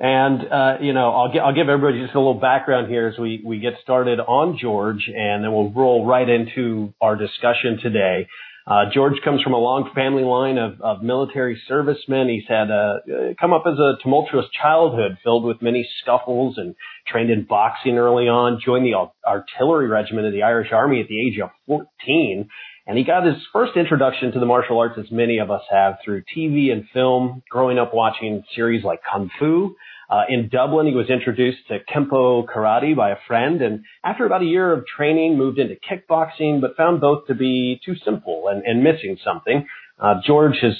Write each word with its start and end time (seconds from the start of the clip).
And, 0.00 0.40
uh, 0.50 0.74
you 0.80 0.92
know, 0.92 1.10
I'll, 1.10 1.40
I'll 1.40 1.54
give 1.54 1.68
everybody 1.68 2.00
just 2.02 2.14
a 2.14 2.18
little 2.18 2.40
background 2.40 2.88
here 2.88 3.08
as 3.08 3.18
we, 3.18 3.42
we 3.44 3.58
get 3.58 3.74
started 3.82 4.20
on 4.20 4.56
George 4.60 5.08
and 5.08 5.42
then 5.42 5.52
we'll 5.52 5.72
roll 5.72 6.06
right 6.06 6.28
into 6.28 6.94
our 7.00 7.16
discussion 7.16 7.78
today. 7.82 8.28
Uh, 8.68 8.84
George 8.92 9.14
comes 9.24 9.42
from 9.42 9.54
a 9.54 9.58
long 9.58 9.90
family 9.94 10.24
line 10.24 10.58
of, 10.58 10.78
of 10.82 11.02
military 11.02 11.58
servicemen. 11.66 12.28
He's 12.28 12.46
had 12.46 12.68
a, 12.68 13.34
come 13.40 13.54
up 13.54 13.62
as 13.66 13.78
a 13.78 13.94
tumultuous 14.02 14.44
childhood 14.60 15.16
filled 15.24 15.44
with 15.44 15.62
many 15.62 15.88
scuffles 16.02 16.58
and 16.58 16.74
trained 17.06 17.30
in 17.30 17.44
boxing 17.44 17.96
early 17.96 18.28
on, 18.28 18.60
joined 18.62 18.84
the 18.84 19.08
artillery 19.26 19.88
regiment 19.88 20.26
of 20.26 20.34
the 20.34 20.42
Irish 20.42 20.68
Army 20.70 21.00
at 21.00 21.08
the 21.08 21.18
age 21.18 21.40
of 21.40 21.48
14. 21.66 22.46
And 22.86 22.98
he 22.98 23.04
got 23.04 23.24
his 23.24 23.36
first 23.54 23.74
introduction 23.74 24.32
to 24.32 24.40
the 24.40 24.46
martial 24.46 24.78
arts, 24.78 24.98
as 24.98 25.10
many 25.10 25.38
of 25.38 25.50
us 25.50 25.62
have, 25.70 25.96
through 26.04 26.24
TV 26.36 26.70
and 26.70 26.84
film, 26.92 27.42
growing 27.50 27.78
up 27.78 27.94
watching 27.94 28.44
series 28.54 28.84
like 28.84 29.00
Kung 29.10 29.30
Fu, 29.38 29.76
uh, 30.10 30.22
in 30.28 30.48
Dublin, 30.48 30.86
he 30.86 30.94
was 30.94 31.10
introduced 31.10 31.58
to 31.68 31.78
Kempo 31.80 32.46
karate 32.46 32.96
by 32.96 33.10
a 33.10 33.16
friend, 33.26 33.60
and 33.60 33.84
after 34.02 34.24
about 34.24 34.42
a 34.42 34.46
year 34.46 34.72
of 34.72 34.86
training, 34.86 35.36
moved 35.36 35.58
into 35.58 35.74
kickboxing, 35.74 36.60
but 36.60 36.76
found 36.76 37.00
both 37.00 37.26
to 37.26 37.34
be 37.34 37.78
too 37.84 37.94
simple 38.04 38.48
and, 38.48 38.62
and 38.64 38.82
missing 38.82 39.18
something. 39.22 39.66
Uh, 40.00 40.14
George 40.26 40.56
has 40.62 40.74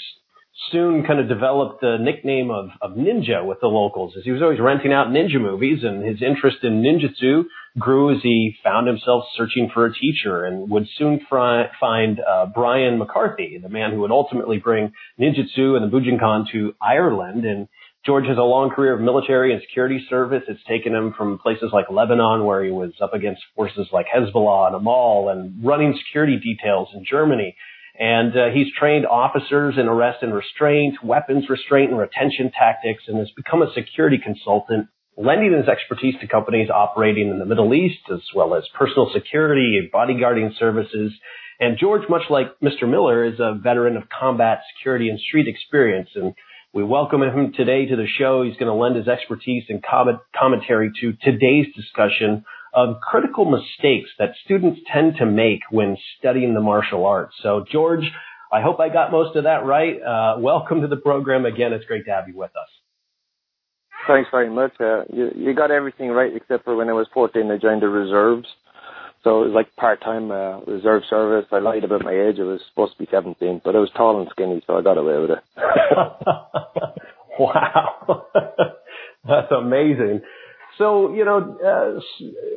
soon 0.73 1.05
kind 1.05 1.21
of 1.21 1.29
developed 1.29 1.81
the 1.81 1.99
nickname 2.01 2.51
of, 2.51 2.71
of 2.81 2.93
ninja 2.93 3.47
with 3.47 3.61
the 3.61 3.67
locals, 3.67 4.15
as 4.17 4.25
he 4.25 4.31
was 4.31 4.43
always 4.43 4.61
renting 4.61 4.93
out 4.93 5.09
ninja 5.09 5.41
movies, 5.41 5.81
and 5.83 6.05
his 6.05 6.23
interest 6.23 6.59
in 6.63 6.83
ninjutsu 6.83 7.45
grew 7.79 8.15
as 8.15 8.23
he 8.23 8.57
found 8.65 8.87
himself 8.87 9.25
searching 9.37 9.71
for 9.73 9.87
a 9.87 9.95
teacher, 9.95 10.45
and 10.45 10.71
would 10.71 10.87
soon 10.97 11.21
fri- 11.29 11.67
find 11.79 12.19
uh, 12.21 12.47
Brian 12.47 12.99
McCarthy, 12.99 13.59
the 13.63 13.69
man 13.69 13.93
who 13.93 14.01
would 14.01 14.11
ultimately 14.11 14.59
bring 14.59 14.93
ninjutsu 15.21 15.77
and 15.77 15.85
the 15.85 15.95
Bujinkan 15.95 16.51
to 16.53 16.75
Ireland, 16.83 17.45
and 17.45 17.69
George 18.07 18.27
has 18.27 18.39
a 18.39 18.43
long 18.43 18.71
career 18.71 18.95
of 18.95 19.01
military 19.01 19.53
and 19.53 19.61
security 19.61 20.05
service. 20.09 20.43
It's 20.49 20.63
taken 20.65 20.95
him 20.95 21.15
from 21.17 21.39
places 21.39 21.71
like 21.73 21.91
Lebanon, 21.91 22.45
where 22.45 22.65
he 22.65 22.71
was 22.71 22.93
up 23.03 23.13
against 23.13 23.43
forces 23.55 23.89
like 23.93 24.07
Hezbollah 24.07 24.69
and 24.69 24.77
Amal, 24.77 25.29
and 25.29 25.65
running 25.65 25.99
security 26.07 26.39
details 26.39 26.89
in 26.95 27.05
Germany. 27.05 27.57
And 27.99 28.33
uh, 28.37 28.47
he's 28.55 28.69
trained 28.79 29.07
officers 29.07 29.75
in 29.77 29.89
arrest 29.89 30.23
and 30.23 30.33
restraint, 30.33 31.03
weapons 31.03 31.51
restraint 31.51 31.91
and 31.91 31.99
retention 31.99 32.53
tactics, 32.57 33.03
and 33.09 33.19
has 33.19 33.31
become 33.37 33.61
a 33.61 33.73
security 33.75 34.19
consultant, 34.23 34.87
lending 35.17 35.53
his 35.53 35.67
expertise 35.67 36.15
to 36.21 36.29
companies 36.29 36.71
operating 36.71 37.29
in 37.29 37.41
the 37.41 37.45
Middle 37.45 37.75
East, 37.75 38.03
as 38.13 38.21
well 38.35 38.55
as 38.55 38.63
personal 38.79 39.11
security 39.13 39.77
and 39.77 39.91
bodyguarding 39.91 40.57
services. 40.57 41.13
And 41.59 41.77
George, 41.77 42.03
much 42.09 42.23
like 42.31 42.59
Mr. 42.63 42.89
Miller, 42.89 43.25
is 43.25 43.41
a 43.41 43.59
veteran 43.61 43.97
of 43.97 44.05
combat 44.09 44.61
security 44.77 45.09
and 45.09 45.19
street 45.19 45.49
experience. 45.49 46.11
And 46.15 46.35
we 46.75 46.85
welcome 46.85 47.23
him 47.23 47.53
today 47.57 47.87
to 47.87 47.97
the 47.97 48.07
show. 48.19 48.43
He's 48.43 48.57
going 48.57 48.67
to 48.67 48.75
lend 48.75 48.97
his 48.97 49.09
expertise 49.09 49.65
and 49.69 49.83
comment- 49.83 50.19
commentary 50.39 50.91
to 51.01 51.15
today's 51.23 51.67
discussion 51.75 52.45
of 52.75 53.01
critical 53.01 53.47
mistakes 53.47 54.11
that 54.19 54.33
students 54.45 54.81
tend 54.93 55.17
to 55.17 55.27
make 55.27 55.61
when 55.71 55.97
studying 56.19 56.53
the 56.53 56.61
martial 56.61 57.07
arts. 57.07 57.35
So, 57.43 57.65
George, 57.73 58.05
I 58.53 58.61
hope 58.61 58.81
I 58.81 58.91
got 58.91 59.11
most 59.11 59.35
of 59.35 59.45
that 59.45 59.65
right. 59.65 59.97
Uh, 60.01 60.37
welcome 60.41 60.83
to 60.83 60.87
the 60.89 60.97
program 60.97 61.47
again. 61.47 61.73
It's 61.73 61.87
great 61.87 62.05
to 62.05 62.11
have 62.11 62.29
you 62.29 62.37
with 62.37 62.51
us. 62.51 62.69
Thanks 64.07 64.29
very 64.31 64.51
much. 64.51 64.73
Uh, 64.79 65.05
you, 65.11 65.31
you 65.35 65.55
got 65.55 65.71
everything 65.71 66.11
right 66.11 66.35
except 66.35 66.65
for 66.65 66.77
when 66.77 66.91
I 66.91 66.93
was 66.93 67.07
14, 67.15 67.51
I 67.51 67.57
joined 67.57 67.83
the 67.83 67.89
reserves. 67.89 68.47
So 69.25 69.43
it 69.43 69.47
was 69.47 69.55
like 69.55 69.75
part-time 69.77 70.31
uh, 70.31 70.61
reserve 70.61 71.03
service. 71.11 71.47
I 71.51 71.59
lied 71.59 71.85
about 71.85 72.05
my 72.05 72.13
age. 72.13 72.37
I 72.39 72.45
was 72.45 72.61
supposed 72.71 72.93
to 72.93 72.99
be 72.99 73.09
17, 73.11 73.63
but 73.65 73.75
I 73.75 73.79
was 73.79 73.91
tall 73.97 74.21
and 74.21 74.29
skinny, 74.31 74.63
so 74.67 74.77
I 74.79 74.83
got 74.83 74.97
away 74.97 75.19
with 75.19 75.31
it. 75.31 75.39
wow, 77.39 78.27
that's 79.27 79.51
amazing. 79.51 80.23
So 80.79 81.13
you 81.13 81.25
know, 81.25 81.59
uh, 81.59 82.01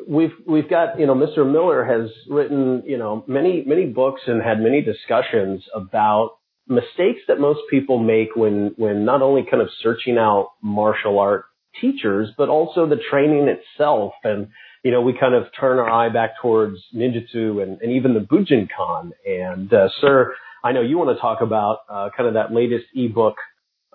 we've 0.08 0.34
we've 0.48 0.70
got 0.70 1.00
you 1.00 1.08
know, 1.08 1.16
Mr. 1.16 1.50
Miller 1.50 1.84
has 1.84 2.12
written 2.30 2.84
you 2.86 2.98
know 2.98 3.24
many 3.28 3.64
many 3.66 3.88
books 3.88 4.22
and 4.28 4.42
had 4.42 4.60
many 4.60 4.82
discussions 4.82 5.64
about 5.74 6.38
mistakes 6.68 7.22
that 7.28 7.40
most 7.40 7.62
people 7.70 7.98
make 7.98 8.36
when 8.36 8.74
when 8.78 9.06
not 9.06 9.24
only 9.24 9.44
kind 9.50 9.64
of 9.64 9.70
searching 9.82 10.18
out 10.20 10.52
martial 10.62 11.18
art 11.18 11.46
teachers, 11.80 12.30
but 12.38 12.50
also 12.50 12.88
the 12.88 13.00
training 13.10 13.48
itself 13.48 14.14
and 14.24 14.50
you 14.84 14.92
know, 14.92 15.02
we 15.02 15.14
kind 15.18 15.36
of 15.36 15.46
turn 15.60 15.80
our 15.80 15.90
eye 15.90 16.10
back 16.10 16.32
towards 16.42 16.78
ninjutsu 16.96 17.62
and, 17.62 17.82
and 17.82 17.92
even 17.92 18.14
the 18.14 18.20
Bujinkan. 18.20 19.12
And, 19.26 19.72
uh, 19.74 19.90
sir, 20.00 20.34
I 20.64 20.72
know 20.72 20.82
you 20.82 20.98
want 20.98 21.16
to 21.16 21.22
talk 21.22 21.42
about, 21.42 21.80
uh, 21.90 22.10
kind 22.16 22.28
of 22.28 22.34
that 22.34 22.54
latest 22.54 22.86
ebook, 22.96 23.36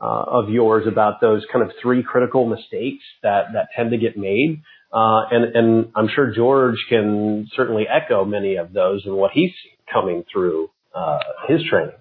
uh, 0.01 0.25
of 0.27 0.51
yours 0.51 0.87
about 0.87 1.21
those 1.21 1.45
kind 1.51 1.65
of 1.65 1.71
three 1.83 2.03
critical 2.03 2.47
mistakes 2.47 3.03
that, 3.23 3.47
that 3.55 3.69
tend 3.75 3.91
to 3.91 3.97
get 3.97 4.17
made. 4.17 4.63
Uh, 4.93 5.23
and, 5.31 5.57
and 5.57 5.93
I'm 5.97 6.09
sure 6.15 6.33
George 6.35 6.77
can 6.89 7.49
certainly 7.57 7.85
echo 7.89 8.25
many 8.25 8.57
of 8.57 8.73
those 8.73 9.03
and 9.07 9.17
what 9.17 9.33
he's 9.33 9.51
coming 9.93 10.23
through, 10.33 10.71
uh, 10.95 11.19
his 11.49 11.63
training. 11.69 11.95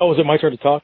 Oh, 0.00 0.12
is 0.12 0.18
it 0.18 0.26
my 0.26 0.36
turn 0.36 0.50
to 0.50 0.58
talk? 0.58 0.82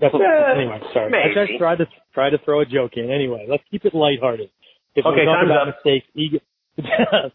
That's 0.00 0.14
uh, 0.14 0.18
anyway. 0.56 0.80
Sorry, 0.94 1.10
maybe. 1.10 1.38
I 1.38 1.46
just 1.46 1.58
tried 1.58 1.78
to 1.78 1.86
try 2.14 2.30
to 2.30 2.38
throw 2.44 2.60
a 2.60 2.66
joke 2.66 2.92
in. 2.96 3.10
Anyway, 3.10 3.46
let's 3.48 3.62
keep 3.70 3.84
it 3.84 3.94
lighthearted. 3.94 4.48
If 4.94 5.06
Okay, 5.06 5.24
time's 5.24 5.50
about 5.50 5.68
up. 5.68 5.74
mistakes, 5.76 6.06
ego. 6.14 6.38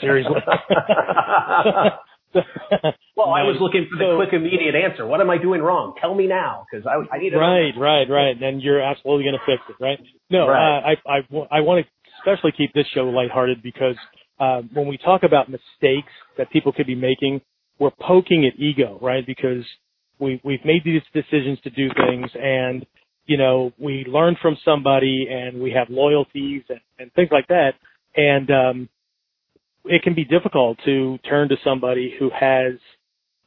Seriously. 0.00 0.34
well, 3.16 3.30
I 3.30 3.42
was 3.42 3.56
looking 3.60 3.88
for 3.90 3.96
the 3.98 4.16
quick, 4.16 4.32
immediate 4.32 4.74
answer. 4.74 5.06
What 5.06 5.20
am 5.20 5.30
I 5.30 5.38
doing 5.38 5.60
wrong? 5.62 5.94
Tell 6.00 6.14
me 6.14 6.26
now, 6.26 6.66
because 6.70 6.86
I, 6.86 7.14
I 7.14 7.18
need. 7.18 7.32
Right, 7.34 7.72
right, 7.78 8.08
right. 8.08 8.40
And 8.40 8.62
you're 8.62 8.80
absolutely 8.80 9.24
going 9.24 9.38
to 9.38 9.44
fix 9.46 9.62
it, 9.68 9.76
right? 9.82 9.98
No, 10.30 10.48
Right. 10.48 10.78
uh, 10.78 10.80
I, 11.08 11.18
I, 11.18 11.58
I 11.58 11.60
want 11.60 11.84
to 11.84 11.90
especially 12.20 12.52
keep 12.56 12.72
this 12.72 12.86
show 12.94 13.04
lighthearted 13.04 13.62
because 13.62 13.96
uh, 14.40 14.62
when 14.72 14.86
we 14.86 14.96
talk 14.98 15.22
about 15.22 15.48
mistakes 15.48 16.12
that 16.38 16.50
people 16.50 16.72
could 16.72 16.86
be 16.86 16.94
making, 16.94 17.40
we're 17.78 17.90
poking 18.00 18.46
at 18.46 18.58
ego, 18.58 18.98
right? 19.02 19.26
Because 19.26 19.64
we 20.18 20.40
we've 20.44 20.64
made 20.64 20.82
these 20.84 21.02
decisions 21.12 21.58
to 21.64 21.70
do 21.70 21.88
things, 21.96 22.30
and 22.40 22.86
you 23.26 23.36
know 23.36 23.72
we 23.78 24.04
learn 24.08 24.36
from 24.40 24.56
somebody, 24.64 25.26
and 25.30 25.60
we 25.60 25.70
have 25.72 25.88
loyalties 25.90 26.62
and, 26.68 26.80
and 26.98 27.12
things 27.14 27.30
like 27.32 27.48
that, 27.48 27.72
and 28.16 28.50
um, 28.50 28.88
it 29.84 30.02
can 30.02 30.14
be 30.14 30.24
difficult 30.24 30.78
to 30.84 31.18
turn 31.28 31.48
to 31.48 31.56
somebody 31.62 32.14
who 32.18 32.30
has 32.30 32.74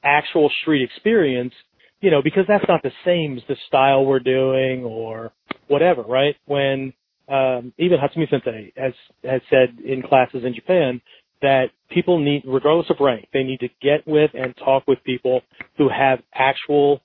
actual 0.04 0.52
street 0.62 0.84
experience 0.84 1.54
you 2.02 2.12
know, 2.12 2.22
because 2.22 2.44
that's 2.48 2.66
not 2.68 2.84
the 2.84 2.92
same 3.04 3.38
as 3.38 3.44
the 3.48 3.56
style 3.68 4.06
we're 4.06 4.20
doing 4.20 4.84
or 4.84 5.32
whatever, 5.68 6.04
right? 6.04 6.36
When 6.46 6.94
um, 7.28 7.74
even 7.78 7.98
Hatsumi 7.98 8.30
Sensei 8.30 8.72
has 8.78 8.94
has 9.24 9.42
said 9.50 9.80
in 9.84 10.02
classes 10.04 10.44
in 10.46 10.54
Japan 10.54 11.02
that 11.42 11.66
people 11.90 12.20
need, 12.20 12.44
regardless 12.46 12.90
of 12.90 12.98
rank, 13.00 13.28
they 13.34 13.44
need 13.44 13.60
to 13.60 13.70
get 13.82 14.08
with 14.08 14.32
and 14.34 14.56
talk 14.58 14.88
with 14.88 15.04
people 15.04 15.42
who 15.78 15.90
have 15.90 16.20
actual 16.34 17.02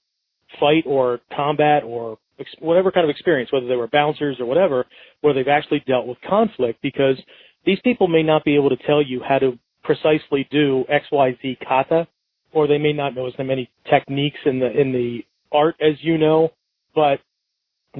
fight 0.60 0.84
or 0.86 1.20
combat 1.34 1.82
or 1.84 2.18
whatever 2.60 2.90
kind 2.90 3.04
of 3.04 3.10
experience, 3.10 3.52
whether 3.52 3.66
they 3.66 3.76
were 3.76 3.88
bouncers 3.88 4.38
or 4.40 4.46
whatever, 4.46 4.86
where 5.20 5.34
they've 5.34 5.48
actually 5.48 5.82
dealt 5.86 6.06
with 6.06 6.18
conflict, 6.28 6.80
because 6.82 7.20
these 7.64 7.78
people 7.84 8.08
may 8.08 8.22
not 8.22 8.44
be 8.44 8.54
able 8.54 8.70
to 8.70 8.76
tell 8.86 9.02
you 9.02 9.22
how 9.26 9.38
to 9.38 9.58
precisely 9.84 10.46
do 10.50 10.84
XYZ 10.90 11.58
kata, 11.66 12.06
or 12.52 12.66
they 12.66 12.78
may 12.78 12.92
not 12.92 13.14
know 13.14 13.26
as 13.26 13.32
many 13.38 13.70
techniques 13.90 14.38
in 14.44 14.58
the 14.58 14.70
in 14.70 14.92
the 14.92 15.24
art 15.50 15.76
as 15.80 15.94
you 16.00 16.18
know, 16.18 16.50
but 16.94 17.20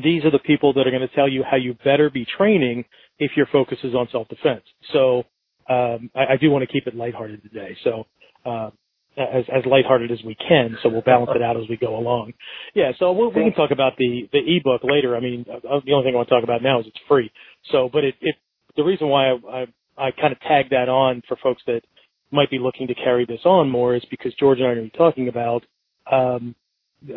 these 0.03 0.25
are 0.25 0.31
the 0.31 0.39
people 0.39 0.73
that 0.73 0.87
are 0.87 0.91
going 0.91 1.07
to 1.07 1.15
tell 1.15 1.29
you 1.29 1.43
how 1.49 1.57
you 1.57 1.75
better 1.85 2.09
be 2.09 2.25
training 2.25 2.85
if 3.19 3.33
your 3.37 3.47
focus 3.53 3.79
is 3.85 3.95
on 3.95 4.09
self-defense. 4.11 4.63
So 4.93 5.25
um, 5.69 6.11
I, 6.15 6.33
I, 6.33 6.37
do 6.41 6.51
want 6.51 6.63
to 6.63 6.73
keep 6.73 6.87
it 6.87 6.95
lighthearted 6.95 7.43
today. 7.43 7.77
So 7.85 8.07
uh, 8.47 8.71
as 9.17 9.45
as 9.55 9.63
lighthearted 9.67 10.11
as 10.11 10.19
we 10.25 10.35
can, 10.35 10.77
so 10.83 10.89
we'll 10.89 11.03
balance 11.03 11.31
it 11.35 11.43
out 11.43 11.57
as 11.57 11.69
we 11.69 11.77
go 11.77 11.97
along. 11.97 12.33
Yeah, 12.75 12.93
so 12.99 13.13
we'll, 13.13 13.29
we 13.29 13.43
can 13.43 13.53
talk 13.53 13.71
about 13.71 13.97
the 13.99 14.29
the 14.33 14.39
ebook 14.39 14.83
later. 14.85 15.17
I 15.17 15.21
mean, 15.21 15.45
uh, 15.53 15.81
the 15.85 15.93
only 15.93 16.05
thing 16.05 16.15
I 16.15 16.17
want 16.17 16.29
to 16.29 16.35
talk 16.35 16.45
about 16.45 16.63
now 16.63 16.81
is 16.81 16.87
it's 16.87 16.97
free. 17.09 17.31
So, 17.71 17.91
but 17.93 18.05
it, 18.05 18.15
it 18.21 18.37
the 18.77 18.83
reason 18.83 19.09
why 19.09 19.31
I, 19.31 19.37
I 19.51 19.67
I 20.07 20.11
kind 20.13 20.33
of 20.33 20.41
tag 20.41 20.71
that 20.71 20.89
on 20.89 21.23
for 21.29 21.37
folks 21.43 21.63
that 21.67 21.83
might 22.31 22.51
be 22.51 22.59
looking 22.59 22.87
to 22.87 22.95
carry 22.95 23.27
this 23.27 23.41
on 23.45 23.69
more 23.69 23.95
is 23.95 24.03
because 24.11 24.33
George 24.41 24.59
and 24.59 24.67
I 24.67 24.71
are 24.71 24.75
going 24.75 24.87
to 24.87 24.93
be 24.93 24.99
talking 24.99 25.29
about 25.29 25.63
um, 26.11 26.55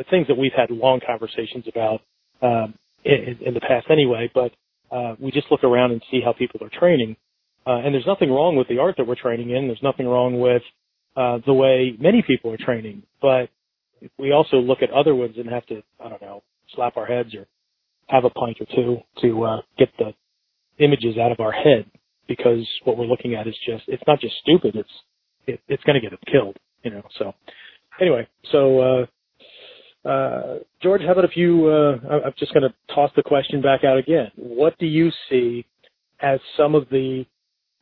things 0.09 0.27
that 0.27 0.38
we've 0.38 0.51
had 0.56 0.69
long 0.69 1.00
conversations 1.06 1.65
about 1.68 2.01
um, 2.42 2.74
in, 3.06 3.38
in 3.45 3.53
the 3.53 3.62
past 3.62 3.88
anyway. 3.89 4.30
But 4.33 4.51
uh, 4.92 5.15
we 5.19 5.31
just 5.31 5.47
look 5.50 5.63
around 5.63 5.92
and 5.92 6.03
see 6.12 6.19
how 6.24 6.33
people 6.33 6.62
are 6.65 6.69
training, 6.69 7.15
uh, 7.65 7.77
and 7.77 7.94
there's 7.94 8.06
nothing 8.06 8.30
wrong 8.30 8.57
with 8.57 8.68
the 8.68 8.80
art 8.80 8.95
that 8.97 9.07
we're 9.07 9.15
training 9.15 9.51
in. 9.51 9.68
There's 9.68 9.81
nothing 9.81 10.07
wrong 10.07 10.39
with 10.39 10.62
uh, 11.16 11.40
the 11.46 11.54
way 11.54 11.96
many 12.00 12.24
people 12.26 12.52
are 12.52 12.58
training, 12.58 13.04
but 13.22 13.50
we 14.20 14.32
also 14.32 14.58
look 14.58 14.80
at 14.82 14.92
other 14.92 15.16
ones 15.16 15.36
and 15.38 15.50
have 15.50 15.66
to, 15.68 15.82
I 16.04 16.10
don't 16.10 16.22
know, 16.22 16.44
slap 16.76 16.98
our 16.98 17.06
heads 17.06 17.34
or 17.34 17.48
have 18.08 18.26
a 18.26 18.30
pint 18.30 18.58
or 18.60 18.68
two 18.76 18.98
to 19.22 19.44
uh, 19.44 19.62
get 19.78 19.90
the 19.98 20.14
images 20.84 21.18
out 21.18 21.32
of 21.32 21.40
our 21.40 21.52
head 21.52 21.86
because 22.28 22.68
what 22.84 22.98
we're 22.98 23.06
looking 23.06 23.36
at 23.36 23.48
is 23.48 23.56
just 23.66 23.84
it's 23.88 24.04
not 24.08 24.20
just 24.20 24.36
stupid 24.42 24.76
it's 24.76 24.90
it, 25.48 25.60
it's 25.68 25.84
going 25.84 25.96
to 25.96 26.02
get 26.02 26.14
us 26.14 26.20
killed 26.32 26.58
you 26.84 26.92
know 26.92 27.02
so. 27.18 27.34
Anyway 28.02 28.28
so 28.52 28.80
uh 28.80 30.10
uh 30.10 30.60
george 30.82 31.02
how 31.02 31.14
about 31.14 31.26
if 31.26 31.36
you 31.36 31.68
uh 31.68 31.98
i'm 32.26 32.34
just 32.38 32.54
going 32.54 32.64
to 32.64 32.94
toss 32.94 33.12
the 33.16 33.24
question 33.24 33.62
back 33.62 33.84
out 33.84 33.98
again. 33.98 34.32
What 34.36 34.78
do 34.80 34.86
you 34.86 35.12
see 35.30 35.66
as 36.20 36.40
some 36.58 36.76
of 36.76 36.90
the 36.90 37.26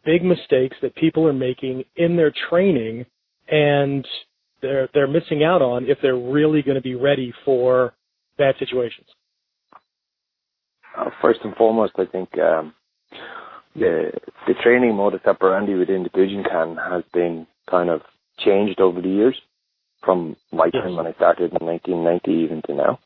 big 0.06 0.24
mistakes 0.24 0.76
that 0.82 0.96
people 0.96 1.28
are 1.28 1.34
making 1.34 1.84
in 1.96 2.16
their 2.16 2.34
training 2.50 3.06
and 3.50 4.08
they're 4.62 4.90
they're 4.94 5.08
missing 5.08 5.44
out 5.44 5.62
on 5.62 5.86
if 5.86 5.98
they're 6.02 6.16
really 6.16 6.62
going 6.62 6.76
to 6.76 6.82
be 6.82 6.96
ready 6.96 7.34
for 7.46 7.94
bad 8.38 8.56
situations 8.60 9.08
uh, 10.98 11.10
first 11.22 11.40
and 11.44 11.56
foremost 11.56 11.94
i 11.98 12.06
think 12.06 12.30
um 12.40 12.74
the 13.76 14.12
the 14.48 14.54
training 14.64 14.96
modus 14.96 15.22
operandi 15.26 15.74
within 15.76 16.04
the 16.04 16.10
Bujinkan 16.10 16.78
has 16.92 17.04
been 17.14 17.48
kind 17.70 17.90
of 17.90 18.02
changed 18.40 18.80
over 18.80 19.02
the 19.02 19.10
years 19.10 19.36
from 20.04 20.36
my 20.52 20.70
yes. 20.74 20.84
time 20.84 20.96
when 20.96 21.08
I 21.08 21.14
started 21.14 21.54
in 21.54 21.66
1990 21.66 22.32
even 22.44 22.62
to 22.68 22.74
now. 22.74 23.00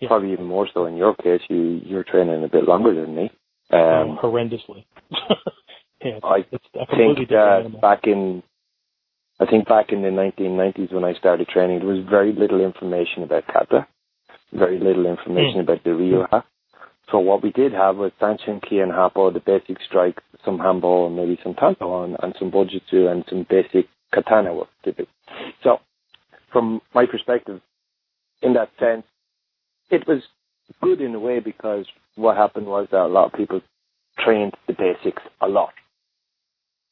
Yes. 0.00 0.08
Probably 0.08 0.32
even 0.32 0.44
more 0.44 0.68
so 0.72 0.86
in 0.86 0.96
your 0.96 1.14
case. 1.14 1.40
You 1.48 1.80
you're 1.84 2.04
training 2.04 2.44
a 2.44 2.48
bit 2.48 2.64
longer 2.64 2.94
than 2.94 3.14
me. 3.14 3.30
Um, 3.72 3.80
oh, 3.80 4.18
horrendously. 4.22 4.84
yeah, 6.04 6.18
I 6.22 6.42
think 6.50 7.28
that 7.30 7.78
back 7.80 8.00
in 8.04 8.42
I 9.38 9.46
think 9.46 9.68
back 9.68 9.92
in 9.92 10.02
the 10.02 10.08
1990s 10.08 10.92
when 10.92 11.04
I 11.04 11.14
started 11.14 11.48
training, 11.48 11.80
there 11.80 11.88
was 11.88 12.04
very 12.08 12.32
little 12.32 12.60
information 12.60 13.22
about 13.22 13.46
kata, 13.46 13.86
very 14.52 14.78
little 14.78 15.06
information 15.06 15.56
mm. 15.56 15.62
about 15.62 15.84
the 15.84 15.90
ryu-ha. 15.90 16.44
So 17.10 17.18
what 17.18 17.42
we 17.42 17.52
did 17.52 17.72
have 17.72 17.96
was 17.96 18.12
Sanshin, 18.20 18.66
Ki, 18.68 18.78
and 18.78 18.90
Happo, 18.90 19.32
the 19.32 19.40
basic 19.40 19.76
strikes, 19.86 20.22
some 20.44 20.58
Hanbo, 20.58 21.06
and 21.06 21.16
maybe 21.16 21.38
some 21.42 21.54
Tanto, 21.54 22.04
and, 22.04 22.16
and 22.22 22.34
some 22.38 22.50
Bojutsu, 22.50 23.10
and 23.10 23.24
some 23.28 23.46
basic 23.48 23.86
katana 24.12 24.54
work. 24.54 24.68
So 25.62 25.78
from 26.52 26.80
my 26.94 27.06
perspective, 27.06 27.60
in 28.42 28.54
that 28.54 28.70
sense, 28.80 29.04
it 29.90 30.06
was 30.08 30.22
good 30.82 31.00
in 31.00 31.14
a 31.14 31.20
way 31.20 31.40
because 31.40 31.86
what 32.16 32.36
happened 32.36 32.66
was 32.66 32.88
that 32.90 33.02
a 33.02 33.06
lot 33.06 33.26
of 33.26 33.38
people 33.38 33.60
trained 34.18 34.54
the 34.66 34.72
basics 34.72 35.22
a 35.40 35.48
lot 35.48 35.72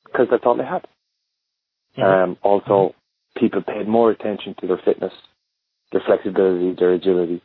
because 0.04 0.26
that's 0.30 0.44
all 0.44 0.56
they 0.56 0.64
had. 0.64 0.86
Mm-hmm. 1.96 2.30
Um, 2.30 2.36
also, 2.42 2.94
people 3.36 3.62
paid 3.62 3.88
more 3.88 4.10
attention 4.10 4.54
to 4.60 4.66
their 4.66 4.80
fitness, 4.84 5.12
their 5.92 6.02
flexibility, 6.04 6.74
their 6.78 6.92
agility. 6.92 7.42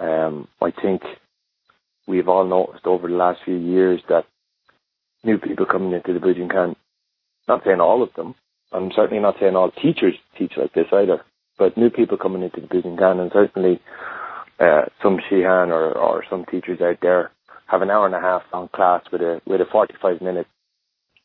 Um, 0.00 0.48
I 0.60 0.70
think 0.70 1.02
we've 2.06 2.28
all 2.28 2.46
noticed 2.46 2.86
over 2.86 3.08
the 3.08 3.14
last 3.14 3.40
few 3.44 3.56
years 3.56 4.00
that 4.08 4.24
new 5.24 5.38
people 5.38 5.66
coming 5.66 5.92
into 5.92 6.12
the 6.12 6.24
Bujinkan, 6.24 6.74
not 7.48 7.62
saying 7.64 7.80
all 7.80 8.02
of 8.02 8.10
them, 8.14 8.34
I'm 8.72 8.90
certainly 8.94 9.22
not 9.22 9.36
saying 9.38 9.54
all 9.54 9.70
teachers 9.70 10.14
teach 10.38 10.52
like 10.56 10.72
this 10.72 10.86
either, 10.92 11.22
but 11.58 11.76
new 11.76 11.90
people 11.90 12.16
coming 12.16 12.42
into 12.42 12.60
the 12.60 12.66
Bujinkan 12.66 13.20
and 13.20 13.30
certainly 13.32 13.80
uh, 14.58 14.82
some 15.02 15.18
Shihan 15.18 15.68
or, 15.68 15.92
or 15.92 16.24
some 16.30 16.44
teachers 16.46 16.80
out 16.80 16.98
there 17.02 17.30
have 17.66 17.82
an 17.82 17.90
hour 17.90 18.06
and 18.06 18.14
a 18.14 18.20
half 18.20 18.42
long 18.52 18.68
class 18.68 19.02
with 19.10 19.22
a 19.22 19.40
with 19.46 19.60
a 19.60 19.64
45 19.70 20.20
minute 20.20 20.46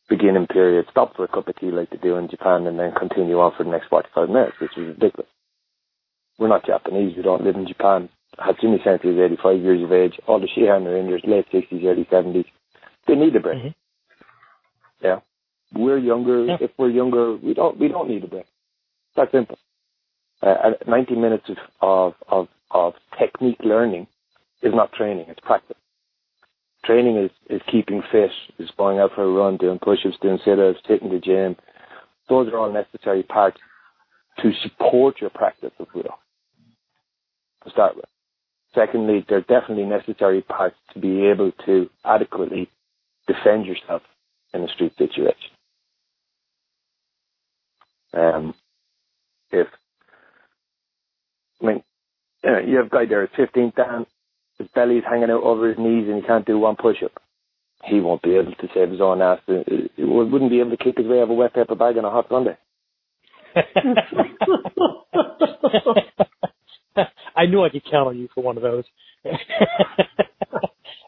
beginning 0.08 0.46
period, 0.46 0.86
stop 0.90 1.16
for 1.16 1.24
a 1.24 1.28
cup 1.28 1.48
of 1.48 1.56
tea 1.56 1.70
like 1.70 1.90
they 1.90 1.96
do 1.96 2.16
in 2.16 2.28
Japan 2.28 2.66
and 2.66 2.78
then 2.78 2.92
continue 2.98 3.38
on 3.38 3.52
for 3.56 3.64
the 3.64 3.70
next 3.70 3.88
45 3.88 4.28
minutes, 4.28 4.56
which 4.60 4.76
is 4.76 4.88
ridiculous. 4.88 5.28
We're 6.38 6.48
not 6.48 6.66
Japanese, 6.66 7.16
we 7.16 7.22
don't 7.22 7.44
live 7.44 7.56
in 7.56 7.66
Japan. 7.66 8.08
Hatsumi 8.38 8.82
Sensei 8.84 9.08
is 9.08 9.18
85 9.18 9.60
years 9.60 9.82
of 9.82 9.92
age. 9.92 10.20
All 10.26 10.40
the 10.40 10.46
Shihan 10.46 10.86
are 10.86 10.96
in 10.96 11.06
their 11.06 11.20
late 11.24 11.46
60s, 11.52 11.84
early 11.84 12.04
70s. 12.10 12.44
They 13.06 13.14
need 13.14 13.34
a 13.34 13.40
break. 13.40 13.58
Mm-hmm. 13.58 13.68
Yeah. 15.02 15.20
We're 15.74 15.98
younger. 15.98 16.44
Yeah. 16.44 16.56
If 16.60 16.70
we're 16.78 16.90
younger, 16.90 17.36
we 17.36 17.54
don't, 17.54 17.78
we 17.78 17.88
don't 17.88 18.08
need 18.08 18.24
a 18.24 18.28
break. 18.28 18.46
That's 19.16 19.32
simple. 19.32 19.58
Uh, 20.40 20.72
90 20.86 21.16
minutes 21.16 21.46
of, 21.48 21.56
of, 21.80 22.14
of, 22.28 22.48
of 22.70 22.94
technique 23.18 23.58
learning 23.64 24.06
is 24.62 24.72
not 24.74 24.92
training, 24.92 25.26
it's 25.28 25.40
practice. 25.40 25.76
Training 26.84 27.16
is, 27.16 27.30
is 27.50 27.60
keeping 27.70 28.02
fit, 28.10 28.30
is 28.58 28.70
going 28.76 28.98
out 28.98 29.10
for 29.14 29.24
a 29.24 29.30
run, 29.30 29.56
doing 29.56 29.78
push-ups, 29.78 30.16
doing 30.22 30.38
sit-ups, 30.44 30.78
hitting 30.86 31.10
the 31.10 31.18
gym. 31.18 31.56
Those 32.28 32.48
are 32.48 32.58
all 32.58 32.72
necessary 32.72 33.22
parts 33.22 33.58
to 34.42 34.52
support 34.62 35.20
your 35.20 35.30
practice 35.30 35.72
of 35.78 35.88
Budo 35.88 36.12
to 37.64 37.70
start 37.70 37.96
with. 37.96 38.04
Secondly, 38.74 39.24
they're 39.28 39.40
definitely 39.40 39.84
necessary 39.84 40.42
parts 40.42 40.76
to 40.92 41.00
be 41.00 41.26
able 41.26 41.52
to 41.66 41.90
adequately 42.04 42.70
defend 43.26 43.66
yourself 43.66 44.02
in 44.54 44.62
a 44.62 44.68
street 44.68 44.92
situation. 44.96 45.50
Um, 48.14 48.54
if 49.50 49.66
I 51.60 51.66
mean, 51.66 51.82
you, 52.44 52.50
know, 52.50 52.58
you 52.58 52.76
have 52.76 52.86
a 52.86 52.90
guy 52.90 53.06
there 53.06 53.22
at 53.22 53.34
15 53.36 53.72
down, 53.76 54.06
his 54.58 54.68
belly's 54.74 55.04
hanging 55.08 55.30
out 55.30 55.42
over 55.42 55.68
his 55.68 55.78
knees, 55.78 56.08
and 56.08 56.20
he 56.20 56.26
can't 56.26 56.46
do 56.46 56.58
one 56.58 56.76
push-up. 56.76 57.12
He 57.84 58.00
won't 58.00 58.22
be 58.22 58.34
able 58.34 58.54
to 58.54 58.68
save 58.74 58.90
his 58.90 59.00
own 59.00 59.22
ass. 59.22 59.38
He 59.46 60.04
wouldn't 60.04 60.50
be 60.50 60.60
able 60.60 60.70
to 60.70 60.76
kick 60.76 60.98
his 60.98 61.06
way 61.06 61.18
out 61.18 61.24
of 61.24 61.30
a 61.30 61.34
wet 61.34 61.54
paper 61.54 61.76
bag 61.76 61.96
on 61.96 62.04
a 62.04 62.10
hot 62.10 62.26
Sunday. 62.28 62.58
I 67.36 67.46
knew 67.46 67.64
I 67.64 67.68
could 67.68 67.84
count 67.88 68.08
on 68.08 68.18
you 68.18 68.28
for 68.34 68.42
one 68.42 68.56
of 68.56 68.64
those. 68.64 68.82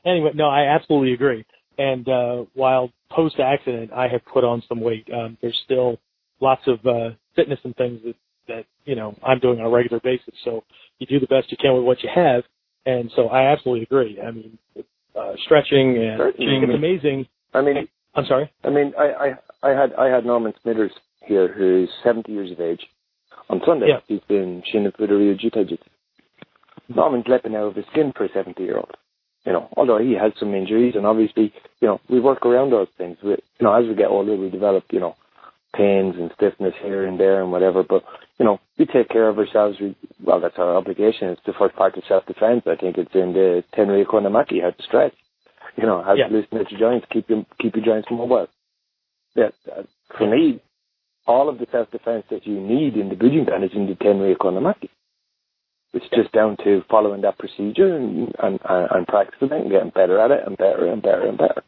anyway, 0.06 0.30
no, 0.34 0.48
I 0.48 0.72
absolutely 0.74 1.12
agree. 1.12 1.44
And 1.76 2.08
uh, 2.08 2.44
while 2.54 2.90
post 3.10 3.40
accident, 3.40 3.92
I 3.92 4.06
have 4.08 4.24
put 4.32 4.44
on 4.44 4.62
some 4.68 4.80
weight. 4.80 5.08
Um, 5.12 5.36
there's 5.42 5.60
still 5.64 5.98
lots 6.40 6.62
of 6.66 6.84
uh, 6.86 7.10
fitness 7.34 7.58
and 7.64 7.74
things 7.76 8.00
that 8.04 8.14
that 8.48 8.64
you 8.84 8.94
know 8.94 9.14
I'm 9.22 9.38
doing 9.38 9.60
on 9.60 9.66
a 9.66 9.70
regular 9.70 10.00
basis. 10.00 10.34
So 10.44 10.64
you 10.98 11.06
do 11.06 11.20
the 11.20 11.26
best 11.26 11.50
you 11.50 11.58
can 11.60 11.74
with 11.74 11.84
what 11.84 12.02
you 12.02 12.10
have. 12.14 12.44
And 12.86 13.10
so 13.14 13.28
I 13.28 13.52
absolutely 13.52 13.82
agree. 13.82 14.18
I 14.20 14.30
mean, 14.30 14.58
uh, 15.14 15.32
stretching 15.44 15.98
and 15.98 16.18
Certainly. 16.18 16.60
it's 16.62 16.74
amazing. 16.74 17.26
I 17.52 17.60
mean, 17.62 17.88
I'm 18.14 18.24
sorry. 18.26 18.50
I 18.64 18.70
mean, 18.70 18.92
I, 18.98 19.36
I 19.62 19.70
I 19.70 19.80
had 19.80 19.92
I 19.94 20.06
had 20.06 20.24
Norman 20.24 20.52
Smithers 20.62 20.92
here, 21.26 21.52
who's 21.52 21.90
70 22.02 22.32
years 22.32 22.50
of 22.50 22.60
age. 22.60 22.80
On 23.48 23.60
Sunday, 23.66 23.86
yeah. 23.88 24.00
he's 24.06 24.20
been 24.28 24.62
Shinden 24.72 24.94
Fudo 24.96 25.18
Ryu 25.18 25.36
Jiu-Jitsu. 25.36 25.76
Norman's 26.88 27.24
leaping 27.28 27.56
out 27.56 27.66
of 27.66 27.76
his 27.76 27.84
skin 27.92 28.12
for 28.16 28.24
a 28.24 28.32
70 28.32 28.62
year 28.62 28.76
old. 28.76 28.96
You 29.44 29.52
know, 29.52 29.68
although 29.76 29.98
he 29.98 30.12
has 30.14 30.32
some 30.38 30.54
injuries 30.54 30.94
and 30.96 31.06
obviously, 31.06 31.52
you 31.80 31.88
know, 31.88 32.00
we 32.08 32.20
work 32.20 32.44
around 32.44 32.70
those 32.70 32.88
things. 32.98 33.16
We, 33.22 33.30
you 33.30 33.38
know, 33.62 33.74
as 33.74 33.86
we 33.86 33.94
get 33.94 34.08
older, 34.08 34.36
we 34.36 34.50
develop, 34.50 34.84
you 34.90 35.00
know, 35.00 35.16
pains 35.76 36.16
and 36.18 36.30
stiffness 36.34 36.74
here 36.82 37.06
and 37.06 37.18
there 37.18 37.42
and 37.42 37.52
whatever. 37.52 37.82
But, 37.82 38.02
you 38.38 38.44
know, 38.44 38.60
we 38.78 38.86
take 38.86 39.08
care 39.08 39.28
of 39.28 39.38
ourselves. 39.38 39.78
We, 39.80 39.96
well, 40.22 40.40
that's 40.40 40.58
our 40.58 40.76
obligation. 40.76 41.28
It's 41.28 41.40
the 41.46 41.52
first 41.58 41.76
part 41.76 41.96
of 41.96 42.02
self-defense. 42.08 42.62
I 42.66 42.76
think 42.76 42.98
it's 42.98 43.14
in 43.14 43.32
the 43.32 43.64
Ten 43.74 43.86
Ryaku 43.86 44.22
no 44.22 44.30
Maki, 44.30 44.62
how 44.62 44.70
to 44.70 44.82
stretch. 44.82 45.14
You 45.76 45.84
know, 45.84 46.02
how 46.02 46.14
yeah. 46.14 46.26
to 46.26 46.34
loosen 46.34 46.66
your 46.70 46.80
joints, 46.80 47.06
keep 47.12 47.28
your, 47.30 47.46
keep 47.60 47.76
your 47.76 47.84
joints 47.84 48.08
mobile. 48.10 48.48
Yeah, 49.36 49.50
uh, 49.70 49.82
for 50.18 50.28
me, 50.28 50.60
all 51.26 51.48
of 51.48 51.58
the 51.58 51.66
self-defense 51.70 52.24
that 52.30 52.46
you 52.46 52.60
need 52.60 52.96
in 52.96 53.08
the 53.08 53.14
Bujinkan 53.14 53.64
is 53.64 53.70
in 53.74 53.86
the 53.86 53.94
Ten 53.94 54.16
Ryaku 54.16 54.52
no 54.52 54.60
Maki. 54.60 54.88
It's 55.92 56.08
just 56.14 56.32
down 56.32 56.56
to 56.64 56.82
following 56.88 57.22
that 57.22 57.38
procedure 57.38 57.96
and, 57.96 58.32
and, 58.42 58.60
and 58.64 59.06
practicing 59.06 59.48
it 59.48 59.60
and 59.62 59.70
getting 59.70 59.90
better 59.90 60.20
at 60.20 60.30
it 60.30 60.40
and 60.46 60.56
better 60.56 60.86
and 60.86 61.02
better 61.02 61.26
and 61.26 61.38
better. 61.38 61.62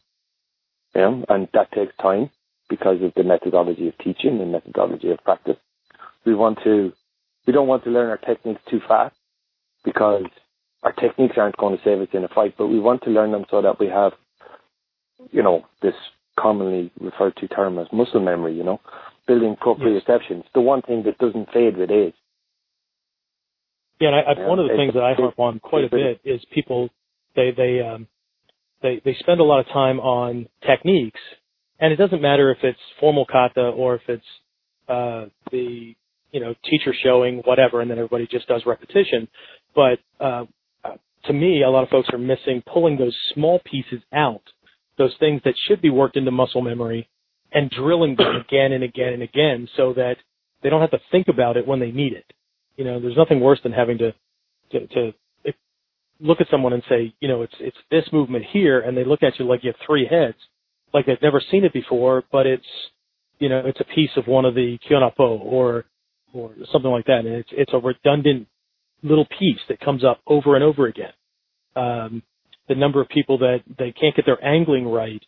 You 0.95 1.01
know, 1.01 1.25
and 1.29 1.49
that 1.55 1.73
takes 1.73 1.95
time 2.01 2.31
because 2.73 3.03
of 3.03 3.13
the 3.15 3.23
methodology 3.23 3.87
of 3.87 3.99
teaching 3.99 4.41
and 4.41 4.51
methodology 4.51 5.11
of 5.11 5.19
practice. 5.23 5.59
We 6.25 6.35
want 6.35 6.57
to, 6.65 6.91
we 7.47 7.53
don't 7.53 7.69
want 7.69 7.85
to 7.85 7.91
learn 7.91 8.09
our 8.09 8.17
techniques 8.17 8.63
too 8.71 8.81
fast 8.89 9.15
because 9.85 10.25
our 10.83 10.93
techniques 10.93 11.35
aren't 11.37 11.59
going 11.59 11.77
to 11.77 11.85
save 11.85 12.01
us 12.01 12.09
in 12.15 12.25
a 12.25 12.29
fight, 12.29 12.55
but 12.57 12.69
we 12.69 12.81
want 12.81 13.03
to 13.03 13.11
learn 13.11 13.31
them 13.31 13.45
so 13.51 13.61
that 13.61 13.79
we 13.79 13.89
have, 13.89 14.13
you 15.33 15.43
know, 15.43 15.67
this 15.83 15.93
commonly 16.41 16.91
referred 16.99 17.37
to 17.37 17.49
term 17.49 17.79
as 17.79 17.89
muscle 17.93 18.21
memory, 18.21 18.57
you 18.57 18.65
know, 18.65 18.81
building 19.29 19.55
proprioception. 19.61 20.39
Yes. 20.39 20.47
the 20.55 20.63
one 20.63 20.81
thing 20.81 21.03
that 21.05 21.19
doesn't 21.19 21.53
fade 21.53 21.77
with 21.77 21.91
age. 21.91 22.15
Yeah, 24.01 24.09
and 24.09 24.17
I, 24.17 24.43
I, 24.43 24.49
one 24.49 24.59
of 24.59 24.67
the 24.67 24.75
things 24.75 24.95
that 24.95 25.03
I 25.03 25.13
harp 25.13 25.39
on 25.39 25.61
quite 25.61 25.85
a 25.85 25.91
bit 25.91 26.23
is 26.25 26.41
people 26.55 26.89
they 27.37 27.51
they 27.55 27.81
um, 27.81 28.09
they 28.81 29.03
they 29.05 29.15
spend 29.21 29.41
a 29.41 29.45
lot 29.45 29.61
of 29.61 29.67
time 29.67 30.01
on 30.01 30.49
techniques, 30.67 31.21
and 31.83 31.93
it 31.93 31.97
doesn't 31.97 32.23
matter 32.23 32.53
if 32.53 32.59
it's 32.63 32.79
formal 33.01 33.27
kata 33.27 33.61
or 33.61 33.97
if 33.97 34.03
it's 34.09 34.25
uh, 34.89 35.27
the 35.51 35.95
you 36.31 36.41
know 36.41 36.55
teacher 36.71 36.95
showing 37.03 37.39
whatever, 37.39 37.81
and 37.81 37.91
then 37.91 37.99
everybody 37.99 38.27
just 38.31 38.47
does 38.47 38.63
repetition. 38.65 39.27
But 39.75 39.99
uh, 40.21 40.45
to 41.25 41.33
me, 41.33 41.63
a 41.63 41.71
lot 41.71 41.83
of 41.83 41.89
folks 41.89 42.09
are 42.13 42.19
missing 42.19 42.63
pulling 42.73 42.97
those 42.97 43.17
small 43.35 43.61
pieces 43.65 44.01
out, 44.13 44.43
those 44.97 45.15
things 45.19 45.43
that 45.45 45.55
should 45.67 45.83
be 45.83 45.91
worked 45.91 46.17
into 46.17 46.31
muscle 46.31 46.63
memory, 46.63 47.09
and 47.53 47.69
drilling 47.69 48.15
them 48.17 48.37
again 48.37 48.73
and 48.73 48.85
again 48.85 49.13
and 49.13 49.23
again, 49.23 49.69
so 49.77 49.93
that 49.95 50.17
they 50.63 50.71
don't 50.71 50.81
have 50.81 50.93
to 50.93 51.01
think 51.11 51.27
about 51.27 51.57
it 51.57 51.67
when 51.67 51.81
they 51.81 51.91
need 51.91 52.13
it. 52.13 52.33
You 52.77 52.85
know, 52.85 53.01
there's 53.01 53.17
nothing 53.17 53.41
worse 53.41 53.59
than 53.63 53.73
having 53.73 53.99
to, 53.99 54.15
to, 54.71 54.87
to 54.87 55.13
look 56.21 56.41
at 56.41 56.47
someone 56.49 56.73
and 56.73 56.83
say, 56.89 57.13
you 57.21 57.29
know, 57.29 57.43
it's, 57.43 57.55
it's 57.59 57.77
this 57.91 58.05
movement 58.13 58.45
here, 58.53 58.81
and 58.81 58.97
they 58.97 59.05
look 59.05 59.25
at 59.25 59.39
you 59.39 59.47
like 59.47 59.65
you 59.65 59.71
have 59.71 59.87
three 59.87 60.07
heads, 60.07 60.39
like 60.93 61.07
they've 61.07 61.23
never 61.23 61.43
seen 61.51 61.65
it 61.65 61.73
before, 61.73 62.25
but 62.31 62.47
it's, 62.47 62.67
you 63.39 63.49
know, 63.49 63.63
it's 63.65 63.81
a 63.81 63.95
piece 63.95 64.11
of 64.17 64.27
one 64.27 64.45
of 64.45 64.55
the 64.55 64.79
Kihon 64.89 65.03
Happo 65.03 65.39
or, 65.39 65.85
or 66.33 66.53
something 66.73 66.91
like 66.91 67.07
that. 67.07 67.21
And 67.21 67.29
it's, 67.29 67.49
it's 67.53 67.73
a 67.75 67.79
redundant 67.79 68.47
little 69.03 69.27
piece 69.39 69.61
that 69.69 69.81
comes 69.81 70.05
up 70.05 70.21
over 70.27 70.55
and 70.55 70.65
over 70.65 70.87
again. 70.87 71.13
Um, 71.75 72.23
the 72.69 72.75
number 72.75 73.01
of 73.01 73.09
people 73.09 73.39
that 73.39 73.59
they 73.79 73.93
can't 73.93 74.15
get 74.15 74.27
their 74.27 74.43
angling 74.45 74.87
right. 74.87 75.23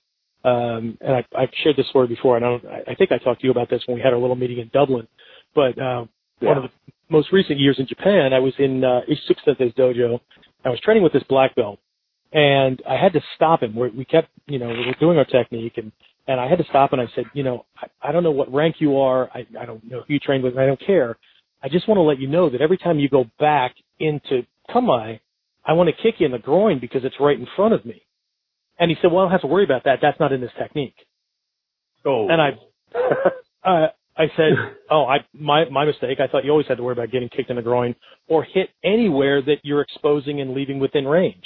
Um, 0.44 0.99
and 1.00 1.16
I, 1.16 1.25
I've 1.37 1.49
shared 1.62 1.76
this 1.76 1.88
story 1.88 2.06
before, 2.06 2.37
and 2.37 2.44
I, 2.44 2.49
don't, 2.49 2.64
I 2.88 2.94
think 2.94 3.11
I 3.12 3.18
talked 3.18 3.40
to 3.40 3.47
you 3.47 3.50
about 3.50 3.71
this 3.71 3.83
when 3.87 3.97
we 3.97 4.02
had 4.02 4.12
our 4.12 4.18
little 4.18 4.37
meeting 4.37 4.59
in 4.59 4.71
Dublin. 4.73 5.09
But 5.54 5.78
uh, 5.78 6.04
yeah. 6.40 6.49
one 6.49 6.59
of 6.59 6.64
the 6.64 6.71
most 7.09 7.33
recent 7.33 7.59
years 7.59 7.76
in 7.78 7.87
Japan, 7.87 8.33
I 8.33 8.38
was 8.38 8.52
in 8.59 8.85
uh, 8.85 9.00
Ishizuka 9.09 9.75
dojo. 9.75 10.21
I 10.64 10.68
was 10.68 10.80
training 10.80 11.02
with 11.02 11.12
this 11.12 11.23
black 11.28 11.54
belt, 11.54 11.80
and 12.34 12.82
I 12.86 12.96
had 12.96 13.14
to 13.14 13.20
stop 13.36 13.62
him. 13.62 13.74
we 13.74 13.88
we 13.90 14.04
kept, 14.04 14.28
you 14.46 14.58
know, 14.58 14.68
we 14.68 14.86
were 14.86 14.96
doing 15.00 15.16
our 15.16 15.24
technique, 15.24 15.74
and 15.78 15.92
and 16.26 16.40
I 16.40 16.48
had 16.48 16.58
to 16.58 16.64
stop 16.64 16.92
and 16.92 17.00
I 17.00 17.06
said, 17.14 17.26
you 17.34 17.42
know, 17.42 17.64
I, 17.76 18.08
I 18.08 18.12
don't 18.12 18.22
know 18.22 18.30
what 18.30 18.52
rank 18.52 18.76
you 18.78 18.98
are. 18.98 19.30
I, 19.34 19.46
I 19.60 19.66
don't 19.66 19.84
know 19.84 20.02
who 20.06 20.14
you 20.14 20.18
trained 20.18 20.42
with. 20.42 20.56
I 20.56 20.66
don't 20.66 20.80
care. 20.84 21.16
I 21.62 21.68
just 21.68 21.86
want 21.86 21.98
to 21.98 22.02
let 22.02 22.18
you 22.18 22.28
know 22.28 22.50
that 22.50 22.60
every 22.60 22.78
time 22.78 22.98
you 22.98 23.08
go 23.08 23.26
back 23.38 23.74
into 23.98 24.42
kamae, 24.70 25.20
I 25.64 25.72
want 25.74 25.90
to 25.90 26.02
kick 26.02 26.20
you 26.20 26.26
in 26.26 26.32
the 26.32 26.38
groin 26.38 26.78
because 26.80 27.04
it's 27.04 27.16
right 27.20 27.38
in 27.38 27.46
front 27.56 27.74
of 27.74 27.84
me. 27.84 28.02
And 28.78 28.90
he 28.90 28.96
said, 29.00 29.12
well, 29.12 29.20
I 29.20 29.24
don't 29.24 29.32
have 29.32 29.40
to 29.42 29.46
worry 29.46 29.64
about 29.64 29.84
that. 29.84 29.98
That's 30.02 30.18
not 30.18 30.32
in 30.32 30.40
this 30.40 30.50
technique. 30.58 30.96
Oh. 32.04 32.28
And 32.28 32.40
I, 32.40 32.50
uh, 33.68 33.86
I 34.16 34.26
said, 34.36 34.52
"Oh, 34.90 35.06
I 35.06 35.18
my 35.32 35.68
my 35.70 35.84
mistake. 35.84 36.18
I 36.20 36.28
thought 36.28 36.44
you 36.44 36.50
always 36.52 36.68
had 36.68 36.76
to 36.76 36.84
worry 36.84 36.92
about 36.92 37.10
getting 37.10 37.28
kicked 37.28 37.50
in 37.50 37.56
the 37.56 37.62
groin 37.62 37.96
or 38.28 38.44
hit 38.44 38.68
anywhere 38.84 39.42
that 39.42 39.56
you're 39.64 39.80
exposing 39.80 40.40
and 40.40 40.54
leaving 40.54 40.78
within 40.78 41.04
range." 41.04 41.42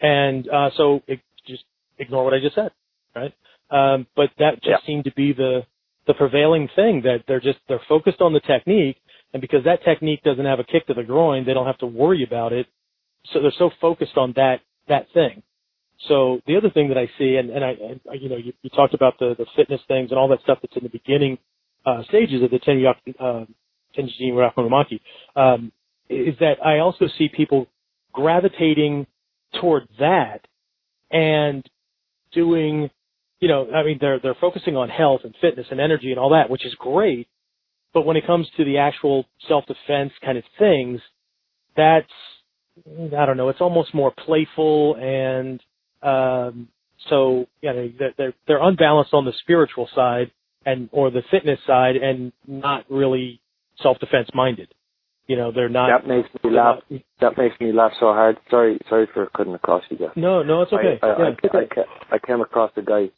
And 0.00 0.48
uh, 0.48 0.70
so 0.76 1.02
it, 1.06 1.20
just 1.46 1.64
ignore 1.98 2.24
what 2.24 2.34
I 2.34 2.40
just 2.40 2.54
said, 2.54 2.70
right? 3.14 3.34
Um, 3.70 4.06
but 4.16 4.30
that 4.38 4.54
just 4.56 4.66
yeah. 4.66 4.76
seemed 4.86 5.04
to 5.04 5.12
be 5.12 5.32
the 5.32 5.66
the 6.06 6.14
prevailing 6.14 6.68
thing 6.76 7.02
that 7.02 7.24
they're 7.26 7.40
just 7.40 7.58
they're 7.68 7.80
focused 7.88 8.20
on 8.20 8.32
the 8.32 8.40
technique, 8.40 8.96
and 9.32 9.40
because 9.40 9.64
that 9.64 9.82
technique 9.84 10.22
doesn't 10.22 10.44
have 10.44 10.60
a 10.60 10.64
kick 10.64 10.86
to 10.86 10.94
the 10.94 11.02
groin, 11.02 11.46
they 11.46 11.54
don't 11.54 11.66
have 11.66 11.78
to 11.78 11.86
worry 11.86 12.22
about 12.22 12.52
it. 12.52 12.66
So 13.32 13.40
they're 13.40 13.52
so 13.58 13.70
focused 13.80 14.16
on 14.16 14.32
that 14.36 14.60
that 14.88 15.06
thing. 15.14 15.42
So 16.08 16.40
the 16.46 16.56
other 16.56 16.70
thing 16.70 16.88
that 16.88 16.98
I 16.98 17.08
see, 17.18 17.36
and, 17.36 17.50
and 17.50 17.64
I, 17.64 17.76
I 18.10 18.14
you 18.14 18.28
know, 18.28 18.36
you, 18.36 18.52
you 18.62 18.70
talked 18.70 18.94
about 18.94 19.18
the 19.18 19.34
the 19.38 19.46
fitness 19.56 19.80
things 19.88 20.10
and 20.10 20.18
all 20.18 20.28
that 20.28 20.42
stuff 20.42 20.58
that's 20.60 20.76
in 20.76 20.82
the 20.82 20.90
beginning 20.90 21.38
uh, 21.86 22.02
stages 22.04 22.42
of 22.42 22.50
the 22.50 22.58
Ten 22.58 22.84
uh, 22.86 23.44
Tenchijin 23.96 24.32
Ryaku 24.32 24.58
no 24.58 24.68
Maki, 24.68 25.00
um, 25.36 25.72
is 26.08 26.34
that 26.40 26.64
I 26.64 26.78
also 26.78 27.06
see 27.18 27.28
people 27.28 27.66
gravitating 28.12 29.06
toward 29.60 29.88
that 29.98 30.46
and 31.10 31.68
doing, 32.32 32.90
you 33.40 33.48
know, 33.48 33.70
I 33.72 33.82
mean, 33.84 33.98
they're 34.00 34.18
they're 34.20 34.36
focusing 34.40 34.76
on 34.76 34.88
health 34.88 35.20
and 35.24 35.34
fitness 35.40 35.66
and 35.70 35.80
energy 35.80 36.10
and 36.10 36.18
all 36.18 36.30
that, 36.30 36.50
which 36.50 36.66
is 36.66 36.74
great. 36.78 37.28
But 37.92 38.04
when 38.06 38.16
it 38.16 38.26
comes 38.26 38.48
to 38.56 38.64
the 38.64 38.78
actual 38.78 39.24
self-defense 39.48 40.12
kind 40.24 40.36
of 40.36 40.44
things, 40.58 41.00
that's 41.76 42.10
I 42.86 43.24
don't 43.24 43.36
know. 43.36 43.48
It's 43.48 43.60
almost 43.60 43.94
more 43.94 44.12
playful 44.12 44.96
and 44.96 45.60
um, 46.02 46.68
so 47.08 47.46
you 47.62 47.72
know 47.72 47.92
they're 48.16 48.34
they're 48.46 48.62
unbalanced 48.62 49.14
on 49.14 49.24
the 49.24 49.32
spiritual 49.40 49.88
side 49.94 50.30
and 50.66 50.88
or 50.92 51.10
the 51.10 51.22
fitness 51.30 51.58
side 51.66 51.96
and 51.96 52.32
not 52.46 52.84
really 52.90 53.40
self 53.82 53.98
defense 53.98 54.28
minded. 54.34 54.72
You 55.26 55.36
know, 55.36 55.52
they're 55.52 55.70
not. 55.70 55.88
That 55.88 56.06
makes 56.06 56.28
me 56.42 56.50
laugh. 56.50 56.80
Not, 56.90 57.02
that 57.20 57.38
makes 57.38 57.58
me 57.58 57.72
laugh 57.72 57.92
so 57.98 58.06
hard. 58.06 58.38
Sorry, 58.50 58.78
sorry 58.88 59.08
for 59.12 59.26
cutting 59.34 59.54
across 59.54 59.82
you 59.88 59.96
guys. 59.96 60.10
No, 60.16 60.42
no, 60.42 60.62
it's 60.62 60.72
okay. 60.72 60.98
I, 61.02 61.06
I, 61.06 61.18
yeah. 61.18 61.50
I, 62.10 62.14
I, 62.16 62.18
came 62.18 62.42
across 62.42 62.72
a 62.76 62.82
guy 62.82 63.08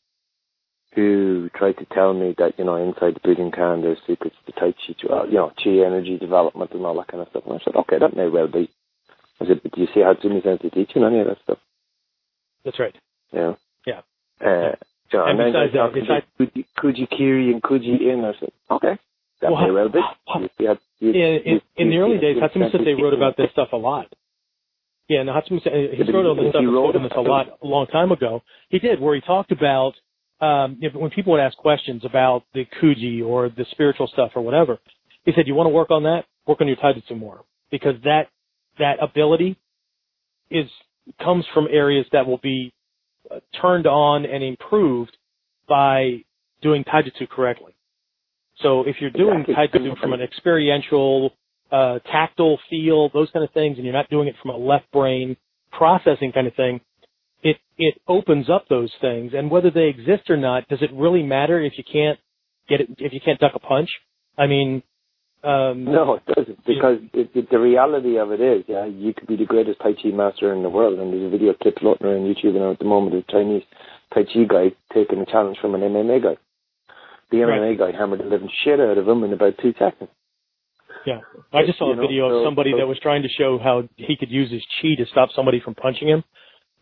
who 0.95 1.51
tried 1.55 1.79
to 1.79 1.85
tell 1.87 2.15
me 2.15 2.35
that 2.39 2.53
you 2.59 2.65
know 2.65 2.77
inside 2.77 3.15
the 3.15 3.29
Bujinkan 3.29 3.83
there's 3.83 3.99
secrets 4.07 4.37
to 4.47 4.53
Tai 4.53 4.73
Chi, 4.73 4.95
you 5.29 5.35
know, 5.35 5.53
Chi 5.63 5.71
energy 5.85 6.17
development 6.17 6.71
and 6.73 6.87
all 6.87 6.97
that 6.97 7.09
kind 7.09 7.23
of 7.23 7.29
stuff. 7.31 7.43
And 7.47 7.55
I 7.55 7.65
said, 7.65 7.75
okay, 7.75 7.99
that 7.99 8.17
may 8.17 8.29
well 8.29 8.49
be. 8.49 8.71
I 9.41 9.47
said, 9.47 9.61
but 9.63 9.73
do 9.73 9.81
you 9.81 9.89
see 9.93 10.01
Hatsumi 10.01 10.43
Sensei 10.45 10.71
teaching 10.71 11.03
any 11.03 11.21
of 11.21 11.27
that 11.27 11.39
stuff? 11.43 11.59
That's 12.65 12.79
right. 12.79 12.95
Yeah. 13.33 13.55
Yeah. 13.85 14.01
Uh, 14.41 14.77
so, 15.11 15.25
and, 15.25 15.41
and 15.41 15.53
besides 15.73 15.73
that, 15.73 16.23
Kuji, 16.39 16.65
Kuji 16.79 17.11
Kiri 17.11 17.53
and 17.53 17.63
Kuji 17.63 18.01
In. 18.01 18.25
I 18.25 18.39
said, 18.39 18.51
okay, 18.71 18.99
that 19.41 19.53
well, 19.53 19.73
well 19.73 19.89
be. 19.89 20.01
You, 20.35 20.79
you, 20.99 21.11
in, 21.11 21.43
in, 21.45 21.61
in 21.77 21.91
the 21.91 21.99
early 21.99 22.19
days, 22.19 22.37
Hatsumi 22.37 22.73
Sensei 22.73 22.95
wrote 22.95 23.15
about 23.15 23.37
this 23.37 23.49
stuff 23.53 23.69
a 23.73 23.77
lot. 23.77 24.07
Yeah, 25.09 25.23
no, 25.23 25.33
Hatsumi 25.33 25.61
he 25.63 26.13
wrote 26.13 26.27
all 26.27 26.35
this 26.35 26.51
stuff, 26.51 26.61
He 26.61 26.67
wrote 26.67 26.97
on 26.97 27.03
this 27.03 27.13
a 27.17 27.21
lot 27.21 27.47
a 27.63 27.67
long 27.67 27.87
time 27.87 28.13
ago. 28.13 28.43
He 28.71 28.79
did, 28.79 29.01
where 29.01 29.15
he 29.15 29.21
talked 29.21 29.53
about 29.53 29.93
um, 30.41 30.79
if, 30.81 30.95
when 30.95 31.11
people 31.11 31.33
would 31.33 31.41
ask 31.41 31.57
questions 31.57 32.03
about 32.05 32.43
the 32.55 32.67
Kuji 32.81 33.25
or 33.25 33.49
the 33.49 33.65
spiritual 33.71 34.09
stuff 34.13 34.33
or 34.35 34.43
whatever, 34.43 34.79
he 35.25 35.33
said, 35.35 35.47
"You 35.47 35.55
want 35.55 35.67
to 35.67 35.75
work 35.75 35.91
on 35.91 36.03
that? 36.05 36.25
Work 36.47 36.61
on 36.61 36.69
your 36.69 36.77
taijutsu 36.77 37.19
more, 37.19 37.45
because 37.71 37.95
that 38.05 38.29
that 38.79 38.97
ability 39.01 39.57
is 40.51 40.67
comes 41.23 41.45
from 41.55 41.69
areas 41.71 42.07
that 42.13 42.27
will 42.27 42.39
be 42.39 42.73
uh, 43.31 43.41
turned 43.61 43.87
on 43.87 44.25
and 44.27 44.43
improved 44.43 45.17
by 45.69 46.23
doing 46.63 46.85
taijutsu 46.85 47.29
correctly. 47.29 47.76
So 48.63 48.83
if 48.87 48.97
you're 49.01 49.11
doing 49.11 49.45
taijutsu 49.45 49.99
from 50.01 50.13
an 50.13 50.23
experiential, 50.23 51.33
uh, 51.71 51.99
tactile 52.11 52.59
feel, 52.71 53.11
those 53.13 53.29
kind 53.33 53.45
of 53.45 53.51
things, 53.53 53.77
and 53.77 53.85
you're 53.85 53.95
not 53.95 54.09
doing 54.09 54.29
it 54.29 54.35
from 54.41 54.53
a 54.53 54.57
left 54.57 54.91
brain 54.93 55.37
processing 55.73 56.33
kind 56.33 56.47
of 56.47 56.55
thing, 56.55 56.81
it 57.43 57.57
it 57.77 58.01
opens 58.09 58.49
up 58.49 58.67
those 58.69 58.91
things. 59.01 59.33
And 59.35 59.51
whether 59.51 59.71
they 59.71 59.89
exist 59.89 60.31
or 60.31 60.37
not, 60.37 60.69
does 60.69 60.81
it 60.81 60.91
really 60.95 61.23
matter 61.23 61.61
if 61.61 61.75
you 61.77 61.85
can't 61.91 62.19
get 62.69 62.81
it 62.81 62.89
if 62.99 63.13
you 63.13 63.21
can't 63.25 63.39
duck 63.39 63.53
a 63.55 63.59
punch? 63.59 63.91
I 64.39 64.47
mean, 64.47 64.83
um, 65.45 65.85
no, 65.85 66.15
it 66.15 66.35
doesn't 66.35 66.65
because 66.67 66.99
it, 67.13 67.31
it, 67.35 67.51
the 67.51 67.59
reality 67.59 68.19
of 68.19 68.33
it 68.33 68.41
is, 68.41 68.65
yeah, 68.67 68.87
you 68.87 69.13
could 69.15 69.29
be 69.29 69.37
the 69.37 69.45
greatest 69.45 69.81
Tai 69.81 69.93
Chi 70.03 70.09
master 70.09 70.53
in 70.53 70.63
the 70.63 70.71
world, 70.71 70.99
and 70.99 71.13
there's 71.13 71.27
a 71.27 71.31
video 71.31 71.53
clip 71.55 71.79
floating 71.79 72.07
around 72.07 72.23
YouTube 72.23 72.55
now 72.55 72.73
at 72.73 72.79
the 72.79 72.85
moment 72.85 73.15
of 73.15 73.25
a 73.29 73.33
Chinese 73.33 73.63
Tai 74.15 74.25
Chi 74.25 74.45
guy 74.49 74.73
taking 74.95 75.21
a 75.21 75.27
challenge 75.27 75.59
from 75.61 75.75
an 75.75 75.83
MMA 75.83 76.23
guy. 76.23 76.37
The 77.31 77.39
MMA 77.39 77.79
right. 77.79 77.93
guy 77.93 77.99
hammered 77.99 78.21
the 78.21 78.25
living 78.25 78.51
shit 78.65 78.81
out 78.81 78.99
of 78.99 79.09
him 79.09 79.25
in 79.25 79.33
about 79.33 79.55
two 79.61 79.75
seconds. 79.79 80.11
Yeah, 81.05 81.21
I 81.53 81.65
just 81.65 81.79
saw 81.79 81.93
a 81.93 81.97
video 81.97 82.29
know, 82.29 82.35
of 82.39 82.47
somebody 82.47 82.73
so, 82.73 82.79
that 82.79 82.87
was 82.87 82.99
trying 83.01 83.23
to 83.23 83.29
show 83.29 83.59
how 83.63 83.89
he 83.97 84.17
could 84.17 84.31
use 84.31 84.51
his 84.51 84.63
chi 84.81 84.95
to 84.99 85.07
stop 85.11 85.29
somebody 85.35 85.61
from 85.61 85.75
punching 85.75 86.09
him, 86.09 86.25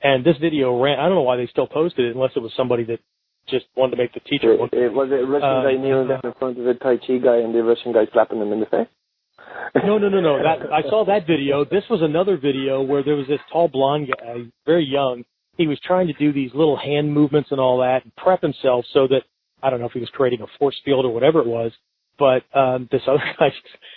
and 0.03 0.25
this 0.25 0.37
video 0.39 0.81
ran. 0.81 0.99
I 0.99 1.07
don't 1.07 1.17
know 1.17 1.23
why 1.23 1.37
they 1.37 1.47
still 1.47 1.67
posted 1.67 2.07
it 2.07 2.15
unless 2.15 2.33
it 2.35 2.41
was 2.41 2.53
somebody 2.57 2.85
that 2.85 3.01
just 3.49 3.67
wanted 3.77 3.97
to 3.97 4.03
make 4.03 4.15
the 4.15 4.21
teacher 4.21 4.55
it, 4.55 4.73
it, 4.73 4.93
was 4.93 5.11
it 5.13 5.23
a 5.23 5.27
Russian 5.27 5.49
uh, 5.49 5.63
guy 5.63 5.77
kneeling 5.77 6.09
down 6.09 6.21
in 6.25 6.33
front 6.39 6.59
of 6.59 6.65
the 6.65 6.75
Tai 6.75 6.97
Chi 6.97 7.19
guy 7.19 7.37
and 7.37 7.55
the 7.55 7.63
Russian 7.63 7.93
guy 7.93 8.07
slapping 8.13 8.41
him 8.41 8.53
in 8.53 8.61
the 8.61 8.67
face? 8.67 8.89
no, 9.85 9.99
no, 9.99 10.09
no, 10.09 10.21
no. 10.21 10.39
That 10.43 10.73
I 10.73 10.83
saw 10.89 11.05
that 11.07 11.27
video. 11.27 11.65
This 11.65 11.85
was 11.91 12.01
another 12.03 12.37
video 12.37 12.83
where 12.83 13.03
there 13.03 13.17
was 13.17 13.27
this 13.27 13.41
tall 13.53 13.69
blonde 13.69 14.09
guy, 14.09 14.45
very 14.65 14.85
young. 14.85 15.25
He 15.57 15.67
was 15.67 15.79
trying 15.85 16.07
to 16.09 16.13
do 16.15 16.33
these 16.33 16.51
little 16.55 16.77
hand 16.77 17.13
movements 17.13 17.51
and 17.51 17.61
all 17.61 17.79
that, 17.79 18.05
and 18.05 18.17
prep 18.17 18.43
himself 18.43 18.85
so 18.93 19.07
that 19.09 19.23
I 19.65 19.71
don't 19.71 19.81
know 19.81 19.87
if 19.87 19.93
he 19.93 20.01
was 20.01 20.11
creating 20.11 20.43
a 20.43 20.59
force 20.59 20.79
field 20.85 21.07
or 21.07 21.13
whatever 21.13 21.41
it 21.41 21.47
was. 21.47 21.73
But 22.19 22.45
um, 22.55 22.89
this 22.93 23.03
other 23.09 23.23
guy, 23.39 23.53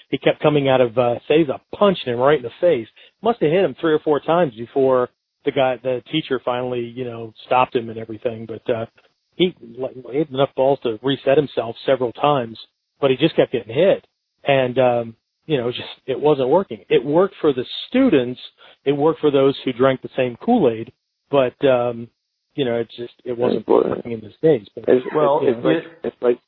he 0.09 0.17
kept 0.17 0.41
coming 0.41 0.69
out 0.69 0.81
of 0.81 0.97
uh, 0.97 1.15
Seiza, 1.29 1.59
punching 1.77 2.11
him 2.11 2.19
right 2.19 2.37
in 2.37 2.43
the 2.43 2.51
face. 2.61 2.87
Must 3.21 3.41
have 3.41 3.51
hit 3.51 3.63
him 3.63 3.75
three 3.79 3.93
or 3.93 3.99
four 3.99 4.19
times 4.19 4.53
before 4.55 5.09
the 5.45 5.51
guy, 5.51 5.77
the 5.81 6.01
teacher, 6.11 6.41
finally, 6.43 6.81
you 6.81 7.05
know, 7.05 7.33
stopped 7.45 7.75
him 7.75 7.89
and 7.89 7.97
everything. 7.97 8.45
But 8.45 8.73
uh, 8.73 8.85
he, 9.35 9.55
he 9.59 10.17
had 10.17 10.29
enough 10.29 10.49
balls 10.55 10.79
to 10.83 10.99
reset 11.03 11.37
himself 11.37 11.75
several 11.85 12.11
times, 12.11 12.57
but 12.99 13.11
he 13.11 13.17
just 13.17 13.35
kept 13.35 13.51
getting 13.51 13.73
hit. 13.73 14.05
And, 14.43 14.77
um, 14.77 15.15
you 15.45 15.57
know, 15.57 15.71
just, 15.71 15.87
it 16.05 16.19
wasn't 16.19 16.49
working. 16.49 16.83
It 16.89 17.03
worked 17.03 17.35
for 17.39 17.53
the 17.53 17.63
students. 17.87 18.39
It 18.83 18.91
worked 18.91 19.21
for 19.21 19.31
those 19.31 19.57
who 19.63 19.73
drank 19.73 20.01
the 20.01 20.09
same 20.17 20.37
Kool-Aid, 20.43 20.91
but, 21.29 21.65
um, 21.65 22.09
you 22.57 22.65
know, 22.65 22.75
it 22.75 22.89
just, 22.95 23.13
it 23.23 23.37
wasn't 23.37 23.67
working 23.67 24.11
in 24.11 24.19
the 24.19 24.31
States. 24.37 24.69
But, 24.75 24.85
it's, 24.87 25.05
well, 25.15 25.39
it's, 25.43 25.63
like, 25.63 25.83
it's 26.03 26.21
like, 26.21 26.39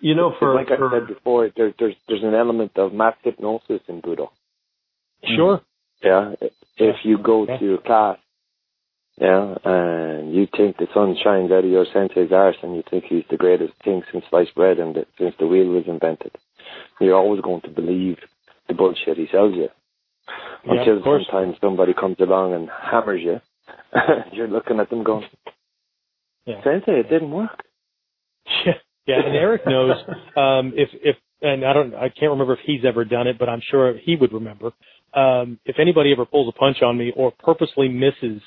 you 0.00 0.14
know, 0.14 0.34
for, 0.38 0.54
like 0.54 0.68
for, 0.68 0.88
I 0.88 1.00
said 1.00 1.08
before, 1.08 1.50
there, 1.56 1.74
there's, 1.78 1.94
there's 2.08 2.22
an 2.22 2.34
element 2.34 2.72
of 2.76 2.92
mass 2.92 3.14
hypnosis 3.22 3.80
in 3.88 4.00
Budo. 4.00 4.28
Mm-hmm. 5.24 5.36
Sure. 5.36 5.60
Yeah. 6.02 6.34
If 6.76 6.96
you 7.04 7.18
go 7.18 7.46
yeah. 7.46 7.58
to 7.58 7.74
a 7.74 7.78
class 7.78 8.18
yeah, 9.20 9.54
and 9.64 10.34
you 10.34 10.48
think 10.56 10.76
the 10.76 10.88
sun 10.92 11.16
shines 11.22 11.52
out 11.52 11.64
of 11.64 11.70
your 11.70 11.86
sensei's 11.92 12.32
arse 12.32 12.56
and 12.62 12.74
you 12.74 12.82
think 12.90 13.04
he's 13.04 13.22
the 13.30 13.36
greatest 13.36 13.72
thing 13.84 14.02
since 14.10 14.24
sliced 14.28 14.54
bread 14.56 14.78
and 14.78 14.96
the, 14.96 15.06
since 15.18 15.34
the 15.38 15.46
wheel 15.46 15.68
was 15.68 15.84
invented. 15.86 16.32
You're 17.00 17.16
always 17.16 17.40
going 17.40 17.60
to 17.62 17.70
believe 17.70 18.18
the 18.66 18.74
bullshit 18.74 19.16
he 19.16 19.28
sells 19.30 19.54
you. 19.54 19.68
Yeah, 20.66 20.80
Until 20.80 21.02
sometimes 21.04 21.56
somebody 21.60 21.94
comes 21.94 22.16
along 22.18 22.54
and 22.54 22.68
hammers 22.68 23.20
you. 23.22 23.40
you're 24.32 24.48
looking 24.48 24.80
at 24.80 24.90
them 24.90 25.04
going, 25.04 25.24
yeah. 26.46 26.62
Sensei, 26.62 27.00
it 27.00 27.08
didn't 27.08 27.30
work. 27.30 27.50
Yeah, 29.06 29.18
yeah, 29.18 29.26
and 29.26 29.36
Eric 29.36 29.66
knows 29.66 29.96
um, 30.34 30.72
if 30.74 30.88
if 30.94 31.16
and 31.42 31.62
I 31.62 31.74
don't 31.74 31.94
I 31.94 32.08
can't 32.08 32.30
remember 32.30 32.54
if 32.54 32.60
he's 32.64 32.86
ever 32.86 33.04
done 33.04 33.26
it, 33.26 33.38
but 33.38 33.50
I'm 33.50 33.60
sure 33.70 33.98
he 33.98 34.16
would 34.16 34.32
remember. 34.32 34.72
Um, 35.12 35.58
if 35.66 35.76
anybody 35.78 36.10
ever 36.10 36.24
pulls 36.24 36.48
a 36.48 36.58
punch 36.58 36.80
on 36.80 36.96
me 36.96 37.12
or 37.14 37.30
purposely 37.30 37.88
misses 37.88 38.40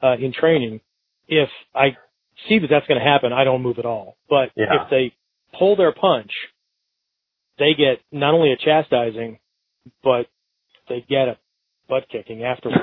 uh, 0.00 0.14
in 0.16 0.32
training, 0.32 0.80
if 1.26 1.48
I 1.74 1.96
see 2.48 2.60
that 2.60 2.68
that's 2.70 2.86
going 2.86 3.00
to 3.00 3.04
happen, 3.04 3.32
I 3.32 3.42
don't 3.42 3.62
move 3.62 3.80
at 3.80 3.86
all. 3.86 4.16
But 4.30 4.50
yeah. 4.54 4.84
if 4.84 4.90
they 4.90 5.12
pull 5.58 5.74
their 5.74 5.92
punch, 5.92 6.30
they 7.58 7.74
get 7.74 7.98
not 8.12 8.34
only 8.34 8.52
a 8.52 8.56
chastising, 8.56 9.38
but 10.04 10.26
they 10.88 11.04
get 11.08 11.28
a 11.28 11.38
butt 11.88 12.06
kicking 12.08 12.44
afterwards. 12.44 12.80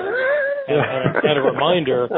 And, 0.68 0.78
and, 0.78 1.16
a, 1.16 1.30
and 1.30 1.38
a 1.38 1.42
reminder, 1.42 2.08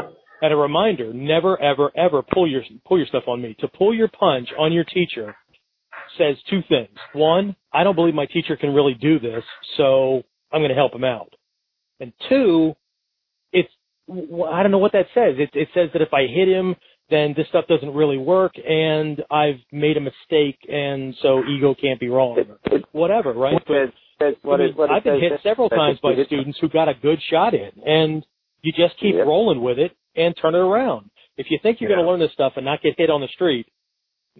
and 0.41 0.53
a 0.53 0.55
reminder, 0.55 1.13
never, 1.13 1.61
ever, 1.61 1.91
ever 1.95 2.21
pull 2.21 2.49
your 2.49 2.63
pull 2.87 2.97
your 2.97 3.07
stuff 3.07 3.23
on 3.27 3.41
me. 3.41 3.55
To 3.59 3.67
pull 3.67 3.93
your 3.93 4.07
punch 4.07 4.49
on 4.57 4.71
your 4.71 4.83
teacher 4.83 5.35
says 6.17 6.35
two 6.49 6.61
things. 6.69 6.95
One, 7.13 7.55
I 7.73 7.83
don't 7.83 7.95
believe 7.95 8.13
my 8.13 8.25
teacher 8.25 8.55
can 8.55 8.73
really 8.73 8.93
do 8.93 9.19
this, 9.19 9.43
so 9.77 10.23
I'm 10.51 10.61
going 10.61 10.69
to 10.69 10.75
help 10.75 10.93
him 10.93 11.03
out. 11.03 11.33
And 11.99 12.13
two, 12.29 12.73
it's 13.51 13.71
I 14.09 14.61
don't 14.61 14.71
know 14.71 14.77
what 14.77 14.93
that 14.93 15.07
says. 15.13 15.35
It, 15.37 15.49
it 15.53 15.69
says 15.73 15.89
that 15.93 16.01
if 16.01 16.13
I 16.13 16.27
hit 16.27 16.47
him, 16.47 16.75
then 17.09 17.33
this 17.37 17.47
stuff 17.49 17.65
doesn't 17.67 17.93
really 17.93 18.17
work, 18.17 18.53
and 18.57 19.23
I've 19.29 19.59
made 19.71 19.97
a 19.97 20.01
mistake, 20.01 20.57
and 20.67 21.15
so 21.21 21.43
ego 21.45 21.75
can't 21.79 21.99
be 21.99 22.09
wrong. 22.09 22.43
Whatever, 22.91 23.33
right? 23.33 23.61
But 23.67 23.93
I 24.19 24.57
mean, 24.57 24.75
I've 24.89 25.03
been 25.03 25.19
hit 25.19 25.33
several 25.43 25.69
times 25.69 25.99
by 26.01 26.13
students 26.25 26.57
who 26.61 26.69
got 26.69 26.87
a 26.87 26.93
good 26.93 27.19
shot 27.29 27.53
in, 27.53 27.71
and 27.85 28.25
you 28.65 28.73
just 28.75 28.99
keep 28.99 29.15
yep. 29.15 29.27
rolling 29.27 29.61
with 29.61 29.79
it 29.79 29.91
and 30.15 30.35
turn 30.41 30.55
it 30.55 30.59
around. 30.59 31.09
If 31.37 31.47
you 31.49 31.59
think 31.61 31.79
you're 31.79 31.89
yeah. 31.89 31.97
going 31.97 32.05
to 32.05 32.11
learn 32.11 32.19
this 32.19 32.33
stuff 32.33 32.53
and 32.55 32.65
not 32.65 32.81
get 32.81 32.95
hit 32.97 33.09
on 33.09 33.21
the 33.21 33.27
street, 33.27 33.67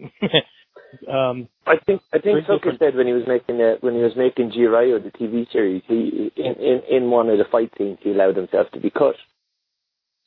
um, 1.10 1.48
I 1.66 1.76
think 1.84 2.02
I 2.12 2.18
think 2.18 2.46
Tucker 2.46 2.72
said 2.78 2.94
when 2.94 3.06
he 3.06 3.12
was 3.12 3.24
making 3.26 3.60
uh, 3.60 3.76
when 3.80 3.94
he 3.94 4.00
was 4.00 4.12
making 4.16 4.52
G 4.52 4.64
Ryo 4.64 4.98
the 4.98 5.10
TV 5.10 5.50
series, 5.52 5.82
he 5.86 6.30
in, 6.36 6.54
in 6.54 6.82
in 6.90 7.10
one 7.10 7.28
of 7.28 7.38
the 7.38 7.44
fight 7.50 7.70
scenes 7.76 7.98
he 8.02 8.10
allowed 8.10 8.36
himself 8.36 8.68
to 8.72 8.80
be 8.80 8.90
cut. 8.90 9.16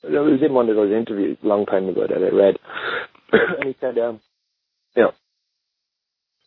It 0.03 0.11
was 0.11 0.41
in 0.41 0.53
one 0.53 0.69
of 0.69 0.75
those 0.75 0.93
interviews 0.93 1.37
a 1.43 1.47
long 1.47 1.65
time 1.65 1.89
ago 1.89 2.07
that 2.07 2.17
I 2.17 2.33
read, 2.33 2.55
and 3.59 3.67
he 3.67 3.75
said, 3.81 3.97
um, 3.97 4.21
you 4.95 5.03
know, 5.03 5.11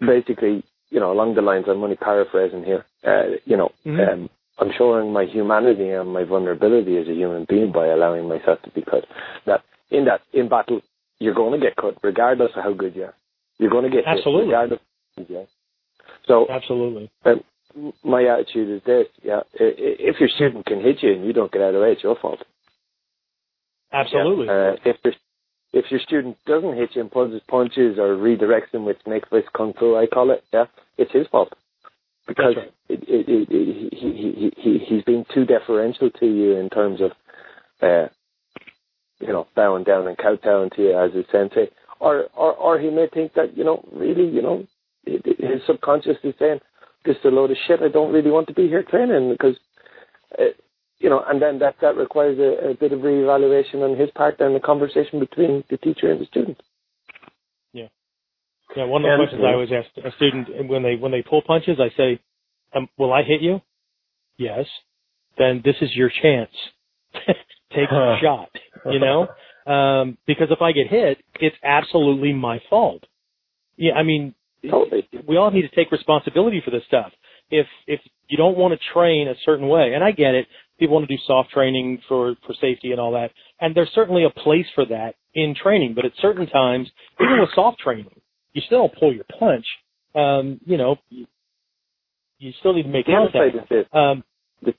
basically, 0.06 0.64
you 0.88 1.00
know, 1.00 1.12
along 1.12 1.34
the 1.34 1.42
lines, 1.42 1.66
I'm 1.68 1.82
only 1.82 1.96
paraphrasing 1.96 2.64
here, 2.64 2.86
uh, 3.06 3.36
you 3.44 3.56
know, 3.56 3.70
mm-hmm. 3.84 4.22
um, 4.22 4.30
I'm 4.58 4.70
showing 4.76 5.12
my 5.12 5.24
humanity 5.24 5.90
and 5.90 6.12
my 6.12 6.24
vulnerability 6.24 6.98
as 6.98 7.08
a 7.08 7.14
human 7.14 7.46
being 7.48 7.72
by 7.72 7.86
allowing 7.86 8.28
myself 8.28 8.60
to 8.62 8.70
be 8.70 8.82
cut. 8.82 9.04
That 9.46 9.62
in 9.90 10.04
that 10.04 10.20
in 10.32 10.48
battle, 10.48 10.80
you're 11.18 11.34
going 11.34 11.58
to 11.58 11.66
get 11.66 11.76
cut 11.76 11.96
regardless 12.02 12.50
of 12.56 12.62
how 12.62 12.72
good 12.72 12.94
you 12.94 13.04
are. 13.04 13.14
You're 13.58 13.70
going 13.70 13.84
to 13.84 13.90
get 13.90 14.04
absolutely 14.06 14.46
hit 14.46 14.52
regardless. 14.52 14.80
Of 15.16 15.26
how 15.28 15.46
So 16.26 16.46
absolutely. 16.50 17.10
Um, 17.24 17.42
my 18.04 18.24
attitude 18.24 18.76
is 18.76 18.82
this: 18.84 19.06
yeah, 19.22 19.40
if 19.54 20.20
your 20.20 20.28
student 20.28 20.66
can 20.66 20.80
hit 20.82 21.02
you 21.02 21.12
and 21.12 21.24
you 21.24 21.32
don't 21.32 21.50
get 21.50 21.62
out 21.62 21.68
of 21.68 21.74
the 21.74 21.80
way, 21.80 21.92
it's 21.92 22.02
your 22.02 22.16
fault. 22.20 22.40
Absolutely. 23.92 24.46
Yeah. 24.46 24.52
Uh, 24.52 24.76
if 24.84 24.96
the 25.02 25.12
if 25.72 25.90
your 25.90 26.00
student 26.00 26.36
doesn't 26.46 26.76
hit 26.76 26.90
you 26.94 27.00
and 27.00 27.10
pulls 27.10 27.32
his 27.32 27.40
punches 27.48 27.98
or 27.98 28.16
redirects 28.16 28.70
him 28.72 28.84
with 28.84 28.98
snake 29.04 29.24
fist 29.30 29.48
kung 29.56 29.72
fu, 29.72 29.96
I 29.96 30.06
call 30.06 30.30
it, 30.30 30.44
yeah, 30.52 30.66
it's 30.98 31.12
his 31.12 31.26
fault 31.28 31.54
because 32.26 32.56
right. 32.56 32.72
it, 32.88 33.02
it, 33.08 33.26
it, 33.28 33.48
he, 33.92 33.98
he, 34.00 34.52
he, 34.56 34.78
he's 34.88 35.02
being 35.04 35.24
too 35.34 35.44
deferential 35.44 36.10
to 36.10 36.26
you 36.26 36.56
in 36.56 36.70
terms 36.70 37.00
of, 37.00 37.10
uh, 37.82 38.08
you 39.20 39.28
know, 39.28 39.46
bowing 39.54 39.84
down 39.84 40.06
and 40.06 40.18
kowtowing 40.18 40.70
to 40.76 40.82
you 40.82 40.98
as 40.98 41.10
a 41.14 41.24
sensei. 41.30 41.70
Or, 42.00 42.24
or, 42.36 42.54
or 42.54 42.78
he 42.78 42.90
may 42.90 43.06
think 43.12 43.34
that, 43.34 43.56
you 43.56 43.64
know, 43.64 43.84
really, 43.92 44.28
you 44.28 44.42
know, 44.42 44.66
his 45.04 45.62
subconscious 45.66 46.16
is 46.24 46.34
saying, 46.38 46.60
this 47.04 47.16
is 47.16 47.24
a 47.24 47.28
load 47.28 47.50
of 47.50 47.56
shit. 47.66 47.80
I 47.82 47.88
don't 47.88 48.12
really 48.12 48.30
want 48.30 48.46
to 48.48 48.54
be 48.54 48.68
here 48.68 48.82
training 48.82 49.30
because, 49.30 49.56
uh, 50.38 50.44
you 50.98 51.10
know, 51.10 51.24
and 51.26 51.42
then 51.42 51.58
that, 51.58 51.76
that 51.80 51.96
requires 51.96 52.38
a, 52.38 52.70
a 52.70 52.74
bit 52.74 52.92
of 52.92 53.00
reevaluation 53.00 53.82
on 53.82 53.98
his 53.98 54.10
part 54.10 54.40
and 54.40 54.54
a 54.54 54.60
conversation 54.60 55.18
between 55.18 55.64
the 55.70 55.76
teacher 55.76 56.10
and 56.10 56.20
the 56.20 56.26
student. 56.26 56.60
Yeah. 58.76 58.84
One 58.84 59.02
of 59.02 59.08
the 59.08 59.12
And- 59.12 59.20
questions 59.20 59.42
I 59.44 59.52
always 59.52 59.70
ask 59.72 59.88
a 60.06 60.12
student 60.16 60.68
when 60.68 60.82
they, 60.82 60.96
when 60.96 61.12
they 61.12 61.22
pull 61.22 61.42
punches, 61.42 61.78
I 61.80 61.90
say, 61.96 62.18
um, 62.74 62.88
will 62.98 63.12
I 63.12 63.22
hit 63.22 63.40
you? 63.42 63.60
Yes. 64.38 64.66
Then 65.38 65.60
this 65.64 65.76
is 65.80 65.94
your 65.94 66.10
chance. 66.22 66.50
Take 67.74 67.90
a 67.90 68.18
shot, 68.20 68.50
you 68.90 68.98
know? 68.98 69.28
Um, 69.64 70.18
because 70.26 70.48
if 70.50 70.60
I 70.60 70.72
get 70.72 70.88
hit, 70.88 71.18
it's 71.38 71.54
absolutely 71.62 72.32
my 72.32 72.60
fault. 72.68 73.04
Yeah. 73.76 73.92
I 73.92 74.02
mean, 74.02 74.34
Totally. 74.68 75.08
we 75.24 75.36
all 75.36 75.52
need 75.52 75.62
to 75.62 75.68
take 75.76 75.92
responsibility 75.92 76.60
for 76.64 76.72
this 76.72 76.82
stuff. 76.88 77.12
If 77.48 77.68
if 77.86 78.00
you 78.26 78.36
don't 78.36 78.56
want 78.58 78.74
to 78.74 78.80
train 78.92 79.28
a 79.28 79.36
certain 79.44 79.68
way, 79.68 79.94
and 79.94 80.02
I 80.02 80.10
get 80.10 80.34
it, 80.34 80.48
people 80.80 80.94
want 80.96 81.08
to 81.08 81.16
do 81.16 81.22
soft 81.28 81.50
training 81.50 82.00
for 82.08 82.34
for 82.44 82.54
safety 82.54 82.90
and 82.90 83.00
all 83.00 83.12
that, 83.12 83.30
and 83.60 83.72
there's 83.72 83.90
certainly 83.94 84.24
a 84.24 84.30
place 84.30 84.66
for 84.74 84.84
that 84.86 85.14
in 85.34 85.54
training. 85.54 85.94
But 85.94 86.06
at 86.06 86.12
certain 86.20 86.48
times, 86.48 86.90
even 87.20 87.38
with 87.38 87.50
soft 87.54 87.78
training, 87.78 88.10
you 88.52 88.62
still 88.66 88.78
don't 88.88 88.98
pull 88.98 89.12
your 89.14 89.24
punch. 89.38 89.66
Um, 90.14 90.60
you 90.66 90.76
know, 90.76 90.96
you, 91.08 91.26
you 92.38 92.52
still 92.60 92.72
need 92.74 92.84
to 92.84 92.88
make 92.88 93.06
The 93.06 93.12
contact. 93.12 93.54
is 93.56 93.62
this. 93.68 93.86
Um, 93.92 94.24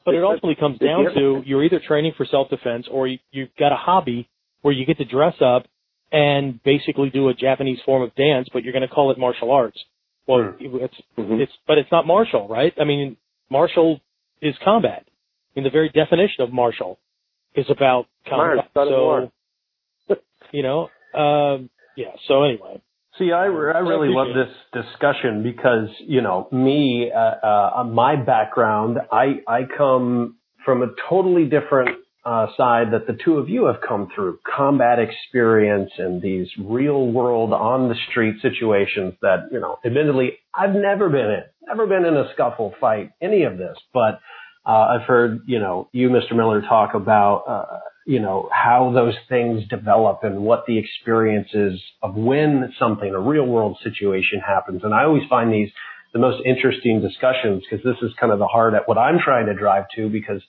but 0.06 0.14
it 0.16 0.24
ultimately 0.24 0.56
comes 0.56 0.80
down 0.80 1.14
to 1.14 1.42
you're 1.46 1.64
either 1.64 1.80
training 1.86 2.14
for 2.16 2.26
self 2.26 2.50
defense 2.50 2.88
or 2.90 3.08
you, 3.08 3.20
you've 3.32 3.50
got 3.60 3.72
a 3.72 3.76
hobby 3.76 4.30
where 4.62 4.74
you 4.74 4.86
get 4.86 4.98
to 5.00 5.06
dress 5.06 5.36
up 5.42 5.66
and 6.12 6.62
basically 6.64 7.10
do 7.10 7.28
a 7.30 7.34
Japanese 7.34 7.80
form 7.86 8.02
of 8.04 8.14
dance, 8.16 8.48
but 8.54 8.64
you're 8.64 8.72
going 8.72 8.88
to 8.88 8.94
call 8.94 9.12
it 9.12 9.18
martial 9.18 9.52
arts. 9.52 9.78
Well, 10.26 10.54
it's 10.60 10.96
Mhm. 11.18 11.42
it's 11.42 11.52
but 11.68 11.78
it's 11.78 11.92
not 11.92 12.08
martial, 12.08 12.48
right? 12.48 12.74
I 12.80 12.86
mean, 12.86 13.18
martial 13.50 14.00
is 14.42 14.56
combat. 14.64 15.04
I 15.06 15.60
mean, 15.60 15.64
the 15.66 15.70
very 15.70 15.90
definition 15.90 16.44
of 16.44 16.54
martial 16.54 16.98
is 17.56 17.66
about 17.70 18.08
combat. 18.26 18.70
got 18.74 18.88
it. 18.88 19.32
So, 20.08 20.16
you 20.52 20.64
know, 20.64 20.90
um, 21.14 21.70
yeah. 21.98 22.12
So 22.28 22.44
anyway, 22.44 22.82
See, 23.20 23.32
I, 23.32 23.44
I 23.44 23.80
really 23.80 24.10
love 24.10 24.28
this 24.34 24.84
discussion 24.84 25.44
because, 25.44 25.90
you 26.00 26.22
know, 26.22 26.48
me, 26.52 27.12
uh, 27.16 27.20
uh, 27.20 27.84
my 27.84 28.16
background, 28.16 28.98
I, 29.12 29.42
I 29.48 29.62
come 29.78 30.38
from 30.66 30.82
a 30.82 30.88
totally 31.10 31.46
different 31.46 31.90
uh, 32.26 32.48
side 32.58 32.88
that 32.94 33.06
the 33.06 33.18
two 33.24 33.38
of 33.38 33.50
you 33.50 33.66
have 33.66 33.82
come 33.88 34.08
through. 34.16 34.40
Combat 34.56 34.98
experience 34.98 35.92
and 35.98 36.22
these 36.22 36.48
real 36.58 37.12
world 37.12 37.54
on 37.54 37.90
the 37.90 37.96
street 38.10 38.36
situations 38.42 39.14
that, 39.22 39.50
you 39.52 39.60
know, 39.60 39.78
admittedly, 39.86 40.40
I've 40.54 40.74
never 40.74 41.10
been 41.10 41.30
in, 41.30 41.44
never 41.68 41.86
been 41.86 42.06
in 42.06 42.16
a 42.16 42.32
scuffle 42.34 42.74
fight, 42.82 43.12
any 43.22 43.44
of 43.44 43.58
this, 43.58 43.78
but 43.94 44.22
I've 44.66 45.02
heard, 45.08 45.42
you 45.46 45.60
know, 45.60 45.90
you, 45.92 46.10
Mr. 46.10 46.36
Miller, 46.36 46.62
talk 46.62 46.94
about, 46.94 47.44
uh, 47.48 47.80
you 48.06 48.20
know, 48.20 48.50
how 48.52 48.92
those 48.94 49.16
things 49.28 49.68
develop 49.68 50.20
and 50.24 50.42
what 50.42 50.66
the 50.68 50.78
experience 50.78 51.50
is 51.54 51.82
of 52.02 52.16
when 52.16 52.74
something, 52.80 53.14
a 53.14 53.20
real 53.20 53.46
world 53.46 53.78
situation 53.84 54.40
happens. 54.46 54.82
And 54.84 54.94
I 54.94 55.04
always 55.04 55.24
find 55.30 55.52
these 55.52 55.70
the 56.14 56.20
most 56.20 56.46
interesting 56.46 57.02
discussions 57.02 57.64
because 57.64 57.84
this 57.84 57.98
is 58.02 58.14
kind 58.20 58.32
of 58.32 58.40
the 58.40 58.48
heart 58.48 58.76
at 58.76 58.88
what 58.88 58.98
I'm 58.98 59.20
trying 59.20 59.48
to 59.48 59.54
drive 59.56 59.86
to 59.96 60.10
because 60.10 60.42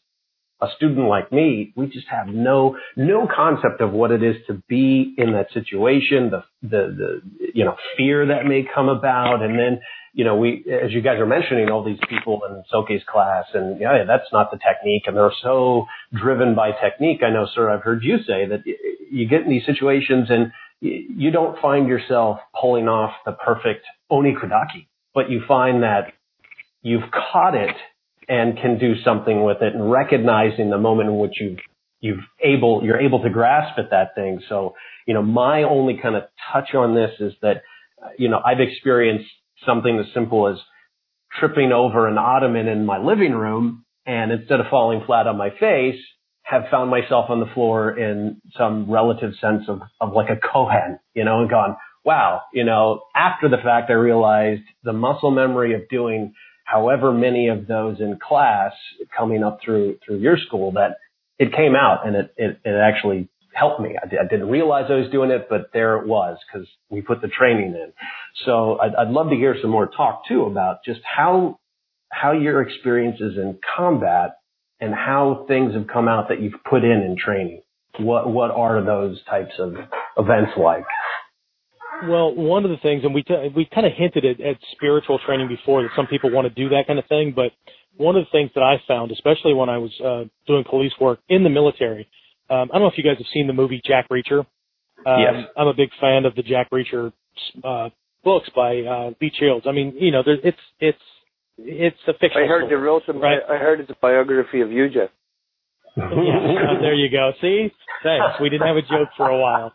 a 0.64 0.76
student 0.76 1.08
like 1.08 1.30
me, 1.32 1.72
we 1.76 1.86
just 1.86 2.06
have 2.08 2.26
no, 2.26 2.76
no 2.96 3.28
concept 3.34 3.80
of 3.80 3.92
what 3.92 4.10
it 4.10 4.22
is 4.22 4.36
to 4.46 4.62
be 4.68 5.14
in 5.16 5.32
that 5.32 5.48
situation, 5.52 6.30
the, 6.30 6.44
the, 6.62 6.68
the, 6.68 7.20
you 7.54 7.64
know, 7.64 7.76
fear 7.96 8.26
that 8.26 8.46
may 8.46 8.64
come 8.74 8.88
about. 8.88 9.42
And 9.42 9.58
then, 9.58 9.80
you 10.12 10.24
know, 10.24 10.36
we, 10.36 10.64
as 10.70 10.92
you 10.92 11.02
guys 11.02 11.18
are 11.18 11.26
mentioning, 11.26 11.70
all 11.70 11.84
these 11.84 11.98
people 12.08 12.40
in 12.48 12.62
Soke's 12.70 13.02
class 13.10 13.44
and 13.54 13.80
yeah, 13.80 14.04
that's 14.06 14.32
not 14.32 14.50
the 14.50 14.58
technique. 14.58 15.04
And 15.06 15.16
they're 15.16 15.32
so 15.42 15.86
driven 16.12 16.54
by 16.54 16.72
technique. 16.72 17.20
I 17.24 17.30
know, 17.30 17.46
sir, 17.54 17.70
I've 17.70 17.82
heard 17.82 18.02
you 18.02 18.18
say 18.18 18.46
that 18.46 18.62
you 19.10 19.28
get 19.28 19.42
in 19.42 19.50
these 19.50 19.66
situations 19.66 20.28
and 20.30 20.52
you 20.80 21.30
don't 21.30 21.58
find 21.60 21.88
yourself 21.88 22.38
pulling 22.60 22.88
off 22.88 23.12
the 23.24 23.32
perfect 23.32 23.86
onikudaki, 24.10 24.86
but 25.14 25.30
you 25.30 25.42
find 25.46 25.82
that 25.82 26.12
you've 26.82 27.10
caught 27.10 27.54
it 27.54 27.74
and 28.28 28.56
can 28.56 28.78
do 28.78 28.94
something 29.04 29.44
with 29.44 29.58
it 29.62 29.74
and 29.74 29.90
recognizing 29.90 30.70
the 30.70 30.78
moment 30.78 31.08
in 31.08 31.18
which 31.18 31.34
you've 31.40 31.58
you've 32.00 32.24
able 32.42 32.82
you're 32.84 33.00
able 33.00 33.22
to 33.22 33.30
grasp 33.30 33.78
at 33.78 33.90
that 33.90 34.14
thing. 34.14 34.40
So, 34.48 34.74
you 35.06 35.14
know, 35.14 35.22
my 35.22 35.62
only 35.62 35.98
kind 36.02 36.16
of 36.16 36.24
touch 36.52 36.74
on 36.74 36.94
this 36.94 37.10
is 37.20 37.32
that 37.42 37.62
you 38.18 38.28
know, 38.28 38.40
I've 38.44 38.60
experienced 38.60 39.28
something 39.66 39.98
as 39.98 40.06
simple 40.14 40.48
as 40.48 40.56
tripping 41.38 41.72
over 41.72 42.06
an 42.06 42.18
ottoman 42.18 42.68
in 42.68 42.86
my 42.86 42.98
living 42.98 43.32
room 43.32 43.84
and 44.06 44.32
instead 44.32 44.60
of 44.60 44.66
falling 44.70 45.02
flat 45.06 45.26
on 45.26 45.36
my 45.36 45.50
face, 45.58 46.00
have 46.42 46.64
found 46.70 46.90
myself 46.90 47.30
on 47.30 47.40
the 47.40 47.46
floor 47.54 47.98
in 47.98 48.40
some 48.56 48.90
relative 48.90 49.32
sense 49.40 49.62
of, 49.66 49.80
of 50.00 50.12
like 50.12 50.28
a 50.28 50.36
Kohen, 50.36 50.98
you 51.14 51.24
know, 51.24 51.40
and 51.40 51.48
gone, 51.48 51.76
wow, 52.04 52.42
you 52.52 52.64
know, 52.64 53.00
after 53.16 53.48
the 53.48 53.56
fact, 53.56 53.90
I 53.90 53.94
realized 53.94 54.62
the 54.82 54.92
muscle 54.92 55.30
memory 55.30 55.74
of 55.74 55.88
doing 55.88 56.34
however 56.64 57.12
many 57.12 57.48
of 57.48 57.66
those 57.66 58.00
in 58.00 58.18
class 58.20 58.72
coming 59.16 59.44
up 59.44 59.60
through, 59.64 59.98
through 60.04 60.18
your 60.18 60.36
school 60.36 60.72
that 60.72 60.96
it 61.38 61.52
came 61.52 61.74
out 61.74 62.06
and 62.06 62.16
it, 62.16 62.34
it, 62.36 62.60
it 62.64 62.74
actually 62.74 63.28
helped 63.52 63.80
me. 63.80 63.96
I, 63.96 64.06
I, 64.06 64.28
didn't 64.28 64.48
realize 64.48 64.86
I 64.90 64.94
was 64.94 65.10
doing 65.10 65.30
it, 65.30 65.46
but 65.48 65.70
there 65.72 65.96
it 65.98 66.06
was 66.06 66.38
because 66.46 66.66
we 66.90 67.02
put 67.02 67.22
the 67.22 67.28
training 67.28 67.74
in. 67.74 67.92
So 68.44 68.78
I'd, 68.80 68.94
I'd 68.94 69.10
love 69.10 69.30
to 69.30 69.36
hear 69.36 69.56
some 69.60 69.70
more 69.70 69.86
talk 69.86 70.22
too 70.26 70.44
about 70.44 70.78
just 70.84 71.00
how, 71.04 71.60
how 72.10 72.32
your 72.32 72.62
experiences 72.62 73.36
in 73.36 73.58
combat 73.76 74.36
and 74.80 74.92
how 74.92 75.44
things 75.46 75.74
have 75.74 75.86
come 75.86 76.08
out 76.08 76.28
that 76.28 76.40
you've 76.40 76.62
put 76.68 76.82
in 76.82 77.02
in 77.02 77.16
training. 77.16 77.62
What, 77.98 78.28
what 78.28 78.50
are 78.50 78.84
those 78.84 79.22
types 79.24 79.52
of 79.58 79.74
events 80.16 80.52
like? 80.56 80.84
Well, 82.02 82.34
one 82.34 82.64
of 82.64 82.70
the 82.70 82.76
things, 82.78 83.04
and 83.04 83.14
we 83.14 83.22
t- 83.22 83.52
we 83.54 83.66
kind 83.72 83.86
of 83.86 83.92
hinted 83.96 84.24
at, 84.24 84.40
at 84.40 84.56
spiritual 84.72 85.18
training 85.24 85.48
before 85.48 85.82
that 85.82 85.90
some 85.96 86.06
people 86.06 86.30
want 86.30 86.46
to 86.46 86.54
do 86.54 86.68
that 86.70 86.86
kind 86.86 86.98
of 86.98 87.06
thing, 87.06 87.32
but 87.34 87.52
one 87.96 88.16
of 88.16 88.24
the 88.24 88.30
things 88.30 88.50
that 88.54 88.62
I 88.62 88.82
found, 88.88 89.12
especially 89.12 89.54
when 89.54 89.68
I 89.68 89.78
was 89.78 89.92
uh, 90.00 90.24
doing 90.46 90.64
police 90.68 90.92
work 91.00 91.20
in 91.28 91.44
the 91.44 91.50
military, 91.50 92.08
um, 92.50 92.68
I 92.70 92.74
don't 92.74 92.82
know 92.82 92.88
if 92.88 92.98
you 92.98 93.04
guys 93.04 93.18
have 93.18 93.26
seen 93.32 93.46
the 93.46 93.52
movie 93.52 93.80
Jack 93.84 94.08
Reacher. 94.08 94.40
Um, 95.06 95.20
yes. 95.20 95.44
I'm 95.56 95.68
a 95.68 95.74
big 95.74 95.90
fan 96.00 96.24
of 96.24 96.34
the 96.34 96.42
Jack 96.42 96.70
Reacher 96.70 97.12
uh, 97.62 97.90
books 98.24 98.48
by 98.54 98.80
uh, 98.80 99.10
Lee 99.20 99.30
Child. 99.38 99.66
I 99.66 99.72
mean, 99.72 99.94
you 99.98 100.10
know, 100.10 100.22
there, 100.24 100.38
it's 100.42 100.58
it's 100.80 100.98
it's 101.58 101.96
a 102.08 102.12
fiction. 102.14 102.42
I 102.42 102.46
heard 102.46 102.66
story, 102.66 102.70
you 102.70 102.78
wrote 102.78 103.02
some. 103.06 103.20
right? 103.20 103.38
I 103.48 103.56
heard 103.56 103.80
it's 103.80 103.90
a 103.90 103.96
biography 104.00 104.60
of 104.60 104.72
you, 104.72 104.88
Jeff. 104.88 105.10
yeah, 105.96 106.04
uh, 106.06 106.80
there 106.80 106.94
you 106.94 107.08
go. 107.10 107.32
See, 107.40 107.70
thanks. 108.02 108.40
We 108.40 108.50
didn't 108.50 108.66
have 108.66 108.76
a 108.76 108.82
joke 108.82 109.10
for 109.16 109.28
a 109.28 109.38
while. 109.38 109.72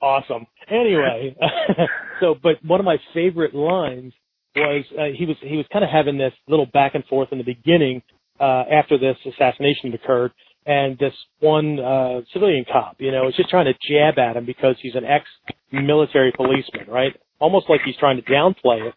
Awesome. 0.00 0.46
Anyway, 0.70 1.36
so 2.20 2.36
but 2.42 2.64
one 2.64 2.80
of 2.80 2.86
my 2.86 2.98
favorite 3.14 3.54
lines 3.54 4.12
was 4.54 4.84
uh, 4.98 5.04
he 5.16 5.26
was 5.26 5.36
he 5.40 5.56
was 5.56 5.66
kind 5.72 5.84
of 5.84 5.90
having 5.90 6.18
this 6.18 6.32
little 6.48 6.66
back 6.66 6.94
and 6.94 7.04
forth 7.06 7.28
in 7.32 7.38
the 7.38 7.44
beginning 7.44 8.02
uh, 8.40 8.64
after 8.70 8.98
this 8.98 9.16
assassination 9.26 9.90
had 9.90 10.00
occurred, 10.00 10.32
and 10.66 10.98
this 10.98 11.14
one 11.40 11.80
uh, 11.80 12.20
civilian 12.32 12.64
cop, 12.70 12.96
you 12.98 13.10
know, 13.10 13.28
is 13.28 13.34
just 13.36 13.48
trying 13.48 13.66
to 13.66 13.74
jab 13.88 14.18
at 14.18 14.36
him 14.36 14.46
because 14.46 14.76
he's 14.80 14.94
an 14.94 15.04
ex-military 15.04 16.32
policeman, 16.36 16.86
right? 16.88 17.16
Almost 17.40 17.68
like 17.68 17.80
he's 17.84 17.96
trying 17.96 18.16
to 18.16 18.22
downplay 18.22 18.88
it. 18.88 18.94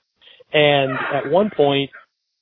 And 0.54 0.92
at 1.14 1.32
one 1.32 1.50
point, 1.56 1.90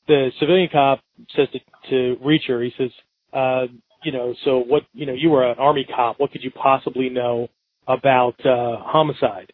the 0.08 0.32
civilian 0.40 0.70
cop 0.72 1.02
says 1.36 1.48
to, 1.54 1.60
to 1.90 2.20
Reacher, 2.22 2.64
he 2.64 2.72
says, 2.78 2.90
uh, 3.32 3.68
you 4.04 4.12
know, 4.12 4.34
so 4.44 4.60
what, 4.60 4.84
you 4.94 5.06
know, 5.06 5.14
you 5.14 5.30
were 5.30 5.48
an 5.48 5.60
army 5.60 5.86
cop. 5.96 6.20
What 6.20 6.32
could 6.32 6.44
you 6.44 6.52
possibly 6.52 7.10
know 7.10 7.50
about 7.90 8.36
uh, 8.46 8.78
homicide? 8.84 9.52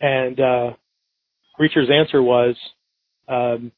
And 0.00 0.38
uh, 0.38 0.70
Reacher's 1.58 1.88
answer 1.90 2.22
was, 2.22 2.56
um, 3.28 3.72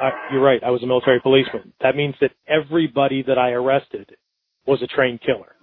I, 0.00 0.10
you're 0.32 0.42
right. 0.42 0.62
I 0.64 0.70
was 0.70 0.82
a 0.82 0.86
military 0.86 1.20
policeman. 1.20 1.72
That 1.80 1.94
means 1.94 2.14
that 2.20 2.30
everybody 2.48 3.22
that 3.24 3.38
I 3.38 3.50
arrested 3.50 4.16
was 4.66 4.82
a 4.82 4.86
trained 4.86 5.20
killer. 5.20 5.54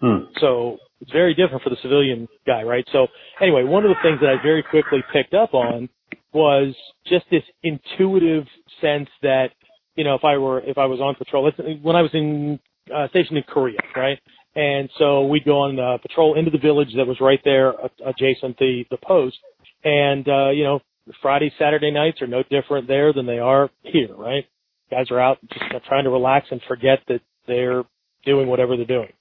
Hmm. 0.00 0.30
So 0.40 0.78
it's 1.00 1.12
very 1.12 1.34
different 1.34 1.62
for 1.62 1.70
the 1.70 1.76
civilian 1.82 2.28
guy, 2.46 2.62
right? 2.62 2.86
So 2.92 3.08
anyway, 3.40 3.64
one 3.64 3.84
of 3.84 3.90
the 3.90 3.96
things 4.02 4.20
that 4.20 4.30
I 4.30 4.42
very 4.42 4.62
quickly 4.62 5.02
picked 5.12 5.34
up 5.34 5.54
on 5.54 5.88
was 6.32 6.74
just 7.06 7.24
this 7.30 7.42
intuitive 7.62 8.44
sense 8.80 9.08
that, 9.22 9.48
you 9.96 10.04
know, 10.04 10.14
if 10.14 10.24
I 10.24 10.38
were, 10.38 10.60
if 10.60 10.78
I 10.78 10.86
was 10.86 11.00
on 11.00 11.14
patrol, 11.16 11.50
when 11.82 11.96
I 11.96 12.02
was 12.02 12.10
in, 12.14 12.60
uh, 12.94 13.08
stationed 13.08 13.38
in 13.38 13.44
Korea, 13.44 13.78
right? 13.96 14.18
And 14.54 14.90
so 14.98 15.26
we'd 15.26 15.44
go 15.44 15.60
on 15.60 15.78
uh, 15.78 15.98
patrol 15.98 16.36
into 16.36 16.50
the 16.50 16.58
village 16.58 16.88
that 16.96 17.06
was 17.06 17.18
right 17.20 17.40
there 17.44 17.72
uh, 17.80 17.88
adjacent 18.06 18.58
the, 18.58 18.84
the 18.90 18.96
post. 18.96 19.38
And, 19.84 20.28
uh, 20.28 20.50
you 20.50 20.64
know, 20.64 20.80
Friday, 21.22 21.52
Saturday 21.58 21.90
nights 21.90 22.20
are 22.20 22.26
no 22.26 22.42
different 22.50 22.88
there 22.88 23.12
than 23.12 23.26
they 23.26 23.38
are 23.38 23.70
here, 23.82 24.14
right? 24.14 24.44
Guys 24.90 25.10
are 25.10 25.20
out 25.20 25.38
just 25.52 25.64
trying 25.86 26.04
to 26.04 26.10
relax 26.10 26.48
and 26.50 26.60
forget 26.66 26.98
that 27.08 27.20
they're 27.46 27.84
doing 28.24 28.48
whatever 28.48 28.76
they're 28.76 28.86
doing. 28.86 29.12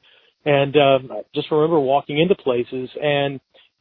And 0.46 0.76
um, 0.76 1.12
I 1.12 1.22
just 1.36 1.52
remember 1.52 1.80
walking 1.80 2.20
into 2.20 2.36
places 2.36 2.90
and 3.02 3.40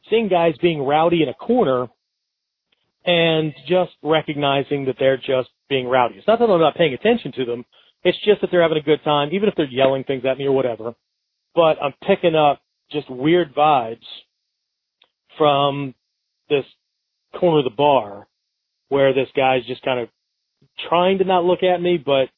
seeing 0.09 0.27
guys 0.27 0.53
being 0.61 0.81
rowdy 0.81 1.23
in 1.23 1.29
a 1.29 1.33
corner 1.33 1.87
and 3.05 3.53
just 3.67 3.91
recognizing 4.03 4.85
that 4.85 4.95
they're 4.99 5.17
just 5.17 5.49
being 5.69 5.87
rowdy. 5.87 6.15
It's 6.15 6.27
not 6.27 6.39
that 6.39 6.49
I'm 6.49 6.59
not 6.59 6.75
paying 6.75 6.93
attention 6.93 7.31
to 7.33 7.45
them. 7.45 7.65
It's 8.03 8.17
just 8.23 8.41
that 8.41 8.49
they're 8.51 8.61
having 8.61 8.77
a 8.77 8.81
good 8.81 9.03
time, 9.03 9.29
even 9.31 9.49
if 9.49 9.55
they're 9.55 9.65
yelling 9.65 10.03
things 10.03 10.23
at 10.25 10.37
me 10.37 10.45
or 10.45 10.51
whatever. 10.51 10.93
But 11.55 11.81
I'm 11.81 11.93
picking 12.07 12.35
up 12.35 12.61
just 12.91 13.09
weird 13.09 13.53
vibes 13.53 14.05
from 15.37 15.93
this 16.49 16.65
corner 17.39 17.59
of 17.59 17.63
the 17.63 17.75
bar 17.75 18.27
where 18.89 19.13
this 19.13 19.27
guy's 19.35 19.65
just 19.65 19.83
kind 19.83 19.99
of 19.99 20.09
trying 20.89 21.19
to 21.19 21.23
not 21.23 21.45
look 21.45 21.63
at 21.63 21.81
me, 21.81 21.97
but 22.03 22.29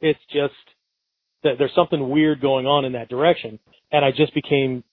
it's 0.00 0.20
just 0.30 0.54
that 1.42 1.54
there's 1.58 1.74
something 1.74 2.10
weird 2.10 2.40
going 2.40 2.66
on 2.66 2.84
in 2.84 2.92
that 2.92 3.08
direction. 3.08 3.58
And 3.90 4.04
I 4.04 4.10
just 4.10 4.34
became 4.34 4.84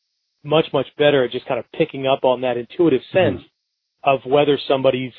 much, 0.43 0.65
much 0.73 0.87
better 0.97 1.23
at 1.23 1.31
just 1.31 1.45
kind 1.47 1.59
of 1.59 1.65
picking 1.73 2.07
up 2.07 2.23
on 2.23 2.41
that 2.41 2.57
intuitive 2.57 3.01
sense 3.11 3.41
mm-hmm. 3.41 4.09
of 4.09 4.19
whether 4.25 4.57
somebody's 4.67 5.13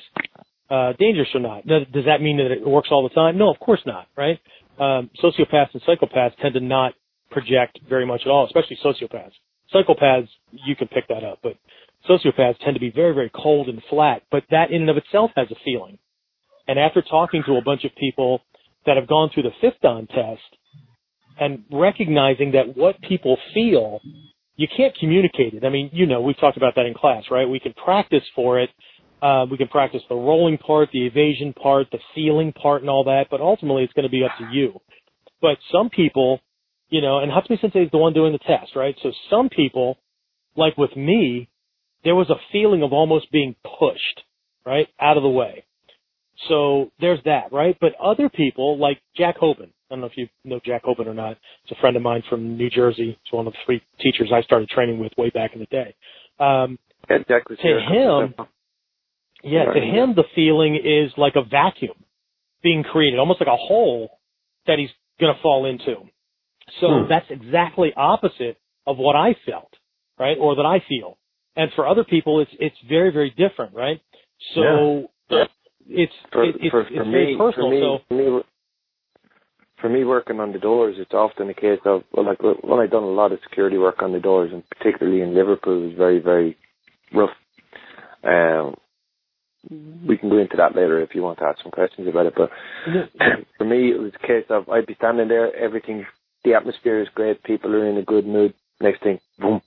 uh, 0.71 0.93
dangerous 0.99 1.29
or 1.35 1.41
not. 1.41 1.67
Does, 1.67 1.83
does 1.93 2.05
that 2.07 2.21
mean 2.21 2.39
that 2.39 2.51
it 2.51 2.67
works 2.67 2.89
all 2.91 3.03
the 3.03 3.15
time? 3.15 3.39
No, 3.39 3.51
of 3.51 3.59
course 3.61 3.81
not, 3.87 4.09
right? 4.17 4.39
Um, 4.79 5.11
sociopaths 5.23 5.75
and 5.75 5.83
psychopaths 5.83 6.37
tend 6.41 6.55
to 6.55 6.61
not 6.61 6.95
project 7.33 7.81
very 7.89 8.07
much 8.07 8.23
at 8.25 8.31
all, 8.31 8.47
especially 8.47 8.79
sociopaths. 8.85 9.33
Psychopaths, 9.75 10.29
you 10.53 10.77
can 10.77 10.89
pick 10.89 11.09
that 11.09 11.25
up, 11.25 11.39
but 11.43 11.57
sociopaths 12.09 12.59
tend 12.63 12.75
to 12.75 12.81
be 12.81 12.91
very, 12.91 13.15
very 13.15 13.31
cold 13.35 13.69
and 13.69 13.83
flat, 13.89 14.23
but 14.31 14.45
that 14.51 14.71
in 14.71 14.83
and 14.83 14.91
of 14.91 14.97
itself 14.97 15.31
has 15.37 15.51
a 15.51 15.57
feeling. 15.65 15.99
And 16.69 16.79
after 16.79 17.03
talking 17.03 17.43
to 17.47 17.57
a 17.57 17.63
bunch 17.63 17.85
of 17.85 17.91
people 17.97 18.41
that 18.87 18.97
have 18.97 19.09
gone 19.09 19.31
through 19.33 19.45
the 19.45 19.51
fifth 19.61 19.81
Dan 19.83 20.07
test, 20.07 20.43
and 21.41 21.65
recognizing 21.73 22.53
that 22.53 22.77
what 22.77 23.01
people 23.01 23.37
feel, 23.55 24.01
you 24.57 24.69
can't 24.77 24.95
communicate 24.97 25.55
it. 25.55 25.65
I 25.65 25.71
mean, 25.71 25.91
you 25.93 26.07
know, 26.07 26.21
we've 26.21 26.39
talked 26.39 26.57
about 26.57 26.75
that 26.77 26.87
in 26.87 26.95
class, 26.95 27.25
right? 27.31 27.49
We 27.49 27.61
can 27.61 27.73
practice 27.73 28.23
for 28.35 28.61
it. 28.61 28.71
Uh, 29.23 29.47
we 29.51 29.57
can 29.57 29.69
practice 29.69 30.03
the 30.09 30.15
rolling 30.15 30.59
part, 30.59 30.91
the 30.93 31.07
evasion 31.07 31.53
part, 31.53 31.87
the 31.93 31.99
feeling 32.15 32.53
part 32.53 32.83
and 32.83 32.91
all 32.91 33.05
that, 33.05 33.27
but 33.31 33.41
ultimately 33.41 33.85
it's 33.85 33.93
going 33.93 34.05
to 34.05 34.11
be 34.11 34.25
up 34.25 34.33
to 34.39 34.49
you. 34.53 34.81
But 35.41 35.59
some 35.71 35.91
people, 35.91 36.41
you 36.93 37.01
know, 37.01 37.21
and 37.21 37.33
Hatsumi 37.33 37.59
Sensei 37.59 37.85
is 37.85 37.91
the 37.91 37.97
one 37.97 38.13
doing 38.13 38.33
the 38.33 38.39
test, 38.39 38.77
right? 38.77 38.95
So 39.03 39.13
some 39.31 39.49
people, 39.49 39.97
like 40.57 40.77
with 40.77 40.95
me, 40.95 41.49
there 42.05 42.15
was 42.15 42.29
a 42.29 42.37
feeling 42.53 42.83
of 42.83 42.93
almost 42.93 43.33
being 43.33 43.57
pushed, 43.65 44.21
right, 44.67 44.87
out 45.01 45.17
of 45.17 45.23
the 45.23 45.29
way. 45.31 45.65
So 46.49 46.93
there's 47.01 47.21
that, 47.25 47.51
right? 47.51 47.79
But 47.81 47.93
other 47.99 48.29
people, 48.29 48.77
like 48.79 49.01
Jack 49.17 49.39
Hoban, 49.39 49.71
I 49.71 49.95
don't 49.95 50.01
know 50.01 50.07
if 50.07 50.19
you 50.19 50.29
know 50.45 50.61
Jack 50.67 50.85
Hoban 50.85 51.07
or 51.07 51.15
not. 51.15 51.39
It's 51.65 51.73
a 51.73 51.81
friend 51.81 51.97
of 51.97 52.03
mine 52.03 52.25
from 52.29 52.59
New 52.59 52.69
Jersey. 52.69 53.19
It's 53.23 53.33
one 53.33 53.47
of 53.47 53.55
the 53.55 53.59
three 53.65 53.83
teachers 53.99 54.31
I 54.31 54.43
started 54.43 54.69
training 54.69 54.99
with 54.99 55.13
way 55.17 55.31
back 55.31 55.55
in 55.55 55.61
the 55.61 55.67
day. 55.67 55.95
Um, 56.39 56.79
yeah, 57.09 57.19
Jack 57.27 57.49
was 57.49 57.59
to 57.59 57.65
him, 57.65 58.35
yeah, 59.43 59.65
to 59.65 59.81
him 59.81 60.15
the 60.15 60.25
feeling 60.35 60.77
is 60.77 61.11
like 61.17 61.37
a 61.37 61.43
vacuum 61.43 62.05
being 62.63 62.83
created, 62.83 63.19
almost 63.19 63.41
like 63.41 63.49
a 63.49 63.57
hole 63.57 64.19
that 64.67 64.79
he's 64.79 64.91
going 65.19 65.35
to 65.35 65.41
fall 65.41 65.65
into. 65.65 66.11
So 66.81 66.87
hmm. 66.89 67.09
that's 67.09 67.27
exactly 67.31 67.93
opposite 67.97 68.59
of 68.87 68.99
what 68.99 69.17
I 69.17 69.35
felt, 69.47 69.73
right, 70.19 70.37
or 70.39 70.57
that 70.57 70.67
I 70.67 70.83
feel. 70.89 71.19
And 71.57 71.71
for 71.77 71.87
other 71.87 72.05
people, 72.05 72.41
it's 72.41 72.51
it's 72.59 72.77
very 72.89 73.13
very 73.13 73.31
different, 73.31 73.75
right? 73.75 74.01
So 74.55 75.11
yeah. 75.31 75.45
it's 75.89 76.13
for, 76.33 76.45
it, 76.45 76.57
it's, 76.61 76.71
for, 76.71 76.81
it's 76.83 76.97
for 76.97 77.05
very 77.05 77.33
me, 77.33 77.39
personal. 77.39 77.69
For 77.69 77.75
me, 77.75 77.81
so 77.81 77.99
for 78.09 78.15
me, 78.15 78.43
for 79.81 79.89
me 79.89 80.05
working 80.05 80.41
on 80.41 80.53
the 80.53 80.59
doors, 80.59 80.97
it's 80.99 81.13
often 81.13 81.51
a 81.51 81.55
case 81.55 81.81
of 81.85 82.03
well, 82.13 82.27
like 82.27 82.43
when 82.43 82.81
I've 82.81 82.91
done 82.91 83.03
a 83.03 83.07
lot 83.07 83.33
of 83.33 83.41
security 83.49 83.77
work 83.77 84.03
on 84.03 84.13
the 84.13 84.21
doors, 84.21 84.51
and 84.53 84.63
particularly 84.71 85.21
in 85.21 85.35
Liverpool, 85.35 85.83
it 85.83 85.87
was 85.89 85.97
very 85.97 86.21
very 86.21 86.57
rough. 87.13 87.31
Um, 88.25 88.77
we 90.09 90.17
can 90.17 90.29
go 90.29 90.39
into 90.39 90.57
that 90.57 90.75
later 90.75 91.01
if 91.01 91.15
you 91.15 91.23
want 91.23 91.39
to 91.39 91.45
ask 91.45 91.63
some 91.63 91.71
questions 91.71 92.09
about 92.09 92.27
it. 92.27 92.35
But 92.37 92.51
for 93.59 93.65
me, 93.65 93.91
it 93.91 94.01
was 94.01 94.13
a 94.15 94.27
case 94.27 94.47
of 94.51 94.69
I'd 94.69 94.87
be 94.87 94.95
standing 94.95 95.29
there, 95.29 95.55
everything, 95.57 96.05
the 96.45 96.55
atmosphere 96.55 97.01
is 97.01 97.09
great, 97.15 97.43
people 97.43 97.75
are 97.75 97.89
in 97.89 97.99
a 97.99 98.03
good 98.03 98.27
mood. 98.27 98.55
Next 98.81 99.03
thing, 99.03 99.21
boom, 99.39 99.61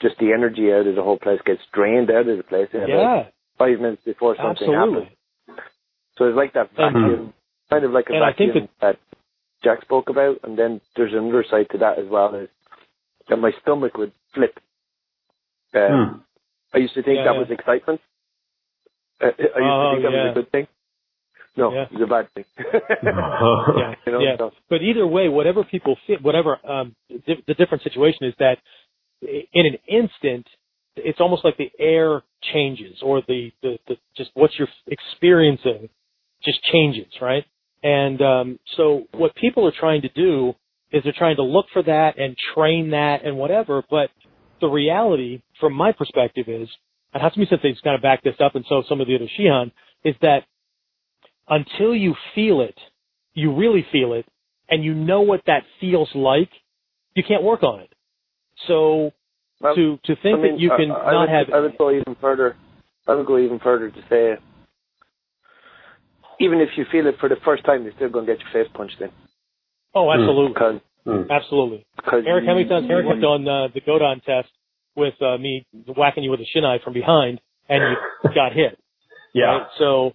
just 0.00 0.18
the 0.18 0.32
energy 0.32 0.72
out 0.72 0.86
of 0.86 0.94
the 0.94 1.02
whole 1.02 1.18
place 1.18 1.40
gets 1.44 1.62
drained 1.72 2.10
out 2.10 2.28
of 2.28 2.36
the 2.36 2.44
place. 2.44 2.68
Yeah. 2.72 3.24
Five 3.58 3.80
minutes 3.80 4.02
before 4.04 4.36
something 4.36 4.72
Absolutely. 4.72 5.00
happens. 5.02 5.18
So 6.16 6.26
it's 6.26 6.36
like 6.36 6.52
that 6.54 6.70
vacuum, 6.76 7.32
kind 7.70 7.84
of 7.84 7.90
like 7.90 8.06
a 8.10 8.14
And 8.14 8.24
I 8.24 8.30
vacuum 8.30 8.68
that, 8.80 8.98
Jack 9.64 9.82
spoke 9.82 10.08
about. 10.08 10.38
And 10.44 10.56
then 10.56 10.80
there's 10.94 11.12
another 11.12 11.44
side 11.50 11.66
to 11.72 11.78
that 11.78 11.98
as 11.98 12.06
well 12.08 12.34
is 12.34 12.48
that 13.28 13.36
my 13.36 13.50
stomach 13.62 13.96
would 13.96 14.12
flip. 14.34 14.58
Uh, 15.74 15.88
Hmm. 15.88 16.18
I 16.74 16.78
used 16.78 16.94
to 16.94 17.02
think 17.02 17.16
Yeah, 17.18 17.24
that 17.24 17.34
yeah. 17.34 17.38
was 17.40 17.50
excitement. 17.50 18.00
Uh, 19.20 19.26
I 19.26 19.28
used 19.30 19.56
to 19.56 19.62
Oh, 19.62 19.90
think 19.90 20.02
that 20.04 20.12
yeah. 20.12 20.22
was 20.24 20.30
a 20.30 20.34
good 20.34 20.50
thing. 20.52 20.68
No, 21.58 21.72
Yeah. 21.72 21.86
it's 21.90 22.02
a 22.02 22.06
bad 22.06 22.26
thing. 22.34 22.44
yeah, 23.02 23.94
You 24.06 24.12
know, 24.12 24.20
yeah. 24.20 24.36
so- 24.38 24.52
But 24.70 24.82
either 24.82 25.06
way, 25.06 25.28
whatever 25.28 25.64
people 25.64 25.96
fit, 26.06 26.22
whatever 26.22 26.58
um, 26.66 26.94
di- 27.26 27.42
the 27.46 27.54
different 27.54 27.82
situation 27.82 28.22
is 28.30 28.34
that 28.38 28.56
in 29.20 29.66
an 29.66 29.76
instant, 29.88 30.46
it's 30.96 31.20
almost 31.20 31.44
like 31.44 31.56
the 31.56 31.70
air 31.78 32.22
changes 32.52 32.96
or 33.02 33.22
the, 33.26 33.50
the, 33.62 33.78
the 33.88 33.96
just 34.16 34.30
what 34.34 34.50
you're 34.58 34.68
experiencing 34.86 35.88
just 36.44 36.62
changes, 36.72 37.06
right? 37.20 37.44
And 37.82 38.20
um, 38.22 38.58
so 38.76 39.04
what 39.12 39.34
people 39.36 39.66
are 39.66 39.72
trying 39.78 40.02
to 40.02 40.08
do 40.10 40.54
is 40.92 41.02
they're 41.04 41.12
trying 41.16 41.36
to 41.36 41.42
look 41.42 41.66
for 41.72 41.82
that 41.82 42.18
and 42.18 42.36
train 42.54 42.90
that 42.90 43.24
and 43.24 43.36
whatever. 43.36 43.82
But 43.90 44.10
the 44.60 44.68
reality, 44.68 45.42
from 45.60 45.72
my 45.74 45.92
perspective, 45.92 46.46
is, 46.48 46.68
and 47.14 47.22
Hatsumi 47.22 47.48
Sensei's 47.48 47.80
kind 47.82 47.94
of 47.96 48.02
back 48.02 48.22
this 48.22 48.34
up, 48.40 48.54
and 48.54 48.64
so 48.68 48.82
some 48.88 49.00
of 49.00 49.06
the 49.06 49.14
other 49.16 49.28
Shihan, 49.38 49.70
is 50.04 50.14
that 50.22 50.44
until 51.50 51.94
you 51.94 52.14
feel 52.34 52.60
it, 52.60 52.78
you 53.34 53.54
really 53.54 53.86
feel 53.92 54.12
it, 54.12 54.26
and 54.68 54.84
you 54.84 54.94
know 54.94 55.22
what 55.22 55.42
that 55.46 55.62
feels 55.80 56.08
like, 56.14 56.50
you 57.14 57.22
can't 57.26 57.42
work 57.42 57.62
on 57.62 57.80
it. 57.80 57.92
So 58.66 59.12
Well, 59.60 59.74
to 59.74 59.98
to 60.04 60.16
think 60.22 60.38
I 60.38 60.42
mean, 60.42 60.52
that 60.52 60.60
you 60.60 60.70
can 60.76 60.90
I, 60.90 60.94
I 60.94 61.12
not 61.12 61.20
would, 61.20 61.28
have 61.30 61.46
I 61.54 61.60
would 61.60 61.78
go 61.78 61.90
even 61.90 62.16
further. 62.20 62.56
I 63.06 63.14
would 63.14 63.26
go 63.26 63.38
even 63.38 63.58
further 63.58 63.90
to 63.90 64.00
say, 64.10 64.34
even 66.40 66.60
if 66.60 66.68
you 66.76 66.84
feel 66.92 67.06
it 67.06 67.16
for 67.18 67.28
the 67.28 67.36
first 67.44 67.64
time, 67.64 67.84
you're 67.84 67.92
still 67.94 68.10
going 68.10 68.26
to 68.26 68.32
get 68.34 68.40
your 68.42 68.64
face 68.64 68.70
punched 68.74 69.00
in 69.00 69.10
oh 69.94 70.10
absolutely 70.12 70.52
because 70.52 70.80
Hmm. 71.04 71.30
absolutely 71.30 71.86
because 71.96 72.24
Eric 72.26 72.42
you- 72.42 72.48
Hemington 72.50 72.90
Eric 72.90 73.04
you- 73.06 73.12
had 73.12 73.20
done 73.22 73.48
uh, 73.48 73.68
the 73.68 73.80
Godan 73.80 74.22
test 74.24 74.50
with 74.94 75.14
uh, 75.22 75.38
me 75.38 75.64
whacking 75.96 76.22
you 76.24 76.30
with 76.30 76.40
a 76.40 76.46
shinai 76.54 76.82
from 76.82 76.92
behind 76.92 77.40
and 77.68 77.96
you 78.22 78.30
got 78.34 78.52
hit 78.52 78.78
Yeah. 79.32 79.44
right? 79.46 79.66
So, 79.78 80.14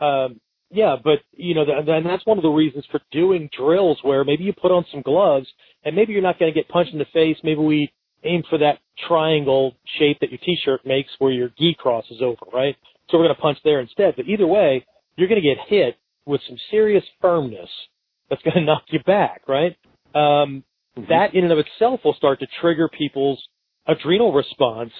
um, 0.00 0.40
yeah, 0.74 0.96
but 1.02 1.20
you 1.36 1.54
know, 1.54 1.64
th- 1.64 1.86
and 1.86 2.04
that's 2.06 2.26
one 2.26 2.36
of 2.38 2.42
the 2.42 2.50
reasons 2.50 2.84
for 2.90 3.00
doing 3.12 3.48
drills 3.56 3.98
where 4.02 4.24
maybe 4.24 4.44
you 4.44 4.52
put 4.52 4.72
on 4.72 4.84
some 4.90 5.02
gloves 5.02 5.46
and 5.84 5.94
maybe 5.94 6.12
you're 6.12 6.22
not 6.22 6.38
going 6.38 6.52
to 6.52 6.58
get 6.60 6.68
punched 6.68 6.92
in 6.92 6.98
the 6.98 7.06
face. 7.12 7.36
Maybe 7.44 7.60
we 7.60 7.92
aim 8.24 8.42
for 8.50 8.58
that 8.58 8.78
triangle 9.08 9.74
shape 9.98 10.18
that 10.20 10.30
your 10.30 10.38
t-shirt 10.44 10.84
makes 10.84 11.10
where 11.18 11.30
your 11.32 11.50
gi 11.58 11.74
crosses 11.78 12.20
over, 12.22 12.44
right? 12.52 12.76
So 13.08 13.18
we're 13.18 13.24
going 13.24 13.36
to 13.36 13.40
punch 13.42 13.58
there 13.64 13.80
instead. 13.80 14.14
But 14.16 14.26
either 14.26 14.46
way, 14.46 14.84
you're 15.16 15.28
going 15.28 15.40
to 15.40 15.46
get 15.48 15.58
hit 15.68 15.96
with 16.26 16.40
some 16.48 16.56
serious 16.70 17.04
firmness 17.20 17.68
that's 18.30 18.42
going 18.42 18.54
to 18.60 18.62
knock 18.62 18.82
you 18.88 19.00
back, 19.04 19.42
right? 19.48 19.76
Um, 20.14 20.64
Mhm. 20.96 21.08
that 21.08 21.34
in 21.34 21.42
and 21.42 21.52
of 21.52 21.58
itself 21.58 22.00
will 22.04 22.14
start 22.14 22.38
to 22.38 22.46
trigger 22.60 22.88
people's 22.88 23.42
adrenal 23.86 24.32
response 24.32 24.92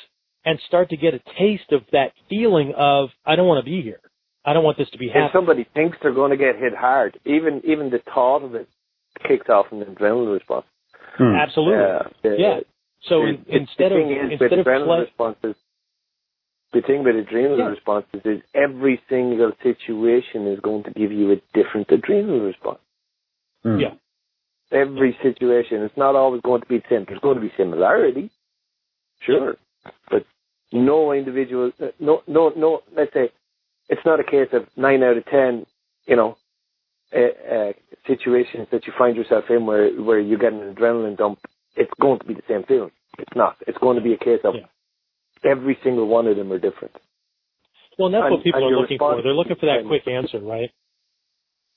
and 0.45 0.59
start 0.67 0.91
to 0.91 0.97
get 0.97 1.15
a 1.15 1.21
taste 1.39 1.71
of 1.71 1.83
that 1.93 2.13
feeling 2.29 2.75
of 2.77 3.11
I 3.25 3.37
don't 3.37 3.47
want 3.47 3.65
to 3.65 3.71
be 3.71 3.81
here. 3.81 4.01
I 4.45 4.53
don't 4.53 4.65
want 4.65 4.77
this 4.79 4.91
to 4.91 4.99
be 4.99 5.07
if 5.07 5.13
happening. 5.13 5.31
somebody 5.33 5.67
thinks 5.75 5.97
they're 6.03 6.13
going 6.15 6.31
to 6.31 6.37
get 6.37 6.57
hit 6.57 6.75
hard, 6.75 7.19
even 7.25 7.63
even 7.65 7.91
the 7.91 8.01
thought 8.13 8.43
of 8.45 8.55
it 8.55 8.69
kicks 9.27 9.49
off 9.49 9.67
an 9.73 9.83
adrenaline 9.83 10.33
response. 10.35 10.67
Hmm. 11.17 11.35
Absolutely. 11.35 11.85
Uh, 11.85 12.03
the- 12.23 12.37
yeah. 12.39 12.61
So 13.09 13.21
the- 13.23 13.29
in, 13.29 13.45
the- 13.47 13.57
instead 13.57 13.93
of 13.93 13.99
thing 13.99 14.11
is 14.11 14.33
instead 14.33 14.51
with 14.51 14.61
of 14.61 14.67
adrenaline 14.67 14.87
play, 14.87 15.01
responses, 15.01 15.57
the 16.73 16.83
thing 16.83 17.05
with 17.05 17.17
adrenal 17.17 17.59
Yeah. 17.59 17.69
responses 17.69 18.21
is 18.25 18.43
every 18.55 19.01
single 19.09 19.53
situation 19.63 20.47
is 20.49 20.61
going 20.61 20.83
to 20.85 20.91
give 20.91 21.13
you 21.13 21.31
a 21.33 21.37
different 21.55 21.91
adrenal 21.91 22.41
response. 22.41 22.81
Hmm. 23.63 23.79
Yeah. 23.79 23.95
Every 24.73 25.17
situation, 25.23 25.83
it's 25.83 25.97
not 25.97 26.17
always 26.17 26.41
going 26.43 26.61
to 26.63 26.67
be 26.67 26.79
the 26.79 26.85
same. 26.91 27.05
There's 27.07 27.21
going 27.21 27.37
to 27.37 27.41
be 27.41 27.53
similarity, 27.57 28.31
sure, 29.21 29.57
but 30.11 30.25
no 30.73 31.13
individual, 31.13 31.71
uh, 31.81 31.89
no, 32.01 32.23
no, 32.27 32.49
no. 32.57 32.83
Let's 32.97 33.13
say 33.13 33.31
it's 33.89 34.05
not 34.05 34.21
a 34.21 34.25
case 34.25 34.49
of 34.53 34.67
nine 34.77 35.03
out 35.03 35.17
of 35.17 35.25
ten, 35.27 35.67
you 36.07 36.17
know, 36.17 36.37
uh, 37.15 37.55
uh, 37.55 37.73
situations 38.07 38.67
that 38.73 38.87
you 38.87 38.93
find 38.99 39.17
yourself 39.17 39.45
in 39.51 39.67
where 39.67 39.91
where 40.03 40.21
you 40.21 40.39
get 40.39 40.53
an 40.53 40.75
adrenaline 40.75 41.17
dump. 41.17 41.39
It's 41.77 41.93
going 42.01 42.19
to 42.21 42.25
be 42.25 42.35
the 42.35 42.43
same 42.49 42.65
feeling. 42.65 42.91
It's 43.19 43.35
not. 43.37 43.57
It's 43.67 43.79
going 43.79 43.97
to 43.97 44.03
be 44.03 44.13
a 44.13 44.19
case 44.19 44.41
of 44.45 44.55
Yeah. 44.55 44.67
every 45.51 45.79
single 45.83 46.07
one 46.07 46.27
of 46.27 46.37
them 46.37 46.53
are 46.53 46.59
different. 46.59 46.95
well, 47.99 48.07
and 48.07 48.15
that's 48.15 48.25
and- 48.27 48.35
what 48.35 48.45
people 48.45 48.65
are 48.65 48.81
looking 48.81 48.99
for. 48.99 49.23
They're 49.23 49.35
looking 49.35 49.57
for 49.57 49.67
that 49.67 49.85
quick 49.87 50.07
answer, 50.09 50.41
right? 50.41 50.71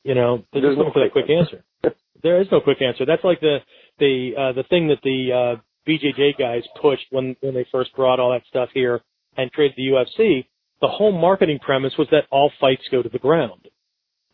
You 0.03 0.15
know, 0.15 0.43
they're 0.53 0.61
There's 0.61 0.75
just 0.75 0.77
no 0.79 0.85
looking 0.85 0.93
for 0.93 0.99
that 1.03 1.11
quick 1.11 1.25
quick 1.25 1.37
answer. 1.37 1.63
There 2.23 2.41
is 2.41 2.47
no 2.51 2.61
quick 2.61 2.81
answer. 2.81 3.05
That's 3.05 3.23
like 3.23 3.39
the 3.41 3.59
the 3.99 4.31
uh, 4.35 4.51
the 4.53 4.63
thing 4.63 4.87
that 4.87 5.01
the 5.03 5.31
uh, 5.31 5.61
BJJ 5.87 6.37
guys 6.39 6.63
pushed 6.81 7.05
when 7.11 7.35
when 7.41 7.53
they 7.53 7.65
first 7.71 7.95
brought 7.95 8.19
all 8.19 8.31
that 8.31 8.41
stuff 8.47 8.69
here 8.73 9.01
and 9.37 9.51
created 9.51 9.77
the 9.77 9.83
UFC. 9.93 10.47
The 10.81 10.87
whole 10.87 11.11
marketing 11.11 11.59
premise 11.59 11.93
was 11.97 12.07
that 12.11 12.25
all 12.29 12.51
fights 12.59 12.83
go 12.91 13.01
to 13.01 13.09
the 13.09 13.19
ground. 13.19 13.67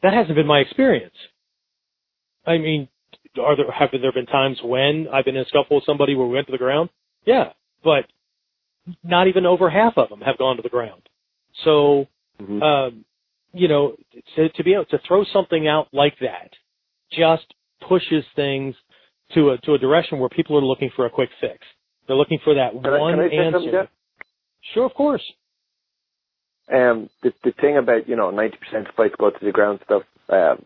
That 0.01 0.13
hasn't 0.13 0.35
been 0.35 0.47
my 0.47 0.59
experience. 0.59 1.15
I 2.45 2.57
mean, 2.57 2.89
are 3.41 3.55
there 3.55 3.71
have 3.71 3.89
there 3.91 4.11
been 4.11 4.25
times 4.25 4.59
when 4.63 5.07
I've 5.11 5.25
been 5.25 5.37
in 5.37 5.43
a 5.43 5.45
scuffle 5.45 5.77
with 5.77 5.85
somebody 5.85 6.15
where 6.15 6.27
we 6.27 6.33
went 6.33 6.47
to 6.47 6.51
the 6.51 6.57
ground? 6.57 6.89
Yeah, 7.25 7.53
but 7.83 8.05
not 9.03 9.27
even 9.27 9.45
over 9.45 9.69
half 9.69 9.97
of 9.97 10.09
them 10.09 10.19
have 10.21 10.37
gone 10.37 10.57
to 10.57 10.61
the 10.61 10.69
ground. 10.69 11.01
So 11.63 12.07
Mhm. 12.41 12.61
um, 12.61 13.05
you 13.53 13.67
know, 13.67 13.95
to, 14.35 14.49
to 14.49 14.63
be 14.63 14.73
able 14.73 14.85
to 14.85 14.97
throw 15.07 15.23
something 15.25 15.67
out 15.67 15.87
like 15.93 16.17
that 16.19 16.51
just 17.11 17.45
pushes 17.87 18.25
things 18.35 18.75
to 19.33 19.51
a 19.51 19.57
to 19.59 19.73
a 19.73 19.77
direction 19.77 20.19
where 20.19 20.29
people 20.29 20.57
are 20.57 20.65
looking 20.65 20.89
for 20.95 21.05
a 21.05 21.09
quick 21.09 21.29
fix. 21.39 21.59
They're 22.07 22.17
looking 22.17 22.39
for 22.43 22.55
that 22.55 22.71
Can 22.73 22.99
one 22.99 23.19
I 23.19 23.27
answer. 23.27 23.87
Sure, 24.73 24.85
of 24.85 24.93
course. 24.93 25.23
Um, 26.71 27.09
the 27.21 27.33
the 27.43 27.51
thing 27.51 27.77
about 27.77 28.07
you 28.07 28.15
know 28.15 28.31
ninety 28.31 28.57
percent 28.57 28.87
of 28.87 28.95
fights 28.95 29.15
go 29.19 29.29
to 29.29 29.45
the 29.45 29.51
ground 29.51 29.79
stuff. 29.83 30.03
Um, 30.29 30.63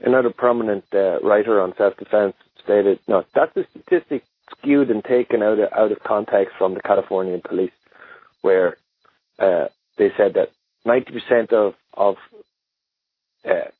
another 0.00 0.30
prominent 0.30 0.84
uh, 0.92 1.20
writer 1.20 1.60
on 1.60 1.74
self 1.78 1.96
defense 1.96 2.34
stated, 2.64 2.98
"No, 3.06 3.24
that's 3.34 3.56
a 3.56 3.64
statistic 3.70 4.24
skewed 4.50 4.90
and 4.90 5.04
taken 5.04 5.42
out 5.42 5.60
of 5.60 5.72
out 5.72 5.92
of 5.92 6.00
context 6.04 6.54
from 6.58 6.74
the 6.74 6.80
Californian 6.80 7.42
police, 7.48 7.70
where 8.40 8.76
uh, 9.38 9.66
they 9.98 10.08
said 10.16 10.34
that 10.34 10.50
ninety 10.84 11.12
percent 11.12 11.52
of 11.52 11.74
of 11.94 12.16
uh, 13.48 13.70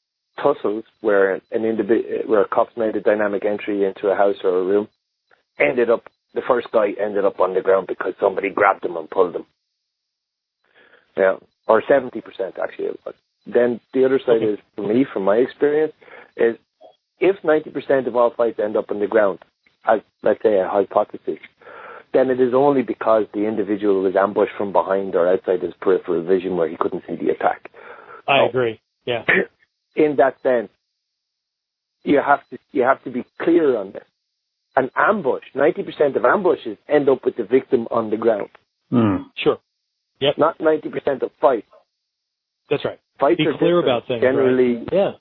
tussles 0.41 0.85
where 1.01 1.35
an 1.51 1.65
individual 1.65 2.23
where 2.27 2.45
cops 2.45 2.77
made 2.77 2.95
a 2.95 3.01
dynamic 3.01 3.45
entry 3.45 3.85
into 3.85 4.07
a 4.07 4.15
house 4.15 4.37
or 4.45 4.61
a 4.61 4.65
room 4.65 4.87
ended 5.59 5.91
up 5.91 6.05
the 6.33 6.43
first 6.47 6.69
guy 6.73 6.91
ended 7.01 7.25
up 7.25 7.41
on 7.41 7.55
the 7.55 7.61
ground 7.61 7.89
because 7.89 8.15
somebody 8.21 8.51
grabbed 8.51 8.85
him 8.85 8.97
and 8.97 9.11
pulled 9.11 9.35
him." 9.35 9.47
Yeah, 11.17 11.37
or 11.69 11.83
seventy 11.89 12.21
percent 12.21 12.57
actually. 12.63 12.87
It 12.87 13.01
was. 13.05 13.15
Then 13.47 13.81
the 13.93 14.05
other 14.05 14.21
side 14.25 14.43
is 14.43 14.59
for 14.77 14.87
me, 14.87 15.05
from 15.13 15.25
my 15.25 15.37
experience, 15.37 15.93
is 16.37 16.57
if 17.21 17.37
ninety 17.45 17.71
percent 17.71 18.07
of 18.07 18.17
all 18.17 18.33
fights 18.37 18.61
end 18.63 18.77
up 18.77 18.91
on 18.91 19.01
the 19.01 19.07
ground, 19.07 19.41
as 19.87 20.01
let's 20.23 20.43
say 20.43 20.59
a 20.59 20.69
hypothesis, 20.69 21.39
then 22.13 22.31
it 22.31 22.41
is 22.41 22.55
only 22.55 22.83
because 22.83 23.25
the 23.35 23.47
individual 23.47 24.03
was 24.03 24.15
ambushed 24.17 24.53
from 24.57 24.73
behind 24.73 25.15
or 25.15 25.29
outside 25.29 25.63
his 25.63 25.75
peripheral 25.81 26.23
vision 26.25 26.57
where 26.57 26.69
he 26.69 26.77
couldn't 26.79 27.03
see 27.09 27.17
the 27.17 27.31
attack. 27.31 27.71
I 28.29 28.41
Oh. 28.41 28.49
agree. 28.49 28.81
Yeah. 29.05 29.25
In 29.97 30.17
that 30.17 30.37
sense, 30.43 30.71
you 32.05 32.21
have 32.25 32.41
to 32.51 32.59
you 32.73 32.83
have 32.83 33.03
to 33.05 33.11
be 33.11 33.25
clear 33.41 33.77
on 33.77 33.93
this. 33.93 34.05
An 34.77 34.91
ambush, 34.97 35.43
ninety 35.55 35.83
percent 35.83 36.17
of 36.17 36.25
ambushes 36.25 36.79
end 36.89 37.09
up 37.09 37.25
with 37.25 37.37
the 37.37 37.45
victim 37.45 37.87
on 37.91 38.11
the 38.11 38.17
ground, 38.17 38.49
Hmm. 38.91 39.17
Sure. 39.37 39.59
Yep. 40.23 40.39
not 40.39 40.61
ninety 40.61 40.89
percent 40.89 41.23
of 41.23 41.31
fights. 41.41 41.67
That's 42.71 42.85
right. 42.85 42.99
Fights 43.19 43.39
Be 43.39 43.47
are 43.47 43.59
clear 43.59 43.81
different. 43.81 43.85
about 43.85 44.07
things, 44.09 44.23
right? 44.23 44.31
Generally, 44.31 44.87
Yeah. 44.93 45.13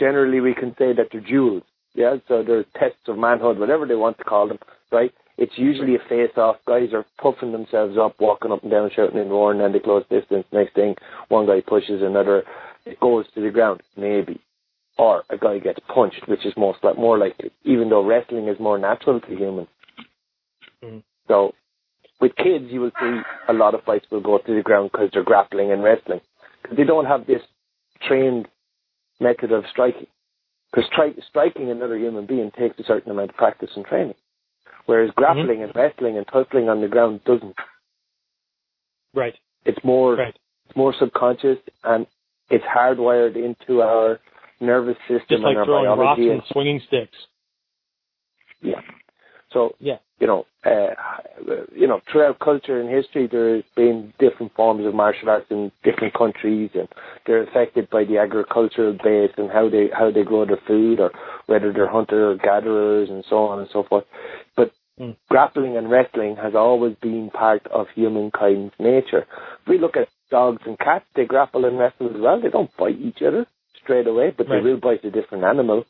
generally 0.00 0.40
we 0.40 0.54
can 0.54 0.74
say 0.76 0.92
that 0.94 1.08
they're 1.12 1.20
duels. 1.20 1.62
Yeah, 1.94 2.16
so 2.28 2.42
they're 2.42 2.64
tests 2.78 3.08
of 3.08 3.18
manhood, 3.18 3.58
whatever 3.58 3.86
they 3.86 3.94
want 3.96 4.18
to 4.18 4.24
call 4.24 4.46
them, 4.48 4.58
right? 4.92 5.12
It's 5.36 5.56
usually 5.56 5.94
a 5.94 5.98
face-off. 6.08 6.56
Guys 6.66 6.92
are 6.92 7.04
puffing 7.18 7.52
themselves 7.52 7.96
up, 7.96 8.14
walking 8.20 8.52
up 8.52 8.62
and 8.62 8.70
down, 8.70 8.90
shouting 8.94 9.18
and 9.18 9.30
roaring, 9.30 9.60
and 9.60 9.74
they 9.74 9.78
close 9.80 10.04
distance. 10.10 10.44
Next 10.52 10.74
thing, 10.74 10.96
one 11.28 11.46
guy 11.46 11.60
pushes 11.60 12.02
another, 12.02 12.44
it 12.84 12.98
goes 13.00 13.24
to 13.34 13.40
the 13.40 13.50
ground, 13.50 13.82
maybe. 13.96 14.40
Or 14.98 15.24
a 15.30 15.38
guy 15.38 15.58
gets 15.60 15.78
punched, 15.92 16.26
which 16.28 16.44
is 16.44 16.52
most 16.56 16.82
like, 16.82 16.98
more 16.98 17.18
likely, 17.18 17.50
even 17.64 17.88
though 17.88 18.04
wrestling 18.04 18.48
is 18.48 18.58
more 18.58 18.78
natural 18.78 19.20
to 19.20 19.36
humans. 19.36 19.68
Mhm. 20.84 21.02
So, 21.28 21.54
with 22.20 22.34
kids, 22.36 22.66
you 22.68 22.80
will 22.80 22.90
see 23.00 23.20
a 23.48 23.52
lot 23.52 23.74
of 23.74 23.82
fights 23.84 24.06
will 24.10 24.20
go 24.20 24.38
to 24.38 24.54
the 24.54 24.62
ground 24.62 24.90
because 24.92 25.10
they're 25.12 25.22
grappling 25.24 25.70
and 25.72 25.82
wrestling. 25.84 26.20
'Cause 26.64 26.76
they 26.76 26.84
don't 26.84 27.06
have 27.06 27.26
this 27.26 27.42
trained 28.02 28.48
method 29.20 29.52
of 29.52 29.64
striking. 29.70 30.06
Because 30.70 30.88
stri- 30.90 31.22
striking 31.24 31.70
another 31.70 31.96
human 31.96 32.26
being 32.26 32.50
takes 32.50 32.78
a 32.78 32.84
certain 32.84 33.10
amount 33.12 33.30
of 33.30 33.36
practice 33.36 33.70
and 33.76 33.84
training. 33.86 34.14
whereas 34.86 35.10
mm-hmm. 35.10 35.20
grappling 35.20 35.62
and 35.62 35.74
wrestling 35.76 36.16
and 36.16 36.26
tussling 36.28 36.68
on 36.70 36.80
the 36.80 36.88
ground 36.88 37.22
doesn't. 37.24 37.54
Right. 39.14 39.34
It's 39.66 39.82
more 39.84 40.14
Right. 40.16 40.36
it's 40.66 40.76
more 40.76 40.92
subconscious 40.94 41.58
and 41.84 42.06
it's 42.50 42.64
hardwired 42.64 43.36
into 43.36 43.82
our 43.82 44.18
nervous 44.60 44.96
system 45.06 45.26
Just 45.28 45.42
like 45.42 45.50
and 45.50 45.58
our 45.58 45.64
throwing 45.66 45.84
rocks 45.86 45.98
biology. 46.18 46.30
and 46.30 46.42
swinging 46.52 46.80
sticks. 46.86 47.16
yeah. 48.62 48.80
So 49.52 49.74
Yeah. 49.80 49.98
you 50.20 50.26
know, 50.26 50.46
uh, 50.64 50.94
you 51.74 51.86
know, 51.86 52.00
throughout 52.10 52.40
culture 52.40 52.80
and 52.80 52.90
history, 52.90 53.28
there's 53.28 53.62
been 53.76 54.12
different 54.18 54.52
forms 54.54 54.84
of 54.84 54.94
martial 54.94 55.30
arts 55.30 55.46
in 55.50 55.70
different 55.84 56.12
countries, 56.14 56.70
and 56.74 56.88
they're 57.24 57.42
affected 57.44 57.88
by 57.88 58.04
the 58.04 58.18
agricultural 58.18 58.94
base 58.94 59.30
and 59.36 59.50
how 59.50 59.68
they 59.68 59.88
how 59.92 60.10
they 60.10 60.24
grow 60.24 60.44
their 60.44 60.60
food, 60.66 60.98
or 61.00 61.12
whether 61.46 61.72
they're 61.72 61.88
hunter 61.88 62.30
or 62.30 62.36
gatherers, 62.36 63.08
and 63.10 63.24
so 63.30 63.44
on 63.44 63.60
and 63.60 63.68
so 63.72 63.82
forth. 63.84 64.04
But 64.56 64.72
Mm. 65.00 65.14
grappling 65.30 65.76
and 65.76 65.88
wrestling 65.88 66.34
has 66.36 66.56
always 66.56 66.96
been 66.96 67.30
part 67.30 67.64
of 67.68 67.86
humankind's 67.94 68.74
nature. 68.80 69.26
If 69.62 69.68
we 69.68 69.78
look 69.78 69.96
at 69.96 70.08
dogs 70.28 70.62
and 70.66 70.76
cats, 70.76 71.04
they 71.14 71.24
grapple 71.24 71.64
and 71.64 71.78
wrestle 71.78 72.10
as 72.12 72.20
well. 72.20 72.40
They 72.40 72.48
don't 72.50 72.76
bite 72.76 72.98
each 72.98 73.22
other 73.22 73.46
straight 73.80 74.08
away, 74.08 74.30
but 74.36 74.48
Right. 74.48 74.56
they 74.62 74.68
will 74.68 74.78
bite 74.78 75.04
a 75.04 75.10
different 75.10 75.44
animal. 75.44 75.84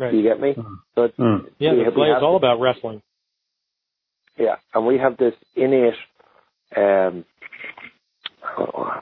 Right. 0.00 0.12
Do 0.12 0.16
you 0.16 0.22
get 0.22 0.40
me? 0.40 0.54
Mm. 0.56 0.76
So 0.94 1.02
it's, 1.04 1.16
Mm. 1.18 1.50
Yeah, 1.58 1.74
we 1.74 1.84
the 1.84 1.90
play 1.90 2.08
is 2.08 2.22
all 2.22 2.36
about 2.36 2.58
wrestling. 2.58 3.02
Yeah, 4.38 4.56
and 4.74 4.86
we 4.86 4.96
have 4.96 5.18
this 5.18 5.34
innate. 5.54 5.94
Um, 6.74 7.26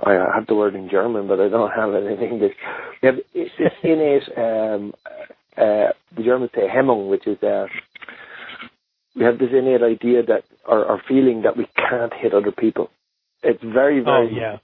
I 0.05 0.13
have 0.35 0.47
the 0.49 0.57
word 0.57 0.75
in 0.75 0.91
German, 0.91 1.29
but 1.29 1.39
I 1.41 1.49
don't 1.49 1.71
have 1.71 1.95
it 1.95 2.05
in 2.05 2.21
English. 2.21 2.55
We 3.01 3.07
have 3.07 3.17
this 3.33 3.51
innate. 3.85 4.25
Um, 4.37 4.93
uh, 5.57 5.93
the 6.17 6.23
Germans 6.25 6.51
say 6.55 6.67
Hemmung, 6.69 7.09
which 7.09 7.27
is 7.29 7.41
uh, 7.45 7.67
we 9.15 9.25
have 9.25 9.39
this 9.39 9.51
innate 9.53 9.83
idea 9.83 10.25
that 10.25 10.43
or, 10.67 10.85
or 10.85 11.01
feeling 11.09 11.43
that 11.43 11.57
we 11.57 11.67
can't 11.77 12.13
hit 12.15 12.35
other 12.35 12.51
people. 12.53 12.91
It's 13.45 13.63
very, 13.63 14.01
Oh 14.01 14.05
very 14.05 14.35
yeah, 14.37 14.57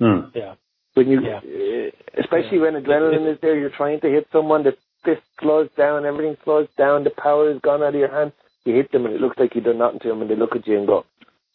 Mm. 0.00 0.30
yeah. 0.34 0.54
when 0.94 1.08
you, 1.08 1.20
Yeah. 1.20 1.38
uh, 1.38 1.90
especially 2.22 2.58
when 2.60 2.74
adrenaline 2.74 3.32
is 3.32 3.38
there, 3.42 3.58
you're 3.58 3.70
trying 3.76 4.00
to 4.00 4.08
hit 4.08 4.28
someone. 4.32 4.62
The 4.62 4.76
fist 5.04 5.22
slows 5.40 5.68
down, 5.76 6.04
everything 6.06 6.36
slows 6.44 6.68
down. 6.78 7.04
The 7.04 7.10
power 7.10 7.50
is 7.50 7.60
gone 7.60 7.82
out 7.82 7.94
of 7.94 7.94
your 7.94 8.10
hand. 8.10 8.32
You 8.64 8.74
hit 8.74 8.90
them, 8.92 9.04
and 9.06 9.14
it 9.14 9.20
looks 9.20 9.38
like 9.38 9.54
you've 9.54 9.64
done 9.64 9.78
nothing 9.78 10.00
to 10.00 10.08
them, 10.08 10.22
and 10.22 10.30
they 10.30 10.36
look 10.36 10.56
at 10.56 10.66
you 10.66 10.78
and 10.78 10.86
go, 10.86 11.04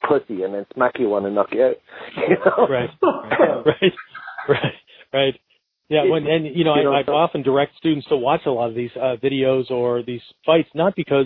"Pussy," 0.08 0.44
and 0.44 0.54
then 0.54 0.66
smack 0.74 1.00
you 1.00 1.10
one 1.10 1.26
and 1.26 1.36
knock 1.36 1.48
you 1.52 1.64
out. 1.64 1.76
You 2.18 2.36
know? 2.46 2.68
Right. 2.68 2.90
right, 3.66 3.94
right, 4.48 4.74
right. 5.14 5.34
Yeah, 5.90 6.04
when 6.08 6.28
and 6.28 6.46
you 6.46 6.64
know, 6.64 6.76
You 6.76 6.84
know, 6.84 6.94
I, 6.94 7.00
I 7.00 7.06
so- 7.06 7.14
often 7.14 7.42
direct 7.42 7.76
students 7.78 8.08
to 8.10 8.16
watch 8.18 8.42
a 8.46 8.52
lot 8.52 8.70
of 8.70 8.76
these 8.76 8.92
uh, 8.96 9.16
videos 9.24 9.72
or 9.72 10.04
these 10.04 10.22
fights, 10.46 10.70
not 10.76 10.96
because 10.96 11.26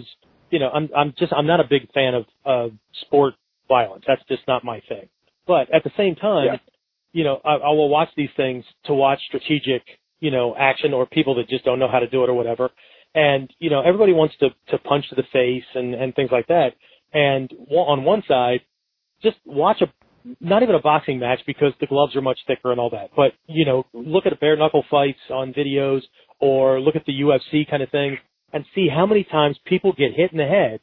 you 0.52 0.60
know 0.60 0.70
I'm 0.70 0.90
I'm 0.96 1.14
just 1.20 1.34
I'm 1.34 1.46
not 1.48 1.60
a 1.60 1.66
big 1.70 1.92
fan 1.92 2.14
of 2.16 2.26
uh, 2.46 2.74
sport 3.02 3.34
violence. 3.68 4.06
That's 4.08 4.22
just 4.30 4.44
not 4.48 4.64
my 4.64 4.82
thing. 4.88 5.10
But 5.46 5.74
at 5.74 5.84
the 5.84 5.92
same 5.98 6.16
time, 6.16 6.46
Yeah. 6.46 6.58
you 7.12 7.26
know, 7.26 7.42
I, 7.44 7.56
I 7.56 7.70
will 7.72 7.90
watch 7.90 8.08
these 8.16 8.30
things 8.38 8.64
to 8.86 8.94
watch 8.94 9.20
strategic, 9.28 9.82
you 10.24 10.32
know, 10.32 10.56
action 10.58 10.94
or 10.94 11.06
people 11.06 11.36
that 11.36 11.50
just 11.50 11.66
don't 11.66 11.80
know 11.80 11.90
how 11.92 12.00
to 12.00 12.08
do 12.08 12.24
it 12.24 12.30
or 12.30 12.34
whatever. 12.34 12.70
And 13.14 13.54
you 13.60 13.70
know, 13.70 13.82
everybody 13.82 14.14
wants 14.14 14.36
to 14.40 14.50
to 14.70 14.78
punch 14.78 15.10
to 15.10 15.16
the 15.16 15.28
face 15.34 15.66
and 15.76 15.94
and 15.94 16.16
things 16.16 16.30
like 16.32 16.48
that. 16.48 16.70
And 17.14 17.52
on 17.70 18.06
one 18.06 18.24
side, 18.26 18.62
just 19.22 19.36
watch 19.46 19.82
a 19.82 19.88
not 20.40 20.64
even 20.64 20.76
a 20.76 20.82
boxing 20.82 21.20
match 21.20 21.42
because 21.46 21.74
the 21.82 21.88
gloves 21.88 22.16
are 22.16 22.22
much 22.22 22.40
thicker 22.48 22.72
and 22.72 22.80
all 22.80 22.90
that. 22.92 23.10
But 23.18 23.34
you 23.48 23.66
know, 23.66 23.86
look 23.94 24.26
at 24.26 24.40
bare 24.40 24.56
knuckle 24.56 24.86
fights 24.90 25.20
on 25.30 25.52
videos 25.54 26.02
or 26.40 26.80
look 26.80 26.96
at 26.96 27.06
the 27.06 27.20
UFC 27.20 27.70
kind 27.70 27.84
of 27.84 27.90
thing 27.90 28.18
and 28.54 28.64
see 28.74 28.88
how 28.88 29.06
many 29.06 29.26
times 29.26 29.58
people 29.66 29.92
get 29.92 30.14
hit 30.16 30.32
in 30.32 30.38
the 30.38 30.46
head 30.46 30.80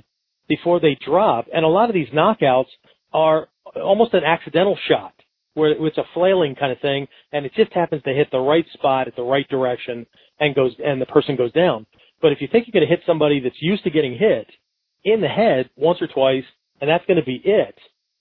before 0.48 0.80
they 0.80 0.98
drop. 1.02 1.46
And 1.52 1.64
a 1.64 1.68
lot 1.68 1.88
of 1.88 1.94
these 1.94 2.08
knockouts 2.10 2.72
are 3.10 3.48
almost 3.74 4.12
an 4.12 4.22
accidental 4.22 4.76
shot 4.86 5.14
where 5.54 5.70
it's 5.86 5.98
a 5.98 6.04
flailing 6.14 6.54
kind 6.54 6.72
of 6.72 6.80
thing 6.80 7.06
and 7.32 7.44
it 7.44 7.52
just 7.54 7.72
happens 7.72 8.02
to 8.04 8.12
hit 8.12 8.28
the 8.30 8.38
right 8.38 8.66
spot 8.72 9.08
at 9.08 9.16
the 9.16 9.22
right 9.22 9.48
direction 9.48 10.06
and 10.38 10.54
goes 10.54 10.72
and 10.84 11.00
the 11.00 11.06
person 11.06 11.36
goes 11.36 11.52
down. 11.52 11.86
But 12.22 12.32
if 12.32 12.40
you 12.40 12.48
think 12.50 12.66
you're 12.66 12.78
going 12.78 12.88
to 12.88 12.94
hit 12.94 13.04
somebody 13.06 13.40
that's 13.40 13.60
used 13.60 13.84
to 13.84 13.90
getting 13.90 14.16
hit 14.16 14.46
in 15.04 15.20
the 15.20 15.28
head 15.28 15.70
once 15.76 16.00
or 16.00 16.06
twice 16.06 16.44
and 16.80 16.88
that's 16.88 17.04
going 17.06 17.18
to 17.18 17.24
be 17.24 17.40
it, 17.44 17.74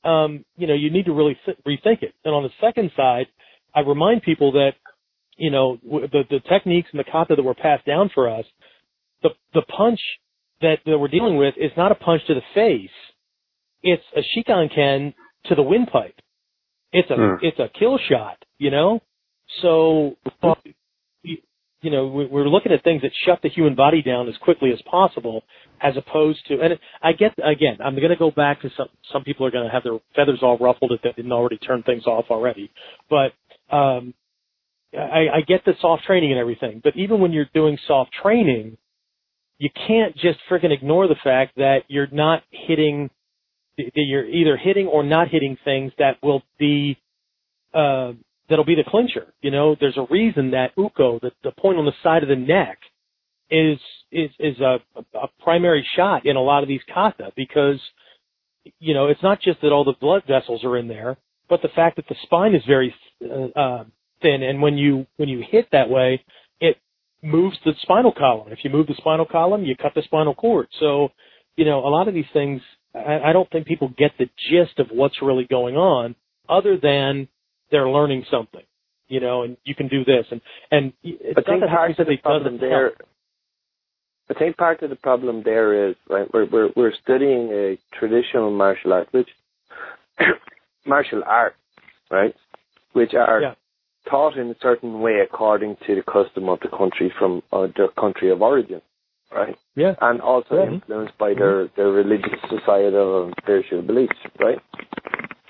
um, 0.03 0.45
you 0.57 0.67
know, 0.67 0.73
you 0.73 0.89
need 0.89 1.05
to 1.05 1.13
really 1.13 1.37
th- 1.45 1.57
rethink 1.67 2.03
it. 2.03 2.13
And 2.23 2.33
on 2.33 2.43
the 2.43 2.49
second 2.61 2.91
side, 2.95 3.27
I 3.75 3.81
remind 3.81 4.23
people 4.23 4.53
that, 4.53 4.71
you 5.37 5.51
know, 5.51 5.77
w- 5.83 6.07
the, 6.07 6.23
the 6.29 6.39
techniques 6.49 6.89
and 6.91 6.99
the 6.99 7.09
kata 7.09 7.35
that 7.35 7.43
were 7.43 7.53
passed 7.53 7.85
down 7.85 8.09
for 8.13 8.29
us, 8.29 8.45
the, 9.21 9.29
the 9.53 9.61
punch 9.63 9.99
that, 10.61 10.77
that 10.85 10.97
we're 10.97 11.09
dealing 11.09 11.37
with 11.37 11.55
is 11.57 11.71
not 11.75 11.91
a 11.91 11.95
punch 11.95 12.21
to 12.27 12.33
the 12.33 12.41
face. 12.53 12.89
It's 13.83 14.03
a 14.15 14.21
shikanken 14.21 15.13
to 15.45 15.55
the 15.55 15.63
windpipe. 15.63 16.15
It's 16.91 17.09
a, 17.09 17.15
Hmm. 17.15 17.45
it's 17.45 17.59
a 17.59 17.69
kill 17.69 17.97
shot, 17.97 18.37
you 18.57 18.71
know? 18.71 19.01
So, 19.61 20.17
you 21.23 21.37
you 21.81 21.91
know, 21.91 22.07
we- 22.07 22.25
we're 22.25 22.49
looking 22.49 22.73
at 22.73 22.83
things 22.83 23.01
that 23.03 23.11
shut 23.25 23.41
the 23.41 23.47
human 23.47 23.73
body 23.73 24.01
down 24.01 24.27
as 24.27 24.37
quickly 24.37 24.71
as 24.73 24.81
possible, 24.81 25.43
as 25.81 25.95
opposed 25.95 26.45
to. 26.47 26.59
And 26.59 26.77
I 27.01 27.13
get 27.13 27.33
again, 27.41 27.77
I'm 27.79 27.95
going 27.95 28.09
to 28.09 28.17
go 28.17 28.31
back 28.31 28.61
to 28.61 28.69
some. 28.71 28.89
Some 29.13 29.23
people 29.23 29.45
are 29.45 29.51
going 29.51 29.65
to 29.65 29.71
have 29.71 29.83
their 29.83 29.97
feathers 30.15 30.39
all 30.43 30.57
ruffled 30.57 30.91
if 30.91 31.01
they 31.01 31.13
didn't 31.13 31.31
already 31.31 31.57
turn 31.57 31.83
things 31.83 32.05
off 32.05 32.25
already. 32.29 32.69
But 33.09 33.33
um, 33.71 34.13
I, 34.93 35.29
I 35.35 35.41
get 35.41 35.63
the 35.65 35.73
soft 35.79 36.03
training 36.03 36.31
and 36.31 36.39
everything. 36.39 36.81
But 36.83 36.97
even 36.97 37.19
when 37.21 37.31
you're 37.31 37.49
doing 37.53 37.77
soft 37.87 38.11
training, 38.11 38.77
you 39.57 39.69
can't 39.87 40.15
just 40.15 40.39
freaking 40.49 40.71
ignore 40.71 41.07
the 41.07 41.15
fact 41.23 41.55
that 41.57 41.83
you're 41.87 42.07
not 42.11 42.43
hitting. 42.51 43.09
That 43.95 44.03
you're 44.03 44.27
either 44.27 44.57
hitting 44.57 44.87
or 44.87 45.03
not 45.03 45.29
hitting 45.29 45.57
things 45.63 45.91
that 45.97 46.17
will 46.21 46.43
be 46.57 46.97
uh, 47.73 48.13
that'll 48.49 48.65
be 48.65 48.75
the 48.75 48.89
clincher. 48.89 49.33
You 49.41 49.51
know, 49.51 49.75
there's 49.79 49.97
a 49.97 50.07
reason 50.09 50.51
that 50.51 50.75
uko, 50.77 51.21
the, 51.21 51.31
the 51.43 51.51
point 51.51 51.77
on 51.77 51.85
the 51.85 51.93
side 52.03 52.23
of 52.23 52.29
the 52.29 52.35
neck, 52.35 52.79
is 53.49 53.79
is 54.11 54.29
is 54.39 54.59
a, 54.59 54.77
a 55.15 55.27
primary 55.41 55.85
shot 55.95 56.25
in 56.25 56.35
a 56.35 56.41
lot 56.41 56.63
of 56.63 56.69
these 56.69 56.81
kata 56.93 57.31
because 57.35 57.79
you 58.79 58.93
know 58.93 59.07
it's 59.07 59.23
not 59.23 59.41
just 59.41 59.61
that 59.61 59.71
all 59.71 59.83
the 59.83 59.93
blood 59.99 60.23
vessels 60.27 60.63
are 60.63 60.77
in 60.77 60.87
there, 60.87 61.17
but 61.49 61.61
the 61.61 61.69
fact 61.69 61.95
that 61.95 62.07
the 62.07 62.15
spine 62.23 62.55
is 62.55 62.61
very 62.67 62.93
uh, 63.23 63.59
uh, 63.59 63.83
thin, 64.21 64.43
and 64.43 64.61
when 64.61 64.77
you 64.77 65.05
when 65.17 65.29
you 65.29 65.43
hit 65.49 65.67
that 65.71 65.89
way, 65.89 66.23
it 66.59 66.77
moves 67.21 67.57
the 67.65 67.73
spinal 67.81 68.13
column. 68.15 68.51
If 68.51 68.59
you 68.63 68.69
move 68.69 68.87
the 68.87 68.95
spinal 68.97 69.25
column, 69.25 69.63
you 69.63 69.75
cut 69.75 69.93
the 69.95 70.03
spinal 70.03 70.35
cord. 70.35 70.67
So 70.79 71.09
you 71.55 71.65
know 71.65 71.79
a 71.79 71.89
lot 71.89 72.07
of 72.07 72.13
these 72.13 72.29
things. 72.33 72.61
I, 72.95 73.19
I 73.29 73.33
don't 73.33 73.49
think 73.51 73.67
people 73.67 73.89
get 73.97 74.11
the 74.17 74.29
gist 74.49 74.79
of 74.79 74.87
what's 74.91 75.21
really 75.21 75.45
going 75.45 75.75
on, 75.75 76.15
other 76.47 76.77
than 76.81 77.27
they're 77.71 77.89
learning 77.89 78.25
something, 78.31 78.63
you 79.07 79.19
know, 79.19 79.43
and 79.43 79.57
you 79.63 79.75
can 79.75 79.87
do 79.87 80.03
this. 80.03 80.25
And, 80.31 80.41
and 80.71 80.93
it's 81.03 81.37
I 81.37 81.41
not 81.41 81.45
think 81.45 81.59
that 81.61 81.69
part 81.69 81.91
of 81.99 82.07
the 82.07 82.17
problem 82.17 82.57
there. 82.59 82.85
help. 82.89 82.95
I 84.31 84.33
think 84.35 84.57
part 84.57 84.81
of 84.83 84.89
the 84.91 84.95
problem 84.95 85.41
there 85.43 85.89
is 85.89 85.95
right. 86.09 86.27
We're 86.33 86.45
we're, 86.45 86.69
we're 86.75 86.93
studying 87.03 87.49
a 87.51 87.77
traditional 87.97 88.51
martial 88.51 88.93
art, 88.93 89.07
which 89.11 89.29
martial 90.85 91.23
art, 91.25 91.55
right, 92.11 92.35
which 92.93 93.13
are 93.15 93.41
Yeah. 93.41 93.53
taught 94.09 94.37
in 94.37 94.49
a 94.51 94.55
certain 94.61 94.99
way 95.01 95.19
according 95.23 95.77
to 95.87 95.95
the 95.95 96.03
custom 96.03 96.47
of 96.49 96.59
the 96.61 96.69
country 96.69 97.11
from 97.17 97.41
uh, 97.51 97.67
their 97.75 97.87
country 97.89 98.29
of 98.31 98.41
origin, 98.41 98.81
right, 99.31 99.57
Yeah. 99.75 99.95
and 100.01 100.21
also 100.21 100.55
Yeah. 100.55 100.71
influenced 100.71 101.17
by 101.17 101.33
their 101.33 101.67
their 101.75 101.91
religious, 101.91 102.39
societal, 102.49 103.25
and 103.25 103.33
spiritual 103.41 103.81
beliefs, 103.81 104.17
right. 104.39 104.59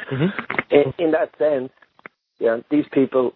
hmm 0.10 0.28
In, 0.72 0.94
in 0.98 1.12
that 1.12 1.36
sense, 1.38 1.72
yeah, 2.40 2.60
these 2.70 2.86
people 2.92 3.34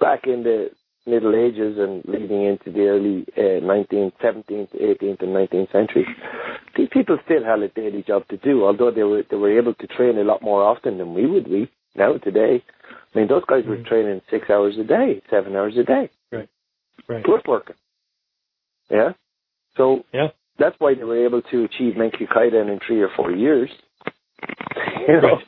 back 0.00 0.26
in 0.26 0.42
the 0.42 0.70
Middle 1.06 1.34
Ages 1.34 1.78
and 1.78 2.04
leading 2.04 2.42
into 2.44 2.70
the 2.70 2.86
early 2.86 3.24
uh, 3.36 3.64
19th, 3.64 4.12
17th, 4.22 4.68
18th, 4.76 5.22
and 5.22 5.34
19th 5.34 5.72
centuries, 5.72 6.06
these 6.76 6.88
people 6.92 7.18
still 7.24 7.42
had 7.42 7.60
a 7.60 7.68
daily 7.68 8.02
job 8.02 8.26
to 8.28 8.36
do. 8.38 8.64
Although 8.64 8.90
they 8.90 9.04
were 9.04 9.22
they 9.30 9.36
were 9.36 9.56
able 9.58 9.74
to 9.74 9.86
train 9.86 10.18
a 10.18 10.24
lot 10.24 10.42
more 10.42 10.62
often 10.62 10.98
than 10.98 11.14
we 11.14 11.26
would 11.26 11.44
be 11.44 11.70
now 11.96 12.16
today. 12.18 12.62
I 13.14 13.18
mean, 13.18 13.28
those 13.28 13.44
guys 13.46 13.64
were 13.66 13.76
Mhm. 13.78 13.86
training 13.86 14.20
six 14.30 14.50
hours 14.50 14.76
a 14.78 14.84
day, 14.84 15.22
seven 15.30 15.56
hours 15.56 15.76
a 15.78 15.84
day, 15.84 16.10
Right. 16.30 16.48
Right. 17.08 17.24
plus 17.24 17.42
working. 17.46 17.76
Yeah. 18.90 19.12
So 19.76 20.04
Yeah. 20.12 20.28
that's 20.58 20.76
why 20.78 20.94
they 20.94 21.04
were 21.04 21.24
able 21.24 21.42
to 21.42 21.64
achieve 21.64 21.94
Menkyo 21.94 22.26
Kaiden 22.28 22.68
in 22.72 22.78
three 22.86 23.00
or 23.00 23.08
four 23.16 23.30
years. 23.32 23.70
you 25.08 25.20
know, 25.20 25.36
Right. 25.36 25.44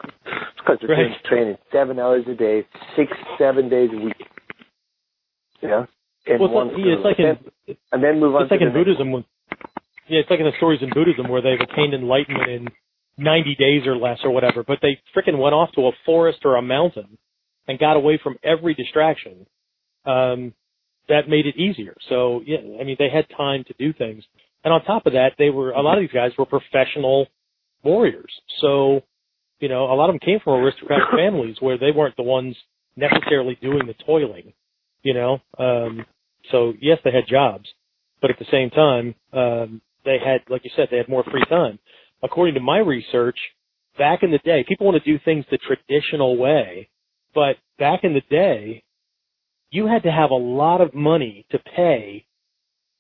because 0.57 0.79
they're 0.81 0.91
Right. 0.97 1.25
training, 1.25 1.59
seven 1.73 1.99
hours 1.99 2.27
a 2.29 2.35
day, 2.35 2.67
six, 2.97 3.13
seven 3.39 3.69
days 3.69 3.91
a 3.93 3.97
week. 3.97 4.27
Yeah. 5.63 5.87
In 6.27 6.39
Well, 6.41 6.69
it's 6.69 6.77
like, 6.77 6.85
yeah, 6.85 6.93
it's 6.93 7.05
like 7.05 7.19
in, 7.19 7.77
and 7.93 8.05
then 8.05 8.21
move 8.21 8.35
on 8.35 8.43
it's 8.43 8.51
like 8.51 8.61
to 8.61 8.67
in 8.67 8.73
Buddhism. 8.73 9.11
When, 9.11 9.25
yeah, 10.09 10.21
it's 10.21 10.31
like 10.31 10.41
in 10.41 10.47
the 10.47 10.53
stories 10.59 10.83
in 10.83 10.91
Buddhism 10.91 11.29
where 11.29 11.41
they've 11.41 11.61
attained 11.61 11.95
enlightenment 11.95 12.51
in 12.51 12.69
90 13.17 13.55
days 13.57 13.87
or 13.87 13.97
less 13.97 14.19
or 14.25 14.31
whatever, 14.31 14.63
but 14.63 14.79
they 14.83 15.01
freaking 15.17 15.39
went 15.39 15.55
off 15.55 15.73
to 15.73 15.87
a 15.89 15.93
forest 16.05 16.41
or 16.45 16.57
a 16.57 16.63
mountain 16.63 17.19
and 17.69 17.79
got 17.79 17.97
away 17.97 18.19
from 18.23 18.37
every 18.43 18.75
distraction. 18.75 19.47
Um, 20.05 20.55
that 21.11 21.29
made 21.29 21.47
it 21.47 21.57
easier. 21.57 21.95
So, 22.09 22.41
yeah, 22.47 22.59
I 22.81 22.85
mean, 22.85 22.97
they 22.99 23.11
had 23.11 23.27
time 23.37 23.65
to 23.65 23.75
do 23.79 23.93
things. 23.93 24.25
And 24.65 24.73
on 24.73 24.83
top 24.85 25.07
of 25.07 25.13
that, 25.13 25.33
they 25.39 25.51
were 25.51 25.73
a 25.73 25.83
lot 25.83 25.99
of 25.99 26.03
these 26.03 26.13
guys 26.13 26.31
were 26.39 26.47
professional 26.47 27.27
warriors. 27.83 28.33
So, 28.61 29.03
you 29.59 29.69
know, 29.69 29.85
a 29.93 29.95
lot 29.95 30.09
of 30.09 30.15
them 30.15 30.21
came 30.21 30.39
from 30.43 30.65
aristocratic 30.65 31.09
families 31.17 31.57
where 31.61 31.79
they 31.79 31.91
weren't 31.91 32.17
the 32.17 32.23
ones 32.23 32.57
necessarily 32.97 33.59
doing 33.61 33.87
the 33.87 33.95
toiling. 34.05 34.53
You 35.03 35.15
know, 35.15 35.39
um, 35.59 36.05
so 36.51 36.75
yes, 36.81 36.99
they 37.05 37.11
had 37.11 37.25
jobs, 37.29 37.69
but 38.21 38.31
at 38.31 38.39
the 38.39 38.45
same 38.51 38.71
time, 38.71 39.15
um, 39.33 39.81
they 40.05 40.19
had, 40.23 40.43
like 40.49 40.65
you 40.65 40.71
said, 40.77 40.89
they 40.91 40.99
had 40.99 41.09
more 41.09 41.25
free 41.25 41.45
time. 41.49 41.79
According 42.23 42.55
to 42.55 42.61
my 42.61 42.79
research, 42.79 43.39
back 43.97 44.23
in 44.23 44.31
the 44.31 44.39
day, 44.39 44.65
people 44.69 44.87
want 44.87 45.03
to 45.03 45.13
do 45.13 45.19
things 45.25 45.47
the 45.51 45.59
traditional 45.59 46.37
way, 46.37 46.91
but 47.35 47.57
back 47.79 48.01
in 48.05 48.13
the 48.13 48.23
day, 48.29 48.83
you 49.71 49.87
had 49.87 50.03
to 50.03 50.11
have 50.11 50.31
a 50.31 50.35
lot 50.35 50.81
of 50.81 50.95
money 50.95 51.47
to 51.51 51.59
pay 51.59 52.25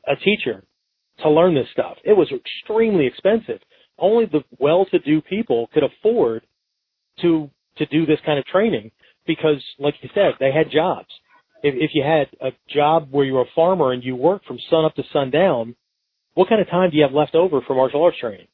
a 0.06 0.16
teacher 0.16 0.64
to 1.22 1.30
learn 1.30 1.54
this 1.54 1.66
stuff. 1.72 1.96
It 2.04 2.16
was 2.16 2.28
extremely 2.32 3.06
expensive. 3.06 3.60
Only 3.98 4.26
the 4.26 4.42
well-to-do 4.58 5.20
people 5.22 5.68
could 5.72 5.82
afford 5.82 6.42
to 7.20 7.50
to 7.76 7.86
do 7.86 8.04
this 8.04 8.18
kind 8.26 8.38
of 8.38 8.44
training 8.46 8.90
because, 9.26 9.62
like 9.78 9.94
you 10.02 10.10
said, 10.14 10.32
they 10.38 10.52
had 10.52 10.70
jobs. 10.70 11.08
If, 11.62 11.74
if 11.76 11.90
you 11.94 12.02
had 12.02 12.28
a 12.40 12.52
job 12.68 13.08
where 13.10 13.24
you 13.24 13.34
were 13.34 13.42
a 13.42 13.54
farmer 13.54 13.92
and 13.92 14.02
you 14.02 14.16
worked 14.16 14.46
from 14.46 14.58
sun 14.68 14.84
up 14.84 14.94
to 14.96 15.02
sundown, 15.12 15.76
what 16.34 16.48
kind 16.48 16.60
of 16.60 16.68
time 16.68 16.90
do 16.90 16.96
you 16.96 17.02
have 17.04 17.12
left 17.12 17.34
over 17.34 17.60
for 17.66 17.74
martial 17.74 18.02
arts 18.02 18.18
training? 18.18 18.48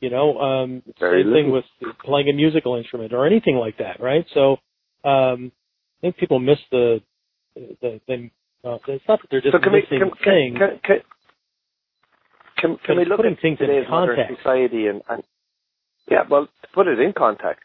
You 0.00 0.10
know, 0.10 0.38
um, 0.38 0.82
Very 0.98 1.24
same 1.24 1.32
thing 1.32 1.50
with 1.50 1.64
playing 2.04 2.28
a 2.28 2.32
musical 2.32 2.76
instrument 2.76 3.12
or 3.12 3.26
anything 3.26 3.56
like 3.56 3.78
that, 3.78 4.00
right? 4.00 4.24
So, 4.32 4.52
um, 5.04 5.52
I 5.98 6.00
think 6.00 6.16
people 6.16 6.38
miss 6.38 6.58
the 6.70 7.02
the 7.54 8.00
thing. 8.06 8.30
Uh, 8.64 8.78
it's 8.88 9.04
not 9.08 9.20
that 9.20 9.28
they're 9.30 9.40
just 9.40 9.52
So 9.52 9.58
can 9.58 9.72
we 9.72 9.82
can, 9.82 10.10
things. 10.22 10.56
can, 10.58 10.80
can, 10.84 10.96
can, 12.58 12.76
can 12.84 12.96
we 12.98 13.04
look 13.04 13.20
at 13.20 13.40
things 13.40 13.58
in 13.60 13.66
today's 13.66 13.86
modern 13.88 14.16
context. 14.16 14.38
society 14.42 14.86
and, 14.86 15.02
and 15.08 15.22
yeah, 16.10 16.22
well, 16.28 16.46
to 16.46 16.68
put 16.74 16.86
it 16.88 16.98
in 17.00 17.12
context, 17.12 17.62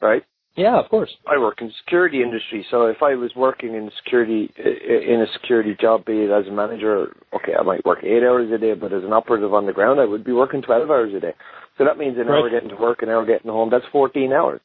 right? 0.00 0.22
yeah, 0.56 0.78
of 0.80 0.88
course. 0.88 1.10
I 1.26 1.38
work 1.38 1.60
in 1.60 1.66
the 1.68 1.72
security 1.84 2.22
industry, 2.22 2.64
so 2.70 2.86
if 2.86 3.02
I 3.02 3.14
was 3.14 3.30
working 3.36 3.74
in 3.74 3.90
security 4.02 4.50
in 4.56 5.20
a 5.20 5.32
security 5.34 5.76
job, 5.78 6.06
be 6.06 6.22
it 6.22 6.30
as 6.30 6.46
a 6.46 6.50
manager, 6.50 7.14
okay, 7.34 7.52
I 7.58 7.62
might 7.62 7.84
work 7.84 7.98
eight 8.02 8.22
hours 8.22 8.50
a 8.50 8.58
day, 8.58 8.72
but 8.74 8.92
as 8.92 9.04
an 9.04 9.12
operative 9.12 9.52
on 9.52 9.66
the 9.66 9.72
ground, 9.72 10.00
I 10.00 10.06
would 10.06 10.24
be 10.24 10.32
working 10.32 10.62
twelve 10.62 10.90
hours 10.90 11.12
a 11.14 11.20
day. 11.20 11.34
So 11.76 11.84
that 11.84 11.98
means 11.98 12.16
an 12.16 12.28
Right. 12.28 12.38
hour 12.40 12.50
getting 12.50 12.70
to 12.70 12.76
work, 12.76 13.02
an 13.02 13.10
hour 13.10 13.26
getting 13.26 13.50
home. 13.50 13.68
That's 13.70 13.84
fourteen 13.92 14.32
hours, 14.32 14.60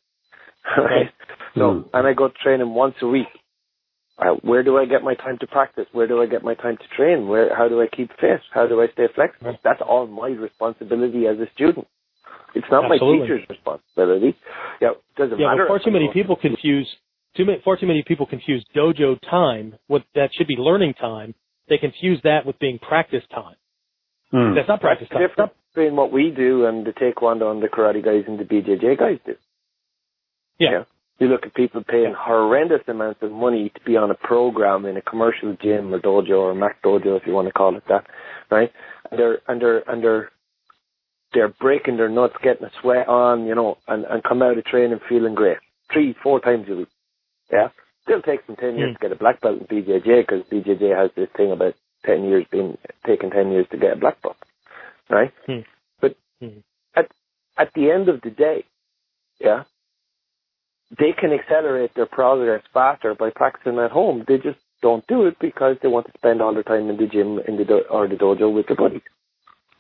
right? 0.78 0.86
Right. 0.86 1.12
So, 1.58 1.90
and 1.94 2.08
I 2.08 2.14
go 2.14 2.30
training 2.42 2.74
once 2.74 2.96
a 3.02 3.08
week. 3.08 3.28
Uh, 4.22 4.36
where 4.44 4.62
do 4.62 4.78
I 4.78 4.86
get 4.86 5.02
my 5.04 5.16
time 5.16 5.38
to 5.40 5.48
practice? 5.48 5.86
Where 5.94 6.08
do 6.08 6.22
I 6.22 6.28
get 6.28 6.44
my 6.44 6.54
time 6.54 6.78
to 6.78 6.88
train? 6.96 7.28
Where? 7.28 7.56
How 7.56 7.68
do 7.68 7.82
I 7.82 7.88
keep 7.88 8.10
fit? 8.20 8.40
How 8.54 8.68
do 8.68 8.80
I 8.82 8.88
stay 8.94 9.08
flexible? 9.16 9.52
Right. 9.52 9.60
That's 9.64 9.82
all 9.82 10.06
my 10.06 10.28
responsibility 10.30 11.26
as 11.26 11.38
a 11.40 11.52
student. 11.56 11.88
It's 12.54 12.68
not 12.70 12.86
Absolutely. 12.86 13.20
my 13.20 13.26
teacher's 13.26 13.50
responsibility. 13.50 14.38
Yeah, 14.80 14.92
it 14.92 14.98
doesn't 15.18 15.40
Yeah, 15.40 15.48
matter. 15.48 15.66
far 15.68 15.80
too 15.80 15.92
many 15.92 16.10
people 16.14 16.36
confuse 16.36 16.88
too 17.36 17.46
many 17.46 17.62
far 17.64 17.78
too 17.78 17.88
many 17.88 18.04
people 18.04 18.26
confuse 18.26 18.64
dojo 18.76 19.18
time 19.30 19.76
with 19.88 20.04
that 20.16 20.30
should 20.34 20.48
be 20.48 20.58
learning 20.58 20.94
time. 20.96 21.34
They 21.70 21.78
confuse 21.78 22.20
that 22.24 22.46
with 22.46 22.60
being 22.60 22.78
practice 22.78 23.24
time. 23.34 23.56
Hmm. 24.32 24.54
That's 24.54 24.68
not 24.68 24.82
practice 24.82 25.08
That's 25.10 25.18
time. 25.18 25.22
the 25.22 25.28
difference 25.30 25.54
between 25.74 25.96
what 25.96 26.12
we 26.12 26.30
do 26.30 26.66
and 26.66 26.86
the 26.86 26.92
taekwondo 26.92 27.52
and 27.52 27.64
the 27.64 27.68
karate 27.68 28.04
guys 28.04 28.26
and 28.28 28.38
the 28.38 28.44
BJJ 28.44 29.00
guys 29.00 29.20
do. 29.26 29.36
Yeah. 30.60 30.84
You 31.22 31.28
look 31.28 31.46
at 31.46 31.54
people 31.54 31.84
paying 31.88 32.16
horrendous 32.18 32.82
amounts 32.88 33.22
of 33.22 33.32
money 33.32 33.70
to 33.70 33.82
be 33.86 33.96
on 33.96 34.10
a 34.10 34.16
program 34.16 34.88
in 34.88 34.98
a 34.98 35.04
commercial 35.04 35.56
gym 35.62 35.94
or 35.94 36.00
dojo 36.00 36.40
or 36.40 36.56
Mac 36.56 36.82
dojo 36.82 37.16
if 37.16 37.28
you 37.28 37.34
want 37.34 37.48
to 37.48 37.54
call 37.54 37.78
it 37.78 37.84
that, 37.90 38.08
right? 38.50 38.72
And 39.12 39.20
they're 39.20 39.40
and 39.48 39.62
they're 39.62 39.88
and 39.88 40.04
they're 40.04 40.32
they're 41.32 41.54
breaking 41.60 41.98
their 41.98 42.10
nuts, 42.10 42.34
getting 42.42 42.66
a 42.66 42.72
sweat 42.82 43.08
on, 43.08 43.46
you 43.46 43.54
know, 43.54 43.78
and, 43.88 44.04
and 44.06 44.24
come 44.24 44.42
out 44.42 44.58
of 44.58 44.66
training 44.66 45.00
feeling 45.08 45.36
great. 45.36 45.60
Three, 45.94 46.16
four 46.24 46.40
times 46.40 46.66
a 46.70 46.76
week. 46.76 46.88
Yeah. 47.54 47.68
Still 48.02 48.24
takes 48.24 48.46
them 48.48 48.56
ten 48.56 48.76
years 48.78 48.90
Hmm. 48.98 49.04
to 49.04 49.10
get 49.10 49.16
a 49.16 49.20
black 49.20 49.42
belt 49.42 49.60
in 49.62 49.68
BJJ 49.68 50.26
because 50.28 50.42
BJJ 50.52 50.98
has 50.98 51.12
this 51.16 51.30
thing 51.38 51.52
about 51.52 51.76
ten 52.04 52.24
years 52.24 52.46
being 52.52 52.80
taking 53.06 53.30
ten 53.30 53.52
years 53.52 53.68
to 53.70 53.78
get 53.78 53.94
a 53.94 54.00
black 54.00 54.20
belt. 54.24 54.38
Right? 55.08 55.32
Hmm. 55.46 55.60
But 56.02 56.16
Hmm. 56.42 56.62
at 56.96 57.12
at 57.60 57.72
the 57.76 57.92
end 57.92 58.10
of 58.10 58.22
the 58.22 58.32
day, 58.32 58.66
yeah, 59.40 59.66
they 61.00 61.14
can 61.18 61.32
accelerate 61.32 61.92
their 61.96 62.06
progress 62.06 62.62
faster 62.74 63.16
by 63.16 63.30
practicing 63.34 63.80
at 63.80 63.92
home. 63.92 64.26
They 64.28 64.38
just 64.38 64.60
don't 64.82 65.06
do 65.08 65.26
it 65.26 65.38
because 65.40 65.78
they 65.82 65.88
want 65.88 66.08
to 66.08 66.14
spend 66.18 66.42
all 66.42 66.54
their 66.54 66.64
time 66.64 66.90
in 66.90 66.98
the 66.98 67.08
gym 67.08 67.40
in 67.48 67.58
the 67.58 67.66
do- 67.66 67.86
or 67.90 68.08
the 68.08 68.16
dojo 68.16 68.54
with 68.54 68.68
their 68.68 68.76
buddies. 68.76 69.02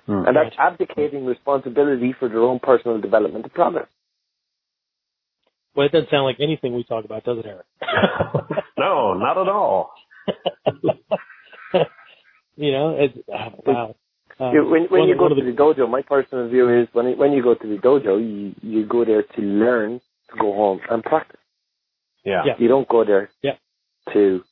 Hmm. 0.05 0.24
And 0.28 0.36
that's 0.36 0.55
abdicating 0.57 1.26
responsibility 1.26 2.14
for 2.18 2.30
their 2.30 2.41
own 2.41 2.59
personal 2.59 2.99
development 2.99 3.45
and 3.45 3.53
progress. 3.53 3.88
Well, 5.76 5.86
it 5.86 5.91
doesn't 5.91 6.09
sound 6.09 6.26
like 6.26 6.38
anything 6.41 6.76
we 6.76 6.84
talk 6.84 7.05
about, 7.05 7.24
does 7.24 7.38
it, 7.39 7.45
Eric? 7.45 7.66
no, 8.78 9.14
not 9.14 9.38
at 9.38 9.47
all. 9.47 9.93
you 12.57 12.72
know, 12.72 12.97
it's, 12.99 13.18
uh, 13.30 13.49
wow. 13.66 13.95
You- 14.53 14.66
when 14.70 14.84
when 14.89 15.01
one- 15.01 15.09
you 15.09 15.16
go 15.18 15.30
to 15.30 15.36
of 15.39 15.45
the 15.45 15.51
dojo, 15.51 15.89
my 15.89 16.01
personal 16.01 16.49
view 16.49 16.82
is 16.82 16.88
when 16.93 17.16
when 17.18 17.32
you 17.32 17.43
go 17.43 17.53
to 17.53 17.68
the 17.68 17.78
dojo, 17.78 18.18
you 18.20 18.55
you 18.62 18.86
go 18.88 19.05
there 19.05 19.22
to 19.22 19.41
learn, 19.41 19.99
to 19.99 20.03
go 20.39 20.53
home 20.53 20.79
and 20.89 21.03
practice. 21.03 21.39
Yeah. 22.23 22.43
Yeah. 22.45 22.53
You 22.59 22.67
don't 22.67 22.88
go 22.88 23.03
there 23.03 23.29
Yeah. 23.41 23.53
to 24.13 24.43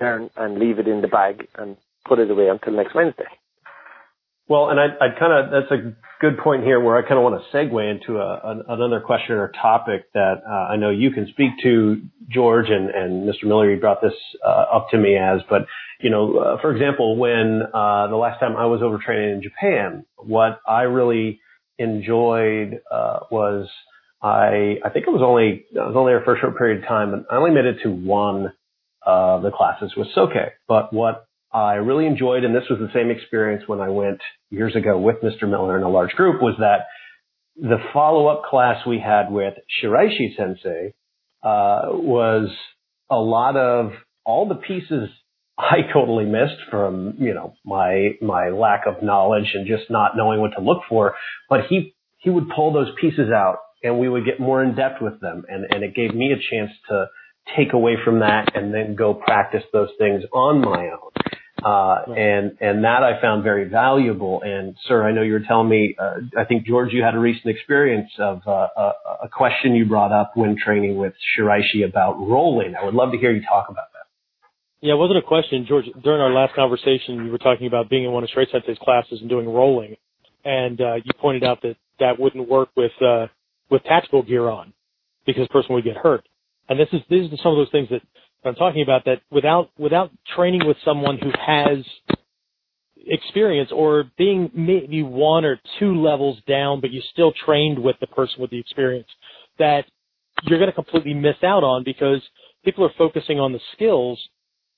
learn 0.00 0.30
and 0.36 0.58
leave 0.58 0.78
it 0.78 0.88
in 0.88 1.02
the 1.02 1.08
bag 1.08 1.48
and 1.56 1.76
put 2.06 2.18
it 2.18 2.30
away 2.30 2.48
until 2.48 2.72
next 2.74 2.94
Wednesday. 2.94 3.28
Well, 4.48 4.70
and 4.70 4.80
I, 4.80 4.86
I 5.00 5.08
kind 5.18 5.32
of, 5.32 5.50
that's 5.50 5.70
a 5.70 5.94
good 6.20 6.36
point 6.38 6.64
here 6.64 6.80
where 6.80 6.96
I 6.96 7.02
kind 7.02 7.14
of 7.16 7.22
want 7.22 7.40
to 7.40 7.56
segue 7.56 7.90
into 7.90 8.18
a, 8.18 8.40
an, 8.44 8.62
another 8.68 9.00
question 9.00 9.36
or 9.36 9.52
topic 9.60 10.12
that 10.14 10.42
uh, 10.46 10.72
I 10.72 10.76
know 10.76 10.90
you 10.90 11.10
can 11.10 11.28
speak 11.28 11.52
to, 11.62 12.02
George, 12.28 12.66
and, 12.68 12.90
and 12.90 13.28
Mr. 13.28 13.44
Miller, 13.44 13.72
you 13.72 13.80
brought 13.80 14.02
this 14.02 14.12
uh, 14.44 14.64
up 14.74 14.88
to 14.90 14.98
me 14.98 15.16
as, 15.16 15.40
but, 15.48 15.62
you 16.00 16.10
know, 16.10 16.38
uh, 16.38 16.60
for 16.60 16.72
example, 16.74 17.16
when 17.16 17.62
uh, 17.72 18.08
the 18.08 18.16
last 18.16 18.40
time 18.40 18.56
I 18.56 18.66
was 18.66 18.82
over 18.82 18.98
training 18.98 19.36
in 19.36 19.42
Japan, 19.42 20.04
what 20.18 20.60
I 20.66 20.82
really 20.82 21.40
enjoyed 21.78 22.80
uh, 22.90 23.20
was 23.30 23.68
I, 24.22 24.76
I 24.84 24.90
think 24.90 25.06
it 25.06 25.10
was 25.10 25.22
only, 25.22 25.64
I 25.78 25.86
was 25.86 25.96
only 25.96 26.12
there 26.12 26.22
for 26.24 26.36
a 26.36 26.40
short 26.40 26.56
period 26.56 26.82
of 26.82 26.88
time, 26.88 27.12
and 27.12 27.24
I 27.30 27.36
only 27.36 27.50
made 27.50 27.64
it 27.64 27.78
to 27.82 27.90
one 27.90 28.52
of 29.04 29.42
the 29.42 29.50
classes 29.50 29.92
with 29.96 30.08
Soke. 30.14 30.30
But 30.68 30.92
what 30.92 31.26
I 31.52 31.74
really 31.74 32.06
enjoyed, 32.06 32.44
and 32.44 32.54
this 32.54 32.64
was 32.70 32.78
the 32.78 32.90
same 32.94 33.10
experience 33.10 33.64
when 33.66 33.80
I 33.80 33.88
went 33.88 34.20
years 34.50 34.76
ago 34.76 34.98
with 34.98 35.16
Mr. 35.22 35.48
Miller 35.48 35.76
in 35.76 35.82
a 35.82 35.88
large 35.88 36.12
group, 36.12 36.40
was 36.40 36.54
that 36.60 36.86
the 37.56 37.78
follow-up 37.92 38.44
class 38.44 38.86
we 38.86 38.98
had 38.98 39.30
with 39.30 39.54
Shiraishi 39.82 40.36
Sensei 40.36 40.94
uh, 41.42 41.90
was 41.92 42.48
a 43.10 43.16
lot 43.16 43.56
of 43.56 43.92
all 44.24 44.48
the 44.48 44.54
pieces 44.54 45.10
I 45.58 45.80
totally 45.92 46.24
missed 46.24 46.60
from 46.70 47.14
you 47.18 47.34
know 47.34 47.54
my 47.64 48.12
my 48.22 48.48
lack 48.48 48.86
of 48.86 49.02
knowledge 49.02 49.50
and 49.54 49.66
just 49.66 49.90
not 49.90 50.16
knowing 50.16 50.40
what 50.40 50.52
to 50.56 50.62
look 50.62 50.82
for. 50.88 51.14
But 51.50 51.66
he 51.68 51.94
he 52.18 52.30
would 52.30 52.48
pull 52.54 52.72
those 52.72 52.88
pieces 53.00 53.30
out, 53.30 53.58
and 53.82 53.98
we 53.98 54.08
would 54.08 54.24
get 54.24 54.40
more 54.40 54.62
in 54.62 54.74
depth 54.74 55.00
with 55.00 55.20
them, 55.20 55.44
and 55.48 55.66
and 55.70 55.82
it 55.82 55.94
gave 55.94 56.14
me 56.14 56.32
a 56.32 56.54
chance 56.54 56.70
to 56.88 57.06
take 57.56 57.72
away 57.72 57.96
from 58.04 58.20
that 58.20 58.54
and 58.54 58.72
then 58.72 58.94
go 58.94 59.14
practice 59.14 59.64
those 59.72 59.90
things 59.98 60.22
on 60.32 60.60
my 60.60 60.90
own. 60.90 61.10
Uh, 61.64 62.02
and, 62.16 62.58
and 62.60 62.82
that 62.82 63.04
I 63.04 63.20
found 63.20 63.44
very 63.44 63.68
valuable. 63.68 64.42
And 64.44 64.74
sir, 64.88 65.06
I 65.06 65.12
know 65.12 65.22
you 65.22 65.34
were 65.34 65.44
telling 65.46 65.68
me, 65.68 65.94
uh, 65.96 66.14
I 66.36 66.44
think 66.44 66.66
George, 66.66 66.92
you 66.92 67.04
had 67.04 67.14
a 67.14 67.20
recent 67.20 67.46
experience 67.46 68.10
of, 68.18 68.42
uh, 68.46 68.66
a, 68.76 68.92
a 69.24 69.28
question 69.28 69.76
you 69.76 69.84
brought 69.84 70.10
up 70.10 70.32
when 70.34 70.56
training 70.56 70.96
with 70.96 71.12
Shiraishi 71.38 71.88
about 71.88 72.18
rolling. 72.18 72.74
I 72.74 72.84
would 72.84 72.94
love 72.94 73.12
to 73.12 73.18
hear 73.18 73.30
you 73.30 73.42
talk 73.48 73.66
about 73.68 73.92
that. 73.92 74.06
Yeah, 74.80 74.94
it 74.94 74.96
wasn't 74.96 75.18
a 75.18 75.22
question, 75.22 75.64
George. 75.68 75.84
During 76.02 76.20
our 76.20 76.32
last 76.32 76.54
conversation, 76.56 77.24
you 77.24 77.30
were 77.30 77.38
talking 77.38 77.68
about 77.68 77.88
being 77.88 78.04
in 78.04 78.10
one 78.10 78.24
of 78.24 78.30
Shiraishi 78.30 78.50
Sensei's 78.50 78.78
classes 78.82 79.20
and 79.20 79.30
doing 79.30 79.48
rolling, 79.48 79.94
and 80.44 80.80
uh, 80.80 80.94
you 80.96 81.12
pointed 81.20 81.44
out 81.44 81.62
that 81.62 81.76
that 82.00 82.18
wouldn't 82.18 82.48
work 82.48 82.70
with 82.76 82.90
uh, 83.00 83.26
with 83.72 83.82
tactical 83.82 84.22
gear 84.22 84.48
on 84.48 84.72
because 85.26 85.48
the 85.48 85.52
person 85.52 85.74
would 85.74 85.84
get 85.84 85.96
hurt. 85.96 86.24
And 86.68 86.78
this 86.78 86.88
is 86.92 87.00
these 87.10 87.32
are 87.32 87.36
some 87.42 87.52
of 87.52 87.58
those 87.58 87.70
things 87.72 87.88
that 87.90 88.02
I'm 88.44 88.54
talking 88.54 88.82
about. 88.82 89.04
That 89.06 89.22
without 89.30 89.70
without 89.76 90.12
training 90.36 90.66
with 90.66 90.76
someone 90.84 91.18
who 91.18 91.30
has 91.44 91.84
experience 93.04 93.70
or 93.74 94.04
being 94.16 94.50
maybe 94.54 95.02
one 95.02 95.44
or 95.44 95.58
two 95.80 96.00
levels 96.00 96.38
down, 96.46 96.80
but 96.80 96.92
you 96.92 97.02
still 97.12 97.32
trained 97.44 97.80
with 97.80 97.96
the 98.00 98.06
person 98.06 98.40
with 98.40 98.50
the 98.50 98.60
experience, 98.60 99.08
that 99.58 99.86
you're 100.44 100.60
going 100.60 100.70
to 100.70 100.74
completely 100.74 101.14
miss 101.14 101.34
out 101.42 101.64
on 101.64 101.82
because 101.82 102.22
people 102.64 102.84
are 102.84 102.92
focusing 102.96 103.40
on 103.40 103.52
the 103.52 103.60
skills 103.74 104.20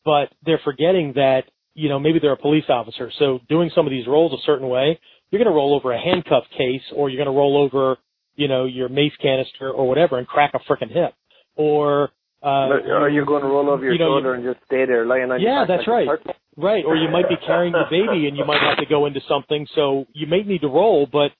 but 0.05 0.28
they're 0.45 0.61
forgetting 0.64 1.14
that, 1.16 1.45
you 1.74 1.88
know, 1.88 1.99
maybe 1.99 2.18
they're 2.20 2.32
a 2.32 2.36
police 2.36 2.64
officer. 2.68 3.11
So 3.18 3.40
doing 3.49 3.70
some 3.74 3.86
of 3.86 3.90
these 3.90 4.07
rolls 4.07 4.32
a 4.32 4.42
certain 4.45 4.68
way, 4.68 4.99
you're 5.30 5.42
going 5.42 5.51
to 5.51 5.57
roll 5.57 5.74
over 5.74 5.92
a 5.92 6.01
handcuff 6.01 6.45
case 6.57 6.82
or 6.95 7.09
you're 7.09 7.22
going 7.22 7.34
to 7.34 7.38
roll 7.38 7.57
over, 7.57 7.97
you 8.37 8.49
know, 8.49 8.64
your 8.64 8.89
mace 8.89 9.12
canister 9.20 9.70
or 9.70 9.89
whatever 9.89 10.18
and 10.18 10.26
crack 10.26 10.53
a 10.55 10.59
frickin' 10.70 10.91
hip. 10.91 11.14
Or, 11.57 12.11
uh, 12.43 12.47
Are 12.47 13.09
you 13.09 13.24
going 13.24 13.43
to 13.43 13.49
roll 13.49 13.70
over 13.70 13.85
your 13.85 13.93
you 13.93 13.99
know, 13.99 14.07
shoulder 14.07 14.35
and 14.35 14.45
just 14.45 14.59
stay 14.66 14.85
there 14.87 15.07
lying 15.07 15.30
on 15.30 15.41
your 15.41 15.51
Yeah, 15.51 15.61
back 15.62 15.68
that's 15.68 15.89
like 15.89 16.09
right. 16.09 16.37
Right, 16.57 16.85
or 16.85 16.95
you 16.95 17.09
might 17.09 17.28
be 17.28 17.37
carrying 17.45 17.72
the 17.72 17.85
baby 17.91 18.28
and 18.28 18.37
you 18.37 18.45
might 18.45 18.61
have 18.61 18.78
to 18.78 18.87
go 18.87 19.07
into 19.07 19.20
something, 19.28 19.66
so 19.74 20.07
you 20.12 20.28
may 20.28 20.43
need 20.43 20.61
to 20.61 20.68
roll, 20.68 21.09
but 21.11 21.32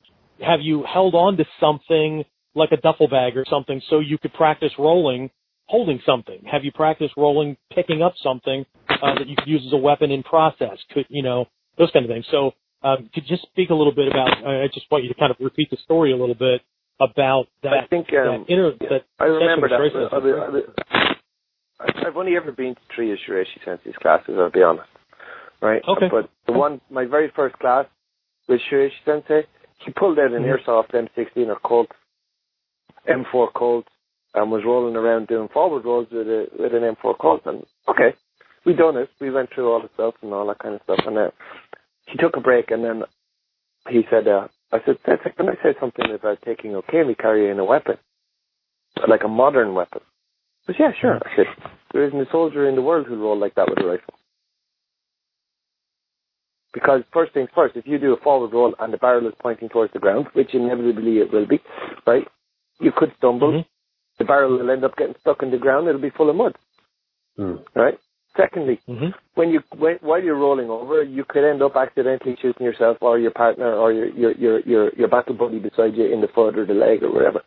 have 0.45 0.61
you 0.61 0.83
held 0.83 1.15
on 1.15 1.37
to 1.37 1.45
something 1.61 2.25
like 2.57 2.73
a 2.73 2.77
duffel 2.79 3.07
bag 3.07 3.37
or 3.37 3.45
something 3.49 3.81
so 3.89 4.01
you 4.01 4.19
could 4.19 4.33
practice 4.35 4.73
rolling 4.77 5.31
holding 5.67 6.01
something? 6.05 6.41
Have 6.51 6.65
you 6.65 6.73
practiced 6.73 7.15
rolling, 7.17 7.57
picking 7.73 8.03
up 8.03 8.15
something 8.23 8.65
uh, 8.89 9.15
that 9.19 9.27
you 9.27 9.37
could 9.37 9.49
use 9.49 9.63
as 9.67 9.73
a 9.73 9.77
weapon 9.77 10.11
in 10.11 10.23
process? 10.23 10.79
Could 10.93 11.07
you 11.09 11.23
know 11.23 11.47
those 11.79 11.91
kind 11.91 12.05
of 12.05 12.11
things? 12.11 12.27
So, 12.31 12.53
um, 12.83 13.09
could 13.15 13.25
you 13.27 13.37
just 13.37 13.49
speak 13.51 13.71
a 13.71 13.75
little 13.75 13.95
bit 13.95 14.09
about? 14.09 14.47
I 14.47 14.67
just 14.73 14.87
want 14.91 15.05
you 15.05 15.13
to 15.13 15.19
kind 15.19 15.31
of 15.31 15.37
repeat 15.41 15.71
the 15.71 15.79
story 15.85 16.13
a 16.13 16.17
little 16.17 16.35
bit 16.35 16.61
about 17.01 17.47
that. 17.63 17.73
I 17.73 17.87
think 17.89 18.09
um, 18.13 18.45
that 18.47 18.53
inter, 18.53 18.73
that 18.91 19.03
I 19.19 19.25
remember 19.25 19.69
that. 19.69 20.75
I, 21.81 22.07
I've 22.07 22.17
only 22.17 22.37
ever 22.37 22.53
been 22.53 22.75
to 22.75 22.81
three 22.95 23.13
of 23.13 23.19
Sensei's 23.65 23.97
classes. 24.01 24.37
I'll 24.39 24.51
be 24.51 24.63
honest, 24.63 24.89
right? 25.61 25.83
Okay. 25.89 26.07
But 26.11 26.31
the 26.47 26.53
one, 26.53 26.81
my 26.91 27.05
very 27.05 27.33
first 27.35 27.59
class 27.59 27.87
with 28.49 28.61
Shiraishi 28.71 28.93
Sensei, 29.05 29.47
he 29.85 29.93
pulled 29.93 30.19
out 30.19 30.33
an 30.33 30.43
mm-hmm. 30.43 30.71
airsoft 30.71 30.93
M16 30.93 31.49
or 31.49 31.59
Colt, 31.65 31.89
M4 33.09 33.53
Colt, 33.53 33.87
and 34.35 34.51
was 34.51 34.63
rolling 34.65 34.97
around 34.97 35.29
doing 35.29 35.49
forward 35.53 35.85
rolls 35.85 36.09
with 36.11 36.27
a 36.27 36.47
with 36.59 36.75
an 36.75 36.83
M4 36.83 37.19
Colt. 37.19 37.43
And 37.47 37.65
okay, 37.89 38.15
we 38.65 38.75
done 38.75 38.97
it. 38.97 39.11
We 39.21 39.31
went 39.31 39.51
through 39.55 39.71
all 39.71 39.83
the 39.83 39.91
stuff 39.95 40.15
and 40.23 40.33
all 40.33 40.47
that 40.49 40.61
kind 40.61 40.75
of 40.75 40.81
stuff. 40.85 41.01
And 41.07 41.19
uh, 41.19 41.31
he 42.07 42.17
took 42.17 42.37
a 42.37 42.41
break, 42.41 42.71
and 42.71 42.85
then 42.85 43.03
he 43.89 44.03
said, 44.11 44.29
uh, 44.29 44.49
"I 44.75 44.79
said, 44.85 44.99
can 45.37 45.49
I 45.49 45.55
say 45.63 45.75
something 45.81 46.11
about 46.11 46.43
taking 46.45 46.75
okay 46.77 47.03
me 47.05 47.15
carrying 47.15 47.59
a 47.59 47.65
weapon, 47.65 47.97
like 49.09 49.25
a 49.25 49.29
modern 49.29 49.75
weapon?" 49.75 50.03
But 50.67 50.77
yeah, 50.79 50.93
sure. 51.01 51.17
I 51.17 51.37
said, 51.37 51.47
"There 51.93 52.05
isn't 52.05 52.21
a 52.21 52.31
soldier 52.31 52.69
in 52.69 52.75
the 52.75 52.83
world 52.83 53.07
who'll 53.07 53.19
roll 53.19 53.39
like 53.39 53.55
that 53.55 53.69
with 53.69 53.83
a 53.83 53.87
rifle." 53.87 54.15
Because 56.73 57.03
first 57.13 57.33
things 57.33 57.49
first, 57.55 57.77
if 57.77 57.87
you 57.87 57.99
do 57.99 58.15
a 58.15 58.21
forward 58.21 58.53
roll 58.53 58.75
and 58.81 58.93
the 58.93 58.99
barrel 58.99 59.29
is 59.29 59.35
pointing 59.41 59.69
towards 59.69 59.93
the 59.93 60.01
ground, 60.01 60.27
which 60.33 60.55
inevitably 60.55 61.19
it 61.19 61.33
will 61.33 61.47
be, 61.47 61.61
right? 62.05 62.27
You 62.81 62.91
could 62.97 63.13
stumble. 63.17 63.53
Mm-hmm 63.53 63.69
the 64.19 64.25
barrel 64.25 64.59
will 64.59 64.71
end 64.71 64.85
up 64.85 64.97
getting 64.97 65.15
stuck 65.21 65.43
in 65.43 65.51
the 65.51 65.59
ground. 65.59 65.89
It'll 65.89 66.01
be 66.01 66.11
full 66.11 66.31
of 66.31 66.37
mud. 66.37 66.57
Mm. 67.39 67.65
Right. 67.75 67.99
Secondly, 68.37 68.81
mm-hmm. 68.89 69.11
when 69.35 69.51
you 69.51 69.61
when, 69.77 69.97
while 70.01 70.23
you're 70.23 70.39
rolling 70.39 70.69
over, 70.69 71.03
you 71.03 71.25
could 71.29 71.49
end 71.49 71.63
up 71.63 71.77
accidentally 71.77 72.37
shooting 72.43 72.67
yourself 72.67 72.97
or 73.01 73.19
your 73.19 73.31
partner 73.31 73.73
or 73.75 73.93
your 73.93 74.09
your 74.09 74.33
your 74.33 74.61
your, 74.61 74.95
your 74.95 75.09
battle 75.09 75.35
buddy 75.35 75.61
beside 75.61 75.95
you 75.95 76.13
in 76.13 76.21
the 76.21 76.29
foot 76.35 76.59
or 76.59 76.67
the 76.67 76.75
leg 76.75 77.03
or 77.03 77.13
whatever. 77.13 77.43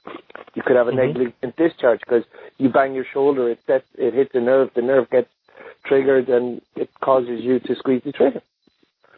You 0.55 0.63
could 0.65 0.77
have 0.77 0.87
a 0.87 0.91
mm-hmm. 0.91 1.19
negligent 1.19 1.55
discharge 1.57 1.99
because 1.99 2.23
you 2.57 2.69
bang 2.69 2.93
your 2.93 3.05
shoulder, 3.13 3.49
it 3.51 3.59
sets, 3.67 3.85
it 3.95 4.13
hits 4.13 4.31
a 4.33 4.39
nerve, 4.39 4.69
the 4.75 4.81
nerve 4.81 5.09
gets 5.09 5.27
triggered, 5.85 6.29
and 6.29 6.61
it 6.75 6.89
causes 7.03 7.41
you 7.41 7.59
to 7.59 7.75
squeeze 7.75 8.01
the 8.05 8.11
trigger. 8.11 8.41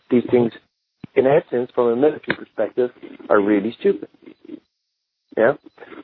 These 0.09 0.23
things, 0.31 0.51
in 1.15 1.25
essence, 1.27 1.69
from 1.75 1.87
a 1.87 1.95
military 1.95 2.35
perspective, 2.35 2.89
are 3.29 3.39
really 3.39 3.75
stupid. 3.79 4.09
Yeah. 5.37 5.53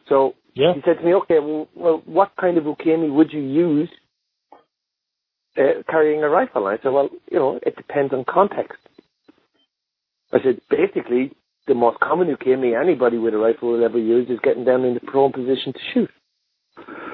So 0.08 0.36
yeah. 0.56 0.74
He 0.74 0.82
said 0.86 1.00
to 1.00 1.06
me, 1.06 1.14
okay, 1.16 1.40
well, 1.40 1.68
well 1.76 2.02
what 2.06 2.32
kind 2.40 2.58
of 2.58 2.64
ukemi 2.64 3.14
would 3.14 3.32
you 3.34 3.42
use 3.42 3.90
uh, 5.58 5.84
carrying 5.90 6.24
a 6.24 6.30
rifle? 6.30 6.68
And 6.68 6.80
I 6.80 6.84
said, 6.84 6.92
well, 6.92 7.10
you 7.32 7.40
know, 7.40 7.60
it 7.64 7.76
depends 7.76 8.14
on 8.14 8.26
context. 8.28 8.80
I 10.34 10.40
said, 10.44 10.60
basically, 10.70 11.32
the 11.68 11.76
most 11.76 12.00
common 12.00 12.34
ukemi 12.36 12.80
anybody 12.80 13.18
with 13.18 13.34
a 13.34 13.38
rifle 13.38 13.72
will 13.72 13.84
ever 13.84 13.98
use 13.98 14.30
is 14.30 14.40
getting 14.44 14.66
down 14.66 14.84
in 14.84 14.94
the 14.94 15.00
prone 15.00 15.32
position 15.32 15.74
to 15.74 15.80
shoot. 15.94 16.10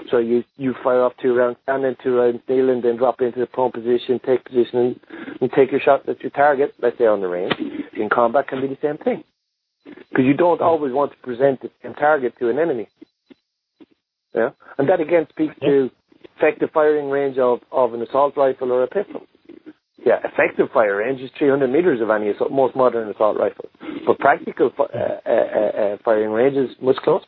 So 0.10 0.18
you 0.18 0.44
you 0.58 0.74
fire 0.84 1.04
off 1.04 1.14
two 1.22 1.34
rounds, 1.34 1.58
stand 1.64 1.86
in 1.86 1.96
two 2.04 2.16
rounds, 2.16 2.42
kneel 2.50 2.70
and 2.70 2.84
then 2.84 2.98
drop 2.98 3.22
into 3.22 3.40
the 3.40 3.46
prone 3.46 3.72
position, 3.72 4.20
take 4.26 4.44
position, 4.44 4.80
and, 4.80 5.00
and 5.40 5.52
take 5.52 5.72
your 5.72 5.80
shot 5.80 6.10
at 6.10 6.20
your 6.22 6.32
target. 6.32 6.74
Let's 6.82 6.98
say 6.98 7.06
on 7.06 7.22
the 7.22 7.28
range. 7.28 7.54
In 7.94 8.10
combat, 8.10 8.48
can 8.48 8.62
be 8.62 8.68
the 8.68 8.78
same 8.82 8.98
thing 8.98 9.24
because 9.86 10.26
you 10.26 10.34
don't 10.34 10.62
always 10.62 10.94
want 10.94 11.12
to 11.12 11.18
present 11.20 11.62
the 11.62 11.70
same 11.82 11.94
target 11.94 12.34
to 12.40 12.50
an 12.50 12.60
enemy. 12.60 12.88
Yeah, 14.34 14.50
and 14.78 14.90
that 14.90 15.00
again 15.00 15.28
speaks 15.30 15.54
to 15.62 15.90
effective 16.42 16.70
firing 16.74 17.10
range 17.10 17.38
of, 17.38 17.60
of 17.72 17.94
an 17.94 18.02
assault 18.02 18.36
rifle 18.36 18.72
or 18.72 18.84
a 18.84 18.88
pistol. 18.88 19.22
Yeah, 20.04 20.18
effective 20.24 20.70
fire 20.74 20.98
range 20.98 21.22
is 21.22 21.30
300 21.38 21.68
meters 21.68 22.02
of 22.02 22.10
any 22.10 22.34
most 22.50 22.76
modern 22.76 23.10
assault 23.12 23.38
rifle, 23.38 23.70
but 24.08 24.18
practical 24.18 24.72
uh, 24.80 24.84
uh, 24.84 25.30
uh, 25.30 25.82
uh, 25.82 25.98
firing 26.04 26.32
range 26.32 26.58
is 26.58 26.76
much 26.82 26.96
closer. 27.04 27.26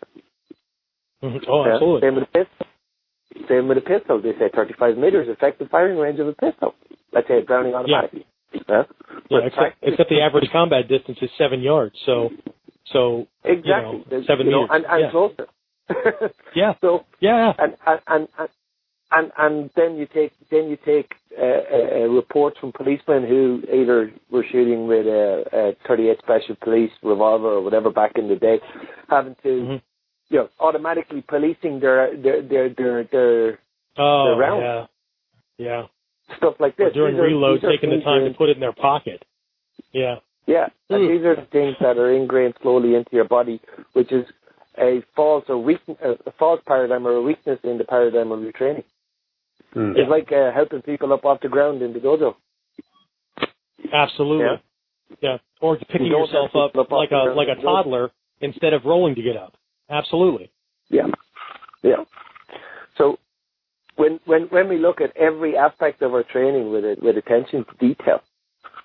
Mm-hmm. 1.23 1.37
Oh, 1.47 1.65
absolutely. 1.71 2.07
Same 2.07 2.15
with 2.15 2.23
a 2.23 2.27
pistol. 2.27 2.67
Same 3.47 3.67
with 3.67 3.77
a 3.77 3.81
pistol. 3.81 4.21
They 4.21 4.31
say 4.33 4.49
35 4.53 4.97
meters 4.97 5.27
effective 5.29 5.69
firing 5.69 5.99
range 5.99 6.19
of 6.19 6.27
a 6.27 6.33
pistol. 6.33 6.73
Let's 7.13 7.27
say 7.27 7.39
a 7.39 7.41
Browning 7.41 7.75
automatic. 7.75 8.11
Yeah. 8.13 8.23
Yeah, 8.67 8.83
yeah 9.29 9.39
except, 9.45 9.75
except 9.81 10.09
the 10.09 10.21
average 10.21 10.49
combat 10.51 10.87
distance 10.87 11.17
is 11.21 11.29
seven 11.37 11.61
yards. 11.61 11.95
So, 12.05 12.29
so 12.91 13.27
exactly 13.43 14.03
you 14.09 14.17
know, 14.17 14.23
seven 14.27 14.47
you 14.47 14.53
meters 14.53 14.69
know, 14.69 14.75
and, 14.75 14.85
and 14.85 15.01
yeah. 15.01 15.11
closer. 15.11 15.47
yeah. 16.55 16.73
So 16.81 17.05
yeah, 17.19 17.53
and 17.57 17.73
and 18.07 18.27
and 18.37 18.49
and, 19.13 19.31
and 19.37 19.69
then 19.75 19.95
you 19.95 20.07
take 20.13 20.31
then 20.49 20.69
you 20.69 20.77
take 20.85 21.11
uh, 21.37 21.43
uh, 21.43 22.03
uh, 22.03 22.07
reports 22.07 22.57
from 22.59 22.71
policemen 22.71 23.27
who 23.27 23.61
either 23.73 24.11
were 24.31 24.45
shooting 24.51 24.87
with 24.87 25.05
a, 25.05 25.75
a 25.83 25.87
38 25.87 26.17
Special 26.19 26.55
Police 26.61 26.91
revolver 27.01 27.47
or 27.47 27.61
whatever 27.61 27.89
back 27.89 28.13
in 28.15 28.27
the 28.27 28.35
day, 28.35 28.59
having 29.09 29.35
to 29.43 29.49
mm-hmm. 29.49 29.75
you 30.29 30.39
know 30.39 30.49
automatically 30.59 31.23
policing 31.27 31.79
their 31.79 32.15
their 32.17 32.41
their 32.41 32.69
their 32.69 33.03
their, 33.05 33.59
oh, 33.97 34.25
their 34.25 34.37
rounds. 34.37 34.89
Yeah. 35.57 35.85
Yeah. 36.29 36.35
Stuff 36.37 36.55
like 36.59 36.77
this. 36.77 36.87
Or 36.87 36.91
during 36.93 37.17
reload, 37.17 37.61
taking 37.61 37.89
the 37.89 38.03
time 38.03 38.25
to 38.25 38.37
put 38.37 38.49
it 38.49 38.57
in 38.57 38.61
their 38.61 38.73
pocket. 38.73 39.23
Yeah. 39.91 40.15
Yeah, 40.45 40.67
and 40.89 41.03
Mm. 41.03 41.07
these 41.07 41.25
are 41.25 41.35
the 41.35 41.45
things 41.45 41.77
that 41.79 41.97
are 41.97 42.11
ingrained 42.11 42.55
slowly 42.61 42.95
into 42.95 43.15
your 43.15 43.23
body, 43.23 43.61
which 43.93 44.11
is 44.11 44.25
a 44.77 45.01
false 45.15 45.45
or 45.47 45.57
weak, 45.57 45.79
a 46.01 46.31
false 46.37 46.61
paradigm 46.65 47.07
or 47.07 47.13
a 47.13 47.21
weakness 47.21 47.59
in 47.63 47.77
the 47.77 47.85
paradigm 47.85 48.31
of 48.31 48.41
your 48.41 48.51
training. 48.51 48.83
Mm. 49.75 49.97
It's 49.97 50.09
like 50.09 50.31
uh, 50.31 50.51
helping 50.51 50.81
people 50.81 51.13
up 51.13 51.25
off 51.25 51.41
the 51.41 51.49
ground 51.49 51.81
in 51.81 51.93
the 51.93 51.99
dojo. 51.99 52.35
Absolutely. 53.91 54.45
Yeah. 54.45 54.57
Yeah. 55.21 55.37
Or 55.61 55.77
picking 55.77 56.07
You 56.07 56.17
yourself 56.17 56.55
up 56.55 56.75
up 56.75 56.91
like 56.91 57.11
a 57.11 57.33
like 57.35 57.47
a 57.47 57.55
the 57.55 57.61
dojo. 57.61 57.83
toddler 57.83 58.11
instead 58.41 58.73
of 58.73 58.85
rolling 58.85 59.15
to 59.15 59.21
get 59.21 59.37
up. 59.37 59.53
Absolutely. 59.89 60.51
Yeah, 60.89 61.07
yeah. 61.81 62.03
So 62.97 63.17
when 63.95 64.19
when 64.25 64.43
when 64.43 64.67
we 64.69 64.77
look 64.77 65.01
at 65.01 65.15
every 65.17 65.57
aspect 65.57 66.01
of 66.01 66.13
our 66.13 66.23
training 66.23 66.71
with 66.71 66.83
it 66.83 67.01
with 67.01 67.17
attention 67.17 67.65
to 67.65 67.87
detail, 67.87 68.21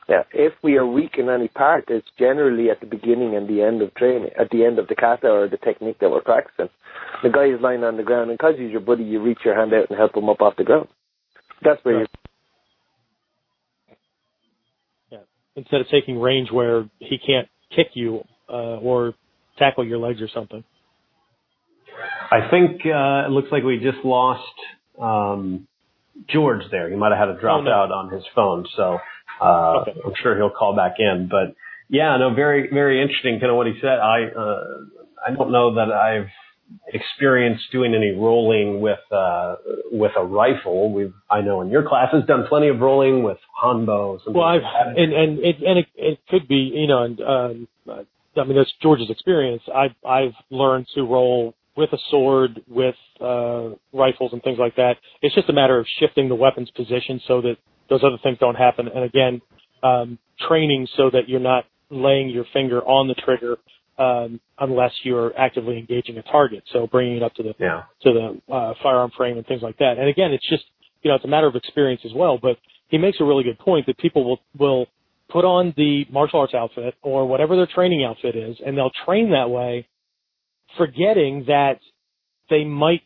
yeah, 0.09 0.23
if 0.33 0.55
we 0.63 0.77
are 0.77 0.87
weak 0.87 1.17
in 1.19 1.29
any 1.29 1.49
part, 1.49 1.85
it's 1.89 2.07
generally 2.19 2.71
at 2.71 2.81
the 2.81 2.87
beginning 2.87 3.37
and 3.37 3.47
the 3.49 3.63
end 3.63 3.83
of 3.83 3.95
training, 3.95 4.31
at 4.39 4.49
the 4.51 4.65
end 4.65 4.79
of 4.79 4.89
the 4.89 4.95
kata 4.95 5.29
or 5.29 5.49
the 5.49 5.59
technique 5.59 5.99
that 6.01 6.11
we're 6.11 6.23
practicing. 6.23 6.69
The 7.23 7.29
guy 7.31 7.47
is 7.47 7.61
lying 7.61 7.85
on 7.85 7.97
the 7.99 8.03
ground, 8.03 8.31
and 8.31 8.39
because 8.39 8.55
he's 8.59 8.71
your 8.71 8.81
buddy, 8.81 9.05
you 9.05 9.23
reach 9.23 9.39
your 9.45 9.55
hand 9.55 9.73
out 9.75 9.91
and 9.91 9.99
help 9.99 10.17
him 10.17 10.29
up 10.29 10.41
off 10.41 10.57
the 10.57 10.65
ground. 10.65 10.89
That's 11.63 11.85
where 11.85 11.99
Right. 11.99 12.09
Yeah. 15.11 15.19
Instead 15.57 15.81
of 15.81 15.89
taking 15.91 16.19
range 16.21 16.51
where 16.51 16.89
he 17.01 17.19
can't 17.19 17.49
kick 17.75 17.89
you 17.95 18.25
uh, 18.49 18.79
or 18.79 19.15
tackle 19.59 19.85
your 19.87 19.99
legs 19.99 20.23
or 20.23 20.29
something. 20.33 20.65
I 22.31 22.49
think 22.51 22.83
uh, 22.87 23.27
it 23.27 23.31
looks 23.31 23.49
like 23.51 23.63
we 23.65 23.79
just 23.79 24.05
lost 24.05 24.43
um, 25.01 25.67
George 26.29 26.63
there. 26.71 26.89
He 26.91 26.97
might 26.97 27.11
have 27.11 27.29
had 27.29 27.37
a 27.37 27.41
drop 27.41 27.61
Oh, 27.61 27.65
no. 27.65 27.71
out 27.71 27.91
on 27.91 28.13
his 28.13 28.23
phone, 28.35 28.67
so 28.77 28.99
uh, 29.41 29.81
Okay. 29.83 29.95
I'm 30.05 30.13
sure 30.23 30.37
he'll 30.37 30.51
call 30.51 30.75
back 30.75 30.95
in. 30.99 31.29
But 31.31 31.55
yeah, 31.89 32.17
no, 32.17 32.35
very 32.35 32.69
very 32.73 33.01
interesting. 33.01 33.39
Kind 33.41 33.51
of 33.51 33.57
what 33.57 33.67
he 33.67 33.75
said. 33.81 33.99
I 33.99 34.25
uh, 34.37 34.65
I 35.27 35.31
don't 35.37 35.53
know 35.53 35.75
that 35.75 35.93
I've 35.93 36.29
experienced 36.93 37.65
doing 37.73 37.95
any 37.95 38.11
rolling 38.11 38.81
with 38.81 39.01
uh, 39.11 39.57
with 39.91 40.13
a 40.17 40.25
rifle. 40.25 40.93
We've 40.93 41.15
I 41.31 41.41
know 41.41 41.61
in 41.63 41.71
your 41.71 41.89
classes 41.89 42.25
done 42.27 42.47
plenty 42.49 42.69
of 42.69 42.81
rolling 42.81 43.23
with 43.23 43.39
hanbos. 43.63 44.21
And 44.27 44.35
Well, 44.35 44.45
I've 44.45 44.63
like 44.63 44.97
and 44.97 45.13
and 45.13 45.39
it 45.39 45.57
and 45.65 45.79
it, 45.79 45.87
it 45.97 46.19
could 46.29 46.47
be 46.49 46.73
you 46.75 46.87
know 46.87 47.03
and 47.05 47.21
um, 47.21 47.69
I 48.37 48.45
mean 48.45 48.57
that's 48.57 48.73
George's 48.83 49.11
experience. 49.11 49.63
I've 49.75 49.95
I've 50.07 50.35
learned 50.51 50.87
to 50.95 51.03
roll 51.03 51.55
with 51.77 51.93
a 51.93 51.99
sword, 52.11 52.61
with 52.69 52.97
uh, 53.21 53.69
rifles 53.93 54.33
and 54.33 54.43
things 54.43 54.59
like 54.59 54.75
that. 54.75 54.95
It's 55.23 55.35
just 55.35 55.49
a 55.49 55.53
matter 55.53 55.79
of 55.79 55.87
shifting 56.01 56.29
the 56.29 56.35
weapon's 56.35 56.71
position 56.73 57.21
so 57.29 57.41
that 57.43 57.57
those 57.89 58.01
other 58.05 58.19
things 58.23 58.39
don't 58.39 58.55
happen. 58.55 58.89
And 58.89 59.05
again, 59.05 59.41
um, 59.83 60.19
training 60.49 60.87
so 60.97 61.11
that 61.11 61.29
you're 61.29 61.41
not 61.41 61.65
laying 61.91 62.29
your 62.29 62.45
finger 62.53 62.81
on 62.83 63.09
the 63.09 63.15
trigger 63.15 63.57
um, 63.99 64.41
unless 64.59 64.93
you're 65.03 65.37
actively 65.39 65.79
engaging 65.79 66.19
a 66.19 66.23
target. 66.23 66.63
So 66.73 66.87
bringing 66.87 67.17
it 67.17 67.23
up 67.23 67.35
to 67.35 67.43
the 67.43 67.55
yeah. 67.59 67.83
to 68.03 68.13
the 68.13 68.53
uh, 68.53 68.75
firearm 68.83 69.11
frame 69.17 69.37
and 69.37 69.47
things 69.47 69.63
like 69.63 69.79
that. 69.79 69.99
And 69.99 70.09
again, 70.09 70.33
it's 70.33 70.49
just 70.49 70.65
you 71.03 71.11
know 71.11 71.17
it's 71.17 71.25
a 71.25 71.29
matter 71.29 71.47
of 71.47 71.57
experience 71.57 72.03
as 72.05 72.13
well. 72.15 72.39
But 72.41 72.59
he 72.89 72.99
makes 72.99 73.19
a 73.21 73.25
really 73.25 73.45
good 73.45 73.59
point 73.59 73.87
that 73.87 73.99
people 73.99 74.25
will 74.25 74.41
will 74.59 74.87
put 75.29 75.45
on 75.45 75.75
the 75.77 76.05
martial 76.11 76.41
arts 76.41 76.55
outfit 76.55 76.95
or 77.03 77.27
whatever 77.27 77.57
their 77.57 77.67
training 77.67 78.05
outfit 78.05 78.37
is, 78.37 78.57
and 78.65 78.77
they'll 78.77 78.93
train 79.05 79.31
that 79.33 79.51
way, 79.51 79.87
forgetting 80.77 81.45
that 81.49 81.81
they 82.51 82.65
might 82.65 83.03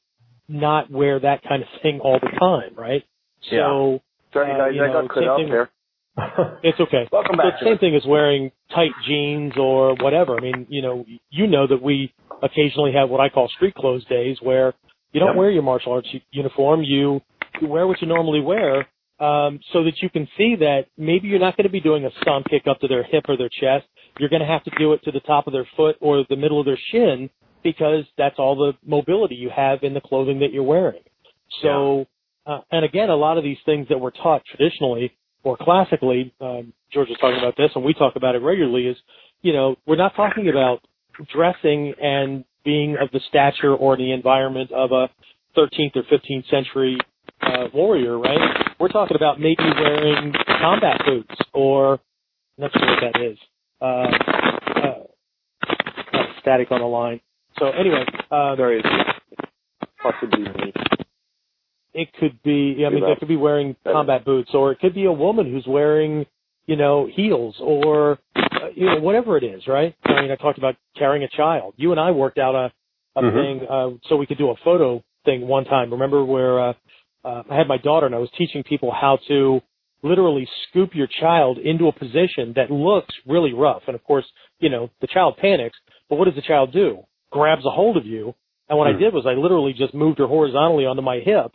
not 0.48 0.90
wear 0.90 1.18
that 1.18 1.42
kind 1.42 1.62
of 1.62 1.68
thing 1.82 2.00
all 2.00 2.18
the 2.20 2.38
time, 2.38 2.74
right? 2.76 3.02
So 3.50 4.00
Sorry, 4.32 4.52
Uh, 4.52 4.56
guys, 4.58 4.72
I 4.80 4.86
know, 4.86 5.02
got 5.02 5.10
cut 5.14 5.24
off 5.24 5.40
there. 5.48 5.70
it's 6.62 6.78
okay. 6.80 7.08
Welcome 7.10 7.36
back. 7.38 7.58
the 7.60 7.66
same 7.66 7.78
thing 7.78 7.94
as 7.94 8.02
wearing 8.06 8.50
tight 8.74 8.90
jeans 9.06 9.52
or 9.56 9.94
whatever. 10.00 10.36
I 10.36 10.40
mean, 10.42 10.66
you 10.68 10.82
know, 10.82 11.04
you 11.30 11.46
know 11.46 11.66
that 11.66 11.80
we 11.82 12.12
occasionally 12.42 12.92
have 12.92 13.08
what 13.08 13.20
I 13.20 13.28
call 13.28 13.48
street 13.48 13.74
clothes 13.74 14.04
days 14.06 14.36
where 14.42 14.74
you 15.12 15.20
don't 15.20 15.30
Yep. 15.30 15.36
wear 15.36 15.50
your 15.50 15.62
martial 15.62 15.92
arts 15.92 16.08
uniform. 16.30 16.82
You, 16.82 17.22
you 17.60 17.68
wear 17.68 17.86
what 17.86 18.00
you 18.02 18.08
normally 18.08 18.40
wear, 18.40 18.86
um, 19.20 19.60
so 19.72 19.84
that 19.84 20.02
you 20.02 20.10
can 20.10 20.26
see 20.36 20.56
that 20.56 20.86
maybe 20.98 21.28
you're 21.28 21.38
not 21.38 21.56
going 21.56 21.64
to 21.66 21.72
be 21.72 21.80
doing 21.80 22.04
a 22.04 22.10
stomp 22.20 22.46
kick 22.50 22.66
up 22.66 22.80
to 22.80 22.88
their 22.88 23.02
hip 23.04 23.24
or 23.28 23.36
their 23.36 23.50
chest. 23.50 23.86
You're 24.18 24.28
going 24.30 24.40
to 24.42 24.46
have 24.48 24.64
to 24.64 24.70
do 24.78 24.92
it 24.92 25.02
to 25.04 25.12
the 25.12 25.20
top 25.20 25.46
of 25.46 25.52
their 25.54 25.66
foot 25.76 25.96
or 26.00 26.24
the 26.28 26.36
middle 26.36 26.58
of 26.60 26.66
their 26.66 26.78
shin 26.90 27.30
because 27.62 28.04
that's 28.18 28.38
all 28.38 28.56
the 28.56 28.72
mobility 28.86 29.34
you 29.36 29.50
have 29.54 29.82
in 29.82 29.94
the 29.94 30.00
clothing 30.00 30.40
that 30.40 30.52
you're 30.52 30.62
wearing. 30.62 31.02
So, 31.62 32.06
uh, 32.47 32.61
and 32.70 32.84
again, 32.84 33.09
a 33.09 33.16
lot 33.16 33.38
of 33.38 33.45
these 33.45 33.59
things 33.64 33.88
that 33.88 33.99
we're 33.99 34.11
taught 34.11 34.43
traditionally 34.45 35.12
or 35.45 35.57
classically, 35.57 36.32
um, 36.40 36.72
George 36.93 37.09
was 37.09 37.18
talking 37.20 37.38
about 37.38 37.57
this, 37.57 37.70
and 37.74 37.84
we 37.84 37.95
talk 37.95 38.14
about 38.16 38.34
it 38.34 38.38
regularly. 38.38 38.86
Is 38.86 38.97
you 39.43 39.53
know 39.53 39.76
we're 39.86 39.97
not 39.97 40.14
talking 40.14 40.49
about 40.49 40.80
dressing 41.34 41.95
and 42.01 42.45
being 42.64 42.97
of 43.01 43.11
the 43.12 43.20
stature 43.28 43.74
or 43.74 43.97
the 43.97 44.12
environment 44.12 44.70
of 44.72 44.93
a 44.93 45.09
13th 45.57 45.97
or 45.97 46.03
15th 46.05 46.49
century 46.49 46.99
uh, 47.43 47.66
warrior, 47.74 48.18
right? 48.18 48.38
We're 48.78 48.88
talking 48.88 49.16
about 49.16 49.40
maybe 49.40 49.64
wearing 49.78 50.32
combat 50.61 51.03
boots 51.05 51.34
or 51.53 51.95
I'm 52.59 52.64
not 52.64 52.70
sure 52.72 52.86
what 52.86 53.12
that 53.12 53.20
is. 53.20 53.38
Uh, 53.80 53.84
uh, 54.76 55.03
uh, 56.12 56.22
static 56.40 56.70
on 56.70 56.80
the 56.80 56.86
line. 56.86 57.20
So 57.59 57.66
anyway, 57.66 58.05
uh, 58.30 58.57
Sorry, 58.57 58.80
it's 58.80 58.88
possibly. 60.03 60.72
It 61.95 62.12
could 62.18 62.43
be 62.43 62.84
I 62.86 62.90
mean 62.90 63.05
they 63.05 63.14
could 63.18 63.28
be 63.28 63.36
wearing 63.36 63.76
combat 63.84 64.24
boots 64.24 64.51
or 64.55 64.72
it 64.72 64.80
could 64.80 64.95
be 64.95 65.05
a 65.05 65.12
woman 65.12 65.51
who's 65.51 65.66
wearing 65.66 66.26
you 66.66 66.76
know 66.76 67.09
heels 67.12 67.57
or 67.61 68.18
uh, 68.36 68.68
you 68.74 68.86
know 68.86 69.01
whatever 69.01 69.36
it 69.36 69.45
is 69.45 69.66
right? 69.66 69.95
I 70.05 70.22
mean 70.22 70.30
I 70.30 70.36
talked 70.36 70.59
about 70.59 70.76
carrying 70.97 71.24
a 71.24 71.28
child. 71.28 71.74
You 71.76 71.90
and 71.90 72.01
I 72.01 72.11
worked 72.11 72.38
out 72.38 72.55
a 72.55 72.72
a 73.14 73.22
Mhm. 73.22 73.34
thing 73.34 73.68
uh, 73.68 73.90
so 74.09 74.16
we 74.16 74.26
could 74.26 74.38
do 74.38 74.51
a 74.51 74.57
photo 74.64 75.03
thing 75.26 75.47
one 75.47 75.64
time. 75.64 75.90
Remember 75.90 76.24
where 76.24 76.61
uh, 76.61 76.72
uh 77.24 77.43
I 77.51 77.57
had 77.57 77.68
my 77.68 77.78
daughter 77.78 78.07
and 78.07 78.14
I 78.14 78.18
was 78.18 78.30
teaching 78.38 78.62
people 78.62 78.90
how 78.90 79.18
to 79.28 79.61
literally 80.03 80.49
scoop 80.68 80.95
your 80.95 81.07
child 81.07 81.59
into 81.59 81.86
a 81.88 81.93
position 81.93 82.55
that 82.57 82.70
looks 82.70 83.14
really 83.26 83.53
rough. 83.53 83.82
And 83.86 83.95
of 83.95 84.03
course 84.05 84.24
you 84.61 84.70
know 84.70 84.88
the 85.01 85.09
child 85.09 85.36
panics 85.36 85.78
but 86.09 86.16
what 86.16 86.24
does 86.26 86.34
the 86.34 86.43
child 86.43 86.72
do? 86.72 87.05
Grabs 87.30 87.64
a 87.64 87.70
hold 87.70 87.97
of 87.97 88.07
you. 88.07 88.34
And 88.68 88.78
what 88.78 88.86
I 88.88 88.93
Hmm. 88.93 89.01
did 89.01 89.14
was 89.14 89.26
I 89.26 89.34
literally 89.34 89.74
just 89.74 89.93
moved 89.93 90.18
her 90.18 90.26
horizontally 90.26 90.86
onto 90.86 91.03
my 91.03 91.18
hip 91.18 91.53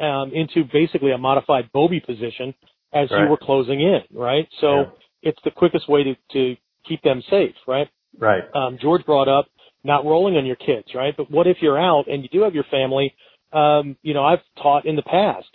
um, 0.00 0.32
into 0.32 0.64
basically 0.72 1.12
a 1.12 1.18
modified 1.18 1.70
Bobby 1.72 2.00
position 2.00 2.54
as 2.92 3.10
you 3.10 3.28
were 3.28 3.36
closing 3.36 3.80
in, 3.80 4.02
right? 4.12 4.48
So 4.60 4.80
Yeah. 4.80 4.90
it's 5.22 5.42
the 5.44 5.50
quickest 5.50 5.88
way 5.88 6.04
to, 6.04 6.16
to 6.32 6.56
keep 6.84 7.02
them 7.02 7.22
safe, 7.30 7.54
right? 7.66 7.88
Right. 8.18 8.44
Um, 8.54 8.78
George 8.78 9.04
brought 9.06 9.28
up 9.28 9.46
not 9.84 10.04
rolling 10.04 10.36
on 10.36 10.46
your 10.46 10.56
kids, 10.56 10.88
right? 10.94 11.16
But 11.16 11.30
what 11.30 11.46
if 11.46 11.58
you're 11.60 11.78
out 11.78 12.06
and 12.08 12.22
you 12.22 12.28
do 12.28 12.42
have 12.42 12.54
your 12.54 12.64
family? 12.64 13.14
Um, 13.52 13.96
you 14.02 14.14
know, 14.14 14.24
I've 14.24 14.40
taught 14.62 14.84
in 14.86 14.96
the 14.96 15.02
past 15.02 15.48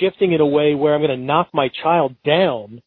shifting 0.00 0.32
it 0.32 0.40
away 0.40 0.74
where 0.74 0.94
I'm 0.94 1.00
going 1.00 1.18
to 1.18 1.24
knock 1.24 1.48
my 1.52 1.68
child 1.82 2.14
down 2.24 2.82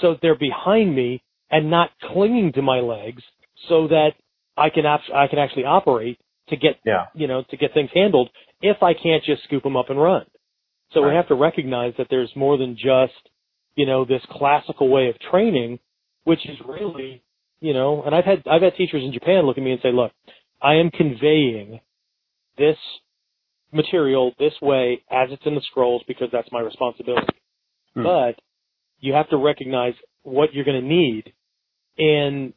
so 0.00 0.12
that 0.12 0.20
they're 0.22 0.38
behind 0.38 0.94
me 0.94 1.22
and 1.50 1.70
not 1.70 1.90
clinging 2.12 2.52
to 2.52 2.62
my 2.62 2.80
legs 2.80 3.22
so 3.68 3.88
that 3.88 4.10
I 4.56 4.70
can 4.70 4.86
ap- 4.86 5.00
I 5.14 5.26
can 5.26 5.38
actually 5.38 5.64
operate 5.64 6.18
to 6.48 6.56
get 6.56 6.78
Yeah. 6.84 7.06
you 7.14 7.26
know 7.26 7.42
to 7.50 7.56
get 7.56 7.74
things 7.74 7.90
handled 7.94 8.30
if 8.60 8.82
I 8.82 8.94
can't 8.94 9.22
just 9.24 9.44
scoop 9.44 9.62
them 9.62 9.76
up 9.76 9.90
and 9.90 10.00
run. 10.00 10.26
So 10.94 11.06
we 11.06 11.14
have 11.14 11.28
to 11.28 11.34
recognize 11.34 11.92
that 11.98 12.06
there's 12.08 12.30
more 12.34 12.56
than 12.56 12.76
just 12.76 13.12
you 13.76 13.86
know 13.86 14.04
this 14.04 14.22
classical 14.30 14.88
way 14.88 15.08
of 15.08 15.18
training, 15.30 15.80
which 16.24 16.48
is 16.48 16.56
really 16.66 17.22
you 17.60 17.74
know. 17.74 18.02
And 18.04 18.14
I've 18.14 18.24
had 18.24 18.44
I've 18.50 18.62
had 18.62 18.74
teachers 18.76 19.02
in 19.04 19.12
Japan 19.12 19.44
look 19.44 19.58
at 19.58 19.64
me 19.64 19.72
and 19.72 19.80
say, 19.82 19.92
look, 19.92 20.12
I 20.62 20.74
am 20.74 20.90
conveying 20.90 21.80
this 22.56 22.76
material 23.72 24.32
this 24.38 24.54
way 24.62 25.02
as 25.10 25.28
it's 25.32 25.42
in 25.44 25.54
the 25.54 25.60
scrolls 25.62 26.02
because 26.06 26.28
that's 26.32 26.48
my 26.52 26.60
responsibility. 26.60 27.26
Hmm. 27.94 28.04
But 28.04 28.40
you 29.00 29.12
have 29.12 29.28
to 29.30 29.36
recognize 29.36 29.94
what 30.22 30.54
you're 30.54 30.64
going 30.64 30.80
to 30.80 30.86
need 30.86 31.32
in 31.98 32.54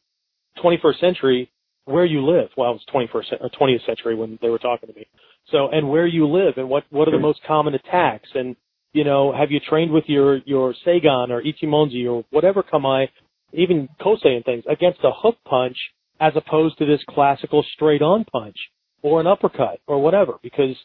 21st 0.63 0.99
century 0.99 1.51
where 1.85 2.05
you 2.05 2.25
live. 2.25 2.49
Well, 2.55 2.71
it 2.71 2.81
was 2.93 3.09
21st 3.09 3.41
or 3.41 3.49
20th 3.49 3.85
century 3.85 4.15
when 4.15 4.37
they 4.41 4.49
were 4.49 4.59
talking 4.59 4.89
to 4.89 4.95
me. 4.95 5.07
So, 5.51 5.69
and 5.69 5.89
where 5.89 6.07
you 6.07 6.27
live 6.27 6.55
and 6.57 6.69
what 6.69 6.83
what 6.89 7.07
are 7.07 7.11
the 7.11 7.19
most 7.19 7.39
common 7.47 7.73
attacks? 7.73 8.29
And 8.33 8.55
you 8.93 9.03
know, 9.03 9.33
have 9.33 9.51
you 9.51 9.59
trained 9.59 9.91
with 9.91 10.05
your 10.07 10.37
your 10.39 10.73
Seigan 10.85 11.29
or 11.29 11.41
Ichimonji 11.41 12.09
or 12.09 12.25
whatever 12.31 12.63
kamae, 12.63 13.07
even 13.53 13.87
Kosei 14.01 14.35
and 14.35 14.45
things 14.45 14.63
against 14.69 14.99
a 15.03 15.11
hook 15.11 15.37
punch 15.45 15.77
as 16.19 16.33
opposed 16.35 16.77
to 16.79 16.85
this 16.85 17.01
classical 17.09 17.63
straight 17.75 18.01
on 18.01 18.25
punch 18.25 18.57
or 19.01 19.21
an 19.21 19.27
uppercut 19.27 19.79
or 19.87 20.01
whatever? 20.01 20.33
Because 20.43 20.75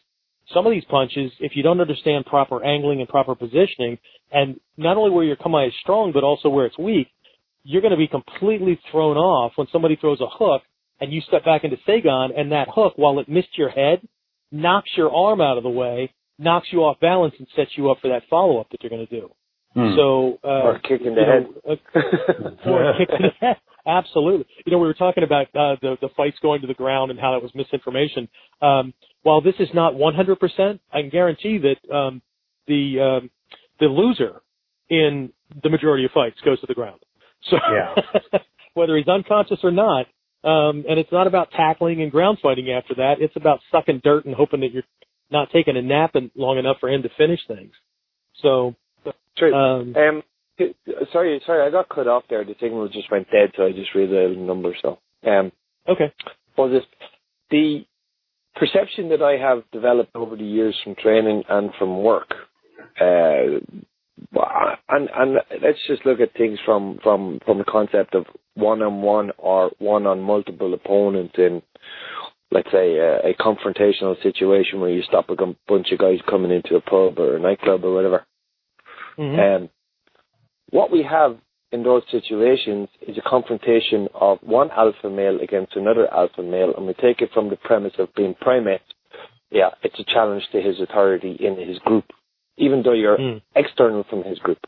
some 0.52 0.66
of 0.66 0.72
these 0.72 0.84
punches, 0.84 1.32
if 1.40 1.56
you 1.56 1.62
don't 1.62 1.80
understand 1.80 2.26
proper 2.26 2.62
angling 2.64 3.00
and 3.00 3.08
proper 3.08 3.34
positioning, 3.34 3.98
and 4.30 4.60
not 4.76 4.96
only 4.96 5.10
where 5.10 5.24
your 5.24 5.36
kamae 5.36 5.68
is 5.68 5.74
strong, 5.80 6.12
but 6.12 6.24
also 6.24 6.48
where 6.48 6.66
it's 6.66 6.78
weak, 6.78 7.08
you're 7.64 7.80
going 7.80 7.92
to 7.92 7.96
be 7.96 8.08
completely 8.08 8.78
thrown 8.90 9.16
off 9.16 9.52
when 9.56 9.66
somebody 9.72 9.96
throws 9.96 10.20
a 10.20 10.26
hook 10.28 10.62
and 11.00 11.12
you 11.12 11.20
step 11.22 11.44
back 11.44 11.64
into 11.64 11.76
Seigan 11.88 12.38
and 12.38 12.52
that 12.52 12.68
hook, 12.72 12.94
while 12.96 13.18
it 13.18 13.28
missed 13.28 13.56
your 13.56 13.70
head, 13.70 14.00
knocks 14.52 14.90
your 14.96 15.10
arm 15.12 15.40
out 15.40 15.56
of 15.56 15.62
the 15.64 15.70
way, 15.70 16.12
knocks 16.38 16.68
you 16.70 16.84
off 16.84 17.00
balance 17.00 17.34
and 17.38 17.48
sets 17.56 17.70
you 17.76 17.90
up 17.90 17.98
for 18.00 18.08
that 18.08 18.22
follow 18.30 18.60
up 18.60 18.68
that 18.70 18.82
you're 18.82 18.90
going 18.90 19.06
to 19.06 19.20
do. 19.20 19.30
Hmm. 19.74 19.96
So, 19.96 20.38
uh, 20.44 20.48
or 20.48 20.78
kick 20.80 21.00
in 21.00 21.14
the 21.14 21.20
you 21.22 21.26
head. 21.26 21.46
uh, 21.96 22.68
or 22.70 22.90
a 22.90 22.98
kick 22.98 23.08
to 23.08 23.16
the 23.18 23.28
head. 23.46 23.56
Absolutely. 23.86 24.46
You 24.66 24.72
know, 24.72 24.78
we 24.78 24.86
were 24.86 24.94
talking 24.94 25.24
about 25.24 25.46
uh, 25.56 25.76
the 25.80 25.96
the 26.00 26.08
fights 26.16 26.36
going 26.42 26.60
to 26.60 26.66
the 26.66 26.74
ground 26.74 27.10
and 27.10 27.18
how 27.18 27.32
that 27.32 27.42
was 27.42 27.50
misinformation. 27.54 28.28
Um, 28.60 28.92
while 29.22 29.40
this 29.40 29.54
is 29.58 29.68
not 29.74 29.94
100%, 29.94 30.78
I 30.92 31.00
can 31.00 31.10
guarantee 31.10 31.58
that 31.58 31.94
um, 31.94 32.22
the 32.68 33.00
um, 33.22 33.30
the 33.80 33.86
loser 33.86 34.42
in 34.90 35.32
the 35.62 35.70
majority 35.70 36.04
of 36.04 36.10
fights 36.12 36.36
goes 36.44 36.60
to 36.60 36.66
the 36.66 36.74
ground. 36.74 37.00
So 37.50 37.56
Yeah. 37.56 38.38
whether 38.74 38.96
he's 38.96 39.08
unconscious 39.08 39.58
or 39.62 39.70
not, 39.70 40.06
um, 40.44 40.84
and 40.88 40.98
it's 40.98 41.12
not 41.12 41.26
about 41.26 41.50
tackling 41.52 42.02
and 42.02 42.10
ground 42.10 42.38
fighting 42.42 42.70
after 42.70 42.94
that. 42.96 43.20
It's 43.20 43.36
about 43.36 43.60
sucking 43.70 44.00
dirt 44.02 44.24
and 44.24 44.34
hoping 44.34 44.60
that 44.60 44.72
you're 44.72 44.82
not 45.30 45.48
taking 45.52 45.76
a 45.76 45.82
nap 45.82 46.14
and 46.14 46.30
long 46.34 46.58
enough 46.58 46.78
for 46.80 46.88
him 46.88 47.02
to 47.02 47.08
finish 47.16 47.40
things. 47.46 47.72
So, 48.42 48.74
True. 49.36 49.54
um, 49.54 49.96
Um, 49.96 50.22
sorry, 51.12 51.40
sorry, 51.46 51.66
I 51.66 51.70
got 51.70 51.88
cut 51.88 52.06
off 52.08 52.24
there. 52.28 52.44
The 52.44 52.54
signal 52.60 52.88
just 52.88 53.10
went 53.10 53.30
dead, 53.30 53.52
so 53.56 53.64
I 53.66 53.72
just 53.72 53.94
read 53.94 54.10
the 54.10 54.34
number. 54.36 54.74
So, 54.82 54.98
um, 55.26 55.52
okay. 55.88 56.12
was 56.56 56.72
this 56.72 56.84
the 57.50 57.84
perception 58.56 59.08
that 59.10 59.22
I 59.22 59.36
have 59.36 59.62
developed 59.72 60.14
over 60.14 60.36
the 60.36 60.44
years 60.44 60.76
from 60.84 60.94
training 60.96 61.44
and 61.48 61.70
from 61.78 62.02
work? 62.02 62.34
Uh, 63.00 63.60
and 64.88 65.08
and 65.14 65.34
let's 65.62 65.78
just 65.86 66.04
look 66.04 66.20
at 66.20 66.32
things 66.34 66.58
from 66.64 66.98
from 67.02 67.40
from 67.44 67.58
the 67.58 67.64
concept 67.64 68.14
of 68.14 68.26
one 68.54 68.82
on 68.82 69.02
one 69.02 69.30
or 69.38 69.70
one 69.78 70.06
on 70.06 70.20
multiple 70.20 70.74
opponents 70.74 71.34
in 71.38 71.62
let's 72.50 72.70
say 72.70 72.98
a, 72.98 73.30
a 73.30 73.34
confrontational 73.40 74.20
situation 74.22 74.80
where 74.80 74.90
you 74.90 75.02
stop 75.02 75.30
a 75.30 75.36
bunch 75.68 75.90
of 75.90 75.98
guys 75.98 76.18
coming 76.28 76.50
into 76.50 76.76
a 76.76 76.80
pub 76.80 77.18
or 77.18 77.36
a 77.36 77.40
nightclub 77.40 77.84
or 77.84 77.94
whatever. 77.94 78.26
Mhm. 79.18 79.56
Um, 79.56 79.70
what 80.70 80.90
we 80.90 81.02
have 81.02 81.38
in 81.70 81.82
those 81.82 82.02
situations 82.10 82.88
is 83.00 83.16
a 83.16 83.22
confrontation 83.28 84.08
of 84.14 84.38
one 84.42 84.70
alpha 84.72 85.08
male 85.08 85.40
against 85.40 85.74
another 85.76 86.12
alpha 86.12 86.42
male, 86.42 86.74
and 86.76 86.86
we 86.86 86.94
take 86.94 87.22
it 87.22 87.30
from 87.32 87.48
the 87.48 87.56
premise 87.56 87.94
of 87.98 88.14
being 88.14 88.34
primates. 88.34 88.84
Yeah, 89.50 89.70
it's 89.82 89.98
a 89.98 90.04
challenge 90.04 90.44
to 90.52 90.60
his 90.60 90.80
authority 90.80 91.36
in 91.40 91.56
his 91.56 91.78
group, 91.80 92.04
even 92.56 92.82
though 92.82 92.92
you're 92.92 93.18
Mm. 93.18 93.42
external 93.54 94.04
from 94.04 94.22
his 94.22 94.38
group. 94.38 94.58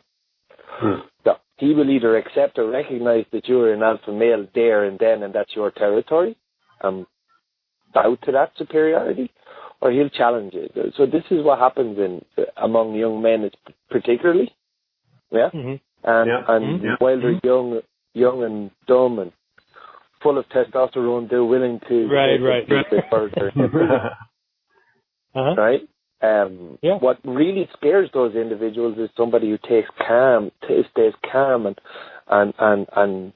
Hmm. 0.59 1.01
So 1.25 1.37
he 1.59 1.75
will 1.75 1.91
either 1.91 2.17
accept 2.17 2.59
or 2.59 2.67
recognize 2.69 3.25
that 3.33 3.49
you're 3.49 3.73
an 3.73 3.83
alpha 3.83 4.13
male 4.13 4.47
there 4.55 4.85
and 4.85 4.99
then, 4.99 5.23
and 5.23 5.33
that's 5.35 5.55
your 5.55 5.71
territory, 5.71 6.37
um, 6.81 7.07
bow 7.93 8.17
to 8.23 8.33
that 8.33 8.53
superiority, 8.57 9.31
or 9.81 9.91
he'll 9.91 10.09
challenge 10.09 10.55
it. 10.55 10.73
So 10.97 11.07
this 11.07 11.25
is 11.31 11.45
what 11.45 11.59
happens 11.59 11.99
in 11.99 12.25
among 12.57 12.95
young 12.95 13.23
men, 13.23 13.51
particularly, 13.91 14.53
yeah. 15.31 15.51
Mhm. 15.51 15.81
And 16.05 16.29
Yeah. 16.29 16.45
and 16.49 16.81
Mhm. 16.81 17.01
while 17.01 17.19
they're 17.21 17.41
young, 17.43 17.83
young 18.15 18.43
and 18.43 18.71
dumb 18.87 19.19
and 19.21 19.33
full 20.21 20.39
of 20.39 20.49
testosterone, 20.49 21.29
they're 21.29 21.45
willing 21.45 21.81
to 21.89 22.09
Right, 22.09 22.41
right, 22.41 22.69
right. 22.69 22.87
further, 23.11 23.53
Uh-huh. 25.35 25.55
right? 25.57 25.89
Um, 26.25 26.79
Yeah. 26.83 26.97
What 26.99 27.19
really 27.25 27.69
scares 27.77 28.11
those 28.13 28.35
individuals 28.35 28.99
is 28.99 29.11
somebody 29.17 29.51
who 29.51 29.59
takes 29.59 29.89
calm, 30.07 30.51
stays 30.65 31.15
calm, 31.31 31.67
and 31.67 31.81
and 32.29 32.55
and 32.59 32.87
and 32.97 33.33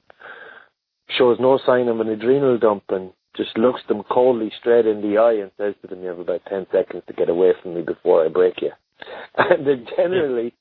shows 1.17 1.37
no 1.39 1.59
sign 1.65 1.87
of 1.87 1.99
an 1.99 2.09
adrenal 2.09 2.57
dump, 2.57 2.83
and 2.89 3.11
just 3.35 3.57
looks 3.57 3.81
them 3.87 4.03
coldly 4.03 4.51
straight 4.59 4.85
in 4.85 5.01
the 5.01 5.17
eye 5.17 5.33
and 5.41 5.51
says 5.57 5.75
to 5.81 5.87
them, 5.87 6.01
"You 6.01 6.09
have 6.09 6.19
about 6.19 6.45
ten 6.45 6.67
seconds 6.71 7.03
to 7.07 7.13
get 7.13 7.29
away 7.29 7.53
from 7.61 7.75
me 7.75 7.81
before 7.81 8.25
I 8.25 8.29
break 8.29 8.61
you." 8.61 8.71
And 9.37 9.65
then 9.65 9.85
generally, 9.95 10.53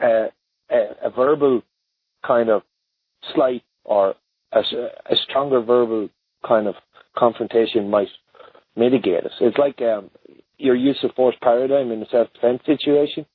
uh, 0.00 0.28
a, 0.70 0.80
a 1.04 1.10
verbal 1.10 1.62
kind 2.26 2.48
of 2.50 2.62
slight 3.34 3.64
or 3.84 4.14
a, 4.52 4.60
a 4.60 5.16
stronger 5.28 5.60
verbal 5.60 6.08
kind 6.46 6.66
of 6.66 6.74
confrontation 7.16 7.90
might 7.90 8.08
mitigate 8.76 9.24
it. 9.24 9.32
It's 9.40 9.58
like 9.58 9.80
um, 9.82 10.10
your 10.62 10.76
use 10.76 10.98
of 11.02 11.12
force 11.14 11.36
paradigm 11.42 11.90
in 11.90 12.02
a 12.02 12.08
self-defense 12.08 12.62
situation. 12.64 13.26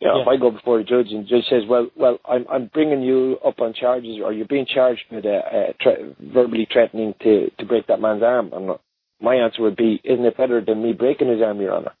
You 0.00 0.08
know, 0.08 0.16
yeah. 0.16 0.22
if 0.22 0.28
I 0.28 0.36
go 0.36 0.50
before 0.50 0.80
a 0.80 0.84
judge 0.84 1.08
and 1.10 1.24
the 1.24 1.28
judge 1.28 1.44
says, 1.48 1.62
"Well, 1.68 1.88
well, 1.96 2.18
I'm 2.28 2.44
I'm 2.50 2.70
bringing 2.72 3.02
you 3.02 3.38
up 3.46 3.60
on 3.60 3.74
charges, 3.74 4.18
or 4.22 4.32
you're 4.32 4.46
being 4.46 4.66
charged 4.66 5.02
with 5.10 5.24
uh, 5.24 5.28
uh, 5.28 5.72
tre- 5.80 6.14
verbally 6.20 6.66
threatening 6.72 7.14
to 7.22 7.50
to 7.58 7.64
break 7.64 7.86
that 7.86 8.00
man's 8.00 8.22
arm," 8.22 8.50
I'm 8.52 8.66
not, 8.66 8.80
my 9.20 9.36
answer 9.36 9.62
would 9.62 9.76
be, 9.76 10.00
"Isn't 10.04 10.24
it 10.24 10.36
better 10.36 10.60
than 10.60 10.82
me 10.82 10.92
breaking 10.92 11.28
his 11.28 11.42
arm, 11.42 11.60
Your 11.60 11.74
Honor?" 11.74 11.92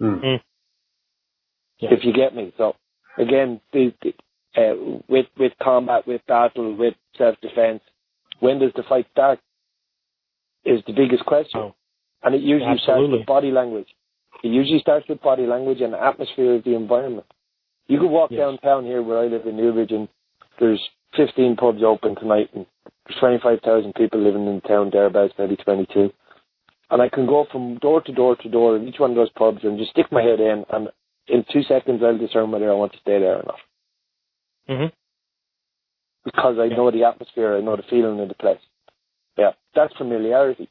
Mm. 0.00 0.40
Yeah. 1.80 1.88
If 1.92 2.04
you 2.04 2.12
get 2.12 2.34
me. 2.34 2.52
So 2.56 2.74
again, 3.18 3.60
the, 3.72 3.92
the, 4.02 4.12
uh, 4.60 5.00
with 5.08 5.26
with 5.38 5.52
combat, 5.62 6.06
with 6.06 6.20
battle, 6.26 6.76
with 6.76 6.94
self 7.16 7.36
defense, 7.40 7.80
when 8.40 8.58
does 8.58 8.72
the 8.76 8.82
fight 8.88 9.06
start? 9.12 9.40
Is 10.64 10.80
the 10.86 10.92
biggest 10.92 11.24
question, 11.24 11.60
oh. 11.60 11.74
And 12.22 12.34
it 12.34 12.42
usually 12.42 12.70
Absolutely. 12.70 12.82
starts 12.82 13.12
with 13.12 13.26
body 13.26 13.50
language. 13.50 13.88
It 14.42 14.48
usually 14.48 14.80
starts 14.80 15.08
with 15.08 15.20
body 15.20 15.46
language 15.46 15.80
and 15.80 15.92
the 15.92 16.02
atmosphere 16.02 16.54
of 16.56 16.64
the 16.64 16.74
environment. 16.74 17.26
You 17.88 17.98
could 17.98 18.10
walk 18.10 18.30
yes. 18.30 18.40
downtown 18.40 18.84
here 18.84 19.02
where 19.02 19.18
I 19.18 19.26
live 19.26 19.46
in 19.46 19.56
Newbridge 19.56 19.90
and 19.90 20.08
there's 20.58 20.80
15 21.16 21.56
pubs 21.56 21.82
open 21.84 22.14
tonight 22.14 22.50
and 22.54 22.66
there's 23.06 23.18
25,000 23.18 23.94
people 23.94 24.22
living 24.22 24.46
in 24.46 24.56
the 24.56 24.68
town, 24.68 24.90
thereabouts, 24.92 25.34
maybe 25.38 25.56
22. 25.56 26.10
And 26.90 27.02
I 27.02 27.08
can 27.08 27.26
go 27.26 27.46
from 27.50 27.78
door 27.78 28.00
to 28.02 28.12
door 28.12 28.36
to 28.36 28.48
door 28.48 28.76
in 28.76 28.88
each 28.88 28.98
one 28.98 29.10
of 29.10 29.16
those 29.16 29.30
pubs 29.30 29.60
and 29.62 29.78
just 29.78 29.90
stick 29.90 30.06
my 30.10 30.22
head 30.22 30.40
in 30.40 30.64
and 30.70 30.88
in 31.28 31.44
two 31.52 31.62
seconds 31.62 32.02
I'll 32.02 32.18
discern 32.18 32.50
whether 32.50 32.70
I 32.70 32.74
want 32.74 32.92
to 32.92 32.98
stay 32.98 33.18
there 33.18 33.36
or 33.36 33.44
not. 33.44 33.58
Mm-hmm. 34.68 34.94
Because 36.24 36.56
I 36.58 36.64
yeah. 36.64 36.76
know 36.76 36.90
the 36.90 37.04
atmosphere, 37.04 37.56
I 37.56 37.60
know 37.60 37.76
the 37.76 37.82
feeling 37.88 38.20
of 38.20 38.28
the 38.28 38.34
place. 38.34 38.60
Yeah, 39.38 39.52
that's 39.74 39.96
familiarity. 39.96 40.68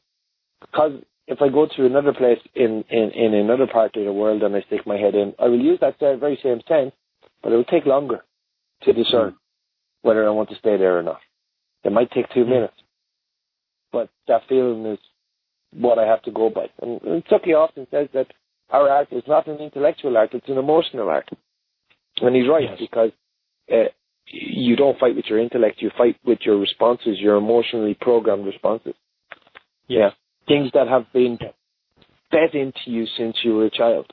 Because 0.60 1.02
if 1.30 1.40
I 1.40 1.48
go 1.48 1.66
to 1.76 1.86
another 1.86 2.12
place 2.12 2.40
in, 2.56 2.84
in, 2.90 3.10
in 3.10 3.34
another 3.34 3.68
part 3.68 3.96
of 3.96 4.04
the 4.04 4.12
world 4.12 4.42
and 4.42 4.54
I 4.56 4.62
stick 4.62 4.84
my 4.84 4.96
head 4.96 5.14
in, 5.14 5.32
I 5.38 5.46
will 5.46 5.60
use 5.60 5.78
that 5.80 6.00
very 6.00 6.38
same 6.42 6.60
sense, 6.68 6.92
but 7.40 7.52
it 7.52 7.56
will 7.56 7.64
take 7.64 7.86
longer 7.86 8.24
to 8.82 8.92
discern 8.92 9.36
whether 10.02 10.26
I 10.26 10.30
want 10.30 10.48
to 10.50 10.56
stay 10.56 10.76
there 10.76 10.98
or 10.98 11.04
not. 11.04 11.20
It 11.84 11.92
might 11.92 12.10
take 12.10 12.26
two 12.34 12.44
minutes, 12.44 12.74
but 13.92 14.10
that 14.26 14.42
feeling 14.48 14.84
is 14.86 14.98
what 15.72 16.00
I 16.00 16.06
have 16.06 16.20
to 16.22 16.32
go 16.32 16.50
by. 16.50 16.66
And, 16.82 17.00
and 17.02 17.22
Tucky 17.30 17.54
often 17.54 17.86
says 17.92 18.08
that 18.12 18.26
our 18.70 18.88
art 18.88 19.08
is 19.12 19.22
not 19.28 19.46
an 19.46 19.58
intellectual 19.58 20.16
art, 20.16 20.30
it's 20.34 20.48
an 20.48 20.58
emotional 20.58 21.08
art. 21.08 21.28
And 22.20 22.34
he's 22.34 22.48
right, 22.48 22.64
yes. 22.70 22.78
because 22.80 23.12
uh, 23.72 23.84
you 24.26 24.74
don't 24.74 24.98
fight 24.98 25.14
with 25.14 25.26
your 25.26 25.38
intellect, 25.38 25.80
you 25.80 25.92
fight 25.96 26.16
with 26.24 26.40
your 26.42 26.58
responses, 26.58 27.20
your 27.20 27.36
emotionally 27.36 27.96
programmed 28.00 28.46
responses. 28.46 28.94
Yes. 29.86 30.10
Yeah 30.10 30.10
things 30.46 30.70
that 30.74 30.88
have 30.88 31.06
been 31.12 31.38
bet 32.30 32.54
into 32.54 32.86
you 32.86 33.06
since 33.16 33.36
you 33.42 33.56
were 33.56 33.66
a 33.66 33.70
child. 33.70 34.12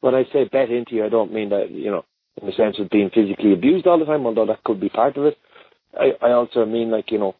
When 0.00 0.14
I 0.14 0.24
say 0.32 0.48
bet 0.50 0.70
into 0.70 0.94
you, 0.94 1.04
I 1.04 1.08
don't 1.08 1.32
mean 1.32 1.50
that, 1.50 1.70
you 1.70 1.90
know, 1.90 2.04
in 2.40 2.46
the 2.46 2.52
sense 2.52 2.76
of 2.78 2.90
being 2.90 3.10
physically 3.10 3.52
abused 3.52 3.86
all 3.86 3.98
the 3.98 4.04
time, 4.04 4.26
although 4.26 4.46
that 4.46 4.64
could 4.64 4.80
be 4.80 4.88
part 4.88 5.16
of 5.16 5.24
it. 5.24 5.36
I, 5.98 6.12
I 6.24 6.32
also 6.32 6.64
mean 6.64 6.90
like, 6.90 7.10
you 7.10 7.18
know, 7.18 7.34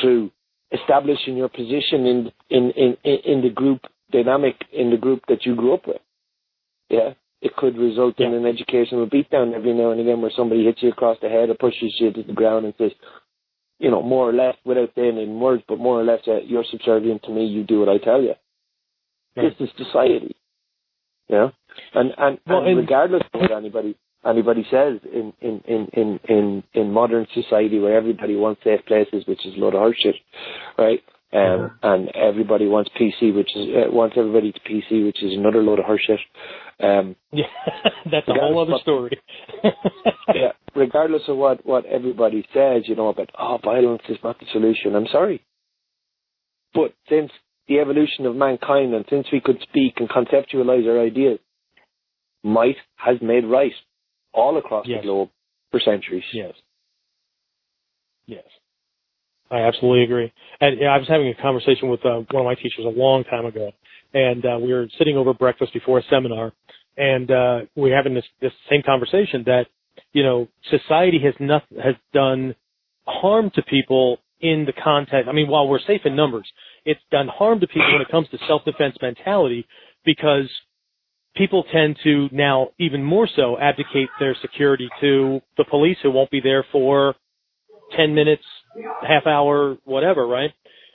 through 0.00 0.30
establishing 0.72 1.36
your 1.36 1.48
position 1.48 2.06
in, 2.06 2.32
in, 2.48 2.72
in, 2.76 2.96
in 3.04 3.42
the 3.42 3.50
group 3.50 3.80
dynamic 4.10 4.56
in 4.72 4.90
the 4.90 4.96
group 4.96 5.22
that 5.28 5.44
you 5.46 5.54
grew 5.54 5.74
up 5.74 5.86
with. 5.86 6.00
Yeah. 6.88 7.10
It 7.42 7.56
could 7.56 7.76
result 7.76 8.16
yeah. 8.18 8.26
in 8.26 8.34
an 8.34 8.46
educational 8.46 9.08
beatdown 9.08 9.54
every 9.54 9.72
now 9.72 9.92
and 9.92 10.00
again 10.00 10.20
where 10.20 10.32
somebody 10.36 10.64
hits 10.64 10.82
you 10.82 10.90
across 10.90 11.16
the 11.22 11.28
head 11.28 11.48
or 11.48 11.54
pushes 11.54 11.94
you 11.98 12.12
to 12.12 12.22
the 12.22 12.32
ground 12.32 12.66
and 12.66 12.74
says, 12.76 12.92
you 13.80 13.90
know, 13.90 14.02
more 14.02 14.28
or 14.28 14.32
less, 14.32 14.54
without 14.64 14.90
saying 14.94 15.18
in 15.18 15.40
words, 15.40 15.64
but 15.66 15.78
more 15.78 16.00
or 16.00 16.04
less, 16.04 16.20
uh, 16.28 16.40
you're 16.44 16.64
subservient 16.70 17.22
to 17.24 17.30
me. 17.32 17.46
You 17.46 17.64
do 17.64 17.80
what 17.80 17.88
I 17.88 17.98
tell 17.98 18.22
you. 18.22 18.34
Right. 19.36 19.52
This 19.58 19.68
is 19.68 19.74
society. 19.86 20.36
Yeah, 21.28 21.48
and 21.94 22.12
and, 22.18 22.38
well, 22.46 22.64
and 22.64 22.76
regardless 22.76 23.22
of 23.32 23.40
what 23.40 23.52
anybody 23.52 23.96
anybody 24.24 24.66
says 24.70 25.00
in 25.12 25.32
in 25.40 25.60
in 25.66 25.88
in 25.92 26.20
in 26.28 26.62
in 26.74 26.92
modern 26.92 27.26
society 27.34 27.78
where 27.78 27.96
everybody 27.96 28.36
wants 28.36 28.62
safe 28.64 28.84
places, 28.86 29.24
which 29.26 29.46
is 29.46 29.56
a 29.56 29.60
lot 29.60 29.74
of 29.74 29.80
horseshit, 29.80 30.14
right? 30.78 31.00
Um, 31.32 31.40
mm-hmm. 31.40 31.86
and 31.86 32.08
everybody 32.16 32.66
wants 32.66 32.90
PC, 33.00 33.34
which 33.34 33.54
is 33.54 33.68
uh, 33.68 33.92
wants 33.92 34.16
everybody 34.18 34.52
to 34.52 34.60
PC, 34.60 35.04
which 35.06 35.22
is 35.22 35.32
another 35.32 35.62
load 35.62 35.78
of 35.78 35.84
horseshit. 35.84 36.18
Um, 36.82 37.16
yeah, 37.32 37.44
that's 38.10 38.28
a 38.28 38.34
whole 38.34 38.60
other 38.62 38.80
story. 38.82 39.20
yeah, 40.34 40.52
regardless 40.74 41.22
of 41.28 41.36
what 41.36 41.64
what 41.66 41.84
everybody 41.86 42.46
says, 42.54 42.82
you 42.86 42.96
know 42.96 43.08
about 43.08 43.30
oh 43.38 43.58
violence 43.62 44.02
is 44.08 44.18
not 44.24 44.38
the 44.40 44.46
solution. 44.52 44.96
I'm 44.96 45.06
sorry, 45.12 45.44
but 46.74 46.94
since 47.08 47.30
the 47.68 47.78
evolution 47.78 48.26
of 48.26 48.34
mankind 48.34 48.94
and 48.94 49.04
since 49.10 49.26
we 49.32 49.40
could 49.40 49.60
speak 49.62 49.94
and 49.98 50.08
conceptualize 50.08 50.88
our 50.88 51.00
ideas, 51.00 51.38
might 52.42 52.76
has 52.96 53.16
made 53.20 53.44
right 53.44 53.72
all 54.32 54.56
across 54.58 54.86
yes. 54.88 55.00
the 55.00 55.06
globe 55.06 55.28
for 55.70 55.80
centuries. 55.80 56.24
Yes. 56.32 56.54
Yes. 58.26 58.44
I 59.50 59.60
absolutely 59.62 60.04
agree. 60.04 60.32
And 60.60 60.78
I 60.88 60.96
was 60.98 61.08
having 61.08 61.28
a 61.28 61.42
conversation 61.42 61.88
with 61.88 62.04
uh, 62.06 62.22
one 62.30 62.42
of 62.42 62.44
my 62.44 62.54
teachers 62.54 62.84
a 62.84 62.88
long 62.88 63.24
time 63.24 63.46
ago, 63.46 63.72
and 64.14 64.44
uh, 64.44 64.58
we 64.60 64.72
were 64.72 64.86
sitting 64.96 65.16
over 65.16 65.34
breakfast 65.34 65.72
before 65.72 65.98
a 65.98 66.02
seminar, 66.08 66.52
and 66.96 67.30
uh, 67.30 67.60
we 67.74 67.92
are 67.92 67.96
having 67.96 68.14
this 68.14 68.24
this 68.40 68.52
same 68.68 68.82
conversation 68.84 69.44
that 69.46 69.66
you 70.12 70.22
know 70.22 70.48
society 70.70 71.20
has 71.24 71.34
not 71.40 71.62
has 71.82 71.94
done 72.12 72.54
harm 73.06 73.50
to 73.54 73.62
people 73.62 74.18
in 74.40 74.64
the 74.66 74.72
context. 74.72 75.28
I 75.28 75.32
mean, 75.32 75.48
while 75.48 75.68
we're 75.68 75.80
safe 75.80 76.02
in 76.04 76.16
numbers, 76.16 76.50
it's 76.84 77.00
done 77.10 77.28
harm 77.28 77.60
to 77.60 77.66
people 77.66 77.92
when 77.92 78.02
it 78.02 78.10
comes 78.10 78.28
to 78.30 78.38
self 78.46 78.64
defense 78.64 78.96
mentality 79.02 79.66
because 80.04 80.50
people 81.36 81.64
tend 81.72 81.96
to 82.04 82.28
now 82.32 82.68
even 82.78 83.02
more 83.02 83.28
so 83.36 83.58
abdicate 83.58 84.08
their 84.18 84.36
security 84.40 84.88
to 85.00 85.40
the 85.56 85.64
police 85.64 85.96
who 86.02 86.10
won't 86.10 86.30
be 86.30 86.40
there 86.40 86.64
for 86.72 87.14
10 87.96 88.14
minutes 88.14 88.42
half 89.06 89.26
hour, 89.26 89.76
whatever, 89.84 90.26
right? 90.26 90.50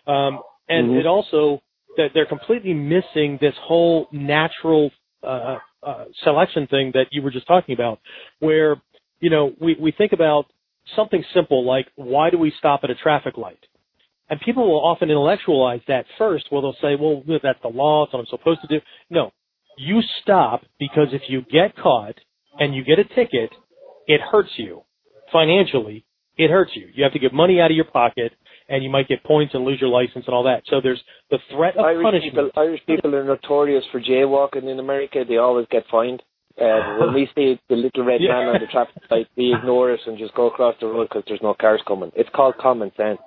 Um, 0.07 0.39
and 0.67 0.89
mm-hmm. 0.89 0.99
it 0.99 1.05
also 1.05 1.61
that 1.97 2.09
they're 2.13 2.25
completely 2.25 2.73
missing 2.73 3.37
this 3.39 3.53
whole 3.61 4.07
natural 4.11 4.91
uh, 5.23 5.57
uh, 5.85 6.05
selection 6.23 6.67
thing 6.67 6.91
that 6.93 7.07
you 7.11 7.21
were 7.21 7.31
just 7.31 7.47
talking 7.47 7.73
about, 7.73 7.99
where 8.39 8.81
you 9.19 9.29
know 9.29 9.53
we 9.59 9.75
we 9.79 9.91
think 9.91 10.11
about 10.11 10.45
something 10.95 11.23
simple 11.33 11.65
like 11.65 11.87
why 11.95 12.29
do 12.29 12.37
we 12.37 12.53
stop 12.57 12.81
at 12.83 12.89
a 12.89 12.95
traffic 12.95 13.37
light? 13.37 13.59
And 14.29 14.39
people 14.41 14.67
will 14.67 14.83
often 14.83 15.09
intellectualize 15.09 15.81
that 15.87 16.05
first. 16.17 16.45
Well, 16.51 16.63
they'll 16.63 16.75
say, 16.81 16.95
well, 16.99 17.23
that's 17.43 17.61
the 17.61 17.67
law. 17.67 18.05
It's 18.05 18.13
what 18.13 18.21
I'm 18.21 18.25
supposed 18.25 18.61
to 18.61 18.67
do. 18.67 18.83
No, 19.09 19.31
you 19.77 20.01
stop 20.23 20.63
because 20.79 21.09
if 21.11 21.21
you 21.27 21.41
get 21.41 21.75
caught 21.77 22.15
and 22.59 22.73
you 22.73 22.83
get 22.83 22.97
a 22.97 23.03
ticket, 23.03 23.51
it 24.07 24.21
hurts 24.21 24.49
you 24.57 24.81
financially 25.31 26.05
it 26.37 26.51
hurts 26.51 26.71
you. 26.75 26.87
You 26.93 27.03
have 27.03 27.13
to 27.13 27.19
give 27.19 27.33
money 27.33 27.61
out 27.61 27.71
of 27.71 27.75
your 27.75 27.85
pocket, 27.85 28.33
and 28.67 28.83
you 28.83 28.89
might 28.89 29.07
get 29.07 29.23
points 29.23 29.53
and 29.53 29.63
lose 29.63 29.79
your 29.79 29.89
license 29.89 30.25
and 30.25 30.33
all 30.33 30.43
that. 30.43 30.63
So 30.67 30.81
there's 30.81 31.01
the 31.29 31.37
threat 31.51 31.77
of 31.77 31.85
Irish 31.85 32.03
punishment. 32.03 32.47
People, 32.49 32.51
Irish 32.61 32.81
people 32.87 33.15
are 33.15 33.23
notorious 33.23 33.83
for 33.91 34.01
jaywalking 34.01 34.69
in 34.69 34.79
America. 34.79 35.23
They 35.27 35.37
always 35.37 35.67
get 35.69 35.83
fined. 35.91 36.21
Uh, 36.59 36.97
when 36.99 37.13
we 37.13 37.29
see 37.35 37.59
the 37.69 37.75
little 37.75 38.03
red 38.03 38.21
yeah. 38.21 38.33
man 38.33 38.47
on 38.47 38.61
the 38.61 38.67
traffic 38.71 38.95
light, 39.11 39.27
we 39.37 39.53
ignore 39.53 39.91
it 39.91 39.99
and 40.07 40.17
just 40.17 40.33
go 40.33 40.47
across 40.47 40.75
the 40.79 40.87
road 40.87 41.07
because 41.09 41.23
there's 41.27 41.41
no 41.43 41.53
cars 41.53 41.81
coming. 41.87 42.11
It's 42.15 42.29
called 42.33 42.55
common 42.59 42.91
sense. 42.97 43.19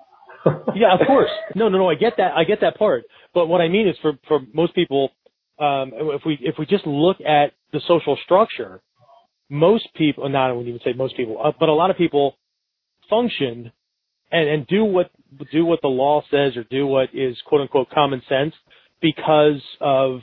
yeah, 0.75 0.95
of 0.95 1.07
course. 1.07 1.31
No, 1.55 1.69
no, 1.69 1.79
no. 1.79 1.91
I 1.91 1.95
get 1.95 2.15
that. 2.19 2.33
I 2.37 2.45
get 2.45 2.61
that 2.61 2.77
part. 2.77 3.05
But 3.35 3.47
what 3.47 3.61
I 3.61 3.69
mean 3.69 3.89
is, 3.89 3.97
for 4.01 4.13
for 4.27 4.41
most 4.55 4.75
people, 4.75 5.11
um, 5.59 5.93
if 5.95 6.23
we 6.25 6.39
if 6.41 6.57
we 6.59 6.67
just 6.67 6.87
look 6.87 7.19
at 7.21 7.53
the 7.73 7.81
social 7.87 8.17
structure, 8.25 8.81
most 9.51 9.89
people, 9.95 10.29
not 10.29 10.51
I 10.51 10.53
wouldn't 10.53 10.69
even 10.69 10.81
say 10.85 10.97
most 10.97 11.17
people, 11.17 11.41
uh, 11.43 11.53
but 11.59 11.69
a 11.69 11.75
lot 11.75 11.91
of 11.91 11.97
people 11.97 12.37
function 13.11 13.73
and, 14.31 14.49
and 14.49 14.67
do 14.67 14.85
what 14.85 15.11
do 15.53 15.65
what 15.65 15.81
the 15.83 15.89
law 15.89 16.23
says 16.31 16.57
or 16.57 16.65
do 16.65 16.87
what 16.87 17.11
is 17.15 17.37
quote 17.47 17.63
unquote 17.63 17.91
common 17.91 18.23
sense 18.29 18.55
because 19.01 19.63
of 19.81 20.21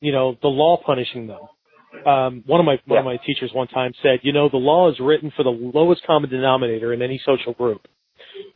you 0.00 0.12
know 0.12 0.36
the 0.42 0.48
law 0.48 0.80
punishing 0.84 1.26
them. 1.26 1.40
Um, 2.06 2.42
one 2.46 2.60
of 2.60 2.66
my 2.66 2.78
one 2.86 2.98
of 2.98 3.04
my 3.04 3.18
teachers 3.24 3.50
one 3.52 3.68
time 3.68 3.92
said, 4.02 4.20
you 4.22 4.32
know, 4.32 4.48
the 4.48 4.56
law 4.56 4.90
is 4.90 4.98
written 5.00 5.32
for 5.36 5.42
the 5.42 5.50
lowest 5.50 6.02
common 6.06 6.30
denominator 6.30 6.92
in 6.92 7.02
any 7.02 7.20
social 7.24 7.52
group 7.52 7.86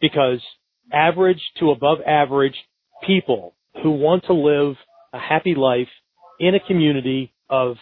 because 0.01 0.41
average 0.93 1.41
to 1.61 1.71
above 1.71 1.99
average 2.07 2.57
people 3.07 3.55
who 3.83 3.91
want 3.93 4.25
to 4.25 4.33
live 4.33 4.75
a 5.13 5.19
happy 5.19 5.55
life 5.55 5.89
in 6.41 6.55
a 6.55 6.61
community 6.61 7.33
of 7.49 7.77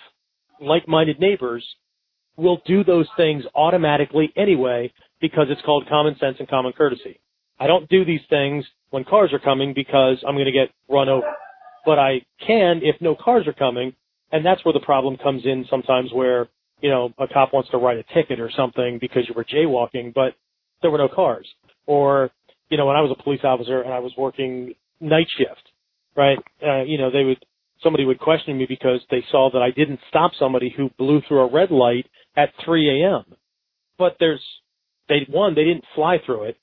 like-minded 0.61 1.19
neighbors 1.21 1.65
will 2.37 2.61
do 2.67 2.85
those 2.85 3.09
things 3.17 3.45
automatically 3.55 4.33
anyway 4.37 4.93
because 5.21 5.47
it's 5.49 5.63
called 5.63 5.89
common 5.89 6.17
sense 6.19 6.37
and 6.39 6.49
common 6.49 6.73
courtesy. 6.73 7.21
I 7.59 7.67
don't 7.67 7.89
do 7.89 8.05
these 8.05 8.21
things 8.29 8.65
when 8.91 9.05
cars 9.05 9.33
are 9.33 9.39
coming 9.39 9.73
because 9.75 10.23
I'm 10.27 10.35
going 10.35 10.47
to 10.47 10.53
get 10.53 10.71
run 10.89 11.09
over. 11.09 11.27
But 11.85 11.99
I 11.99 12.23
can 12.47 12.81
if 12.83 12.97
no 13.01 13.15
cars 13.15 13.47
are 13.47 13.53
coming, 13.53 13.95
and 14.33 14.45
that's 14.45 14.65
where 14.65 14.75
the 14.75 14.81
problem 14.81 15.17
comes 15.17 15.45
in 15.45 15.65
sometimes 15.71 16.11
where 16.13 16.49
you 16.81 16.91
know, 16.91 17.13
a 17.19 17.27
cop 17.27 17.53
wants 17.53 17.71
to 17.71 17.79
write 17.79 17.99
a 17.99 18.15
ticket 18.15 18.41
or 18.41 18.51
something 18.57 18.99
because 19.01 19.23
you 19.29 19.35
were 19.35 19.45
jaywalking, 19.45 20.13
but 20.15 20.35
there 20.83 20.91
were 20.91 20.99
no 20.99 21.09
cars. 21.09 21.49
Or, 21.87 22.31
you 22.69 22.77
know, 22.77 22.87
when 22.87 22.97
I 22.97 23.01
was 23.01 23.15
a 23.19 23.23
police 23.23 23.41
officer 23.45 23.83
and 23.83 23.93
I 23.93 23.99
was 23.99 24.13
working 24.17 24.75
night 25.01 25.27
shift, 25.39 25.71
right? 26.17 26.39
Uh, 26.63 26.83
you 26.83 26.99
know, 26.99 27.11
they 27.11 27.25
would, 27.25 27.45
somebody 27.83 28.05
would 28.05 28.19
question 28.19 28.59
me 28.59 28.67
because 28.69 29.01
they 29.11 29.25
saw 29.31 29.51
that 29.53 29.63
I 29.63 29.71
didn't 29.71 30.01
stop 30.09 30.33
somebody 30.39 30.73
who 30.77 30.91
blew 30.99 31.23
through 31.27 31.41
a 31.41 31.53
red 31.53 31.71
light 31.71 32.07
at 32.37 32.51
3 32.65 33.03
a.m. 33.03 33.25
But 33.99 34.17
there's, 34.21 34.43
they, 35.09 35.27
one, 35.31 35.55
they 35.55 35.65
didn't 35.65 35.85
fly 35.95 36.19
through 36.25 36.45
it. 36.45 36.57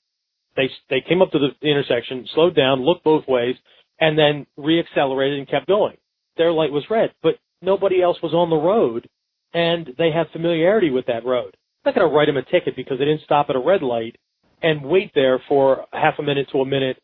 They, 0.56 0.70
they 0.88 1.02
came 1.06 1.20
up 1.22 1.30
to 1.32 1.38
the 1.38 1.68
intersection, 1.68 2.26
slowed 2.34 2.54
down, 2.54 2.84
looked 2.84 3.04
both 3.04 3.26
ways, 3.26 3.56
and 4.00 4.18
then 4.18 4.46
reaccelerated 4.58 5.38
and 5.38 5.48
kept 5.48 5.66
going. 5.66 5.96
Their 6.36 6.52
light 6.52 6.72
was 6.72 6.84
red, 6.90 7.12
but 7.22 7.34
nobody 7.62 8.02
else 8.02 8.18
was 8.22 8.34
on 8.34 8.50
the 8.50 8.56
road 8.56 9.08
and 9.54 9.90
they 9.96 10.10
have 10.10 10.26
familiarity 10.32 10.90
with 10.90 11.06
that 11.06 11.24
road. 11.24 11.56
I'm 11.84 11.92
not 11.92 11.94
going 11.94 12.10
to 12.10 12.14
write 12.14 12.26
them 12.26 12.36
a 12.36 12.42
ticket 12.42 12.76
because 12.76 12.98
they 12.98 13.04
didn't 13.04 13.22
stop 13.22 13.46
at 13.48 13.56
a 13.56 13.60
red 13.60 13.82
light 13.82 14.16
and 14.62 14.84
wait 14.84 15.12
there 15.14 15.40
for 15.48 15.86
half 15.92 16.14
a 16.18 16.22
minute 16.22 16.48
to 16.52 16.58
a 16.58 16.66
minute 16.66 17.00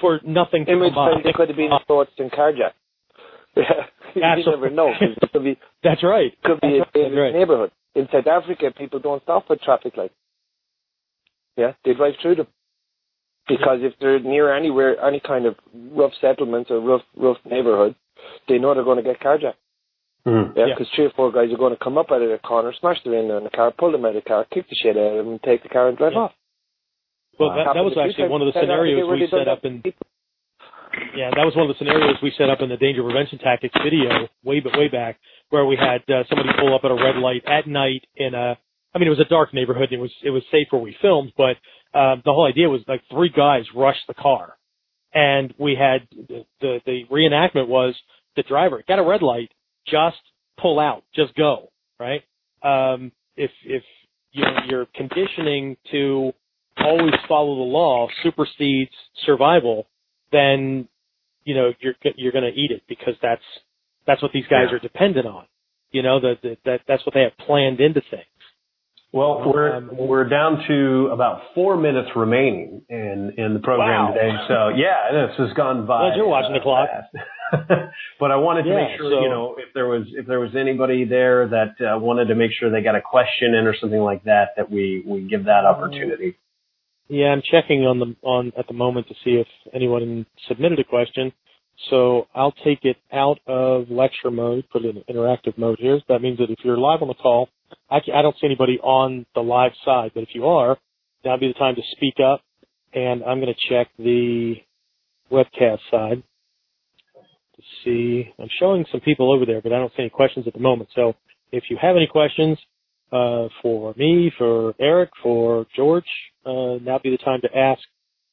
for 0.00 0.20
nothing 0.24 0.66
to 0.66 0.72
In 0.72 0.80
which 0.80 0.94
come 0.94 1.08
it 1.24 1.34
could 1.34 1.48
have 1.48 1.56
been 1.56 1.70
thoughts 1.86 2.10
in 2.18 2.30
carjack. 2.30 2.72
Yeah, 3.56 3.62
you 4.14 4.44
never 4.46 4.70
know. 4.70 4.92
Could 5.32 5.44
be, 5.44 5.58
That's 5.84 6.02
right. 6.02 6.32
could 6.42 6.60
be 6.60 6.78
That's 6.78 6.90
a. 6.94 7.14
Right. 7.14 7.34
neighborhood. 7.34 7.70
In 7.94 8.08
South 8.12 8.26
Africa, 8.26 8.70
people 8.76 9.00
don't 9.00 9.22
stop 9.22 9.44
at 9.50 9.62
traffic 9.62 9.96
lights. 9.96 10.14
Yeah, 11.56 11.72
they 11.84 11.94
drive 11.94 12.14
through 12.22 12.36
them. 12.36 12.46
Because 13.48 13.78
if 13.82 13.94
they're 14.00 14.20
near 14.20 14.54
anywhere, 14.54 15.02
any 15.04 15.18
kind 15.18 15.44
of 15.46 15.56
rough 15.74 16.12
settlements 16.20 16.70
or 16.70 16.78
rough, 16.80 17.02
rough 17.16 17.38
neighborhood, 17.44 17.96
they 18.48 18.58
know 18.58 18.74
they're 18.74 18.84
going 18.84 19.02
to 19.02 19.02
get 19.02 19.18
carjacked. 19.20 19.54
Mhm. 20.26 20.54
Yeah, 20.56 20.66
Yeah. 20.66 20.74
because 20.74 20.88
three 20.94 21.06
or 21.06 21.10
four 21.10 21.32
guys 21.32 21.50
are 21.52 21.56
going 21.56 21.72
to 21.74 21.82
come 21.82 21.98
up 21.98 22.12
out 22.12 22.22
of 22.22 22.28
the 22.30 22.38
corner, 22.38 22.72
smash 22.74 23.02
their 23.02 23.14
window 23.14 23.38
in 23.38 23.44
the 23.44 23.50
car, 23.50 23.72
pull 23.72 23.90
them 23.90 24.04
out 24.04 24.14
of 24.14 24.22
the 24.22 24.28
car, 24.28 24.44
kick 24.44 24.68
the 24.68 24.76
shit 24.76 24.96
out 24.96 25.02
of 25.02 25.16
them, 25.16 25.28
and 25.32 25.42
take 25.42 25.62
the 25.62 25.68
car 25.68 25.88
and 25.88 25.96
drive 25.98 26.12
Yeah. 26.12 26.18
off. 26.20 26.34
Well, 27.38 27.50
Uh, 27.50 27.56
that, 27.64 27.74
that 27.74 27.84
was 27.84 27.96
actually 27.96 28.28
one 28.28 28.42
of 28.42 28.52
the 28.52 28.58
in 28.60 28.62
South 28.66 28.70
Africa 28.70 29.00
scenarios 29.00 29.20
we 29.20 29.26
set 29.28 29.48
up 29.48 29.64
in. 29.64 29.82
people. 29.82 30.06
Yeah, 31.14 31.30
that 31.30 31.44
was 31.44 31.54
one 31.54 31.68
of 31.68 31.74
the 31.74 31.78
scenarios 31.78 32.16
we 32.22 32.32
set 32.36 32.50
up 32.50 32.60
in 32.60 32.68
the 32.68 32.76
danger 32.76 33.02
prevention 33.02 33.38
tactics 33.38 33.74
video 33.82 34.28
way 34.44 34.60
but 34.60 34.76
way 34.76 34.88
back, 34.88 35.18
where 35.50 35.66
we 35.66 35.76
had 35.76 36.02
uh, 36.12 36.24
somebody 36.28 36.50
pull 36.58 36.74
up 36.74 36.82
at 36.84 36.90
a 36.90 36.94
red 36.94 37.16
light 37.16 37.42
at 37.46 37.66
night 37.66 38.06
in 38.16 38.34
a. 38.34 38.58
I 38.92 38.98
mean, 38.98 39.06
it 39.06 39.10
was 39.10 39.20
a 39.20 39.28
dark 39.28 39.54
neighborhood. 39.54 39.92
And 39.92 39.98
it 39.98 40.02
was 40.02 40.12
it 40.22 40.30
was 40.30 40.42
safe 40.50 40.68
where 40.70 40.82
we 40.82 40.96
filmed, 41.00 41.32
but 41.36 41.56
uh, 41.94 42.16
the 42.24 42.32
whole 42.32 42.46
idea 42.46 42.68
was 42.68 42.82
like 42.88 43.02
three 43.10 43.30
guys 43.30 43.64
rushed 43.74 44.06
the 44.08 44.14
car, 44.14 44.56
and 45.14 45.54
we 45.58 45.76
had 45.76 46.08
the 46.28 46.44
the, 46.60 46.80
the 46.86 47.02
reenactment 47.10 47.68
was 47.68 47.94
the 48.36 48.42
driver 48.42 48.82
got 48.86 48.98
a 48.98 49.04
red 49.04 49.22
light, 49.22 49.50
just 49.86 50.20
pull 50.60 50.78
out, 50.78 51.04
just 51.14 51.34
go, 51.34 51.70
right? 51.98 52.22
Um, 52.62 53.12
if 53.36 53.50
if 53.64 53.82
you 54.32 54.44
your 54.68 54.86
conditioning 54.94 55.76
to 55.90 56.32
always 56.78 57.14
follow 57.28 57.56
the 57.56 57.62
law 57.62 58.08
supersedes 58.22 58.92
survival, 59.26 59.86
then 60.32 60.88
you 61.44 61.54
know 61.54 61.72
you're 61.80 61.94
you're 62.16 62.32
going 62.32 62.44
to 62.52 62.58
eat 62.58 62.70
it 62.70 62.82
because 62.88 63.14
that's 63.22 63.42
that's 64.06 64.22
what 64.22 64.32
these 64.32 64.46
guys 64.48 64.66
Yeah. 64.70 64.76
are 64.76 64.78
dependent 64.78 65.26
on. 65.26 65.44
You 65.92 66.02
know 66.02 66.20
that 66.20 66.38
that 66.42 66.58
that 66.64 66.80
that's 66.88 67.04
what 67.06 67.14
they 67.14 67.22
have 67.22 67.36
planned 67.46 67.80
into 67.80 68.00
things. 68.10 68.24
Well, 69.12 69.42
we're 69.52 69.74
Um, 69.76 69.90
we're 69.92 70.28
down 70.28 70.62
to 70.68 71.08
about 71.12 71.52
four 71.54 71.76
minutes 71.76 72.10
remaining 72.14 72.82
in 72.88 73.34
in 73.36 73.54
the 73.54 73.60
program 73.60 74.06
Wow. 74.06 74.12
today. 74.14 74.32
So 74.46 74.68
yeah, 74.68 75.10
this 75.28 75.36
has 75.38 75.52
gone 75.54 75.84
by. 75.86 76.08
Glad 76.10 76.16
you're 76.16 76.28
watching 76.28 76.52
the 76.52 76.60
clock. 76.60 76.88
but 78.20 78.30
I 78.30 78.36
wanted 78.36 78.62
to 78.62 78.68
Yeah, 78.68 78.76
make 78.86 78.96
sure 78.98 79.10
so- 79.10 79.20
you 79.22 79.28
know 79.28 79.56
if 79.58 79.74
there 79.74 79.88
was 79.88 80.04
if 80.12 80.26
there 80.26 80.38
was 80.38 80.54
anybody 80.54 81.04
there 81.04 81.48
that 81.48 81.74
uh, 81.80 81.98
wanted 81.98 82.26
to 82.28 82.36
make 82.36 82.52
sure 82.52 82.70
they 82.70 82.82
got 82.82 82.94
a 82.94 83.02
question 83.02 83.54
in 83.54 83.66
or 83.66 83.74
something 83.74 84.00
like 84.00 84.22
that, 84.24 84.50
that 84.56 84.70
we 84.70 85.02
we 85.04 85.22
give 85.22 85.44
that 85.46 85.64
opportunity. 85.64 86.36
Yeah, 87.10 87.28
I'm 87.30 87.42
checking 87.50 87.82
on 87.86 88.00
the 88.00 88.16
on 88.22 88.52
at 88.58 88.68
the 88.68 88.74
moment 88.74 89.08
to 89.08 89.14
see 89.24 89.32
if 89.32 89.48
anyone 89.74 90.26
submitted 90.48 90.78
a 90.80 90.84
question. 90.84 91.34
So 91.90 92.28
I'll 92.36 92.54
take 92.64 92.84
it 92.84 92.98
out 93.12 93.40
of 93.48 93.90
lecture 93.90 94.30
mode, 94.30 94.64
put 94.72 94.86
it 94.86 94.96
in 94.96 95.16
interactive 95.16 95.58
mode 95.58 95.80
here. 95.80 96.00
That 96.08 96.22
means 96.22 96.38
that 96.38 96.50
if 96.50 96.60
you're 96.64 96.78
live 96.78 97.02
on 97.02 97.08
the 97.08 97.14
call, 97.14 97.50
I, 97.90 97.98
I 98.14 98.22
don't 98.22 98.36
see 98.40 98.46
anybody 98.46 98.80
on 98.80 99.26
the 99.34 99.42
live 99.42 99.72
side, 99.84 100.12
but 100.14 100.22
if 100.22 100.30
you 100.34 100.46
are, 100.46 100.78
that'll 101.24 101.40
be 101.40 101.48
the 101.48 101.54
time 101.54 101.76
to 101.76 101.82
speak 101.96 102.16
up. 102.24 102.42
And 102.94 103.24
I'm 103.24 103.40
going 103.40 103.54
to 103.54 103.68
check 103.68 103.88
the 103.98 104.56
webcast 105.32 105.80
side 105.90 106.22
to 107.56 107.62
see. 107.84 108.32
I'm 108.38 108.50
showing 108.60 108.86
some 108.92 109.02
people 109.02 109.32
over 109.34 109.46
there, 109.46 109.62
but 109.62 109.74
I 109.74 109.78
don't 109.78 109.90
see 109.92 110.04
any 110.04 110.10
questions 110.10 110.46
at 110.46 110.54
the 110.54 110.60
moment. 110.60 110.90
So 110.96 111.14
if 111.52 111.64
you 111.70 111.78
have 111.82 111.96
any 111.96 112.08
questions 112.08 112.58
uh, 113.12 113.48
for 113.62 113.94
me, 113.96 114.32
for 114.38 114.74
Eric, 114.78 115.10
for 115.22 115.66
George, 115.74 116.04
uh, 116.46 116.76
now 116.82 116.98
be 117.02 117.10
the 117.10 117.18
time 117.18 117.40
to 117.42 117.56
ask. 117.56 117.80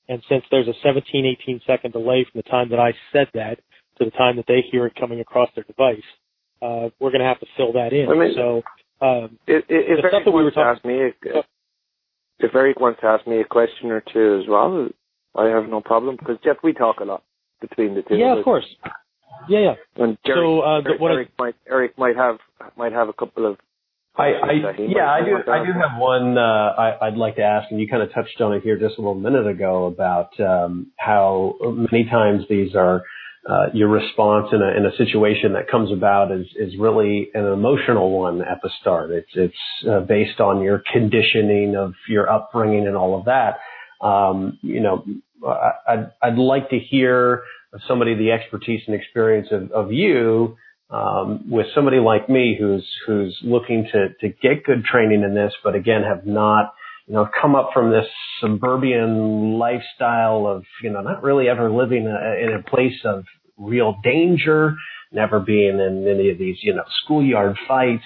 And 0.09 0.21
since 0.29 0.43
there's 0.51 0.67
a 0.67 0.73
17, 0.83 1.25
18 1.41 1.61
second 1.67 1.91
delay 1.91 2.25
from 2.31 2.39
the 2.43 2.49
time 2.49 2.69
that 2.69 2.79
I 2.79 2.93
said 3.11 3.27
that 3.33 3.59
to 3.97 4.05
the 4.05 4.11
time 4.11 4.35
that 4.37 4.45
they 4.47 4.61
hear 4.71 4.85
it 4.85 4.93
coming 4.95 5.19
across 5.19 5.49
their 5.55 5.63
device, 5.65 5.99
uh, 6.61 6.89
we're 6.99 7.09
going 7.11 7.19
to 7.21 7.27
have 7.27 7.39
to 7.41 7.47
fill 7.57 7.73
that 7.73 7.91
in. 7.93 8.07
I 8.09 8.13
mean- 8.13 8.33
so, 8.35 8.61
um, 9.05 9.37
If, 9.47 9.65
if 9.67 10.03
Eric 10.03 10.25
we 10.25 10.31
were 10.31 10.43
wants 10.43 10.55
to 10.55 10.63
talking- 10.63 10.77
ask 10.77 10.85
me, 10.85 11.01
a, 11.33 11.43
if 12.39 12.55
Eric 12.55 12.79
wants 12.79 13.01
to 13.01 13.07
ask 13.07 13.27
me 13.27 13.41
a 13.41 13.45
question 13.45 13.91
or 13.91 14.01
two 14.13 14.39
as 14.41 14.47
well, 14.47 14.87
I 15.35 15.45
have 15.49 15.67
no 15.69 15.81
problem 15.81 16.15
because 16.15 16.37
Jeff, 16.43 16.57
we 16.63 16.73
talk 16.73 16.99
a 16.99 17.03
lot 17.03 17.23
between 17.61 17.95
the 17.95 18.03
two. 18.03 18.15
yeah, 18.15 18.33
of 18.33 18.39
of 18.39 18.43
course. 18.45 18.65
Yeah, 19.49 19.59
yeah. 19.59 20.03
And 20.03 20.17
Jerry, 20.25 20.39
So, 20.39 20.61
uh, 20.61 20.81
Eric, 20.85 21.01
I- 21.01 21.05
Eric 21.05 21.29
might 21.39 21.55
Eric 21.69 21.97
might 21.97 22.15
have 22.15 22.37
might 22.75 22.91
have 22.91 23.09
a 23.09 23.13
couple 23.13 23.45
of. 23.45 23.57
I, 24.17 24.33
questions 24.39 24.65
I 24.65 24.81
yeah, 24.81 25.11
I 25.11 25.21
do. 25.23 25.51
I 25.51 25.65
do 25.65 25.73
have 25.73 25.99
one. 25.99 26.37
Uh, 26.37 26.41
I, 26.41 27.07
I'd 27.07 27.17
like 27.17 27.35
to 27.35 27.43
ask, 27.43 27.69
and 27.69 27.79
you 27.79 27.87
kind 27.87 28.01
of 28.01 28.11
touched 28.13 28.41
on 28.41 28.53
it 28.53 28.63
here 28.63 28.77
just 28.77 28.97
a 28.97 29.01
little 29.01 29.15
minute 29.15 29.47
ago 29.47 29.85
about 29.85 30.39
um, 30.39 30.87
how 30.97 31.55
many 31.61 32.05
times 32.05 32.43
these 32.49 32.75
are 32.75 33.03
uh, 33.47 33.67
your 33.73 33.89
response 33.89 34.47
in 34.51 34.61
a 34.61 34.77
in 34.77 34.85
a 34.85 34.95
situation 34.97 35.53
that 35.53 35.69
comes 35.69 35.91
about 35.91 36.31
is 36.31 36.47
is 36.55 36.73
really 36.79 37.29
an 37.33 37.45
emotional 37.45 38.11
one 38.11 38.41
at 38.41 38.59
the 38.63 38.69
start. 38.81 39.11
It's 39.11 39.29
it's 39.35 39.87
uh, 39.89 39.99
based 40.01 40.39
on 40.39 40.61
your 40.61 40.81
conditioning 40.91 41.75
of 41.75 41.93
your 42.09 42.29
upbringing 42.29 42.87
and 42.87 42.97
all 42.97 43.17
of 43.17 43.25
that. 43.25 43.59
Um, 44.05 44.57
you 44.61 44.81
know, 44.81 45.05
I, 45.47 45.71
I'd 45.87 46.11
I'd 46.21 46.37
like 46.37 46.71
to 46.71 46.79
hear 46.79 47.43
of 47.71 47.81
somebody 47.87 48.15
the 48.15 48.31
expertise 48.31 48.81
and 48.87 48.95
experience 48.95 49.49
of, 49.51 49.71
of 49.71 49.91
you 49.91 50.57
um, 50.89 51.49
with 51.49 51.67
somebody 51.75 51.97
like 51.97 52.29
me 52.29 52.55
who's 52.57 52.87
who's 53.05 53.37
looking 53.43 53.87
to 53.91 54.09
to 54.21 54.29
get 54.41 54.63
good 54.63 54.83
training 54.85 55.23
in 55.23 55.33
this, 55.33 55.53
but 55.63 55.75
again 55.75 56.03
have 56.03 56.25
not 56.25 56.73
you 57.07 57.13
know 57.13 57.27
come 57.41 57.55
up 57.55 57.71
from 57.73 57.91
this 57.91 58.07
suburban 58.41 59.57
lifestyle 59.59 60.47
of 60.47 60.63
you 60.81 60.89
know 60.89 61.01
not 61.01 61.23
really 61.23 61.49
ever 61.49 61.69
living 61.71 62.07
a, 62.07 62.43
in 62.43 62.53
a 62.53 62.63
place 62.69 62.99
of 63.05 63.25
real 63.57 63.95
danger, 64.03 64.75
never 65.11 65.39
being 65.39 65.79
in 65.79 66.07
any 66.07 66.29
of 66.29 66.37
these 66.37 66.57
you 66.61 66.73
know 66.73 66.83
schoolyard 67.03 67.57
fights. 67.67 68.03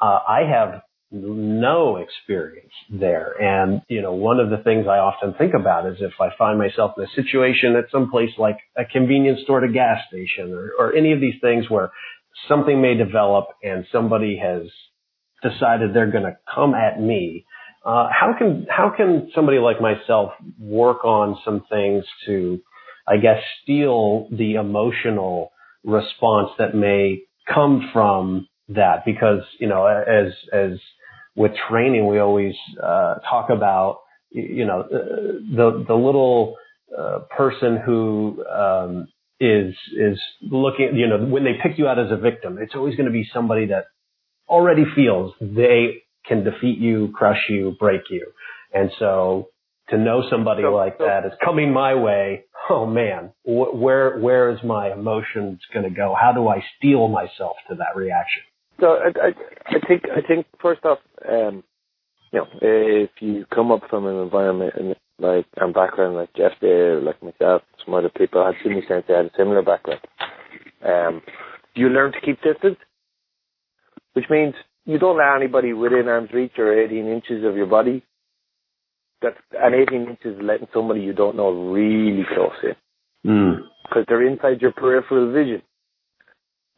Uh, 0.00 0.18
I 0.26 0.42
have 0.50 0.82
no 1.12 1.96
experience 1.96 2.72
there. 2.88 3.34
And, 3.40 3.82
you 3.88 4.00
know, 4.00 4.12
one 4.12 4.38
of 4.38 4.50
the 4.50 4.58
things 4.58 4.86
I 4.86 4.98
often 4.98 5.34
think 5.34 5.54
about 5.54 5.86
is 5.86 5.96
if 6.00 6.12
I 6.20 6.28
find 6.38 6.58
myself 6.58 6.92
in 6.96 7.04
a 7.04 7.08
situation 7.20 7.74
at 7.74 7.90
some 7.90 8.10
place 8.10 8.30
like 8.38 8.58
a 8.76 8.84
convenience 8.84 9.40
store 9.42 9.60
to 9.60 9.68
gas 9.72 9.98
station 10.08 10.52
or, 10.52 10.70
or 10.78 10.94
any 10.94 11.12
of 11.12 11.20
these 11.20 11.34
things 11.40 11.68
where 11.68 11.90
something 12.48 12.80
may 12.80 12.94
develop 12.96 13.48
and 13.62 13.86
somebody 13.92 14.40
has 14.42 14.62
decided 15.42 15.94
they're 15.94 16.10
going 16.10 16.24
to 16.24 16.36
come 16.52 16.74
at 16.74 17.00
me. 17.00 17.44
Uh, 17.84 18.08
how 18.10 18.34
can, 18.36 18.66
how 18.68 18.92
can 18.94 19.30
somebody 19.34 19.58
like 19.58 19.80
myself 19.80 20.32
work 20.58 21.04
on 21.04 21.38
some 21.44 21.64
things 21.70 22.04
to, 22.26 22.60
I 23.08 23.16
guess, 23.16 23.42
steal 23.62 24.28
the 24.30 24.54
emotional 24.54 25.50
response 25.84 26.50
that 26.58 26.74
may 26.74 27.22
come 27.52 27.88
from 27.92 28.48
that? 28.68 29.04
Because, 29.06 29.42
you 29.58 29.68
know, 29.68 29.86
as, 29.86 30.32
as, 30.52 30.78
with 31.36 31.52
training, 31.70 32.06
we 32.06 32.18
always 32.18 32.54
uh, 32.82 33.14
talk 33.28 33.50
about 33.50 34.00
you 34.30 34.64
know 34.64 34.80
uh, 34.80 34.96
the 35.56 35.84
the 35.86 35.94
little 35.94 36.56
uh, 36.96 37.20
person 37.36 37.78
who 37.84 38.44
um, 38.46 39.08
is 39.40 39.74
is 39.96 40.18
looking 40.42 40.94
you 40.94 41.06
know 41.08 41.18
when 41.24 41.44
they 41.44 41.54
pick 41.62 41.78
you 41.78 41.88
out 41.88 41.98
as 41.98 42.10
a 42.10 42.16
victim, 42.16 42.58
it's 42.60 42.74
always 42.74 42.94
going 42.96 43.06
to 43.06 43.12
be 43.12 43.26
somebody 43.32 43.66
that 43.66 43.86
already 44.48 44.84
feels 44.94 45.32
they 45.40 46.02
can 46.26 46.44
defeat 46.44 46.78
you, 46.78 47.12
crush 47.16 47.42
you, 47.48 47.74
break 47.80 48.02
you, 48.10 48.26
and 48.74 48.90
so 48.98 49.48
to 49.88 49.96
know 49.98 50.22
somebody 50.30 50.62
So- 50.62 50.74
like 50.74 50.96
so- 50.98 51.06
that 51.06 51.24
is 51.26 51.32
coming 51.44 51.72
my 51.72 51.94
way. 51.94 52.44
Oh 52.68 52.86
man, 52.86 53.32
wh- 53.44 53.74
where 53.74 54.18
where 54.18 54.50
is 54.50 54.62
my 54.62 54.92
emotions 54.92 55.60
going 55.72 55.84
to 55.88 55.90
go? 55.94 56.14
How 56.20 56.32
do 56.32 56.46
I 56.48 56.62
steel 56.76 57.08
myself 57.08 57.56
to 57.68 57.74
that 57.76 57.96
reaction? 57.96 58.42
So 58.78 58.96
I, 58.98 59.08
I, 59.28 59.28
I 59.76 59.78
think 59.88 60.02
I 60.14 60.20
think 60.20 60.46
first 60.60 60.84
off, 60.84 60.98
um, 61.28 61.64
you 62.32 62.38
know, 62.40 62.46
if 62.62 63.10
you 63.20 63.46
come 63.52 63.72
up 63.72 63.82
from 63.90 64.06
an 64.06 64.16
environment 64.16 64.74
and 64.76 64.94
like 65.20 65.46
and 65.56 65.74
background 65.74 66.16
like 66.16 66.32
Jeff 66.34 66.52
did, 66.60 67.02
like 67.02 67.22
myself, 67.22 67.62
some 67.84 67.94
other 67.94 68.08
people 68.10 68.44
had 68.44 68.54
seen 68.62 68.74
me 68.74 68.82
since 68.88 69.04
they 69.06 69.14
had 69.14 69.26
a 69.26 69.30
similar 69.36 69.62
background. 69.62 70.00
Um, 70.84 71.22
you 71.74 71.88
learn 71.88 72.12
to 72.12 72.20
keep 72.20 72.42
distance, 72.42 72.76
which 74.14 74.26
means 74.30 74.54
you 74.86 74.98
don't 74.98 75.16
allow 75.16 75.36
anybody 75.36 75.72
within 75.72 76.08
arm's 76.08 76.32
reach 76.32 76.52
or 76.58 76.72
18 76.78 77.06
inches 77.06 77.44
of 77.44 77.56
your 77.56 77.66
body. 77.66 78.02
That's 79.22 79.36
and 79.52 79.74
18 79.74 80.02
inches 80.08 80.36
is 80.36 80.42
letting 80.42 80.68
somebody 80.72 81.00
you 81.02 81.12
don't 81.12 81.36
know 81.36 81.50
really 81.50 82.24
close 82.34 82.56
in 82.62 82.74
Mm. 83.26 83.68
because 83.84 84.06
they're 84.08 84.26
inside 84.26 84.62
your 84.62 84.72
peripheral 84.72 85.30
vision. 85.30 85.60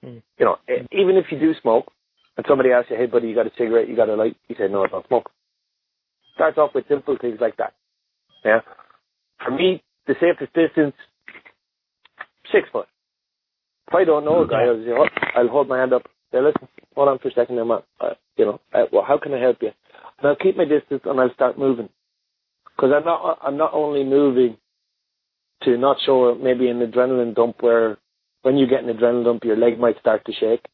Mm. 0.05 0.23
You 0.39 0.45
know, 0.45 0.59
e- 0.69 0.87
even 0.91 1.17
if 1.17 1.27
you 1.31 1.39
do 1.39 1.55
smoke, 1.63 1.93
and 2.37 2.45
somebody 2.49 2.73
asks 2.73 2.91
you, 2.91 2.97
"Hey, 2.97 3.07
buddy, 3.07 3.29
you 3.29 3.35
got 3.37 3.47
a 3.47 3.53
cigarette? 3.57 3.87
You 3.89 3.95
got 3.95 4.09
a 4.09 4.17
light?" 4.17 4.37
You 4.49 4.57
say, 4.57 4.67
"No, 4.67 4.83
I 4.85 4.89
don't 4.89 5.07
smoke." 5.07 5.31
Starts 6.35 6.59
off 6.59 6.75
with 6.75 6.89
simple 6.89 7.17
things 7.17 7.41
like 7.41 7.57
that. 7.59 7.75
Yeah. 8.45 8.61
For 9.45 9.51
me, 9.51 9.83
the 10.07 10.15
safest 10.21 10.53
distance, 10.55 10.95
six 12.53 12.69
foot. 12.71 12.87
If 13.89 13.95
I 13.95 14.05
don't 14.05 14.25
know 14.25 14.43
a 14.43 14.47
guy, 14.49 14.65
I'll, 14.65 14.83
say, 14.85 14.91
"Oh," 14.91 15.07
I'll 15.37 15.49
hold 15.49 15.69
my 15.69 15.79
hand 15.79 15.93
up. 15.93 16.03
Say, 16.33 16.41
"Listen, 16.41 16.69
hold 16.95 17.09
on 17.09 17.19
for 17.19 17.29
a 17.29 17.33
second, 17.33 17.57
man. 17.57 17.79
Uh, 18.01 18.15
you 18.37 18.45
know, 18.45 18.61
uh, 18.73 18.85
well, 18.93 19.05
how 19.07 19.19
can 19.19 19.35
I 19.35 19.41
help 19.41 19.59
you?" 19.61 19.71
And 20.19 20.29
I'll 20.29 20.37
keep 20.37 20.57
my 20.57 20.65
distance 20.65 21.03
and 21.05 21.21
I'll 21.21 21.35
start 21.35 21.59
moving 21.59 21.89
because 22.77 22.91
I'm 22.95 23.05
not. 23.05 23.39
I'm 23.43 23.57
not 23.57 23.75
only 23.75 24.05
moving 24.05 24.57
to 25.65 25.77
not 25.77 25.99
show 26.05 26.35
maybe 26.35 26.69
an 26.69 26.81
adrenaline 26.81 27.35
dump 27.35 27.57
where 27.63 27.99
when 28.43 28.57
you 28.57 28.67
get 28.67 28.83
an 28.85 28.95
adrenaline 28.97 29.25
dump, 29.25 29.45
your 29.45 29.57
leg 29.57 29.79
might 29.79 29.99
start 30.01 30.25
to 30.27 30.33
shake. 30.33 30.65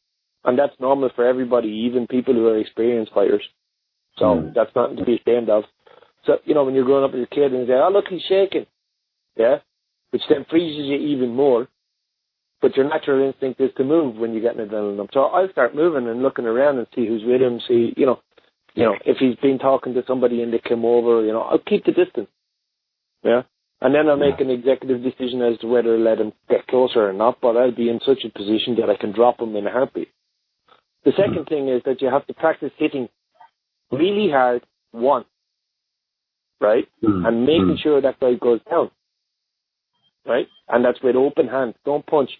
And 0.44 0.58
that's 0.58 0.78
normal 0.80 1.10
for 1.14 1.26
everybody, 1.26 1.68
even 1.68 2.06
people 2.06 2.32
who 2.32 2.46
are 2.48 2.58
experienced 2.58 3.12
fighters. 3.12 3.42
So 4.16 4.24
Mm. 4.36 4.54
that's 4.54 4.74
nothing 4.74 4.96
to 4.96 5.04
be 5.04 5.16
ashamed 5.16 5.50
of. 5.50 5.64
So, 6.24 6.38
you 6.44 6.54
know, 6.54 6.64
when 6.64 6.74
you're 6.74 6.84
growing 6.84 7.04
up 7.04 7.14
as 7.14 7.22
a 7.22 7.34
kid 7.34 7.52
and 7.52 7.62
you 7.62 7.66
say, 7.66 7.74
oh, 7.74 7.90
look, 7.92 8.06
he's 8.08 8.22
shaking. 8.28 8.66
Yeah. 9.36 9.58
Which 10.10 10.22
then 10.28 10.46
freezes 10.48 10.86
you 10.86 10.96
even 10.96 11.34
more. 11.34 11.68
But 12.60 12.76
your 12.76 12.88
natural 12.88 13.24
instinct 13.24 13.60
is 13.60 13.70
to 13.76 13.84
move 13.84 14.16
when 14.16 14.34
you 14.34 14.40
get 14.40 14.56
an 14.56 14.68
adrenaline 14.68 14.96
dump. 14.96 15.10
So 15.12 15.20
I'll 15.20 15.50
start 15.50 15.76
moving 15.76 16.08
and 16.08 16.22
looking 16.22 16.44
around 16.44 16.78
and 16.78 16.86
see 16.94 17.06
who's 17.06 17.22
with 17.24 17.40
him, 17.40 17.60
see, 17.68 17.94
you 17.96 18.04
know, 18.04 18.20
you 18.74 18.84
know, 18.84 18.94
if 19.04 19.18
he's 19.18 19.36
been 19.36 19.58
talking 19.58 19.94
to 19.94 20.04
somebody 20.06 20.42
and 20.42 20.52
they 20.52 20.60
come 20.60 20.84
over, 20.84 21.24
you 21.24 21.32
know, 21.32 21.42
I'll 21.42 21.58
keep 21.58 21.84
the 21.84 21.92
distance. 21.92 22.28
Yeah. 23.22 23.42
And 23.80 23.94
then 23.94 24.08
I'll 24.08 24.16
make 24.16 24.40
an 24.40 24.50
executive 24.50 25.02
decision 25.02 25.40
as 25.42 25.58
to 25.60 25.68
whether 25.68 25.96
to 25.96 26.02
let 26.02 26.18
him 26.18 26.32
get 26.48 26.66
closer 26.66 27.08
or 27.08 27.12
not, 27.12 27.40
but 27.40 27.56
I'll 27.56 27.74
be 27.74 27.88
in 27.88 28.00
such 28.04 28.24
a 28.24 28.36
position 28.36 28.76
that 28.80 28.90
I 28.90 28.96
can 28.96 29.12
drop 29.12 29.40
him 29.40 29.54
in 29.54 29.66
a 29.66 29.70
heartbeat. 29.70 30.08
The 31.04 31.12
second 31.12 31.46
mm-hmm. 31.46 31.54
thing 31.54 31.68
is 31.68 31.82
that 31.84 32.02
you 32.02 32.08
have 32.10 32.26
to 32.26 32.34
practice 32.34 32.72
hitting 32.76 33.08
really 33.92 34.30
hard 34.30 34.64
once, 34.92 35.26
right? 36.60 36.88
Mm. 37.02 37.26
And 37.26 37.46
making 37.46 37.76
Mm. 37.76 37.82
sure 37.82 38.00
that 38.00 38.20
guy 38.20 38.34
goes 38.34 38.60
down, 38.70 38.90
right? 40.26 40.48
And 40.68 40.84
that's 40.84 41.00
with 41.02 41.16
open 41.16 41.48
hand. 41.48 41.74
Don't 41.84 42.04
punch, 42.06 42.30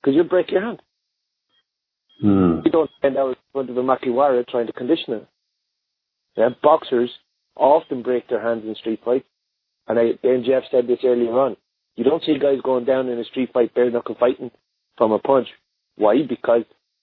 because 0.00 0.14
you'll 0.14 0.24
break 0.24 0.50
your 0.50 0.62
hand. 0.62 0.82
Mm. 2.22 2.64
You 2.64 2.70
don't 2.70 2.90
stand 2.98 3.16
out 3.16 3.30
in 3.30 3.36
front 3.52 3.70
of 3.70 3.76
a 3.76 3.82
makiwara 3.82 4.46
trying 4.46 4.66
to 4.66 4.72
condition 4.72 5.14
it. 5.14 5.26
Yeah, 6.36 6.50
boxers 6.62 7.10
often 7.56 8.02
break 8.02 8.28
their 8.28 8.40
hands 8.40 8.64
in 8.64 8.74
street 8.76 9.00
fights. 9.04 9.26
And 9.88 9.98
I, 9.98 10.12
and 10.22 10.44
Jeff 10.44 10.62
said 10.70 10.86
this 10.86 11.00
earlier 11.04 11.32
on. 11.38 11.56
You 11.96 12.04
don't 12.04 12.22
see 12.24 12.38
guys 12.38 12.60
going 12.62 12.84
down 12.84 13.08
in 13.08 13.18
a 13.18 13.24
street 13.24 13.50
fight 13.52 13.74
bare 13.74 13.90
knuckle 13.90 14.14
fighting 14.18 14.50
from 14.96 15.12
a 15.12 15.18
punch. 15.18 15.48
Why? 15.96 16.22
Because 16.26 16.62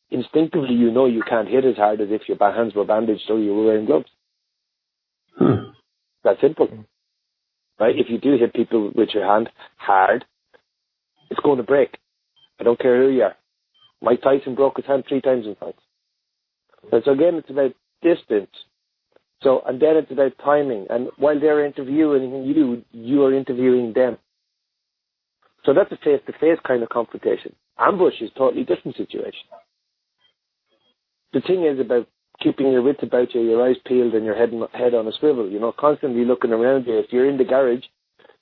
instinctively 0.09 0.73
you 0.73 0.89
know 0.89 1.05
you 1.05 1.21
can't 1.21 1.47
hit 1.47 1.65
as 1.65 1.75
hard 1.75 2.01
as 2.01 2.07
if 2.09 2.27
your 2.27 2.37
hands 2.39 2.73
were 2.73 2.85
bandaged 2.85 3.29
or 3.29 3.37
you 3.37 3.53
were 3.53 3.65
wearing 3.65 3.85
gloves. 3.85 4.09
Mm. 5.39 5.73
That's 6.29 6.41
simple. 6.41 6.67
Mm. 6.67 6.85
Right? 7.79 7.95
If 7.97 8.07
you 8.09 8.19
do 8.19 8.37
hit 8.37 8.53
people 8.53 8.91
with 8.93 9.09
your 9.13 9.25
hand 9.25 9.49
hard, 9.77 10.25
it's 11.31 11.39
going 11.39 11.57
to 11.57 11.63
break. 11.63 11.97
I 12.59 12.63
don't 12.63 12.79
care 12.79 13.01
who 13.01 13.09
you 13.09 13.23
are. 13.23 13.35
Mike 14.01 14.21
Tyson 14.21 14.53
broke 14.53 14.77
his 14.77 14.85
hand 14.85 15.05
three 15.07 15.21
times 15.21 15.45
in 15.47 15.55
fights. 15.55 15.81
Mm. 16.85 16.93
And 16.93 17.03
so 17.03 17.11
again, 17.13 17.35
it's 17.35 17.49
about 17.49 17.71
distance. 18.03 18.51
So, 19.41 19.61
and 19.65 19.81
then 19.81 19.95
it's 19.95 20.11
about 20.11 20.33
timing. 20.43 20.85
And 20.89 21.07
while 21.17 21.39
they're 21.39 21.65
interviewing 21.65 22.43
you, 22.45 22.83
you 22.91 23.23
are 23.23 23.33
interviewing 23.33 23.93
them. 23.93 24.17
So 25.65 25.73
that's 25.73 25.91
a 25.91 25.97
face-to-face 25.97 26.59
kind 26.67 26.83
of 26.83 26.89
confrontation. 26.89 27.55
Ambush 27.79 28.21
is 28.21 28.29
a 28.35 28.37
totally 28.37 28.65
different 28.65 28.97
situation. 28.97 29.47
The 31.33 31.41
thing 31.41 31.65
is 31.65 31.79
about 31.79 32.07
keeping 32.41 32.71
your 32.71 32.81
wits 32.81 33.03
about 33.03 33.33
you, 33.33 33.41
your 33.41 33.67
eyes 33.67 33.75
peeled 33.85 34.13
and 34.13 34.25
your 34.25 34.35
head, 34.35 34.51
head 34.73 34.93
on 34.93 35.07
a 35.07 35.11
swivel, 35.19 35.49
you 35.49 35.59
know, 35.59 35.73
constantly 35.77 36.25
looking 36.25 36.51
around 36.51 36.87
you. 36.87 36.97
If 36.97 37.11
you're 37.11 37.29
in 37.29 37.37
the 37.37 37.43
garage, 37.43 37.83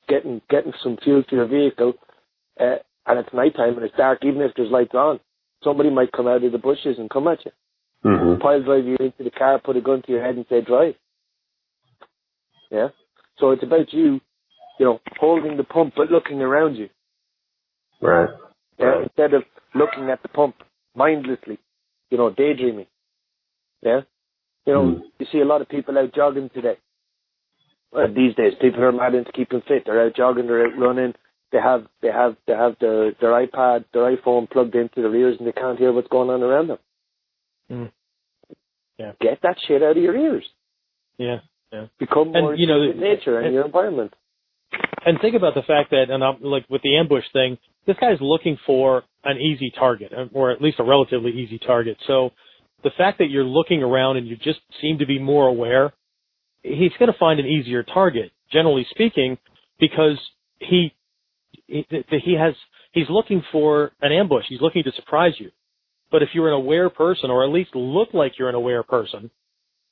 getting, 0.08 0.42
getting 0.50 0.74
some 0.84 0.98
fuel 1.04 1.24
to 1.24 1.36
your 1.36 1.48
vehicle, 1.48 1.94
uh, 2.60 2.78
and 3.06 3.20
it's 3.20 3.34
nighttime 3.34 3.76
and 3.76 3.84
it's 3.84 3.98
dark, 3.98 4.20
even 4.24 4.42
if 4.42 4.52
there's 4.56 4.72
lights 4.72 4.94
on, 4.94 5.20
somebody 5.64 5.90
might 5.90 6.12
come 6.12 6.28
out 6.28 6.44
of 6.44 6.52
the 6.52 6.58
bushes 6.58 6.98
and 7.00 7.10
come 7.10 7.28
at 7.28 7.46
you 7.46 7.52
Mhm. 8.04 8.40
pile 8.40 8.62
drive 8.62 8.86
you 8.86 8.96
into 9.00 9.24
the 9.24 9.32
car, 9.32 9.60
put 9.60 9.76
a 9.76 9.82
gun 9.82 10.02
to 10.04 10.12
your 10.12 10.22
head 10.22 10.36
and 10.36 10.46
say 10.48 10.62
drive. 10.62 10.96
Yeah? 12.70 12.90
So 13.38 13.52
it's 13.52 13.64
about 13.64 13.92
you, 13.94 14.22
you 14.80 14.86
know, 14.86 15.00
holding 15.20 15.58
the 15.58 15.64
pump 15.64 15.94
but 15.96 16.12
looking 16.12 16.42
around 16.42 16.76
you. 16.76 16.90
Right. 18.02 18.30
Yeah? 18.78 18.86
Right. 18.86 19.04
Instead 19.04 19.34
of 19.34 19.44
looking 19.74 20.10
at 20.10 20.22
the 20.22 20.30
pump 20.30 20.56
mindlessly, 20.96 21.60
you 22.10 22.18
know, 22.18 22.30
daydreaming. 22.30 22.88
Yeah? 23.88 24.02
You 24.66 24.74
know, 24.74 24.84
Mm. 24.84 25.02
you 25.20 25.26
see 25.32 25.40
a 25.40 25.46
lot 25.46 25.62
of 25.62 25.70
people 25.70 25.98
out 25.98 26.14
jogging 26.14 26.50
today. 26.50 26.78
Well, 27.92 28.08
these 28.14 28.36
days, 28.36 28.54
people 28.60 28.84
are 28.84 28.92
mad 28.92 29.16
into 29.16 29.32
keeping 29.32 29.62
fit. 29.62 29.84
They're 29.86 30.06
out 30.06 30.16
jogging, 30.16 30.48
they're 30.48 30.66
out 30.68 30.78
running. 30.78 31.14
They 31.54 31.60
have, 31.60 31.88
they 32.02 32.10
have, 32.12 32.36
they 32.46 32.54
have 32.54 32.76
their, 32.82 33.14
their 33.22 33.32
iPad, 33.48 33.86
their 33.94 34.14
iPhone 34.16 34.50
plugged 34.50 34.76
into 34.76 35.02
their 35.02 35.16
ears 35.16 35.38
and 35.40 35.48
they 35.48 35.54
can't 35.54 35.80
hear 35.80 35.94
what's 35.94 36.10
going 36.10 36.30
on 36.30 36.44
around 36.44 36.68
them. 36.68 36.80
Mm. 37.72 37.92
Yeah. 39.00 39.14
Get 39.22 39.40
that 39.44 39.56
shit 39.66 39.82
out 39.82 39.96
of 39.96 40.04
your 40.04 40.18
ears. 40.18 40.46
Yeah. 41.18 41.38
Yeah. 41.72 41.86
Become 42.00 42.34
And, 42.36 42.44
more 42.44 42.56
you 42.56 42.68
know, 42.68 42.82
in 42.82 43.00
nature 43.00 43.38
and 43.38 43.46
and- 43.48 43.56
your 43.56 43.66
environment. 43.66 44.14
And 45.06 45.18
think 45.22 45.36
about 45.36 45.54
the 45.54 45.62
fact 45.62 45.92
that, 45.92 46.10
and 46.10 46.22
I'm 46.22 46.42
like 46.42 46.66
with 46.70 46.82
the 46.82 46.98
ambush 46.98 47.24
thing, 47.32 47.58
this 47.86 47.96
guy's 48.02 48.20
looking 48.20 48.58
for 48.66 49.04
an 49.24 49.38
easy 49.38 49.72
target, 49.80 50.12
or 50.34 50.52
at 50.52 50.62
least 50.62 50.80
a 50.80 50.84
relatively 50.84 51.32
easy 51.32 51.58
target. 51.60 51.96
So 52.08 52.32
the 52.84 52.92
fact 52.98 53.18
that 53.20 53.30
you're 53.30 53.44
looking 53.44 53.84
around 53.84 54.18
and 54.18 54.28
you 54.28 54.36
just 54.36 54.60
seem 54.82 55.00
to 55.00 55.06
be 55.06 55.20
more 55.20 55.48
aware, 55.48 55.94
he's 56.64 56.92
going 57.00 57.12
to 57.12 57.18
find 57.18 57.40
an 57.40 57.46
easier 57.46 57.84
target, 57.84 58.32
generally 58.52 58.86
speaking, 58.92 59.38
because 59.80 60.18
he 60.60 60.94
he 61.68 61.86
he 62.10 62.34
has 62.34 62.54
he's 62.92 63.10
looking 63.10 63.44
for 63.52 63.92
an 64.02 64.12
ambush. 64.12 64.46
He's 64.48 64.62
looking 64.62 64.84
to 64.84 64.92
surprise 64.94 65.34
you. 65.38 65.52
But 66.10 66.24
if 66.24 66.30
you're 66.34 66.48
an 66.48 66.54
aware 66.54 66.90
person, 66.90 67.30
or 67.30 67.44
at 67.44 67.50
least 67.52 67.76
look 67.76 68.10
like 68.14 68.40
you're 68.40 68.50
an 68.50 68.56
aware 68.56 68.84
person, 68.84 69.30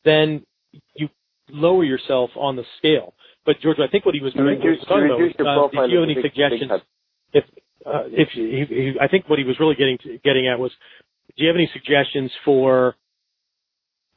then 0.05 0.45
you 0.93 1.09
lower 1.49 1.83
yourself 1.83 2.29
on 2.38 2.55
the 2.55 2.63
scale. 2.77 3.13
But 3.45 3.59
George, 3.61 3.77
I 3.79 3.88
think 3.88 4.05
what 4.05 4.15
he 4.15 4.21
was 4.21 4.33
You 4.33 4.43
what 4.43 4.53
he 4.53 4.57
was 4.57 4.65
reduce, 4.65 4.86
talking 4.86 5.05
about 5.05 5.19
was, 5.19 5.73
uh, 5.75 5.83
if 5.83 5.91
you 5.91 5.97
have 5.99 6.03
any 6.03 6.15
big- 6.15 6.23
suggestions, 6.23 6.71
if 7.33 7.43
uh, 7.86 8.03
if 8.07 8.29
he, 8.29 8.65
he, 8.67 8.93
I 8.99 9.07
think 9.07 9.29
what 9.29 9.38
he 9.38 9.45
was 9.45 9.59
really 9.59 9.75
getting 9.75 9.97
to, 9.99 10.17
getting 10.23 10.47
at 10.47 10.57
was, 10.57 10.71
do 11.38 11.43
you 11.43 11.47
have 11.47 11.55
any 11.55 11.69
suggestions 11.73 12.31
for 12.43 12.95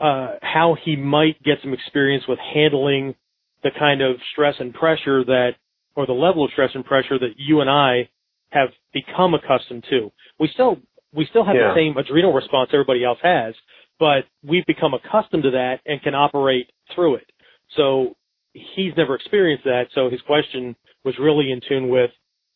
uh, 0.01 0.35
how 0.43 0.77
he 0.85 0.97
might 0.97 1.43
get 1.43 1.59
some 1.63 1.73
experience 1.73 2.25
with 2.29 2.39
handling 2.39 3.15
the 3.63 3.71
kind 3.77 4.01
of 4.01 4.17
stress 4.33 4.55
and 4.61 4.73
pressure 4.73 5.25
that, 5.25 5.51
or 5.97 6.07
the 6.07 6.13
level 6.13 6.45
of 6.45 6.51
stress 6.53 6.71
and 6.75 6.85
pressure 6.85 7.19
that 7.19 7.33
you 7.37 7.61
and 7.61 7.69
I 7.69 8.09
have 8.51 8.69
become 8.93 9.35
accustomed 9.35 9.85
to? 9.91 10.13
We 10.39 10.49
still 10.55 10.79
we 11.13 11.27
still 11.31 11.45
have 11.45 11.57
Yeah. 11.57 11.69
the 11.69 11.75
same 11.75 11.97
adrenal 11.97 12.33
response 12.33 12.71
everybody 12.73 13.03
else 13.03 13.19
has, 13.23 13.55
but 13.99 14.27
we've 14.45 14.67
become 14.67 14.95
accustomed 14.95 15.43
to 15.45 15.51
that 15.53 15.81
and 15.87 16.03
can 16.03 16.15
operate 16.15 16.71
through 16.95 17.17
it. 17.17 17.31
So 17.77 18.15
he's 18.53 18.95
never 18.97 19.15
experienced 19.15 19.65
that. 19.65 19.89
So 19.95 20.11
his 20.11 20.21
question 20.23 20.77
was 21.05 21.19
really 21.19 21.51
in 21.51 21.61
tune 21.67 21.89
with 21.89 22.11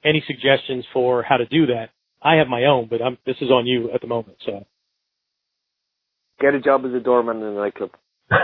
any 0.04 0.22
suggestions 0.26 0.84
for 0.92 1.22
how 1.22 1.38
to 1.38 1.46
do 1.46 1.66
that. 1.66 1.90
I 2.24 2.36
have 2.36 2.48
my 2.48 2.64
own, 2.64 2.86
but 2.88 3.02
I'm, 3.02 3.18
this 3.26 3.36
is 3.40 3.50
on 3.50 3.66
you 3.66 3.90
at 3.92 4.00
the 4.00 4.06
moment. 4.06 4.38
So 4.46 4.64
Get 6.40 6.54
a 6.54 6.60
job 6.60 6.84
as 6.84 6.92
a 6.92 7.00
doorman 7.00 7.38
in 7.38 7.44
a 7.44 7.52
nightclub. 7.54 7.90
yeah, 8.30 8.38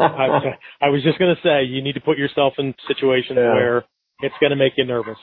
I, 0.00 0.54
I 0.82 0.88
was 0.88 1.02
just 1.02 1.18
going 1.18 1.34
to 1.34 1.40
say 1.42 1.64
you 1.64 1.82
need 1.82 1.94
to 1.94 2.00
put 2.00 2.18
yourself 2.18 2.54
in 2.58 2.74
situations 2.86 3.38
Yeah. 3.38 3.54
where 3.54 3.84
it's 4.20 4.34
going 4.40 4.50
to 4.50 4.56
make 4.56 4.74
you 4.76 4.84
nervous, 4.84 5.16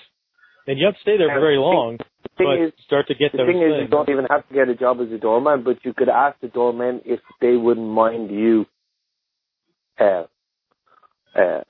and 0.66 0.80
you 0.80 0.86
have 0.86 0.96
to 0.96 1.02
stay 1.02 1.18
there 1.18 1.30
for 1.30 1.40
very 1.40 1.58
long, 1.58 1.98
The 1.98 2.30
thing 2.38 2.48
but 2.48 2.60
is, 2.60 2.74
start 2.86 3.08
to 3.08 3.16
get 3.16 3.32
the 3.34 3.40
those 3.40 3.48
thing 3.48 3.62
is, 3.62 3.82
you 3.82 3.88
don't 3.88 4.10
even 4.10 4.26
have 4.30 4.48
to 4.48 4.54
get 4.54 4.68
a 4.68 4.76
job 4.76 5.00
as 5.02 5.12
a 5.12 5.18
doorman, 5.20 5.64
but 5.64 5.78
you 5.86 5.94
could 5.94 6.10
ask 6.10 6.40
the 6.40 6.48
doorman 6.48 7.02
if 7.06 7.20
they 7.40 7.56
wouldn't 7.56 7.88
mind 7.88 8.32
you 8.32 8.66
uh, 10.00 10.24
uh, 11.36 11.62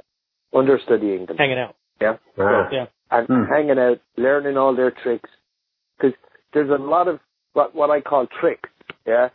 understudying 0.55 1.25
them. 1.25 1.35
hanging 1.37 1.59
out. 1.59 1.75
Yeah. 1.99 2.17
Right. 2.37 2.71
Yeah. 2.71 2.85
And 3.11 3.27
Hmm. 3.27 3.43
hanging 3.45 3.79
out, 3.79 3.99
learning 4.17 4.57
all 4.57 4.73
their 4.75 4.91
tricks. 4.91 5.29
Because 5.97 6.17
there's 6.53 6.69
a 6.69 6.77
lot 6.77 7.07
of 7.07 7.19
what 7.53 7.73
what 7.73 7.89
I 7.89 8.01
call 8.01 8.27
tricks, 8.27 8.69
yeah, 9.05 9.29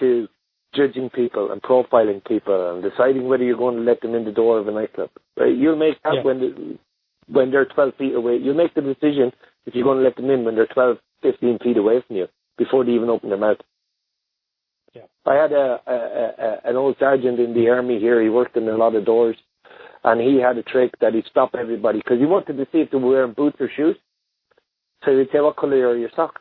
to 0.00 0.28
judging 0.74 1.08
people 1.10 1.50
and 1.50 1.62
profiling 1.62 2.24
people 2.24 2.74
and 2.74 2.82
deciding 2.82 3.26
whether 3.26 3.44
you're 3.44 3.56
going 3.56 3.76
to 3.76 3.82
let 3.82 4.00
them 4.00 4.14
in 4.14 4.24
the 4.24 4.32
door 4.32 4.58
of 4.58 4.68
a 4.68 4.70
nightclub. 4.70 5.10
Right? 5.36 5.54
You'll 5.56 5.76
make 5.76 6.00
that 6.02 6.16
Yeah. 6.16 6.22
when 6.22 6.40
the, 6.40 6.78
when 7.28 7.50
they're 7.50 7.64
12 7.64 7.94
feet 7.94 8.14
away. 8.14 8.36
You'll 8.36 8.54
make 8.54 8.74
the 8.74 8.82
decision 8.82 9.32
if 9.66 9.74
you're 9.74 9.84
going 9.84 9.98
to 9.98 10.04
let 10.04 10.16
them 10.16 10.30
in 10.30 10.44
when 10.44 10.54
they're 10.56 10.66
12, 10.66 10.98
15 11.22 11.58
feet 11.60 11.76
away 11.76 12.00
from 12.06 12.16
you 12.16 12.28
before 12.58 12.84
they 12.84 12.92
even 12.92 13.08
open 13.08 13.28
their 13.30 13.38
mouth. 13.38 13.58
Yeah. 14.94 15.02
I 15.26 15.34
had 15.34 15.52
a, 15.52 15.80
a, 15.86 15.94
a 15.94 16.70
an 16.70 16.76
old 16.76 16.96
sergeant 16.98 17.38
in 17.38 17.54
the 17.54 17.68
army 17.70 17.98
here. 17.98 18.20
He 18.22 18.28
worked 18.28 18.56
in 18.56 18.68
a 18.68 18.76
lot 18.76 18.94
of 18.94 19.04
doors, 19.04 19.36
and 20.04 20.20
he 20.20 20.40
had 20.40 20.56
a 20.58 20.62
trick 20.62 20.92
that 21.00 21.14
he'd 21.14 21.26
stop 21.30 21.54
everybody 21.58 21.98
because 21.98 22.18
he 22.18 22.26
wanted 22.26 22.56
to 22.56 22.66
see 22.72 22.78
if 22.78 22.90
they 22.90 22.98
were 22.98 23.10
wearing 23.10 23.32
boots 23.32 23.56
or 23.60 23.70
shoes. 23.74 23.96
So 25.04 25.16
he'd 25.16 25.30
say, 25.32 25.40
"What 25.40 25.56
color 25.56 25.88
are 25.88 25.96
your 25.96 26.10
socks?" 26.14 26.40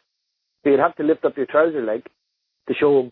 So 0.63 0.69
you'd 0.69 0.79
have 0.79 0.95
to 0.95 1.03
lift 1.03 1.25
up 1.25 1.37
your 1.37 1.45
trouser 1.45 1.83
leg 1.83 2.05
to 2.67 2.73
show 2.73 3.11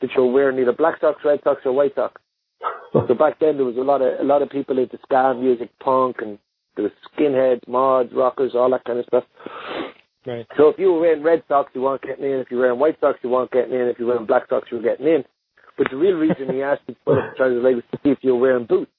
to 0.00 0.08
show 0.14 0.26
wearing 0.26 0.58
either 0.58 0.72
black 0.72 1.00
socks, 1.00 1.24
red 1.24 1.40
socks, 1.44 1.62
or 1.64 1.72
white 1.72 1.94
socks. 1.94 2.20
so 2.92 3.14
back 3.14 3.38
then 3.40 3.56
there 3.56 3.66
was 3.66 3.76
a 3.76 3.80
lot 3.80 4.02
of 4.02 4.20
a 4.20 4.24
lot 4.24 4.42
of 4.42 4.50
people 4.50 4.78
into 4.78 4.98
ska 5.02 5.34
music, 5.34 5.70
punk, 5.80 6.16
and 6.20 6.38
there 6.76 6.84
was 6.84 6.92
skinheads, 7.14 7.66
mods, 7.68 8.12
rockers, 8.14 8.52
all 8.54 8.70
that 8.70 8.84
kind 8.84 8.98
of 8.98 9.06
stuff. 9.06 9.24
Right. 10.24 10.46
So 10.56 10.68
if 10.68 10.78
you 10.78 10.92
were 10.92 11.00
wearing 11.00 11.22
red 11.22 11.42
socks, 11.48 11.72
you 11.74 11.82
weren't 11.82 12.02
getting 12.02 12.24
in. 12.24 12.38
If 12.38 12.50
you 12.50 12.56
were 12.56 12.64
wearing 12.64 12.78
white 12.78 13.00
socks, 13.00 13.18
you 13.22 13.30
weren't 13.30 13.50
getting 13.50 13.74
in. 13.74 13.88
If 13.88 13.98
you 13.98 14.06
were 14.06 14.12
wearing 14.12 14.26
black 14.26 14.48
socks, 14.48 14.68
you 14.70 14.76
were 14.76 14.82
getting 14.82 15.06
in. 15.06 15.24
But 15.76 15.88
the 15.90 15.96
real 15.96 16.16
reason 16.16 16.52
he 16.52 16.62
asked 16.62 16.82
you 16.86 16.94
to 16.94 17.00
put 17.04 17.18
up 17.18 17.32
the 17.32 17.36
trousers 17.36 17.64
leg 17.64 17.74
was 17.76 17.84
to 17.90 17.98
see 18.04 18.10
if 18.10 18.18
you 18.22 18.34
were 18.34 18.40
wearing 18.40 18.66
boots. 18.66 18.90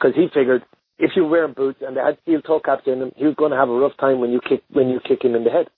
Because 0.00 0.16
he 0.16 0.28
figured 0.32 0.64
if 0.98 1.12
you 1.16 1.26
wearing 1.26 1.54
boots 1.54 1.80
and 1.86 1.96
they 1.96 2.00
had 2.00 2.18
steel 2.22 2.40
toe 2.42 2.60
caps 2.60 2.84
in 2.86 3.00
them, 3.00 3.12
he 3.16 3.24
was 3.24 3.34
going 3.34 3.50
to 3.50 3.56
have 3.56 3.68
a 3.68 3.74
rough 3.74 3.96
time 3.98 4.20
when 4.20 4.30
you 4.30 4.40
kick 4.40 4.62
when 4.70 4.88
you 4.88 5.00
kick 5.06 5.24
him 5.24 5.34
in 5.34 5.44
the 5.44 5.50
head 5.50 5.68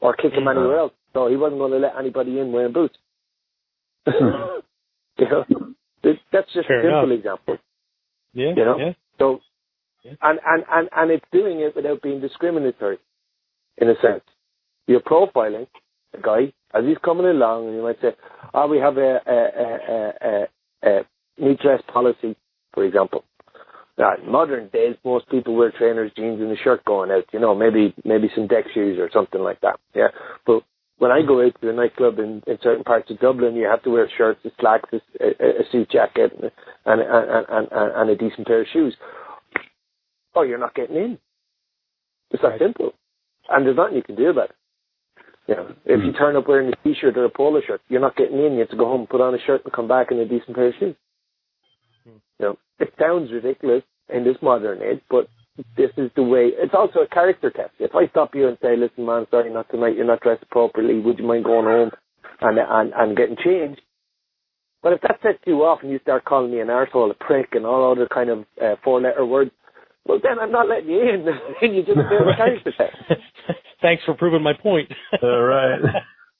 or 0.00 0.14
kick 0.14 0.32
him 0.32 0.44
mm-hmm. 0.44 0.58
anywhere 0.58 0.78
else. 0.78 0.92
So 1.12 1.28
he 1.28 1.36
wasn't 1.36 1.60
going 1.60 1.72
to 1.72 1.78
let 1.78 1.96
anybody 1.98 2.38
in 2.38 2.52
wearing 2.52 2.72
boots. 2.72 2.96
Hmm. 4.06 4.60
you 5.18 5.28
know, 5.28 5.44
that's 6.02 6.52
just 6.54 6.68
Fair 6.68 6.80
a 6.80 6.82
simple 6.82 7.10
enough. 7.10 7.18
example. 7.18 7.58
Yeah. 8.32 8.52
You 8.56 8.64
know. 8.64 8.78
Yeah. 8.78 8.92
So, 9.18 9.40
yeah. 10.04 10.12
and 10.22 10.38
and 10.46 10.64
and 10.70 10.88
and 10.94 11.10
it's 11.10 11.24
doing 11.32 11.60
it 11.60 11.74
without 11.74 12.02
being 12.02 12.20
discriminatory, 12.20 12.98
in 13.78 13.88
a 13.88 13.94
sense. 14.00 14.22
You're 14.86 15.00
profiling 15.00 15.66
a 16.14 16.20
guy 16.20 16.52
as 16.74 16.84
he's 16.84 16.98
coming 17.04 17.26
along, 17.26 17.66
and 17.66 17.76
you 17.76 17.82
might 17.82 18.00
say, 18.00 18.14
"Oh, 18.54 18.68
we 18.68 18.78
have 18.78 18.96
a 18.96 19.20
a 19.26 19.34
a 19.34 19.68
a, 19.88 20.46
a, 20.84 20.90
a 20.90 21.00
neat 21.38 21.60
dress 21.60 21.82
policy, 21.92 22.36
for 22.72 22.84
example." 22.84 23.24
Now, 23.98 24.14
in 24.14 24.30
modern 24.30 24.68
days, 24.68 24.96
most 25.04 25.28
people 25.28 25.56
wear 25.56 25.72
trainers, 25.72 26.12
jeans, 26.14 26.40
and 26.40 26.52
a 26.52 26.56
shirt 26.56 26.84
going 26.84 27.10
out. 27.10 27.24
You 27.32 27.40
know, 27.40 27.54
maybe 27.54 27.94
maybe 28.04 28.30
some 28.34 28.46
deck 28.46 28.64
shoes 28.72 28.98
or 28.98 29.10
something 29.12 29.40
like 29.40 29.60
that. 29.62 29.80
Yeah, 29.94 30.08
but 30.46 30.62
when 30.98 31.10
I 31.10 31.22
go 31.22 31.44
out 31.44 31.60
to 31.60 31.70
a 31.70 31.72
nightclub 31.72 32.18
in, 32.18 32.42
in 32.46 32.58
certain 32.62 32.84
parts 32.84 33.10
of 33.10 33.20
Dublin, 33.20 33.54
you 33.54 33.66
have 33.66 33.82
to 33.84 33.90
wear 33.90 34.10
shirts, 34.16 34.44
a 34.44 34.50
slacks, 34.60 34.90
a, 34.92 35.24
a, 35.24 35.48
a 35.60 35.70
suit 35.70 35.90
jacket, 35.90 36.32
and, 36.40 36.50
and, 36.86 37.00
and, 37.00 37.46
and, 37.48 37.68
and 37.72 38.10
a 38.10 38.16
decent 38.16 38.46
pair 38.46 38.62
of 38.62 38.66
shoes. 38.72 38.96
Oh, 40.34 40.42
you're 40.42 40.58
not 40.58 40.74
getting 40.74 40.96
in. 40.96 41.18
It's 42.30 42.42
that 42.42 42.58
simple. 42.58 42.92
And 43.48 43.64
there's 43.64 43.76
nothing 43.76 43.96
you 43.96 44.02
can 44.02 44.16
do 44.16 44.28
about 44.28 44.50
it. 44.50 44.56
You 45.46 45.54
know, 45.54 45.74
if 45.86 46.04
you 46.04 46.10
hmm. 46.10 46.18
turn 46.18 46.36
up 46.36 46.46
wearing 46.46 46.70
a 46.70 46.76
t-shirt 46.84 47.16
or 47.16 47.24
a 47.24 47.30
polo 47.30 47.60
shirt, 47.66 47.80
you're 47.88 48.00
not 48.00 48.16
getting 48.16 48.38
in. 48.38 48.52
You 48.52 48.60
have 48.60 48.68
to 48.70 48.76
go 48.76 48.84
home, 48.84 49.06
put 49.08 49.22
on 49.22 49.34
a 49.34 49.38
shirt, 49.46 49.64
and 49.64 49.72
come 49.72 49.88
back 49.88 50.10
in 50.10 50.18
a 50.18 50.28
decent 50.28 50.54
pair 50.54 50.68
of 50.68 50.74
shoes. 50.78 50.94
You 52.38 52.46
know, 52.46 52.58
it 52.78 52.92
sounds 52.98 53.30
ridiculous 53.32 53.82
in 54.12 54.24
this 54.24 54.36
modern 54.42 54.82
age, 54.82 55.00
but 55.10 55.28
this 55.76 55.90
is 55.96 56.10
the 56.16 56.22
way. 56.22 56.50
It's 56.54 56.74
also 56.74 57.00
a 57.00 57.08
character 57.08 57.50
test. 57.50 57.72
If 57.78 57.94
I 57.94 58.06
stop 58.08 58.34
you 58.34 58.48
and 58.48 58.58
say, 58.62 58.76
"Listen, 58.76 59.06
man, 59.06 59.26
sorry, 59.30 59.52
not 59.52 59.70
tonight. 59.70 59.96
You're 59.96 60.06
not 60.06 60.20
dressed 60.20 60.48
properly. 60.50 61.00
Would 61.00 61.18
you 61.18 61.26
mind 61.26 61.44
going 61.44 61.66
home 61.66 61.90
and 62.40 62.58
and 62.58 62.92
and 62.94 63.16
getting 63.16 63.36
changed?" 63.36 63.80
But 64.82 64.92
if 64.92 65.00
that 65.02 65.18
sets 65.22 65.38
you 65.44 65.64
off 65.64 65.80
and 65.82 65.90
you 65.90 65.98
start 66.00 66.24
calling 66.24 66.52
me 66.52 66.60
an 66.60 66.68
arsehole, 66.68 67.10
a 67.10 67.14
prick, 67.14 67.48
and 67.52 67.66
all 67.66 67.90
other 67.90 68.06
kind 68.06 68.30
of 68.30 68.44
uh, 68.62 68.76
four-letter 68.84 69.26
words, 69.26 69.50
well, 70.06 70.20
then 70.22 70.38
I'm 70.40 70.52
not 70.52 70.68
letting 70.68 70.88
you 70.88 71.00
in. 71.00 71.26
and 71.62 71.74
you 71.74 71.82
just 71.82 71.98
failed 72.08 72.28
a 72.32 72.36
character 72.36 72.72
test. 72.76 72.96
Thanks 73.82 74.02
for 74.04 74.14
proving 74.14 74.42
my 74.42 74.54
point. 74.54 74.90
All 75.22 75.42
right. 75.42 75.78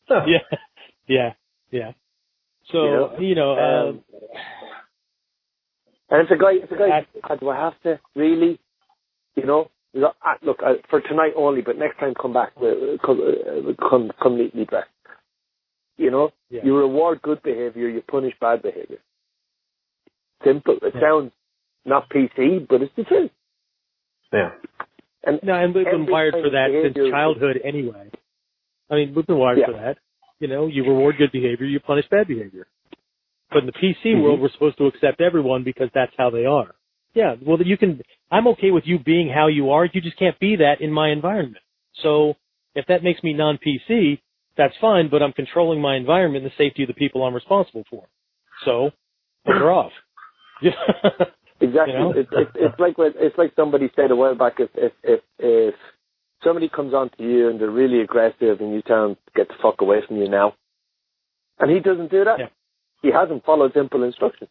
yeah, 0.09 0.39
yeah, 1.07 1.33
yeah. 1.71 1.93
So 2.73 2.85
you 2.85 2.91
know, 2.91 3.16
you 3.21 3.35
know 3.35 3.59
um, 3.59 4.05
uh, 4.12 4.19
and 6.11 6.22
it's 6.22 6.30
a 6.30 6.36
guy, 6.36 6.52
it's 6.62 6.72
a 6.72 6.76
guy. 6.76 7.36
do 7.36 7.48
I 7.48 7.56
have 7.56 7.80
to 7.82 8.00
really? 8.14 8.59
You 9.36 9.46
know, 9.46 9.70
look, 9.94 10.16
look 10.42 10.59
for 10.90 11.00
tonight 11.00 11.32
only, 11.36 11.62
but 11.62 11.78
next 11.78 11.98
time 11.98 12.14
come 12.20 12.32
back, 12.32 12.52
uh, 12.61 12.96
come, 13.04 13.20
come, 13.78 14.11
come 14.20 14.36
neatly 14.36 14.64
dressed. 14.64 14.88
You 15.96 16.11
know, 16.11 16.30
yeah. 16.50 16.61
you 16.64 16.76
reward 16.76 17.22
good 17.22 17.42
behavior, 17.42 17.88
you 17.88 18.02
punish 18.02 18.34
bad 18.40 18.62
behavior. 18.62 18.98
Simple. 20.44 20.78
It 20.82 20.92
yeah. 20.94 21.00
sounds 21.00 21.32
not 21.84 22.09
PC, 22.09 22.66
but 22.68 22.82
it's 22.82 22.92
the 22.96 23.04
truth. 23.04 23.30
Yeah. 24.32 24.50
And 25.24 25.40
no, 25.42 25.54
and 25.54 25.74
we've 25.74 25.84
been 25.84 26.06
wired 26.09 26.34
for 26.34 26.50
that 26.50 26.68
since 26.94 27.11
childhood 27.11 27.61
anyway. 27.64 28.11
I 28.90 28.94
mean, 28.94 29.14
we've 29.14 29.26
been 29.26 29.38
wired 29.38 29.59
yeah. 29.59 29.66
for 29.66 29.72
that. 29.72 29.96
You 30.38 30.48
know, 30.48 30.68
you 30.68 30.84
reward 30.84 31.16
good 31.18 31.32
behavior, 31.32 31.66
you 31.66 31.80
punish 31.80 32.04
bad 32.11 32.28
behavior. 32.28 32.66
But 33.51 33.61
in 33.61 33.66
the 33.66 33.72
PC 33.72 33.96
mm-hmm. 34.07 34.22
world, 34.22 34.40
we're 34.40 34.53
supposed 34.53 34.78
to 34.78 34.86
accept 34.86 35.20
everyone 35.20 35.64
because 35.64 35.88
that's 35.94 36.12
how 36.16 36.30
they 36.30 36.44
are. 36.44 36.74
Yeah, 37.14 37.34
well, 37.44 37.59
you 37.62 37.76
can. 37.76 38.03
I'm 38.30 38.46
okay 38.49 38.70
with 38.70 38.84
you 38.86 38.99
being 38.99 39.28
how 39.34 39.49
you 39.49 39.70
are. 39.70 39.86
You 39.86 40.01
just 40.01 40.18
can't 40.18 40.38
be 40.38 40.57
that 40.57 40.80
in 40.80 40.92
my 40.92 41.11
environment. 41.11 41.64
So 42.03 42.34
if 42.74 42.86
that 42.86 43.03
makes 43.03 43.22
me 43.22 43.32
non-PC, 43.32 44.20
that's 44.57 44.74
fine. 44.80 45.09
But 45.11 45.22
I'm 45.22 45.32
controlling 45.32 45.80
my 45.80 45.96
environment 45.96 46.44
and 46.44 46.53
the 46.53 46.62
safety 46.62 46.82
of 46.82 46.88
the 46.88 46.94
people 46.94 47.24
I'm 47.24 47.34
responsible 47.34 47.84
for. 47.90 48.07
So, 48.64 48.90
her 49.46 49.70
off. 49.70 49.92
exactly. 51.61 51.92
You 51.92 51.99
know? 51.99 52.12
it's, 52.14 52.28
it's, 52.32 52.51
it's 52.55 52.78
like 52.78 52.99
what, 52.99 53.14
it's 53.16 53.38
like 53.38 53.53
somebody 53.57 53.90
said 53.96 54.11
a 54.11 54.16
while 54.16 54.34
back. 54.34 54.55
If 54.59 54.70
if 54.74 54.92
if, 55.03 55.20
if 55.38 55.74
somebody 56.44 56.68
comes 56.68 56.92
on 56.92 57.11
to 57.16 57.22
you 57.22 57.49
and 57.49 57.61
they're 57.61 57.70
really 57.70 58.01
aggressive 58.01 58.61
and 58.61 58.72
you 58.74 58.82
tell 58.82 59.09
them 59.09 59.16
get 59.34 59.49
the 59.49 59.55
fuck 59.62 59.80
away 59.80 60.03
from 60.07 60.18
you 60.18 60.28
now, 60.28 60.55
and 61.59 61.70
he 61.70 61.80
doesn't 61.80 62.11
do 62.11 62.24
that, 62.24 62.38
yeah. 62.38 62.46
He 63.03 63.11
hasn't 63.12 63.44
followed 63.44 63.72
simple 63.74 64.03
instructions. 64.03 64.51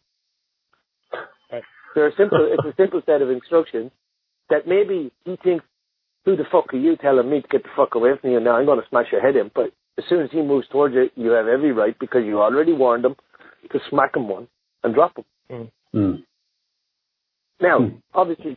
They're 1.94 2.12
simple. 2.16 2.48
it's 2.52 2.64
a 2.64 2.80
simple 2.80 3.02
set 3.06 3.22
of 3.22 3.30
instructions 3.30 3.90
that 4.50 4.68
maybe 4.68 5.10
he 5.24 5.36
thinks, 5.42 5.64
"Who 6.24 6.36
the 6.36 6.44
fuck 6.44 6.72
are 6.72 6.76
you 6.76 6.96
telling 6.96 7.28
me 7.28 7.40
to 7.40 7.48
get 7.48 7.62
the 7.62 7.70
fuck 7.74 7.94
away 7.94 8.16
from 8.20 8.30
you?" 8.30 8.40
Now 8.40 8.56
I'm 8.56 8.66
going 8.66 8.80
to 8.80 8.88
smash 8.88 9.10
your 9.10 9.20
head 9.20 9.36
in. 9.36 9.50
But 9.54 9.72
as 9.98 10.04
soon 10.08 10.20
as 10.22 10.30
he 10.30 10.42
moves 10.42 10.68
towards 10.68 10.94
you, 10.94 11.10
you 11.16 11.30
have 11.30 11.48
every 11.48 11.72
right 11.72 11.98
because 11.98 12.24
you 12.24 12.40
already 12.40 12.72
warned 12.72 13.04
him 13.04 13.16
to 13.72 13.80
smack 13.90 14.14
him 14.14 14.28
one 14.28 14.48
and 14.84 14.94
drop 14.94 15.16
him. 15.16 15.24
Mm. 15.50 15.70
Mm. 15.94 16.24
Now, 17.60 17.78
mm. 17.80 18.02
obviously, 18.14 18.56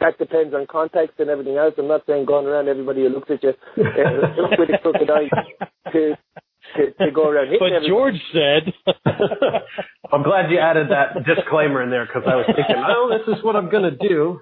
that 0.00 0.18
depends 0.18 0.54
on 0.54 0.66
context 0.66 1.18
and 1.18 1.28
everything 1.28 1.56
else. 1.56 1.74
I'm 1.78 1.88
not 1.88 2.04
saying 2.06 2.26
going 2.26 2.46
around 2.46 2.68
everybody 2.68 3.02
who 3.02 3.08
looks 3.08 3.30
at 3.30 3.42
you 3.42 3.50
uh, 3.50 3.54
with 4.58 4.70
a 4.70 4.78
crooked 4.80 5.10
eye 5.10 5.28
to 5.92 6.16
to, 6.76 6.92
to 6.92 7.10
go 7.10 7.28
around 7.28 7.50
hitting 7.50 7.60
But 7.60 7.88
George 7.88 8.20
said. 8.32 8.72
I'm 10.12 10.22
glad 10.22 10.50
you 10.50 10.58
added 10.58 10.88
that 10.90 11.24
disclaimer 11.24 11.82
in 11.82 11.90
there 11.90 12.06
because 12.06 12.22
I 12.26 12.36
was 12.36 12.46
thinking, 12.46 12.76
oh, 12.86 13.10
this 13.10 13.36
is 13.36 13.44
what 13.44 13.56
I'm 13.56 13.70
going 13.70 13.84
to 13.84 14.08
do. 14.08 14.40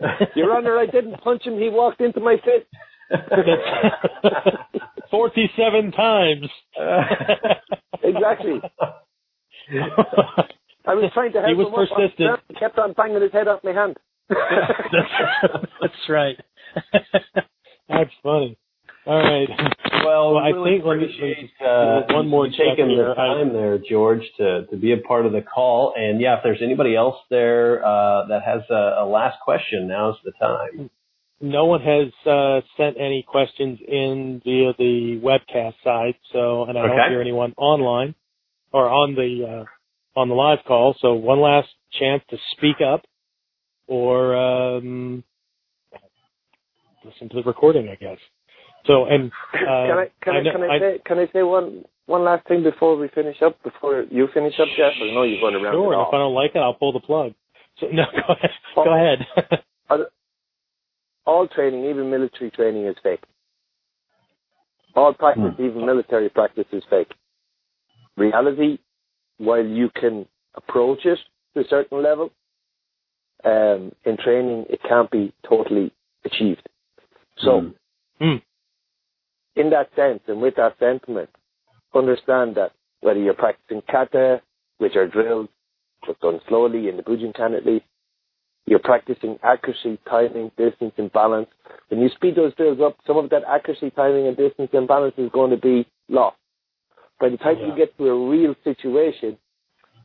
Your 0.34 0.56
Honor, 0.56 0.78
I 0.78 0.86
didn't 0.86 1.20
punch 1.22 1.44
him. 1.44 1.58
He 1.58 1.68
walked 1.68 2.00
into 2.00 2.20
my 2.20 2.36
fist. 2.36 2.66
47 5.10 5.92
times. 5.92 6.48
exactly. 8.02 8.60
I 10.86 10.94
was 10.94 11.10
trying 11.12 11.32
to 11.32 11.40
help 11.40 11.48
he 11.48 11.54
was 11.54 11.66
him 11.66 11.74
persistent. 11.74 12.30
Up. 12.30 12.40
He 12.48 12.54
kept 12.54 12.78
on 12.78 12.92
banging 12.92 13.20
his 13.20 13.32
head 13.32 13.48
off 13.48 13.64
my 13.64 13.72
hand. 13.72 13.96
that's, 14.28 15.64
that's 15.80 16.08
right. 16.08 16.36
That's 17.88 18.10
funny. 18.22 18.56
All 19.06 19.16
right. 19.16 19.48
Well, 20.04 20.34
well 20.34 20.44
really 20.44 20.70
I 20.70 20.82
think 20.82 20.84
appreciate 20.84 21.50
uh, 21.60 22.02
one 22.10 22.28
more 22.28 22.46
taking 22.46 22.88
the 22.88 23.14
time 23.16 23.52
there, 23.52 23.78
George, 23.78 24.22
to 24.38 24.66
to 24.66 24.76
be 24.76 24.92
a 24.92 24.98
part 24.98 25.26
of 25.26 25.32
the 25.32 25.42
call. 25.42 25.94
And 25.96 26.20
yeah, 26.20 26.36
if 26.36 26.40
there's 26.44 26.60
anybody 26.62 26.96
else 26.96 27.16
there 27.30 27.84
uh, 27.84 28.26
that 28.28 28.42
has 28.44 28.62
a, 28.70 29.02
a, 29.02 29.06
last 29.06 29.38
question, 29.42 29.88
now's 29.88 30.16
the 30.24 30.32
time. 30.32 30.90
No 31.40 31.64
one 31.64 31.80
has 31.80 32.08
uh, 32.30 32.60
sent 32.76 32.96
any 32.98 33.24
questions 33.26 33.78
in 33.86 34.42
via 34.44 34.74
the 34.76 35.20
webcast 35.22 35.74
side, 35.82 36.14
so 36.32 36.64
and 36.64 36.78
I 36.78 36.82
okay. 36.82 36.96
don't 36.96 37.10
hear 37.10 37.20
anyone 37.22 37.54
online 37.56 38.14
or 38.72 38.88
on 38.88 39.14
the 39.14 39.64
uh, 39.64 40.20
on 40.20 40.28
the 40.28 40.34
live 40.34 40.58
call. 40.66 40.94
So 41.00 41.14
one 41.14 41.40
last 41.40 41.68
chance 41.98 42.22
to 42.30 42.36
speak 42.52 42.76
up 42.86 43.02
or 43.86 44.36
um, 44.36 45.24
listen 47.04 47.28
to 47.30 47.36
the 47.36 47.42
recording, 47.42 47.88
I 47.88 47.94
guess. 47.94 48.18
So 48.86 49.04
and 49.06 49.30
uh, 49.54 49.58
can 49.58 49.98
I 49.98 50.06
can 50.22 50.34
I, 50.34 50.38
I, 50.38 50.52
can 50.52 50.62
I, 50.62 50.66
I 50.66 50.78
say 50.78 50.98
can 51.04 51.18
I 51.18 51.26
say 51.32 51.42
one 51.42 51.84
one 52.06 52.24
last 52.24 52.46
thing 52.48 52.62
before 52.62 52.96
we 52.96 53.08
finish 53.08 53.36
up 53.42 53.62
before 53.62 54.04
you 54.10 54.28
finish 54.32 54.54
up, 54.60 54.68
Jeff? 54.76 54.92
I 55.00 55.14
know 55.14 55.22
you've 55.22 55.42
run 55.42 55.54
around. 55.54 55.74
Sure. 55.74 55.92
If 55.92 56.08
I 56.12 56.18
don't 56.18 56.34
like 56.34 56.52
it, 56.54 56.58
I'll 56.58 56.74
pull 56.74 56.92
the 56.92 57.00
plug. 57.00 57.34
So 57.78 57.86
no, 57.92 58.04
go 58.26 58.32
ahead. 58.32 58.50
All, 58.76 58.84
go 58.84 58.94
ahead. 58.94 59.60
all 61.26 61.48
training, 61.48 61.84
even 61.84 62.10
military 62.10 62.50
training, 62.50 62.86
is 62.86 62.96
fake. 63.02 63.22
All 64.96 65.14
practice, 65.14 65.52
hmm. 65.56 65.62
even 65.62 65.86
military 65.86 66.30
practice, 66.30 66.66
is 66.72 66.82
fake. 66.90 67.12
Reality, 68.16 68.78
while 69.38 69.64
you 69.64 69.88
can 69.94 70.26
approach 70.56 71.04
it 71.04 71.18
to 71.54 71.60
a 71.60 71.68
certain 71.68 72.02
level, 72.02 72.30
um, 73.44 73.92
in 74.04 74.16
training, 74.16 74.66
it 74.68 74.80
can't 74.86 75.10
be 75.10 75.32
totally 75.48 75.92
achieved. 76.24 76.68
So, 77.38 77.60
hmm. 78.18 78.24
Hmm 78.24 78.36
in 79.56 79.70
that 79.70 79.90
sense 79.96 80.20
and 80.28 80.40
with 80.40 80.56
that 80.56 80.78
sentiment, 80.78 81.30
understand 81.94 82.56
that 82.56 82.72
whether 83.00 83.20
you're 83.20 83.34
practicing 83.34 83.82
kata, 83.90 84.40
which 84.78 84.96
are 84.96 85.08
drills 85.08 85.48
but 86.06 86.18
done 86.20 86.40
slowly 86.48 86.88
in 86.88 86.96
the 86.96 87.02
Bujinkan 87.02 87.56
at 87.56 87.66
least, 87.66 87.84
you're 88.66 88.78
practicing 88.78 89.38
accuracy, 89.42 89.98
timing, 90.08 90.50
distance, 90.56 90.92
and 90.96 91.12
balance. 91.12 91.48
When 91.88 92.00
you 92.00 92.08
speed 92.08 92.36
those 92.36 92.54
drills 92.54 92.78
up, 92.80 92.96
some 93.06 93.16
of 93.16 93.30
that 93.30 93.42
accuracy, 93.48 93.90
timing, 93.90 94.28
and 94.28 94.36
distance 94.36 94.70
and 94.72 94.86
balance 94.86 95.14
is 95.18 95.30
going 95.32 95.50
to 95.50 95.56
be 95.56 95.86
lost. 96.08 96.36
By 97.18 97.30
the 97.30 97.36
time 97.36 97.58
Yeah. 97.58 97.66
you 97.66 97.76
get 97.76 97.96
to 97.98 98.08
a 98.08 98.28
real 98.28 98.54
situation, 98.64 99.38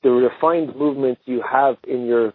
the 0.04 0.12
refined 0.12 0.76
movements 0.76 1.22
you 1.26 1.42
have 1.42 1.78
in 1.88 2.06
your 2.06 2.34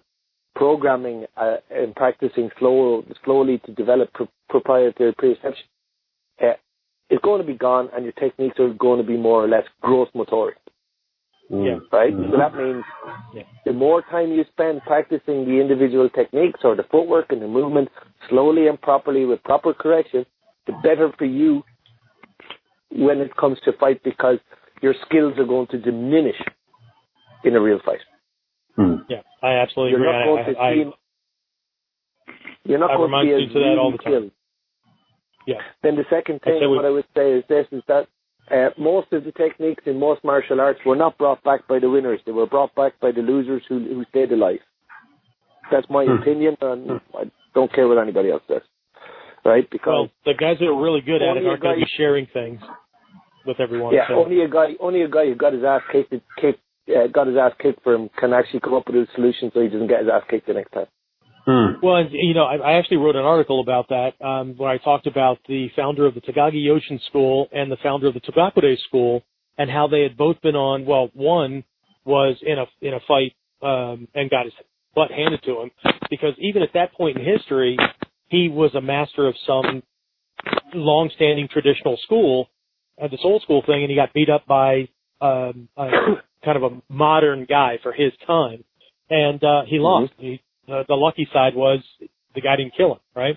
programming 0.55 1.27
uh, 1.37 1.59
and 1.71 1.95
practicing 1.95 2.51
slow, 2.59 3.05
slowly 3.25 3.59
to 3.59 3.73
develop 3.73 4.13
pro- 4.13 4.29
proprietary 4.49 5.13
perception 5.13 5.67
uh, 6.43 6.55
is 7.11 7.19
going 7.23 7.41
to 7.41 7.47
be 7.47 7.55
gone, 7.55 7.89
and 7.95 8.05
your 8.05 8.13
techniques 8.13 8.59
are 8.61 8.73
going 8.75 8.99
to 9.01 9.07
be 9.07 9.17
more 9.17 9.45
or 9.45 9.49
less 9.49 9.65
gross 9.81 10.09
motoric 10.15 10.55
Yeah. 11.51 11.79
right? 11.91 12.15
Mhm. 12.15 12.31
So 12.31 12.37
that 12.39 12.55
means 12.55 12.85
Yeah. 13.33 13.43
the 13.65 13.73
more 13.73 14.03
time 14.03 14.31
you 14.33 14.45
spend 14.45 14.83
practicing 14.85 15.45
the 15.45 15.61
individual 15.61 16.09
techniques 16.09 16.61
or 16.65 16.75
the 16.77 16.85
footwork 16.85 17.33
and 17.33 17.43
the 17.43 17.49
movement 17.49 17.89
slowly 18.29 18.69
and 18.69 18.81
properly 18.81 19.25
with 19.25 19.43
proper 19.43 19.75
correction, 19.75 20.25
the 20.67 20.73
better 20.85 21.11
for 21.19 21.25
you 21.25 21.65
when 22.91 23.21
it 23.21 23.35
comes 23.37 23.59
to 23.63 23.73
fight 23.73 24.01
because 24.05 24.39
your 24.83 24.95
skills 25.07 25.37
are 25.39 25.45
going 25.45 25.67
to 25.69 25.79
diminish 25.79 26.41
in 27.45 27.57
a 27.57 27.61
real 27.61 27.81
fight. 27.81 28.01
Mm. 28.79 29.05
Yeah, 29.09 29.23
I 29.43 29.55
absolutely 29.55 29.93
You're 29.93 30.09
agree. 30.11 30.37
not 30.37 30.41
I- 30.41 30.53
to 30.53 30.59
I, 30.61 30.69
I, 30.69 30.93
you're 32.65 32.79
not 32.79 32.91
I 32.91 32.97
going 32.97 33.11
to 33.11 33.17
remind 33.17 33.27
be 33.27 33.31
you 33.31 33.39
as 33.47 33.53
to 33.53 33.59
that 33.61 33.79
all 33.79 33.91
the 33.91 33.99
time. 33.99 34.13
skilled. 34.13 34.31
Yeah, 35.47 35.61
Then 35.83 35.97
the 35.97 36.05
second 36.11 36.41
thing, 36.43 36.61
what 36.69 36.85
I 36.85 36.91
would 36.91 37.07
say 37.17 37.33
is 37.33 37.45
this: 37.49 37.67
is 37.73 37.83
that 37.89 38.07
uh, 38.51 38.71
most 38.79 39.13
of 39.13 39.25
the 39.25 39.33
techniques 39.33 39.85
in 39.87 39.99
most 39.99 40.23
martial 40.25 40.61
arts 40.61 40.81
were 40.85 40.97
not 40.97 41.17
brought 41.19 41.43
back 41.45 41.67
by 41.69 41.79
the 41.79 41.89
winners; 41.89 42.21
they 42.27 42.33
were 42.33 42.47
brought 42.47 42.75
back 42.75 42.99
by 43.01 43.13
the 43.13 43.23
losers 43.23 43.63
who 43.69 43.79
who 43.79 44.05
stayed 44.11 44.33
alive. 44.33 44.61
That's 45.71 45.89
my 45.89 46.05
Hmm. 46.05 46.23
opinion, 46.23 46.57
and 46.61 47.01
I 47.15 47.31
don't 47.55 47.73
care 47.73 47.89
what 47.89 47.99
anybody 47.99 48.31
else 48.31 48.43
says, 48.49 48.63
right? 49.45 49.69
Because 49.71 49.93
well, 49.93 50.11
the 50.25 50.35
guys 50.35 50.59
that 50.59 50.67
are 50.67 50.81
really 50.81 51.01
good 51.01 51.23
at 51.23 51.37
it 51.37 51.47
aren't 51.47 51.63
going 51.63 51.79
to 51.79 51.85
be 51.85 51.91
sharing 51.97 52.27
things 52.27 52.61
with 53.47 53.61
everyone. 53.61 53.95
yeah, 53.95 54.09
so. 54.09 54.15
only 54.15 54.43
a 54.43 54.49
guy, 54.49 54.75
only 54.81 55.03
a 55.03 55.09
guy 55.09 55.27
who 55.27 55.35
got 55.35 55.53
his 55.53 55.65
ass 55.65 55.83
kicked, 55.93 56.15
kicked 56.37 56.61
uh, 56.89 57.07
got 57.07 57.27
his 57.27 57.37
ass 57.37 57.53
kicked 57.59 57.83
for 57.83 57.95
him 57.95 58.11
can 58.19 58.33
actually 58.33 58.61
come 58.61 58.75
up 58.75 58.87
with 58.87 58.97
a 58.97 59.07
solution 59.15 59.51
so 59.55 59.61
he 59.61 59.69
doesn't 59.69 59.87
get 59.87 60.01
his 60.01 60.09
ass 60.09 60.23
kicked 60.29 60.47
the 60.47 60.55
next 60.55 60.73
time. 60.73 60.87
Mm. 61.51 61.83
Well, 61.83 61.97
and, 61.97 62.11
you 62.13 62.35
know, 62.35 62.45
I, 62.45 62.57
I 62.57 62.79
actually 62.79 62.99
wrote 62.99 63.17
an 63.17 63.25
article 63.25 63.61
about 63.61 63.89
that 63.89 64.13
um, 64.25 64.55
where 64.57 64.71
I 64.71 64.79
talked 64.79 65.07
about 65.09 65.39
the 65.49 65.69
founder 65.75 66.07
of 66.07 66.15
the 66.15 66.21
Takagi 66.21 66.65
Yoshin 66.65 67.05
School 67.09 67.49
and 67.53 67.73
the 67.73 67.77
founder 67.83 68.07
of 68.07 68.15
the 68.15 68.21
Togakure 68.21 68.77
School, 68.87 69.23
and 69.59 69.69
how 69.69 69.89
they 69.89 70.03
had 70.03 70.17
both 70.17 70.41
been 70.43 70.55
on. 70.55 70.87
Well, 70.87 71.11
one 71.13 71.65
was 72.05 72.37
in 72.43 72.59
a 72.59 72.67
in 72.81 72.95
a 72.95 73.01
fight 73.07 73.35
um, 73.63 74.07
and 74.15 74.31
got 74.31 74.45
his 74.45 74.55
butt 74.95 75.11
handed 75.11 75.43
to 75.43 75.61
him 75.63 75.71
because 76.09 76.35
even 76.39 76.63
at 76.63 76.71
that 76.75 76.93
point 76.95 77.17
in 77.17 77.25
history, 77.25 77.77
he 78.29 78.49
was 78.49 78.75
a 78.75 78.81
master 78.81 79.27
of 79.27 79.35
some 79.47 79.83
long-standing 80.73 81.49
traditional 81.49 81.99
school, 82.05 82.49
uh, 83.03 83.09
this 83.09 83.21
old 83.25 83.43
school 83.43 83.63
thing, 83.67 83.83
and 83.83 83.91
he 83.91 83.97
got 83.97 84.13
beat 84.13 84.31
up 84.31 84.47
by 84.47 84.89
um, 85.21 85.69
a, 85.77 85.91
kind 86.45 86.57
of 86.57 86.63
a 86.63 86.83
modern 86.89 87.45
guy 87.45 87.79
for 87.83 87.93
his 87.93 88.13
time, 88.27 88.65
and 89.11 89.43
uh, 89.45 89.63
he 89.67 89.79
lost. 89.79 90.13
He, 90.19 90.41
uh, 90.71 90.85
the 90.89 90.95
lucky 90.95 91.29
side 91.33 91.55
was 91.55 91.81
the 92.35 92.41
guy 92.41 92.57
didn't 92.57 92.75
kill 92.77 92.93
him, 92.93 93.01
right? 93.15 93.37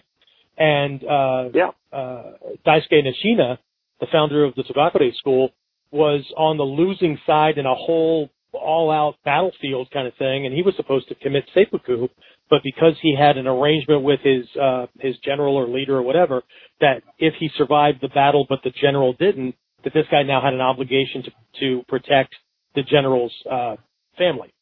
And 0.58 1.04
uh, 1.04 1.50
Yeah. 1.54 1.72
uh, 1.92 2.34
Daisuke 2.66 2.92
Nishina, 2.92 3.58
the 4.00 4.08
founder 4.12 4.44
of 4.44 4.56
the 4.56 4.64
Togakure 4.64 5.14
school, 5.16 5.50
was 5.92 6.24
on 6.38 6.58
the 6.58 6.64
losing 6.64 7.20
side 7.26 7.58
in 7.58 7.66
a 7.66 7.76
whole 7.76 8.30
all-out 8.54 9.16
battlefield 9.26 9.90
kind 9.92 10.08
of 10.08 10.14
thing, 10.16 10.46
and 10.46 10.54
he 10.54 10.62
was 10.62 10.76
supposed 10.76 11.08
to 11.08 11.16
commit 11.16 11.44
seppuku, 11.54 12.08
but 12.50 12.62
because 12.64 12.94
he 13.02 13.16
had 13.18 13.38
an 13.38 13.48
arrangement 13.48 14.04
with 14.04 14.20
his 14.22 14.46
uh, 14.62 14.86
his 15.00 15.18
general 15.20 15.56
or 15.56 15.68
leader 15.68 15.98
or 15.98 16.04
whatever, 16.04 16.44
that 16.80 17.02
if 17.18 17.34
he 17.40 17.50
survived 17.58 18.00
the 18.02 18.10
battle 18.10 18.46
but 18.48 18.60
the 18.64 18.70
general 18.70 19.14
didn't, 19.14 19.56
that 19.84 19.94
this 19.94 20.06
guy 20.12 20.22
now 20.22 20.40
had 20.42 20.54
an 20.54 20.62
obligation 20.62 21.24
to 21.24 21.32
to 21.60 21.84
protect 21.88 22.36
the 22.76 22.84
general's 22.84 23.34
uh, 23.50 23.76
family. 24.18 24.53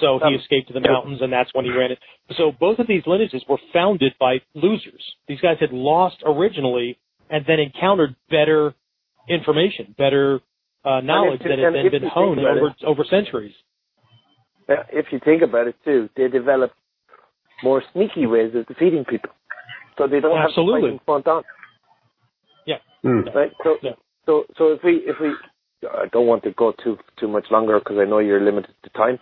So 0.00 0.18
he 0.26 0.34
escaped 0.34 0.68
to 0.68 0.74
the 0.74 0.80
mountains, 0.80 1.20
and 1.22 1.32
that's 1.32 1.50
when 1.54 1.64
he 1.64 1.70
ran 1.70 1.92
it. 1.92 1.98
So 2.36 2.52
both 2.58 2.78
of 2.78 2.86
these 2.86 3.02
lineages 3.06 3.44
were 3.48 3.58
founded 3.72 4.14
by 4.18 4.40
losers. 4.54 5.02
These 5.28 5.40
guys 5.40 5.56
had 5.60 5.72
lost 5.72 6.16
originally, 6.26 6.98
and 7.30 7.44
then 7.46 7.60
encountered 7.60 8.16
better 8.28 8.74
information, 9.28 9.94
better 9.96 10.40
uh, 10.84 11.00
knowledge 11.00 11.40
you- 11.42 11.48
that 11.48 11.58
had 11.58 11.74
then 11.74 11.90
been 11.90 12.02
honed 12.02 12.38
about 12.38 12.56
over 12.56 12.74
over 12.84 13.04
centuries. 13.04 13.54
If 14.68 15.06
you 15.12 15.20
think 15.24 15.42
about 15.42 15.68
it 15.68 15.76
too, 15.84 16.08
they 16.16 16.28
developed 16.28 16.74
more 17.62 17.82
sneaky 17.92 18.26
ways 18.26 18.54
of 18.54 18.66
defeating 18.66 19.04
people, 19.04 19.30
so 19.96 20.06
they 20.06 20.20
don't 20.20 20.36
Absolutely. 20.36 20.90
have 20.90 21.00
to 21.00 21.04
fight 21.04 21.20
in 21.20 21.22
front 21.22 21.28
on. 21.28 21.44
Mm. 23.04 23.34
right? 23.34 23.52
So, 23.62 23.76
Yeah. 23.82 23.92
so, 24.26 24.44
so 24.56 24.72
if 24.72 24.82
we, 24.82 25.02
if 25.06 25.16
we, 25.20 25.34
I 25.88 26.06
don't 26.12 26.26
want 26.26 26.42
to 26.44 26.50
go 26.52 26.72
too 26.82 26.98
too 27.18 27.28
much 27.28 27.44
longer 27.50 27.78
because 27.78 27.98
I 27.98 28.04
know 28.04 28.18
you're 28.18 28.40
limited 28.40 28.74
to 28.82 28.90
time. 28.90 29.18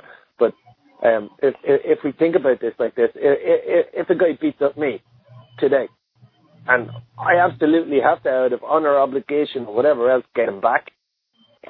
Um, 1.05 1.31
if 1.43 1.55
if 1.65 1.81
if 1.85 1.99
we 2.05 2.13
think 2.13 2.37
about 2.37 2.61
this 2.61 2.75
like 2.79 2.95
this, 2.95 3.11
if, 3.17 3.87
if 3.93 4.11
a 4.11 4.15
guy 4.15 4.39
beats 4.41 4.63
up 4.63 4.79
me 4.79 5.03
today, 5.59 5.89
and 6.69 6.91
I 7.19 7.37
absolutely 7.39 7.99
have 8.01 8.23
to, 8.23 8.31
out 8.31 8.53
of 8.53 8.63
honor, 8.63 8.97
obligation, 8.99 9.67
or 9.67 9.75
whatever 9.75 10.11
else, 10.11 10.25
get 10.37 10.49
him 10.49 10.61
back. 10.61 10.93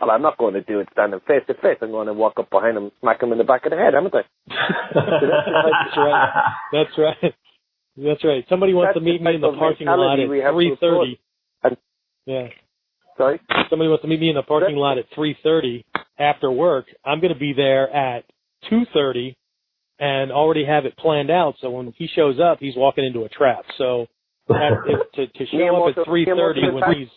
Well, 0.01 0.11
I'm 0.11 0.23
not 0.23 0.39
going 0.39 0.55
to 0.55 0.63
do 0.63 0.81
it 0.81 0.89
standing 0.93 1.21
face 1.27 1.43
to 1.49 1.55
face. 1.55 1.77
I'm 1.83 1.91
going 1.91 2.07
to 2.07 2.15
walk 2.15 2.35
up 2.39 2.51
behind 2.51 2.77
him, 2.77 2.91
smack 3.01 3.23
him 3.23 3.33
in 3.33 3.39
the 3.39 3.45
back 3.45 3.67
of 3.67 3.71
the 3.73 3.77
head, 3.77 3.95
haven't 3.95 4.15
I? 4.15 4.23
That's 4.95 5.97
right. 5.97 6.33
That's 6.73 6.99
right. 6.99 7.35
That's 7.97 8.25
right. 8.25 8.45
Somebody 8.49 8.73
wants 8.73 8.89
That's 8.95 9.05
to 9.05 9.13
meet 9.13 9.21
me 9.23 9.35
in 9.35 9.41
the 9.43 9.53
parking 9.53 9.87
lot 9.87 10.19
at 10.19 10.29
we 10.29 10.39
have 10.39 10.53
to 10.53 10.57
three 10.57 10.77
thirty. 10.81 11.21
Yeah. 12.27 12.49
Sorry. 13.19 13.41
Somebody 13.69 13.89
wants 13.91 14.03
to 14.03 14.09
meet 14.09 14.21
me 14.21 14.31
in 14.31 14.35
the 14.37 14.43
parking 14.43 14.77
That's- 14.77 14.81
lot 14.81 14.99
at 14.99 15.05
three 15.15 15.37
thirty 15.43 15.85
after 16.19 16.51
work. 16.51 16.87
I'm 17.05 17.21
going 17.21 17.33
to 17.33 17.39
be 17.39 17.53
there 17.53 17.91
at 17.95 18.25
two 18.69 18.85
thirty, 18.95 19.37
and 19.99 20.31
already 20.33 20.65
have 20.65 20.85
it 20.85 20.97
planned 20.97 21.31
out. 21.31 21.55
So 21.61 21.71
when 21.71 21.93
he 21.97 22.07
shows 22.07 22.39
up, 22.41 22.59
he's 22.61 22.75
walking 22.77 23.05
into 23.05 23.25
a 23.25 23.29
trap. 23.29 23.65
So 23.79 24.07
that, 24.49 24.71
if, 24.87 25.13
to 25.13 25.27
to 25.39 25.47
show 25.51 25.87
up 25.89 25.97
at 25.97 26.05
three 26.05 26.25
thirty 26.25 26.61
Miyamoto 26.63 26.73
when 26.75 26.83
Musashi. 26.85 27.01
he's 27.01 27.09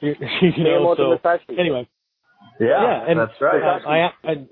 you 0.00 0.14
know, 0.64 0.94
Miyamoto 0.94 0.96
so 0.96 1.08
Musashi. 1.10 1.58
anyway, 1.58 1.88
yeah, 2.60 2.66
yeah, 2.68 3.10
and 3.10 3.18
that's 3.20 3.32
right. 3.40 3.62
uh, 3.62 3.88
I, 3.88 4.30
and 4.32 4.48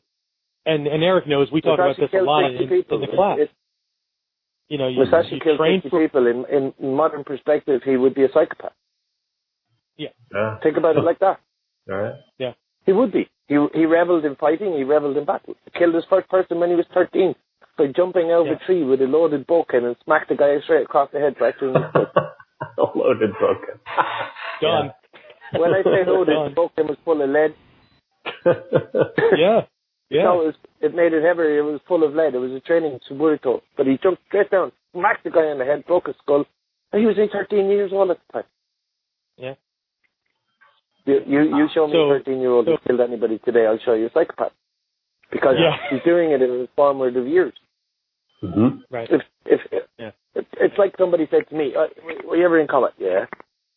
and 0.66 0.86
and 0.86 1.02
Eric 1.04 1.26
knows 1.28 1.48
we 1.52 1.60
talk 1.60 1.78
about 1.78 1.96
this 1.96 2.06
a 2.06 2.10
killed 2.10 2.26
lot 2.26 2.50
60 2.50 2.64
in, 2.64 2.68
people. 2.70 2.96
in 2.96 3.00
the 3.10 3.16
class. 3.16 3.38
It's- 3.40 3.54
You 4.68 4.78
know, 4.78 4.88
you, 4.88 4.98
Musashi 4.98 5.34
you 5.36 5.40
killed 5.40 5.58
train 5.58 5.80
50 5.80 5.90
for 5.90 6.00
people. 6.02 6.26
In, 6.26 6.44
in 6.50 6.74
in 6.80 6.94
modern 6.94 7.22
perspective, 7.22 7.82
he 7.84 7.96
would 7.96 8.14
be 8.14 8.24
a 8.24 8.28
psychopath. 8.34 8.72
Yeah. 9.96 10.08
yeah. 10.34 10.58
Think 10.62 10.76
about 10.76 10.96
it 10.96 11.04
like 11.04 11.20
that. 11.20 11.38
All 11.90 11.96
right. 11.96 12.14
He 12.86 12.92
would 12.92 13.12
be. 13.12 13.28
He 13.48 13.56
he 13.74 13.84
reveled 13.84 14.24
in 14.24 14.36
fighting. 14.36 14.72
He 14.74 14.84
reveled 14.84 15.16
in 15.16 15.24
battle. 15.24 15.54
He 15.64 15.78
killed 15.78 15.94
his 15.94 16.04
first 16.08 16.28
person 16.28 16.58
when 16.60 16.70
he 16.70 16.76
was 16.76 16.86
13 16.94 17.34
by 17.76 17.86
jumping 17.94 18.30
out 18.32 18.42
of 18.42 18.46
Yeah. 18.46 18.52
a 18.62 18.66
tree 18.66 18.82
with 18.84 19.00
a 19.02 19.04
loaded 19.04 19.46
bokken 19.46 19.84
and 19.84 19.96
smacked 20.04 20.28
the 20.30 20.36
guy 20.36 20.58
straight 20.64 20.84
across 20.84 21.10
the 21.12 21.20
head, 21.20 21.34
fracturing 21.36 21.74
his 21.74 21.82
foot. 21.92 22.08
A 22.78 22.98
loaded 22.98 23.30
book. 23.38 23.58
done. 24.62 24.90
When 25.52 25.74
I 25.74 25.82
say 25.82 26.04
loaded, 26.06 26.32
Done. 26.34 26.54
the 26.54 26.56
bokken 26.60 26.88
was 26.88 26.96
full 27.04 27.20
of 27.22 27.28
lead. 27.28 27.54
Yeah, 29.36 29.60
yeah. 30.10 30.22
No, 30.24 30.42
it, 30.42 30.46
was, 30.46 30.54
it 30.80 30.94
made 30.94 31.12
it 31.12 31.22
heavier. 31.22 31.58
It 31.58 31.62
was 31.62 31.80
full 31.88 32.04
of 32.04 32.14
lead. 32.14 32.34
It 32.34 32.38
was 32.38 32.52
a 32.52 32.60
training 32.60 32.98
Suburito. 33.10 33.60
But 33.76 33.86
he 33.86 33.98
jumped 34.02 34.22
straight 34.28 34.50
down, 34.50 34.72
smacked 34.92 35.24
the 35.24 35.30
guy 35.30 35.46
on 35.46 35.58
the 35.58 35.64
head, 35.64 35.84
broke 35.86 36.06
his 36.06 36.16
skull. 36.22 36.44
And 36.92 37.00
he 37.00 37.06
was 37.06 37.16
only 37.18 37.30
13 37.32 37.68
years 37.68 37.90
old 37.92 38.10
at 38.10 38.18
the 38.26 38.32
time. 38.32 38.48
Yeah. 39.36 39.54
You 41.06 41.20
you, 41.26 41.40
you 41.56 41.68
show 41.74 41.86
me 41.86 41.94
So- 41.94 42.10
a 42.10 42.18
13 42.18 42.40
year 42.40 42.50
old 42.50 42.66
who 42.66 42.76
killed 42.86 43.00
anybody 43.00 43.38
today, 43.44 43.66
I'll 43.66 43.78
show 43.78 43.94
you 43.94 44.06
a 44.06 44.10
psychopath. 44.10 44.52
Because 45.30 45.56
Yeah. 45.58 45.76
he's 45.90 46.02
doing 46.04 46.30
it 46.30 46.42
in 46.42 46.50
his 46.60 46.68
formative 46.76 47.26
years. 47.26 47.54
hmm 48.40 48.80
Right. 48.90 49.08
If 49.10 49.22
if, 49.46 49.60
if 49.72 49.84
Yeah. 49.98 50.10
it, 50.34 50.46
it's 50.60 50.78
like 50.78 50.96
somebody 50.98 51.26
said 51.30 51.48
to 51.48 51.54
me, 51.54 51.74
uh, 51.74 51.86
"Were 52.26 52.36
you 52.36 52.44
ever 52.44 52.58
in 52.60 52.66
combat?" 52.68 52.94
Yeah. 52.98 53.26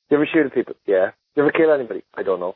You 0.09 0.17
ever 0.17 0.25
shoot 0.25 0.45
at 0.45 0.53
people? 0.53 0.75
Yeah. 0.85 1.11
You 1.35 1.43
ever 1.43 1.51
kill 1.51 1.71
anybody? 1.71 2.03
I 2.15 2.23
don't 2.23 2.39
know. 2.39 2.55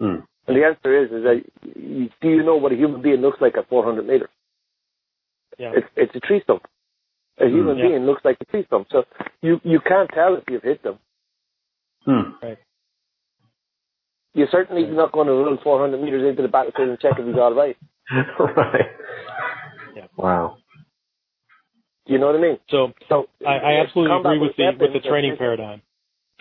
Mm. 0.00 0.26
And 0.46 0.56
the 0.56 0.64
answer 0.64 0.92
is, 1.02 1.10
is 1.10 1.24
that 1.24 1.42
you, 1.76 2.10
do 2.20 2.28
you 2.28 2.42
know 2.42 2.56
what 2.56 2.72
a 2.72 2.76
human 2.76 3.00
being 3.00 3.22
looks 3.22 3.40
like 3.40 3.56
at 3.56 3.68
400 3.68 4.06
meters? 4.06 4.28
Yeah. 5.58 5.72
It's 5.74 5.88
it's 5.96 6.14
a 6.16 6.20
tree 6.20 6.40
stump. 6.42 6.62
A 7.38 7.46
human 7.48 7.78
Yeah. 7.78 7.88
being 7.88 8.06
looks 8.06 8.24
like 8.24 8.36
a 8.40 8.44
tree 8.44 8.64
stump. 8.66 8.88
So 8.90 9.04
you 9.42 9.60
you 9.64 9.80
can't 9.80 10.10
tell 10.10 10.34
if 10.36 10.44
you've 10.50 10.62
hit 10.62 10.82
them. 10.82 10.98
Mm. 12.06 12.34
You're 14.34 14.48
certainly 14.50 14.84
not 14.86 15.12
going 15.12 15.28
to 15.28 15.32
run 15.34 15.58
400 15.62 16.00
meters 16.02 16.28
into 16.28 16.42
the 16.42 16.48
battlefield 16.48 16.88
and 16.90 16.98
check 17.00 17.12
if 17.18 17.26
he's 17.26 17.36
all 17.36 17.54
right. 17.54 17.76
right. 18.38 18.90
Yeah. 19.96 20.06
Wow. 20.16 20.56
Do 22.06 22.12
you 22.12 22.18
know 22.18 22.26
what 22.26 22.36
I 22.36 22.40
mean? 22.40 22.58
So 22.68 22.92
So 23.08 23.26
I, 23.46 23.54
I 23.54 23.72
absolutely 23.80 24.16
agree 24.18 24.38
with 24.38 24.56
the 24.56 24.72
with 24.78 24.92
the 24.92 25.08
training 25.08 25.36
paradigm. 25.38 25.80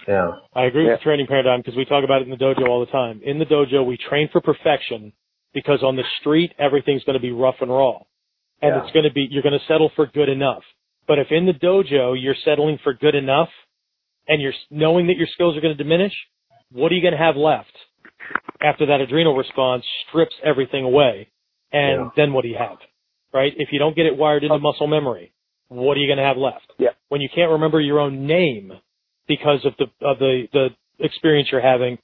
Yeah. 0.08 0.32
I 0.54 0.66
agree 0.66 0.86
Yeah. 0.86 0.92
with 0.92 1.00
the 1.00 1.04
training 1.04 1.28
paradigm 1.28 1.60
because 1.62 1.78
we 1.78 1.86
talk 1.86 2.04
about 2.04 2.22
it 2.22 2.26
in 2.26 2.32
the 2.32 2.38
dojo 2.44 2.68
all 2.68 2.80
the 2.82 2.92
time. 2.92 3.22
In 3.24 3.40
the 3.40 3.46
dojo, 3.46 3.86
we 3.86 3.98
train 3.98 4.28
for 4.32 4.42
perfection 4.42 5.14
because 5.54 5.84
on 5.84 5.96
the 5.96 6.04
street, 6.20 6.52
everything's 6.60 7.04
going 7.04 7.14
to 7.14 7.22
be 7.22 7.32
rough 7.32 7.56
and 7.62 7.70
raw. 7.70 8.00
And 8.62 8.76
Yeah. 8.76 8.84
it's 8.84 8.92
going 8.92 9.06
to 9.06 9.14
be, 9.14 9.28
you're 9.30 9.44
going 9.44 9.58
to 9.58 9.66
settle 9.68 9.90
for 9.96 10.08
good 10.08 10.30
enough. 10.30 10.64
But 11.08 11.20
if 11.20 11.28
in 11.32 11.46
the 11.46 11.54
dojo, 11.54 12.20
you're 12.20 12.36
settling 12.44 12.80
for 12.84 12.94
good 12.94 13.14
enough 13.16 13.50
and 14.28 14.42
you're 14.42 14.54
knowing 14.72 15.08
that 15.08 15.18
your 15.18 15.28
skills 15.28 15.56
are 15.56 15.62
going 15.62 15.78
to 15.78 15.82
diminish, 15.84 16.14
what 16.74 16.92
are 16.92 16.96
you 16.96 17.02
going 17.02 17.14
to 17.14 17.18
have 17.24 17.36
left 17.36 17.72
after 18.62 18.86
that 18.88 19.00
adrenal 19.02 19.36
response 19.36 19.84
strips 20.08 20.34
everything 20.44 20.84
away? 20.84 21.30
And 21.72 22.02
Yeah. 22.06 22.10
then 22.16 22.34
what 22.34 22.44
do 22.44 22.50
you 22.50 22.58
have? 22.58 22.78
Right? 23.34 23.54
If 23.58 23.70
you 23.72 23.80
don't 23.80 23.96
get 23.96 24.06
it 24.06 24.16
wired 24.18 24.44
into 24.44 24.60
muscle 24.60 24.88
memory, 24.88 25.32
what 25.70 25.98
are 25.98 26.00
you 26.00 26.08
going 26.08 26.18
to 26.20 26.24
have 26.24 26.38
left? 26.38 26.72
Yeah. 26.78 26.90
When 27.10 27.20
you 27.22 27.30
can't 27.34 27.52
remember 27.52 27.80
your 27.82 28.00
own 28.00 28.28
name 28.28 28.74
because 29.28 29.66
of 29.66 29.74
the 29.78 29.86
of 30.06 30.20
the 30.20 30.48
the 30.54 30.70
experience 31.00 31.50
you're 31.52 31.62
having, 31.62 31.98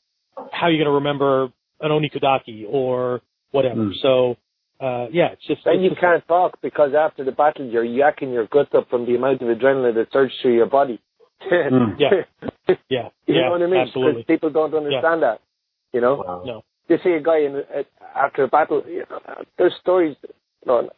how 0.51 0.67
are 0.67 0.71
you 0.71 0.77
going 0.77 0.87
to 0.87 0.91
remember 0.95 1.43
an 1.81 1.91
onikudaki 1.91 2.65
or 2.67 3.21
whatever? 3.51 3.81
Mm. 3.81 3.93
So, 4.01 4.37
uh, 4.81 5.07
yeah, 5.11 5.33
it's 5.33 5.45
just 5.45 5.63
Then 5.65 5.75
it's 5.75 5.83
you 5.83 5.89
just- 5.89 6.01
can't 6.01 6.27
talk 6.27 6.59
because 6.61 6.93
after 6.95 7.23
the 7.23 7.31
battle 7.31 7.65
you're 7.65 7.85
yakking 7.85 8.33
your 8.33 8.47
guts 8.47 8.73
up 8.73 8.89
from 8.89 9.05
the 9.05 9.15
amount 9.15 9.41
of 9.43 9.49
adrenaline 9.55 9.93
that 9.95 10.11
surges 10.11 10.35
through 10.41 10.55
your 10.55 10.65
body. 10.65 10.99
Mm. 11.51 11.99
Yeah. 11.99 12.48
Yeah, 12.89 13.09
you 13.25 13.35
yeah, 13.35 13.41
know 13.43 13.51
what 13.51 13.61
I 13.61 13.67
mean? 13.67 13.75
absolutely. 13.81 14.21
Because 14.21 14.27
people 14.27 14.49
don't 14.49 14.73
understand 14.73 15.23
that. 15.23 15.41
You 15.93 16.01
know, 16.01 16.15
Wow. 16.25 16.43
No. 16.45 16.63
you 16.87 16.97
see 17.03 17.11
a 17.11 17.21
guy 17.21 17.39
in 17.39 17.55
uh, 17.55 17.83
after 18.15 18.43
a 18.43 18.47
battle. 18.47 18.83
You 18.87 19.03
know, 19.09 19.19
there's 19.57 19.73
stories. 19.81 20.15
You 20.23 20.29
know, 20.65 20.89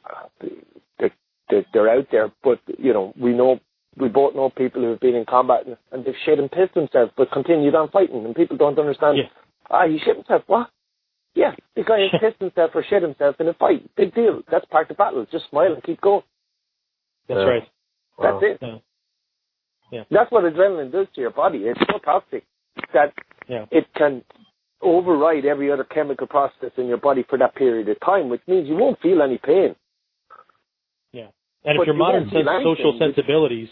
they're, 1.00 1.12
they're, 1.50 1.66
they're 1.74 1.90
out 1.90 2.08
there, 2.12 2.32
but 2.44 2.60
you 2.78 2.94
know, 2.94 3.14
we 3.20 3.32
know 3.34 3.60
we 3.98 4.08
both 4.08 4.36
know 4.36 4.50
people 4.50 4.82
who 4.82 4.90
have 4.92 5.00
been 5.02 5.16
in 5.16 5.26
combat 5.26 5.66
and, 5.68 5.78
and 5.92 6.06
they've 6.06 6.16
shit 6.26 6.40
and 6.40 6.50
pissed 6.52 6.74
themselves, 6.74 7.12
but 7.18 7.32
continued 7.32 7.76
on 7.76 7.90
fighting, 7.90 8.24
and 8.26 8.36
people 8.36 8.58
don't 8.58 8.80
understand. 8.80 9.18
Yeah. 9.18 9.24
Ah, 9.70 9.88
he 9.88 10.00
shit 10.00 10.16
himself. 10.16 10.44
What? 10.48 10.70
Yeah, 11.36 11.52
the 11.76 11.84
guy 11.84 12.00
has 12.12 12.20
pissed 12.22 12.42
himself 12.42 12.72
or 12.74 12.84
shit 12.90 13.02
himself 13.04 13.36
in 13.40 13.48
a 13.48 13.54
fight. 13.54 13.90
Big 13.96 14.14
deal. 14.16 14.42
That's 14.52 14.66
part 14.66 14.90
of 14.90 14.98
the 14.98 15.02
battle. 15.02 15.26
Just 15.32 15.50
smile 15.50 15.74
and 15.74 15.84
keep 15.84 16.02
going. 16.02 16.24
That's 17.28 17.40
Yeah. 17.40 17.44
right. 17.46 17.64
Wow. 18.18 18.40
That's 18.42 18.52
it. 18.52 18.58
Yeah. 18.66 18.78
Yeah. 19.92 20.04
That's 20.10 20.32
what 20.32 20.44
adrenaline 20.44 20.92
does 20.92 21.08
to 21.16 21.22
your 21.22 21.32
body. 21.32 21.60
It's 21.60 21.80
so 21.92 22.00
toxic 22.00 22.44
that 22.94 23.14
Yeah. 23.48 23.66
it 23.72 23.86
can 23.94 24.24
override 24.82 25.46
every 25.46 25.72
other 25.72 25.84
chemical 25.84 26.28
process 26.28 26.72
in 26.78 26.88
your 26.88 26.98
body 26.98 27.24
for 27.24 27.38
that 27.38 27.54
period 27.56 27.88
of 27.90 28.00
time, 28.00 28.30
which 28.30 28.42
means 28.48 28.68
you 28.68 28.76
won't 28.76 29.00
feel 29.02 29.22
any 29.22 29.38
pain. 29.38 29.76
Yeah. 31.12 31.28
And 31.64 31.78
But 31.78 31.84
if 31.84 31.88
your 31.88 31.96
you 31.96 32.00
modern 32.00 32.30
sense, 32.30 32.48
social 32.64 32.98
sensibilities, 32.98 33.70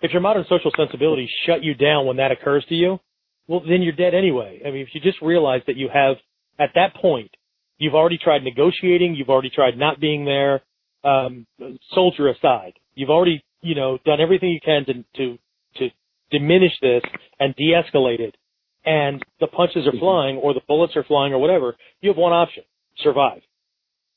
if 0.00 0.12
your 0.12 0.22
modern 0.22 0.44
social 0.48 0.70
sensibilities 0.76 1.28
shut 1.44 1.62
you 1.62 1.74
down 1.74 2.06
when 2.06 2.16
that 2.16 2.30
occurs 2.30 2.64
to 2.66 2.74
you, 2.74 3.00
well, 3.48 3.60
then 3.60 3.82
you're 3.82 3.92
dead 3.92 4.14
anyway. 4.14 4.62
I 4.64 4.70
mean, 4.70 4.82
if 4.82 4.94
you 4.94 5.00
just 5.00 5.20
realize 5.20 5.62
that 5.66 5.76
you 5.76 5.88
have, 5.92 6.16
at 6.58 6.70
that 6.74 6.94
point, 6.94 7.30
you've 7.78 7.94
already 7.94 8.18
tried 8.18 8.44
negotiating, 8.44 9.14
you've 9.14 9.30
already 9.30 9.50
tried 9.50 9.76
not 9.76 10.00
being 10.00 10.24
there, 10.24 10.62
um, 11.04 11.46
soldier 11.92 12.28
aside, 12.28 12.74
you've 12.94 13.10
already, 13.10 13.42
you 13.62 13.74
know, 13.74 13.98
done 14.04 14.20
everything 14.20 14.50
you 14.50 14.60
can 14.64 14.84
to, 14.86 15.04
to, 15.16 15.38
to 15.76 15.88
diminish 16.30 16.72
this 16.82 17.02
and 17.40 17.54
de-escalate 17.56 18.20
it, 18.20 18.36
and 18.84 19.24
the 19.40 19.46
punches 19.46 19.84
Mm-hmm. 19.86 19.96
are 19.96 20.00
flying 20.00 20.36
or 20.36 20.54
the 20.54 20.60
bullets 20.66 20.96
are 20.96 21.04
flying 21.04 21.32
or 21.32 21.38
whatever, 21.38 21.76
you 22.00 22.10
have 22.10 22.16
one 22.16 22.32
option: 22.32 22.64
survive. 22.98 23.42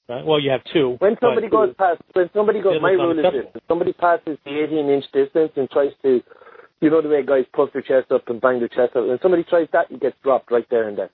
Right? 0.10 0.26
Well, 0.26 0.40
you 0.42 0.52
have 0.52 0.62
two. 0.74 0.96
When 1.00 1.14
but- 1.16 1.28
somebody 1.28 1.48
goes 1.50 1.74
past, 1.78 2.02
when 2.14 2.30
somebody 2.34 2.62
goes, 2.62 2.82
my 2.82 2.92
rule 2.92 3.12
is 3.18 3.24
this: 3.24 3.46
if 3.56 3.64
somebody 3.68 3.94
passes 3.94 4.38
the 4.46 4.64
18 4.64 4.90
inch 4.90 5.06
distance 5.14 5.52
and 5.56 5.70
tries 5.70 5.92
to, 6.04 6.22
you 6.82 6.90
know 6.90 7.02
the 7.02 7.10
way 7.10 7.24
guys 7.26 7.46
puff 7.54 7.70
their 7.74 7.82
chest 7.82 8.12
up 8.12 8.28
and 8.28 8.42
bang 8.42 8.60
their 8.60 8.68
chest 8.68 8.96
up, 8.96 9.08
when 9.08 9.20
somebody 9.22 9.44
tries 9.44 9.68
that, 9.72 9.88
he 9.90 9.98
gets 9.98 10.16
dropped 10.24 10.52
right 10.52 10.66
there 10.70 10.88
and 10.90 10.98
then. 10.98 11.10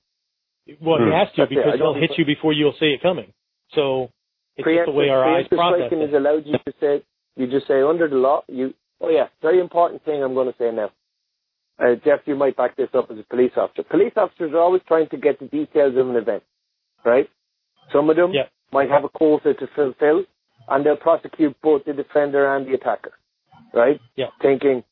Well, 0.82 0.98
Hmm. 1.00 1.08
he 1.08 1.14
has 1.14 1.28
to 1.36 1.42
That's 1.44 1.50
because 1.50 1.80
don't 1.80 1.96
he'll 1.96 2.08
hit 2.08 2.18
you 2.18 2.26
before 2.26 2.54
you'll 2.54 2.74
see 2.80 2.88
it 2.94 3.02
coming. 3.02 3.32
So 3.74 4.10
it's 4.56 4.66
just 4.68 4.86
the 4.86 4.92
way 4.92 5.10
our 5.10 5.24
eyes 5.24 5.46
preemptive 5.48 5.58
process 5.58 5.88
striking 5.88 6.02
is 6.02 6.14
allowed 6.14 6.46
you 6.46 6.58
to 6.58 6.74
say, 6.80 7.04
you 7.36 7.48
just 7.48 7.68
say 7.68 7.82
under 7.82 8.08
the 8.08 8.16
law, 8.16 8.42
you, 8.48 8.74
oh 9.02 9.10
yeah, 9.10 9.28
very 9.42 9.60
important 9.60 10.04
thing 10.06 10.24
I'm 10.24 10.34
going 10.34 10.52
to 10.52 10.58
say 10.58 10.72
now. 10.72 10.92
Uh, 11.80 11.96
Jeff, 12.04 12.22
you 12.26 12.36
might 12.36 12.58
back 12.58 12.76
this 12.76 12.90
up 12.96 13.12
as 13.12 13.20
a 13.20 13.24
police 13.24 13.52
officer. 13.56 13.84
Police 13.84 14.14
officers 14.18 14.52
are 14.54 14.60
always 14.60 14.82
trying 14.88 15.08
to 15.10 15.18
get 15.18 15.40
the 15.40 15.46
details 15.46 15.96
of 15.96 16.10
an 16.10 16.16
event, 16.16 16.44
right? 17.06 17.30
Some 17.94 18.10
of 18.10 18.16
them 18.16 18.32
Yeah. 18.34 18.48
might 18.72 18.90
have 18.90 19.04
a 19.04 19.10
quota 19.10 19.54
to 19.54 19.68
fulfill, 19.68 20.26
and 20.70 20.84
they'll 20.86 20.98
prosecute 20.98 21.56
both 21.62 21.86
the 21.86 21.94
defender 21.94 22.56
and 22.56 22.66
the 22.66 22.74
attacker, 22.74 23.14
right? 23.74 24.00
Yeah. 24.16 24.32
Thinking, 24.42 24.84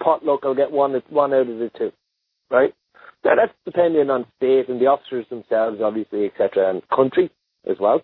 potluck, 0.00 0.40
I'll 0.44 0.54
get 0.54 0.72
one, 0.72 0.94
one 1.10 1.32
out 1.32 1.48
of 1.48 1.58
the 1.58 1.70
two, 1.78 1.92
right? 2.50 2.74
Now 3.24 3.36
that's 3.36 3.54
depending 3.64 4.10
on 4.10 4.26
state 4.36 4.68
and 4.68 4.80
the 4.80 4.86
officers 4.86 5.26
themselves, 5.28 5.80
obviously, 5.80 6.26
etc., 6.26 6.70
and 6.70 6.88
country 6.88 7.30
as 7.66 7.78
well. 7.78 8.02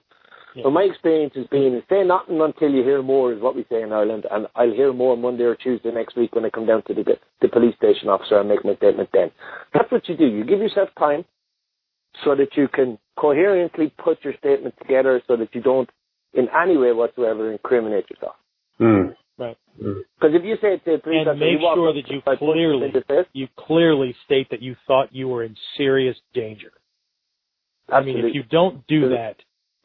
Yeah. 0.55 0.63
But 0.65 0.71
my 0.71 0.83
experience 0.83 1.35
has 1.37 1.47
been 1.47 1.75
is 1.75 1.85
say 1.89 2.03
nothing 2.05 2.41
until 2.41 2.71
you 2.71 2.83
hear 2.83 3.03
more 3.03 3.33
is 3.33 3.41
what 3.41 3.55
we 3.55 3.65
say 3.71 3.83
in 3.83 3.93
Ireland, 3.93 4.27
and 4.31 4.49
I'll 4.57 4.73
hear 4.73 4.93
more 4.93 5.17
Monday 5.17 5.45
or 5.45 5.55
Tuesday 5.55 5.93
next 5.93 6.17
week 6.17 6.35
when 6.35 6.45
I 6.45 6.51
come 6.51 6.67
down 6.67 6.83
to 6.89 6.95
the 6.95 7.05
the 7.41 7.49
police 7.49 7.77
station 7.77 8.09
officer 8.09 8.39
and 8.39 8.49
make 8.49 8.65
my 8.65 8.75
statement 8.77 9.11
then. 9.13 9.31
That's 9.73 9.91
what 9.93 10.09
you 10.09 10.17
do. 10.17 10.27
You 10.27 10.45
give 10.45 10.59
yourself 10.59 10.89
time 10.99 11.25
so 12.25 12.35
that 12.35 12.57
you 12.57 12.69
can 12.69 12.99
coherently 13.17 13.93
put 14.03 14.25
your 14.25 14.35
statement 14.39 14.75
together 14.79 15.23
so 15.29 15.37
that 15.37 15.55
you 15.55 15.61
don't 15.61 15.89
in 16.35 16.49
any 16.51 16.77
way 16.77 16.93
whatsoever 16.93 17.53
incriminate 17.53 18.11
yourself. 18.11 18.35
Mm. 18.81 19.15
Right. 19.39 19.57
Mm. 19.83 20.03
Because 20.19 20.35
if 20.35 20.45
you 20.45 20.57
say 20.61 20.75
it 20.75 20.85
to 20.85 20.93
the 20.93 20.99
police 20.99 21.21
And 21.21 21.29
officer, 21.29 21.45
make 21.45 21.61
you 21.61 21.73
sure 21.75 21.93
that 21.95 22.09
you 22.09 22.15
and 22.15 22.25
punch 22.25 22.41
them 22.41 22.49
clearly- 22.53 22.87
in 22.87 22.93
the 22.93 23.03
face, 23.03 23.27
You 23.33 23.49
clearly 23.57 24.17
state 24.25 24.49
that 24.51 24.63
you 24.63 24.75
thought 24.87 25.15
you 25.15 25.29
were 25.29 25.45
in 25.45 25.57
serious 25.77 26.17
danger. 26.35 26.73
I 27.89 28.03
mean, 28.03 28.19
if 28.19 28.35
you 28.35 28.45
don't 28.45 28.87
do 28.87 29.09
that, 29.09 29.37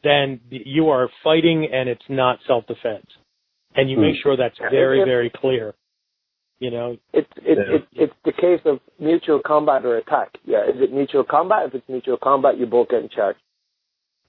then 0.06 0.40
you 0.50 0.90
are 0.90 1.10
fighting 1.24 1.68
and 1.74 1.90
it's 1.90 2.08
not 2.10 2.40
self-defense. 2.48 3.08
And 3.78 3.90
you 3.90 3.98
make 3.98 4.16
Hmm. 4.16 4.22
sure 4.24 4.36
that's 4.38 4.58
very, 4.72 5.04
very 5.04 5.30
clear. 5.30 5.74
You 6.60 6.72
know, 6.72 6.98
It's 7.12 7.28
it, 7.44 7.58
Yeah. 7.58 7.76
it, 7.76 7.84
it's 8.04 8.14
the 8.24 8.32
case 8.32 8.62
of 8.66 8.80
mutual 8.98 9.40
combat 9.42 9.86
or 9.86 9.98
attack. 9.98 10.30
Yeah, 10.46 10.64
is 10.72 10.80
it 10.80 10.94
mutual 10.94 11.26
combat? 11.26 11.66
If 11.68 11.76
it's 11.76 11.90
mutual 11.90 12.16
combat, 12.18 12.58
you 12.58 12.66
both 12.66 12.88
get 12.90 13.04
in 13.04 13.10
charge. 13.10 13.36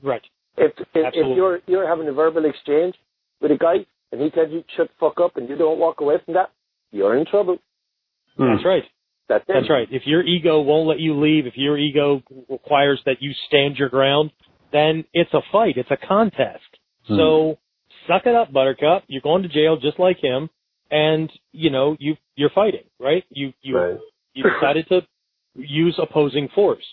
right. 0.03 0.25
If 0.59 0.73
if, 0.95 1.15
if 1.15 1.37
you're 1.37 1.61
you're 1.67 1.87
having 1.87 2.09
a 2.09 2.13
verbal 2.13 2.45
exchange 2.47 2.95
with 3.41 3.53
a 3.53 3.57
guy 3.59 3.77
and 4.11 4.21
he 4.21 4.31
tells 4.31 4.51
you 4.51 4.63
to 4.63 4.69
shut 4.77 4.91
fuck 4.99 5.21
up 5.21 5.37
and 5.37 5.49
you 5.49 5.55
don't 5.57 5.79
walk 5.79 6.01
away 6.01 6.17
from 6.25 6.35
that, 6.35 6.51
you're 6.91 7.17
in 7.17 7.27
trouble. 7.27 7.59
Mm. 8.39 8.55
That's 8.55 8.65
right. 8.65 8.85
That's 9.29 9.45
it. 9.49 9.53
That's 9.53 9.71
right. 9.71 9.89
If 9.91 10.07
your 10.07 10.23
ego 10.23 10.61
won't 10.63 10.89
let 10.89 10.99
you 10.99 11.13
leave, 11.21 11.47
if 11.47 11.57
your 11.57 11.77
ego 11.79 12.23
requires 12.49 13.01
that 13.07 13.19
you 13.21 13.33
stand 13.49 13.77
your 13.77 13.89
ground, 13.91 14.31
then 14.73 15.05
it's 15.13 15.33
a 15.35 15.41
fight. 15.53 15.77
It's 15.77 15.91
a 15.91 15.97
contest. 15.97 16.65
Hmm. 17.07 17.17
So 17.17 17.59
suck 18.07 18.27
it 18.27 18.35
up, 18.35 18.53
Buttercup. 18.53 19.05
You're 19.09 19.23
going 19.23 19.43
to 19.43 19.49
jail 19.49 19.77
just 19.77 19.99
like 19.99 20.19
him, 20.19 20.49
and 20.91 21.31
you 21.53 21.71
know 21.71 21.97
you 21.99 22.17
you're 22.37 22.51
fighting, 22.55 22.85
right? 22.99 23.25
You 23.31 23.53
you 23.63 23.77
Right. 23.79 23.99
you 24.35 24.45
decided 24.45 24.89
to 24.89 25.07
use 25.55 25.99
opposing 25.99 26.49
force, 26.55 26.85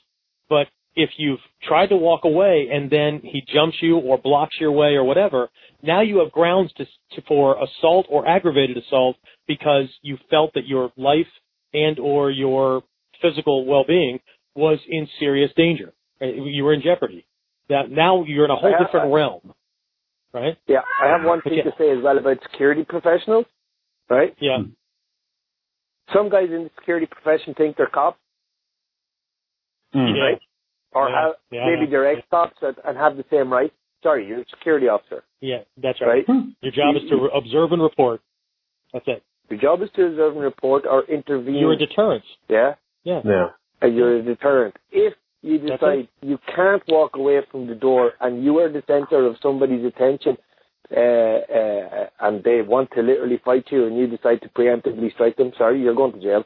but 0.49 0.67
if 0.95 1.09
you've 1.17 1.39
tried 1.67 1.87
to 1.87 1.97
walk 1.97 2.23
away 2.23 2.69
and 2.71 2.89
then 2.89 3.19
he 3.23 3.41
jumps 3.51 3.77
you 3.81 3.97
or 3.97 4.17
blocks 4.17 4.55
your 4.59 4.71
way 4.71 4.93
or 4.93 5.03
whatever, 5.03 5.49
now 5.81 6.01
you 6.01 6.19
have 6.19 6.31
grounds 6.31 6.71
to, 6.73 6.85
to 6.85 7.21
for 7.27 7.57
assault 7.63 8.05
or 8.09 8.27
aggravated 8.27 8.77
assault 8.77 9.15
because 9.47 9.87
you 10.01 10.17
felt 10.29 10.53
that 10.53 10.67
your 10.67 10.91
life 10.95 11.27
and 11.73 11.97
or 11.99 12.29
your 12.29 12.83
physical 13.21 13.65
well-being 13.65 14.19
was 14.55 14.77
in 14.87 15.07
serious 15.19 15.51
danger. 15.57 15.93
You 16.21 16.63
were 16.63 16.73
in 16.73 16.81
jeopardy. 16.83 17.25
That 17.69 17.89
now 17.89 18.23
you're 18.23 18.45
in 18.45 18.51
a 18.51 18.55
whole 18.55 18.71
have- 18.71 18.79
different 18.85 19.13
realm, 19.13 19.53
right? 20.33 20.57
Yeah, 20.67 20.81
I 21.01 21.07
have 21.07 21.23
one 21.23 21.41
thing 21.41 21.53
Okay. 21.53 21.63
to 21.63 21.75
say 21.77 21.91
as 21.91 22.03
well 22.03 22.17
about 22.17 22.41
security 22.43 22.83
professionals, 22.83 23.45
right? 24.09 24.35
Yeah, 24.39 24.63
Some 26.11 26.27
guys 26.29 26.49
in 26.51 26.65
the 26.65 26.69
security 26.77 27.05
profession 27.05 27.53
think 27.53 27.77
they're 27.77 27.87
cops, 27.87 28.19
Mm. 29.95 30.15
Yeah. 30.15 30.23
right? 30.23 30.41
Or 30.91 31.09
Yeah. 31.09 31.21
have, 31.21 31.35
Yeah, 31.49 31.65
maybe 31.65 31.85
they're 31.89 32.05
ex-cops 32.05 32.61
and, 32.61 32.77
and 32.83 32.97
have 32.97 33.15
the 33.17 33.23
same 33.31 33.51
rights. 33.51 33.73
Sorry, 34.03 34.27
you're 34.27 34.41
a 34.41 34.45
security 34.49 34.89
officer, 34.89 35.23
yeah, 35.39 35.63
that's 35.77 36.01
right. 36.01 36.27
right? 36.27 36.45
Your 36.61 36.71
job 36.73 36.95
is 36.97 37.07
to 37.09 37.15
re- 37.15 37.29
observe 37.33 37.71
and 37.71 37.81
report. 37.81 38.21
That's 38.91 39.07
it. 39.07 39.23
Your 39.49 39.59
job 39.59 39.81
is 39.81 39.89
to 39.91 40.05
observe 40.07 40.33
and 40.33 40.43
report 40.43 40.85
or 40.85 41.03
intervene. 41.05 41.55
You're 41.55 41.71
a 41.71 41.77
deterrent. 41.77 42.23
yeah? 42.49 42.75
Yeah. 43.03 43.21
Yeah. 43.23 43.49
and 43.81 43.95
you're 43.95 44.17
a 44.17 44.21
deterrent. 44.21 44.75
If 44.91 45.13
you 45.43 45.59
decide 45.59 46.07
you 46.21 46.39
can't 46.55 46.81
walk 46.87 47.15
away 47.15 47.41
from 47.51 47.67
the 47.67 47.75
door 47.75 48.13
and 48.21 48.43
you 48.43 48.57
are 48.59 48.69
the 48.71 48.81
center 48.87 49.25
of 49.27 49.35
somebody's 49.43 49.85
attention 49.85 50.37
uh, 50.95 50.99
uh, 50.99 52.07
and 52.21 52.43
they 52.43 52.61
want 52.61 52.89
to 52.95 53.01
literally 53.01 53.39
fight 53.43 53.65
you 53.69 53.85
and 53.85 53.97
you 53.97 54.07
decide 54.07 54.41
to 54.41 54.49
preemptively 54.49 55.11
strike 55.13 55.35
them, 55.37 55.51
sorry, 55.57 55.81
you're 55.81 55.95
going 55.95 56.13
to 56.13 56.19
jail. 56.21 56.43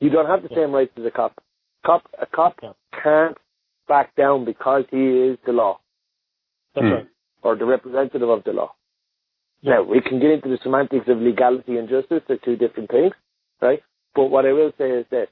You 0.00 0.10
don't 0.10 0.26
have 0.26 0.42
the 0.42 0.48
Yeah. 0.50 0.58
same 0.64 0.72
rights 0.72 0.92
as 0.96 1.04
a 1.04 1.10
cop. 1.10 1.34
Cop 1.84 2.02
a 2.18 2.26
cop 2.26 2.54
Yeah. 2.62 2.72
can't 3.02 3.36
back 3.88 4.14
down 4.16 4.44
because 4.44 4.84
he 4.90 5.04
is 5.28 5.38
the 5.44 5.52
law 5.52 5.78
That's 6.74 6.86
Hmm. 6.86 6.92
right. 6.92 7.06
or 7.42 7.56
the 7.56 7.64
representative 7.64 8.28
of 8.28 8.44
the 8.44 8.52
law. 8.52 8.72
Yeah. 9.62 9.74
Now 9.74 9.82
we 9.82 10.00
can 10.00 10.18
get 10.18 10.30
into 10.30 10.48
the 10.48 10.58
semantics 10.58 11.08
of 11.08 11.20
legality 11.20 11.76
and 11.78 11.88
justice, 11.88 12.22
they're 12.26 12.38
two 12.38 12.56
different 12.56 12.90
things, 12.90 13.12
right? 13.60 13.82
But 14.14 14.26
what 14.26 14.46
I 14.46 14.52
will 14.52 14.72
say 14.78 14.90
is 14.90 15.06
that 15.10 15.28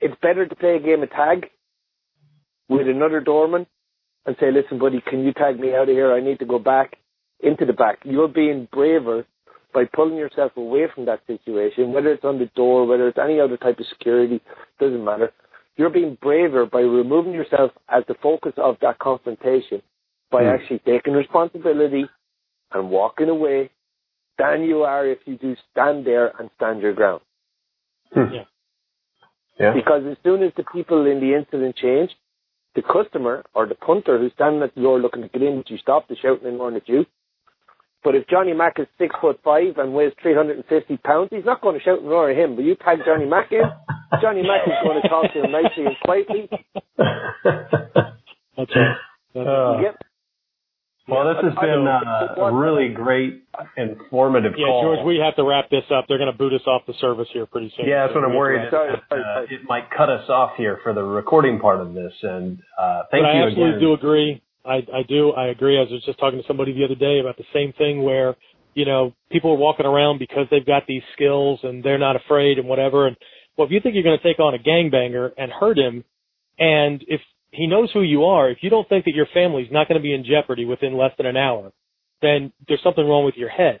it's 0.00 0.14
better 0.20 0.46
to 0.46 0.54
play 0.54 0.76
a 0.76 0.80
game 0.80 1.02
of 1.02 1.10
tag 1.10 1.46
with 2.68 2.88
another 2.88 3.20
doorman 3.20 3.66
and 4.26 4.36
say, 4.40 4.50
listen, 4.50 4.78
buddy, 4.78 5.00
can 5.06 5.24
you 5.24 5.32
tag 5.32 5.58
me 5.58 5.74
out 5.74 5.88
of 5.88 5.94
here? 5.94 6.12
I 6.12 6.20
need 6.20 6.38
to 6.40 6.46
go 6.46 6.58
back 6.58 6.96
into 7.40 7.64
the 7.64 7.72
back. 7.72 8.00
You're 8.04 8.28
being 8.28 8.68
braver 8.72 9.24
by 9.72 9.84
pulling 9.84 10.16
yourself 10.16 10.52
away 10.56 10.86
from 10.94 11.04
that 11.06 11.20
situation, 11.26 11.92
whether 11.92 12.12
it's 12.12 12.24
on 12.24 12.38
the 12.38 12.50
door, 12.56 12.86
whether 12.86 13.08
it's 13.08 13.18
any 13.22 13.40
other 13.40 13.56
type 13.56 13.78
of 13.78 13.86
security, 13.86 14.40
doesn't 14.80 15.04
matter. 15.04 15.32
You're 15.76 15.90
being 15.90 16.16
braver 16.20 16.66
by 16.66 16.80
removing 16.80 17.32
yourself 17.32 17.72
as 17.88 18.02
the 18.08 18.14
focus 18.22 18.54
of 18.56 18.76
that 18.80 18.98
confrontation 18.98 19.82
by 20.30 20.42
mm. 20.42 20.54
actually 20.54 20.80
taking 20.86 21.12
responsibility 21.12 22.06
and 22.72 22.90
walking 22.90 23.28
away 23.28 23.70
than 24.38 24.62
you 24.62 24.82
are 24.82 25.06
if 25.06 25.18
you 25.26 25.36
do 25.36 25.54
stand 25.70 26.06
there 26.06 26.32
and 26.38 26.50
stand 26.56 26.80
your 26.80 26.94
ground. 26.94 27.20
Hmm. 28.12 28.32
Yeah. 28.32 28.44
Yeah. 29.58 29.72
Because 29.74 30.02
as 30.10 30.16
soon 30.22 30.42
as 30.42 30.52
the 30.56 30.64
people 30.64 31.06
in 31.06 31.20
the 31.20 31.34
incident 31.34 31.76
change, 31.76 32.10
the 32.74 32.82
customer 32.82 33.44
or 33.54 33.66
the 33.66 33.74
punter 33.74 34.18
who's 34.18 34.32
standing 34.34 34.62
at 34.62 34.74
the 34.74 34.82
door 34.82 35.00
looking 35.00 35.22
to 35.22 35.28
get 35.28 35.42
in, 35.42 35.64
you 35.66 35.78
stop 35.78 36.08
the 36.08 36.16
shouting 36.20 36.46
and 36.46 36.58
roaring 36.58 36.76
at 36.76 36.88
you. 36.88 37.06
But 38.04 38.14
if 38.14 38.28
Johnny 38.28 38.52
Mack 38.52 38.78
is 38.78 38.86
six 38.98 39.16
foot 39.20 39.40
five 39.42 39.78
and 39.78 39.92
weighs 39.92 40.12
350 40.22 40.96
pounds, 40.98 41.30
he's 41.32 41.44
not 41.44 41.60
going 41.60 41.76
to 41.76 41.82
shout 41.82 41.98
and 41.98 42.08
roar 42.08 42.30
at 42.30 42.36
him. 42.36 42.54
But 42.54 42.64
you 42.64 42.76
tag 42.76 42.98
Johnny 43.04 43.26
Mack 43.26 43.50
in, 43.50 43.62
Johnny 44.22 44.42
Mack 44.42 44.62
is 44.66 44.74
going 44.84 45.02
to 45.02 45.08
talk 45.08 45.32
to 45.32 45.42
him 45.42 45.50
nicely 45.50 45.86
and 45.86 45.96
quietly. 46.04 46.48
That's 48.56 48.70
it. 48.70 48.96
That's 49.34 49.48
uh, 49.48 49.80
yep. 49.82 49.96
Well, 51.08 51.22
this 51.32 51.38
has 51.44 51.54
been 51.60 51.86
uh, 51.86 52.42
a 52.42 52.52
really 52.52 52.88
great, 52.88 53.44
informative 53.76 54.54
yeah, 54.58 54.66
call. 54.66 54.82
George, 54.82 55.06
we 55.06 55.22
have 55.22 55.36
to 55.36 55.44
wrap 55.44 55.70
this 55.70 55.84
up. 55.94 56.06
They're 56.08 56.18
going 56.18 56.32
to 56.32 56.36
boot 56.36 56.52
us 56.52 56.66
off 56.66 56.82
the 56.86 56.94
service 57.00 57.28
here 57.32 57.46
pretty 57.46 57.72
soon. 57.76 57.86
Yeah, 57.86 58.06
that's 58.06 58.14
what 58.14 58.24
I'm 58.24 58.34
worried. 58.34 58.68
Sorry, 58.70 58.96
sorry, 59.08 59.22
uh, 59.22 59.42
it 59.54 59.60
might 59.68 59.88
cut 59.96 60.10
us 60.10 60.28
off 60.28 60.56
here 60.56 60.80
for 60.82 60.92
the 60.92 61.04
recording 61.04 61.60
part 61.60 61.80
of 61.80 61.94
this. 61.94 62.12
And 62.22 62.58
uh, 62.76 63.02
thank 63.12 63.22
but 63.22 63.34
you 63.34 63.40
I 63.40 63.46
absolutely 63.46 63.68
again. 63.76 63.80
do 63.80 63.92
agree. 63.94 64.42
I, 64.64 64.74
I 64.92 65.02
do. 65.08 65.30
I 65.30 65.46
agree. 65.46 65.78
I 65.78 65.82
was 65.82 66.02
just 66.04 66.18
talking 66.18 66.40
to 66.40 66.46
somebody 66.48 66.72
the 66.72 66.84
other 66.84 66.96
day 66.96 67.20
about 67.20 67.36
the 67.36 67.46
same 67.54 67.72
thing 67.74 68.02
where, 68.02 68.34
you 68.74 68.84
know, 68.84 69.14
people 69.30 69.52
are 69.52 69.56
walking 69.56 69.86
around 69.86 70.18
because 70.18 70.48
they've 70.50 70.66
got 70.66 70.88
these 70.88 71.02
skills 71.12 71.60
and 71.62 71.84
they're 71.84 71.98
not 71.98 72.16
afraid 72.16 72.58
and 72.58 72.66
whatever. 72.66 73.06
And 73.06 73.16
well, 73.56 73.68
if 73.68 73.72
you 73.72 73.78
think 73.80 73.94
you're 73.94 74.02
going 74.02 74.18
to 74.18 74.24
take 74.24 74.40
on 74.40 74.54
a 74.54 74.58
gangbanger 74.58 75.30
and 75.38 75.52
hurt 75.52 75.78
him, 75.78 76.02
and 76.58 77.04
if 77.06 77.20
he 77.50 77.66
knows 77.66 77.90
who 77.92 78.02
you 78.02 78.24
are. 78.24 78.50
If 78.50 78.58
you 78.60 78.70
don't 78.70 78.88
think 78.88 79.04
that 79.04 79.14
your 79.14 79.26
family's 79.32 79.68
not 79.70 79.88
going 79.88 79.98
to 79.98 80.02
be 80.02 80.14
in 80.14 80.24
jeopardy 80.24 80.64
within 80.64 80.96
less 80.96 81.12
than 81.16 81.26
an 81.26 81.36
hour, 81.36 81.72
then 82.22 82.52
there's 82.68 82.82
something 82.82 83.06
wrong 83.06 83.24
with 83.24 83.36
your 83.36 83.48
head. 83.48 83.80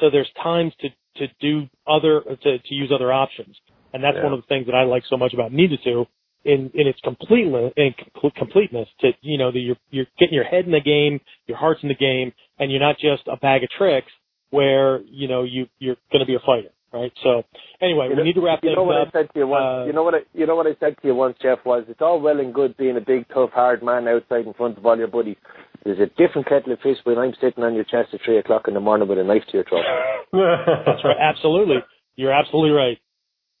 So 0.00 0.10
there's 0.10 0.30
times 0.42 0.72
to 0.80 0.88
to 1.16 1.32
do 1.40 1.68
other 1.86 2.20
to 2.20 2.58
to 2.58 2.74
use 2.74 2.92
other 2.94 3.12
options, 3.12 3.56
and 3.92 4.02
that's 4.02 4.16
yeah. 4.16 4.24
one 4.24 4.32
of 4.32 4.40
the 4.40 4.46
things 4.46 4.66
that 4.66 4.74
I 4.74 4.84
like 4.84 5.02
so 5.08 5.16
much 5.16 5.34
about 5.34 5.52
Need 5.52 5.70
to 5.84 6.06
in 6.44 6.70
in 6.74 6.86
its 6.86 7.00
completeness 7.02 7.72
in 7.76 7.94
completeness. 8.36 8.88
To 9.00 9.10
you 9.22 9.38
know, 9.38 9.50
that 9.50 9.58
you're 9.58 9.76
you're 9.90 10.06
getting 10.18 10.34
your 10.34 10.44
head 10.44 10.66
in 10.66 10.72
the 10.72 10.80
game, 10.80 11.20
your 11.46 11.58
heart's 11.58 11.82
in 11.82 11.88
the 11.88 11.94
game, 11.94 12.32
and 12.58 12.70
you're 12.70 12.80
not 12.80 12.96
just 12.98 13.22
a 13.26 13.36
bag 13.36 13.64
of 13.64 13.70
tricks 13.70 14.12
where 14.50 15.00
you 15.02 15.26
know 15.26 15.42
you 15.42 15.66
you're 15.78 15.96
going 16.12 16.20
to 16.20 16.26
be 16.26 16.34
a 16.34 16.40
fighter 16.46 16.70
right? 16.92 17.12
So 17.22 17.42
anyway, 17.80 18.08
you 18.10 18.16
we 18.16 18.22
need 18.22 18.34
to 18.34 18.40
wrap 18.40 18.60
you 18.62 18.74
know 18.74 18.84
what 18.84 19.00
up. 19.00 19.08
I 19.08 19.18
said 19.18 19.32
to 19.32 19.38
you 19.38 19.46
once. 19.46 19.64
Uh, 19.64 19.84
you 19.86 19.92
know 19.92 20.02
what 20.02 20.14
I, 20.14 20.18
you 20.34 20.46
know 20.46 20.56
what 20.56 20.66
I 20.66 20.76
said 20.80 20.96
to 21.00 21.08
you 21.08 21.14
once, 21.14 21.36
Jeff. 21.42 21.58
Was 21.64 21.84
it's 21.88 22.00
all 22.00 22.20
well 22.20 22.40
and 22.40 22.54
good 22.54 22.76
being 22.76 22.96
a 22.96 23.00
big, 23.00 23.26
tough, 23.28 23.50
hard 23.50 23.82
man 23.82 24.08
outside 24.08 24.46
in 24.46 24.54
front 24.54 24.78
of 24.78 24.86
all 24.86 24.96
your 24.96 25.08
buddies. 25.08 25.36
There's 25.84 26.00
a 26.00 26.06
different 26.06 26.48
kettle 26.48 26.72
of 26.72 26.80
fish 26.80 26.98
when 27.04 27.18
I'm 27.18 27.34
sitting 27.40 27.64
on 27.64 27.74
your 27.74 27.84
chest 27.84 28.12
at 28.12 28.20
three 28.24 28.38
o'clock 28.38 28.68
in 28.68 28.74
the 28.74 28.80
morning 28.80 29.08
with 29.08 29.18
a 29.18 29.24
knife 29.24 29.42
to 29.50 29.54
your 29.54 29.64
throat. 29.64 29.84
That's 30.32 31.04
right. 31.04 31.16
Absolutely, 31.20 31.76
you're 32.16 32.32
absolutely 32.32 32.70
right. 32.70 32.98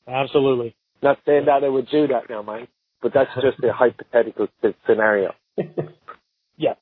Absolutely. 0.06 0.74
Not 1.02 1.18
saying 1.26 1.44
that 1.46 1.62
I 1.62 1.68
would 1.68 1.88
do 1.90 2.08
that 2.08 2.28
now, 2.28 2.42
man, 2.42 2.66
but 3.02 3.12
that's 3.14 3.30
just 3.36 3.62
a 3.62 3.72
hypothetical 3.72 4.48
scenario. 4.86 5.32
yeah. 6.56 6.74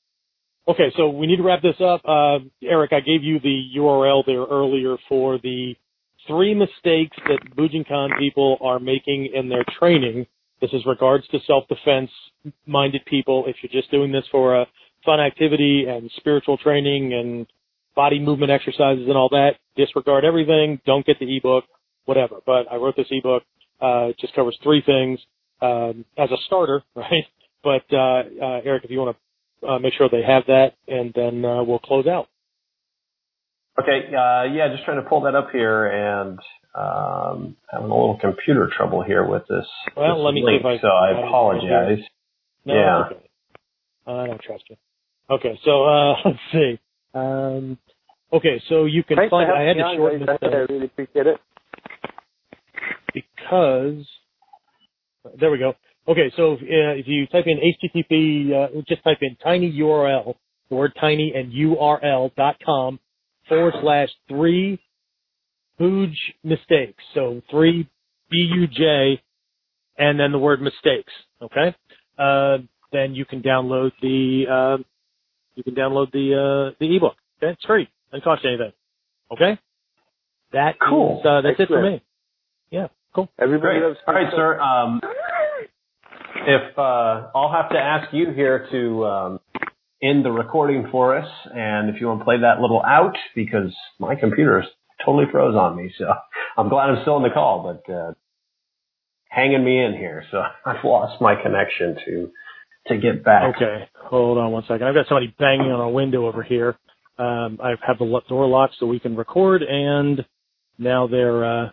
Okay, 0.68 0.92
so 0.96 1.10
we 1.10 1.26
need 1.26 1.36
to 1.36 1.42
wrap 1.42 1.62
this 1.62 1.80
up. 1.80 2.02
Uh, 2.04 2.38
Eric, 2.62 2.92
I 2.92 3.00
gave 3.00 3.22
you 3.22 3.38
the 3.38 3.62
URL 3.76 4.24
there 4.26 4.44
earlier 4.44 4.96
for 5.08 5.38
the 5.38 5.76
three 6.26 6.54
mistakes 6.54 7.16
that 7.26 7.38
Bujinkan 7.56 8.18
people 8.18 8.58
are 8.60 8.78
making 8.78 9.30
in 9.34 9.48
their 9.48 9.64
training. 9.78 10.26
This 10.60 10.70
is 10.72 10.84
regards 10.86 11.26
to 11.28 11.38
self-defense 11.46 12.10
minded 12.66 13.04
people. 13.06 13.44
If 13.46 13.56
you're 13.62 13.80
just 13.80 13.90
doing 13.90 14.12
this 14.12 14.24
for 14.30 14.60
a 14.60 14.66
fun 15.04 15.20
activity 15.20 15.84
and 15.88 16.10
spiritual 16.16 16.56
training 16.58 17.14
and 17.14 17.46
body 17.94 18.18
movement 18.18 18.52
exercises 18.52 19.04
and 19.08 19.16
all 19.16 19.28
that, 19.30 19.52
disregard 19.76 20.24
everything. 20.24 20.80
Don't 20.86 21.04
get 21.04 21.18
the 21.18 21.36
ebook, 21.36 21.64
whatever. 22.04 22.36
But 22.44 22.70
I 22.70 22.76
wrote 22.76 22.96
this 22.96 23.06
ebook. 23.10 23.42
Uh, 23.80 24.08
it 24.10 24.18
just 24.18 24.34
covers 24.34 24.56
three 24.62 24.82
things 24.84 25.18
um, 25.60 26.04
as 26.18 26.30
a 26.30 26.36
starter, 26.46 26.82
right? 26.94 27.24
But 27.62 27.84
uh, 27.92 28.22
uh, 28.42 28.60
Eric, 28.64 28.84
if 28.84 28.90
you 28.90 28.98
want 28.98 29.16
to 29.16 29.68
uh, 29.68 29.78
make 29.78 29.94
sure 29.94 30.08
they 30.10 30.22
have 30.22 30.44
that, 30.46 30.74
and 30.86 31.12
then 31.14 31.44
uh, 31.44 31.62
we'll 31.62 31.78
close 31.78 32.06
out. 32.06 32.28
Okay, 33.78 34.06
uh, 34.08 34.44
yeah, 34.44 34.68
just 34.72 34.84
trying 34.84 35.02
to 35.02 35.08
pull 35.08 35.22
that 35.22 35.34
up 35.34 35.50
here 35.52 35.86
and 35.86 36.38
um, 36.74 37.56
having 37.70 37.90
a 37.90 37.94
little 37.94 38.18
computer 38.18 38.70
trouble 38.74 39.02
here 39.02 39.26
with 39.26 39.42
this. 39.48 39.66
Well, 39.96 40.16
this 40.16 40.24
let 40.24 40.34
me 40.34 40.42
link, 40.44 40.62
see 40.62 40.66
if 40.68 40.80
I. 40.80 40.80
So 40.80 40.88
I 40.88 41.26
apologize. 41.26 41.98
No, 42.64 42.74
yeah. 42.74 43.04
Okay. 43.04 43.26
I 44.06 44.26
don't 44.26 44.40
trust 44.40 44.64
you. 44.70 44.76
Okay, 45.28 45.58
so 45.64 45.84
uh, 45.84 46.14
let's 46.24 46.38
see. 46.52 46.78
Um, 47.14 47.78
okay, 48.32 48.62
so 48.68 48.86
you 48.86 49.02
can 49.04 49.16
Thanks 49.16 49.30
find. 49.30 49.50
I 49.50 49.62
had 49.62 49.74
to 49.74 49.92
shorten 49.96 50.20
this. 50.20 50.38
I 50.40 50.46
really 50.46 50.86
appreciate 50.86 51.26
it. 51.26 51.40
Because 53.12 54.06
there 55.38 55.50
we 55.50 55.58
go. 55.58 55.74
Okay, 56.08 56.32
so 56.36 56.52
if, 56.54 56.60
uh, 56.60 57.00
if 57.00 57.08
you 57.08 57.26
type 57.26 57.46
in 57.46 57.58
HTTP, 57.58 58.52
uh, 58.52 58.80
just 58.88 59.02
type 59.02 59.18
in 59.20 59.36
tiny 59.42 59.72
URL, 59.80 60.34
the 60.70 60.76
word 60.76 60.92
tiny 61.00 61.32
and 61.34 61.52
URL 61.52 62.34
dot 62.36 62.56
com 62.64 63.00
forward 63.48 63.74
slash 63.80 64.08
three 64.28 64.80
huge 65.78 66.34
mistakes. 66.42 67.02
So 67.14 67.42
three 67.50 67.88
B-U-J 68.30 69.22
and 69.98 70.18
then 70.18 70.32
the 70.32 70.38
word 70.38 70.60
mistakes. 70.60 71.12
Okay. 71.40 71.74
Uh, 72.18 72.58
then 72.92 73.14
you 73.14 73.24
can 73.24 73.42
download 73.42 73.92
the, 74.00 74.44
uh, 74.50 74.82
you 75.54 75.62
can 75.62 75.74
download 75.74 76.12
the, 76.12 76.70
uh, 76.72 76.76
the 76.80 76.96
ebook. 76.96 77.16
Okay. 77.42 77.52
It's 77.52 77.64
free. 77.64 77.88
Doesn't 78.10 78.24
cost 78.24 78.44
you 78.44 78.50
anything. 78.50 78.72
Okay. 79.32 79.58
That 80.52 80.76
cool. 80.88 81.20
Is, 81.20 81.26
uh, 81.26 81.40
that's 81.42 81.60
Excellent. 81.60 81.70
it 81.70 81.74
for 81.74 81.90
me. 81.90 82.02
Yeah. 82.70 82.88
Cool. 83.14 83.28
Everybody 83.38 83.78
Great. 83.78 83.88
loves 83.88 83.98
All 84.06 84.14
right, 84.14 84.30
sir. 84.34 84.60
Um, 84.60 85.00
if 86.46 86.78
uh, 86.78 87.30
I'll 87.34 87.52
have 87.52 87.70
to 87.70 87.78
ask 87.78 88.12
you 88.12 88.30
here 88.32 88.68
to 88.70 89.06
um, 89.06 89.40
end 90.02 90.24
the 90.24 90.30
recording 90.30 90.88
for 90.90 91.16
us. 91.16 91.28
And 91.54 91.88
if 91.94 92.00
you 92.00 92.08
want 92.08 92.20
to 92.20 92.24
play 92.24 92.40
that 92.40 92.60
little 92.60 92.82
out, 92.82 93.16
because 93.34 93.74
my 93.98 94.14
computer 94.14 94.60
is 94.60 94.66
totally 95.04 95.24
froze 95.30 95.54
on 95.54 95.76
me. 95.76 95.92
So 95.98 96.06
I'm 96.58 96.68
glad 96.68 96.90
I'm 96.90 97.02
still 97.02 97.16
in 97.16 97.22
the 97.22 97.30
call, 97.30 97.62
but, 97.84 97.92
uh, 97.92 98.12
hanging 99.28 99.64
me 99.64 99.82
in 99.82 99.92
here. 99.92 100.24
So 100.30 100.42
I've 100.66 100.84
lost 100.84 101.20
my 101.20 101.34
connection 101.40 101.96
to, 102.06 102.30
to 102.88 102.98
get 102.98 103.24
back. 103.24 103.56
Okay. 103.56 103.88
Hold 104.04 104.38
on 104.38 104.52
one 104.52 104.62
second. 104.68 104.86
I've 104.86 104.94
got 104.94 105.06
somebody 105.08 105.34
banging 105.38 105.72
on 105.72 105.80
a 105.80 105.90
window 105.90 106.26
over 106.26 106.42
here. 106.42 106.76
Um, 107.18 107.58
I 107.62 107.70
have 107.86 107.98
the 107.98 108.20
door 108.28 108.46
locked 108.46 108.74
so 108.78 108.86
we 108.86 109.00
can 109.00 109.16
record 109.16 109.62
and 109.62 110.24
now 110.78 111.06
they're, 111.06 111.44
uh, 111.44 111.70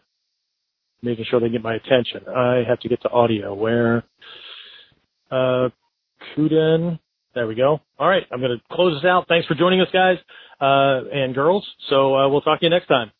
making 1.01 1.25
sure 1.29 1.41
they 1.41 1.49
get 1.49 1.61
my 1.61 1.75
attention. 1.75 2.21
I 2.33 2.63
have 2.65 2.79
to 2.79 2.87
get 2.87 3.01
to 3.01 3.09
audio 3.09 3.53
where, 3.53 4.05
uh, 5.29 5.67
Kuden, 6.35 6.97
there 7.35 7.47
we 7.47 7.55
go. 7.55 7.79
All 7.99 8.07
right. 8.07 8.23
I'm 8.31 8.39
going 8.39 8.57
to 8.57 8.75
close 8.75 8.99
this 9.01 9.07
out. 9.07 9.27
Thanks 9.27 9.47
for 9.47 9.55
joining 9.55 9.81
us, 9.81 9.87
guys 9.91 10.17
uh, 10.63 11.03
and 11.11 11.35
girls. 11.35 11.67
So 11.89 12.15
uh, 12.15 12.29
we'll 12.29 12.41
talk 12.41 12.59
to 12.59 12.65
you 12.65 12.69
next 12.69 12.87
time. 12.87 13.11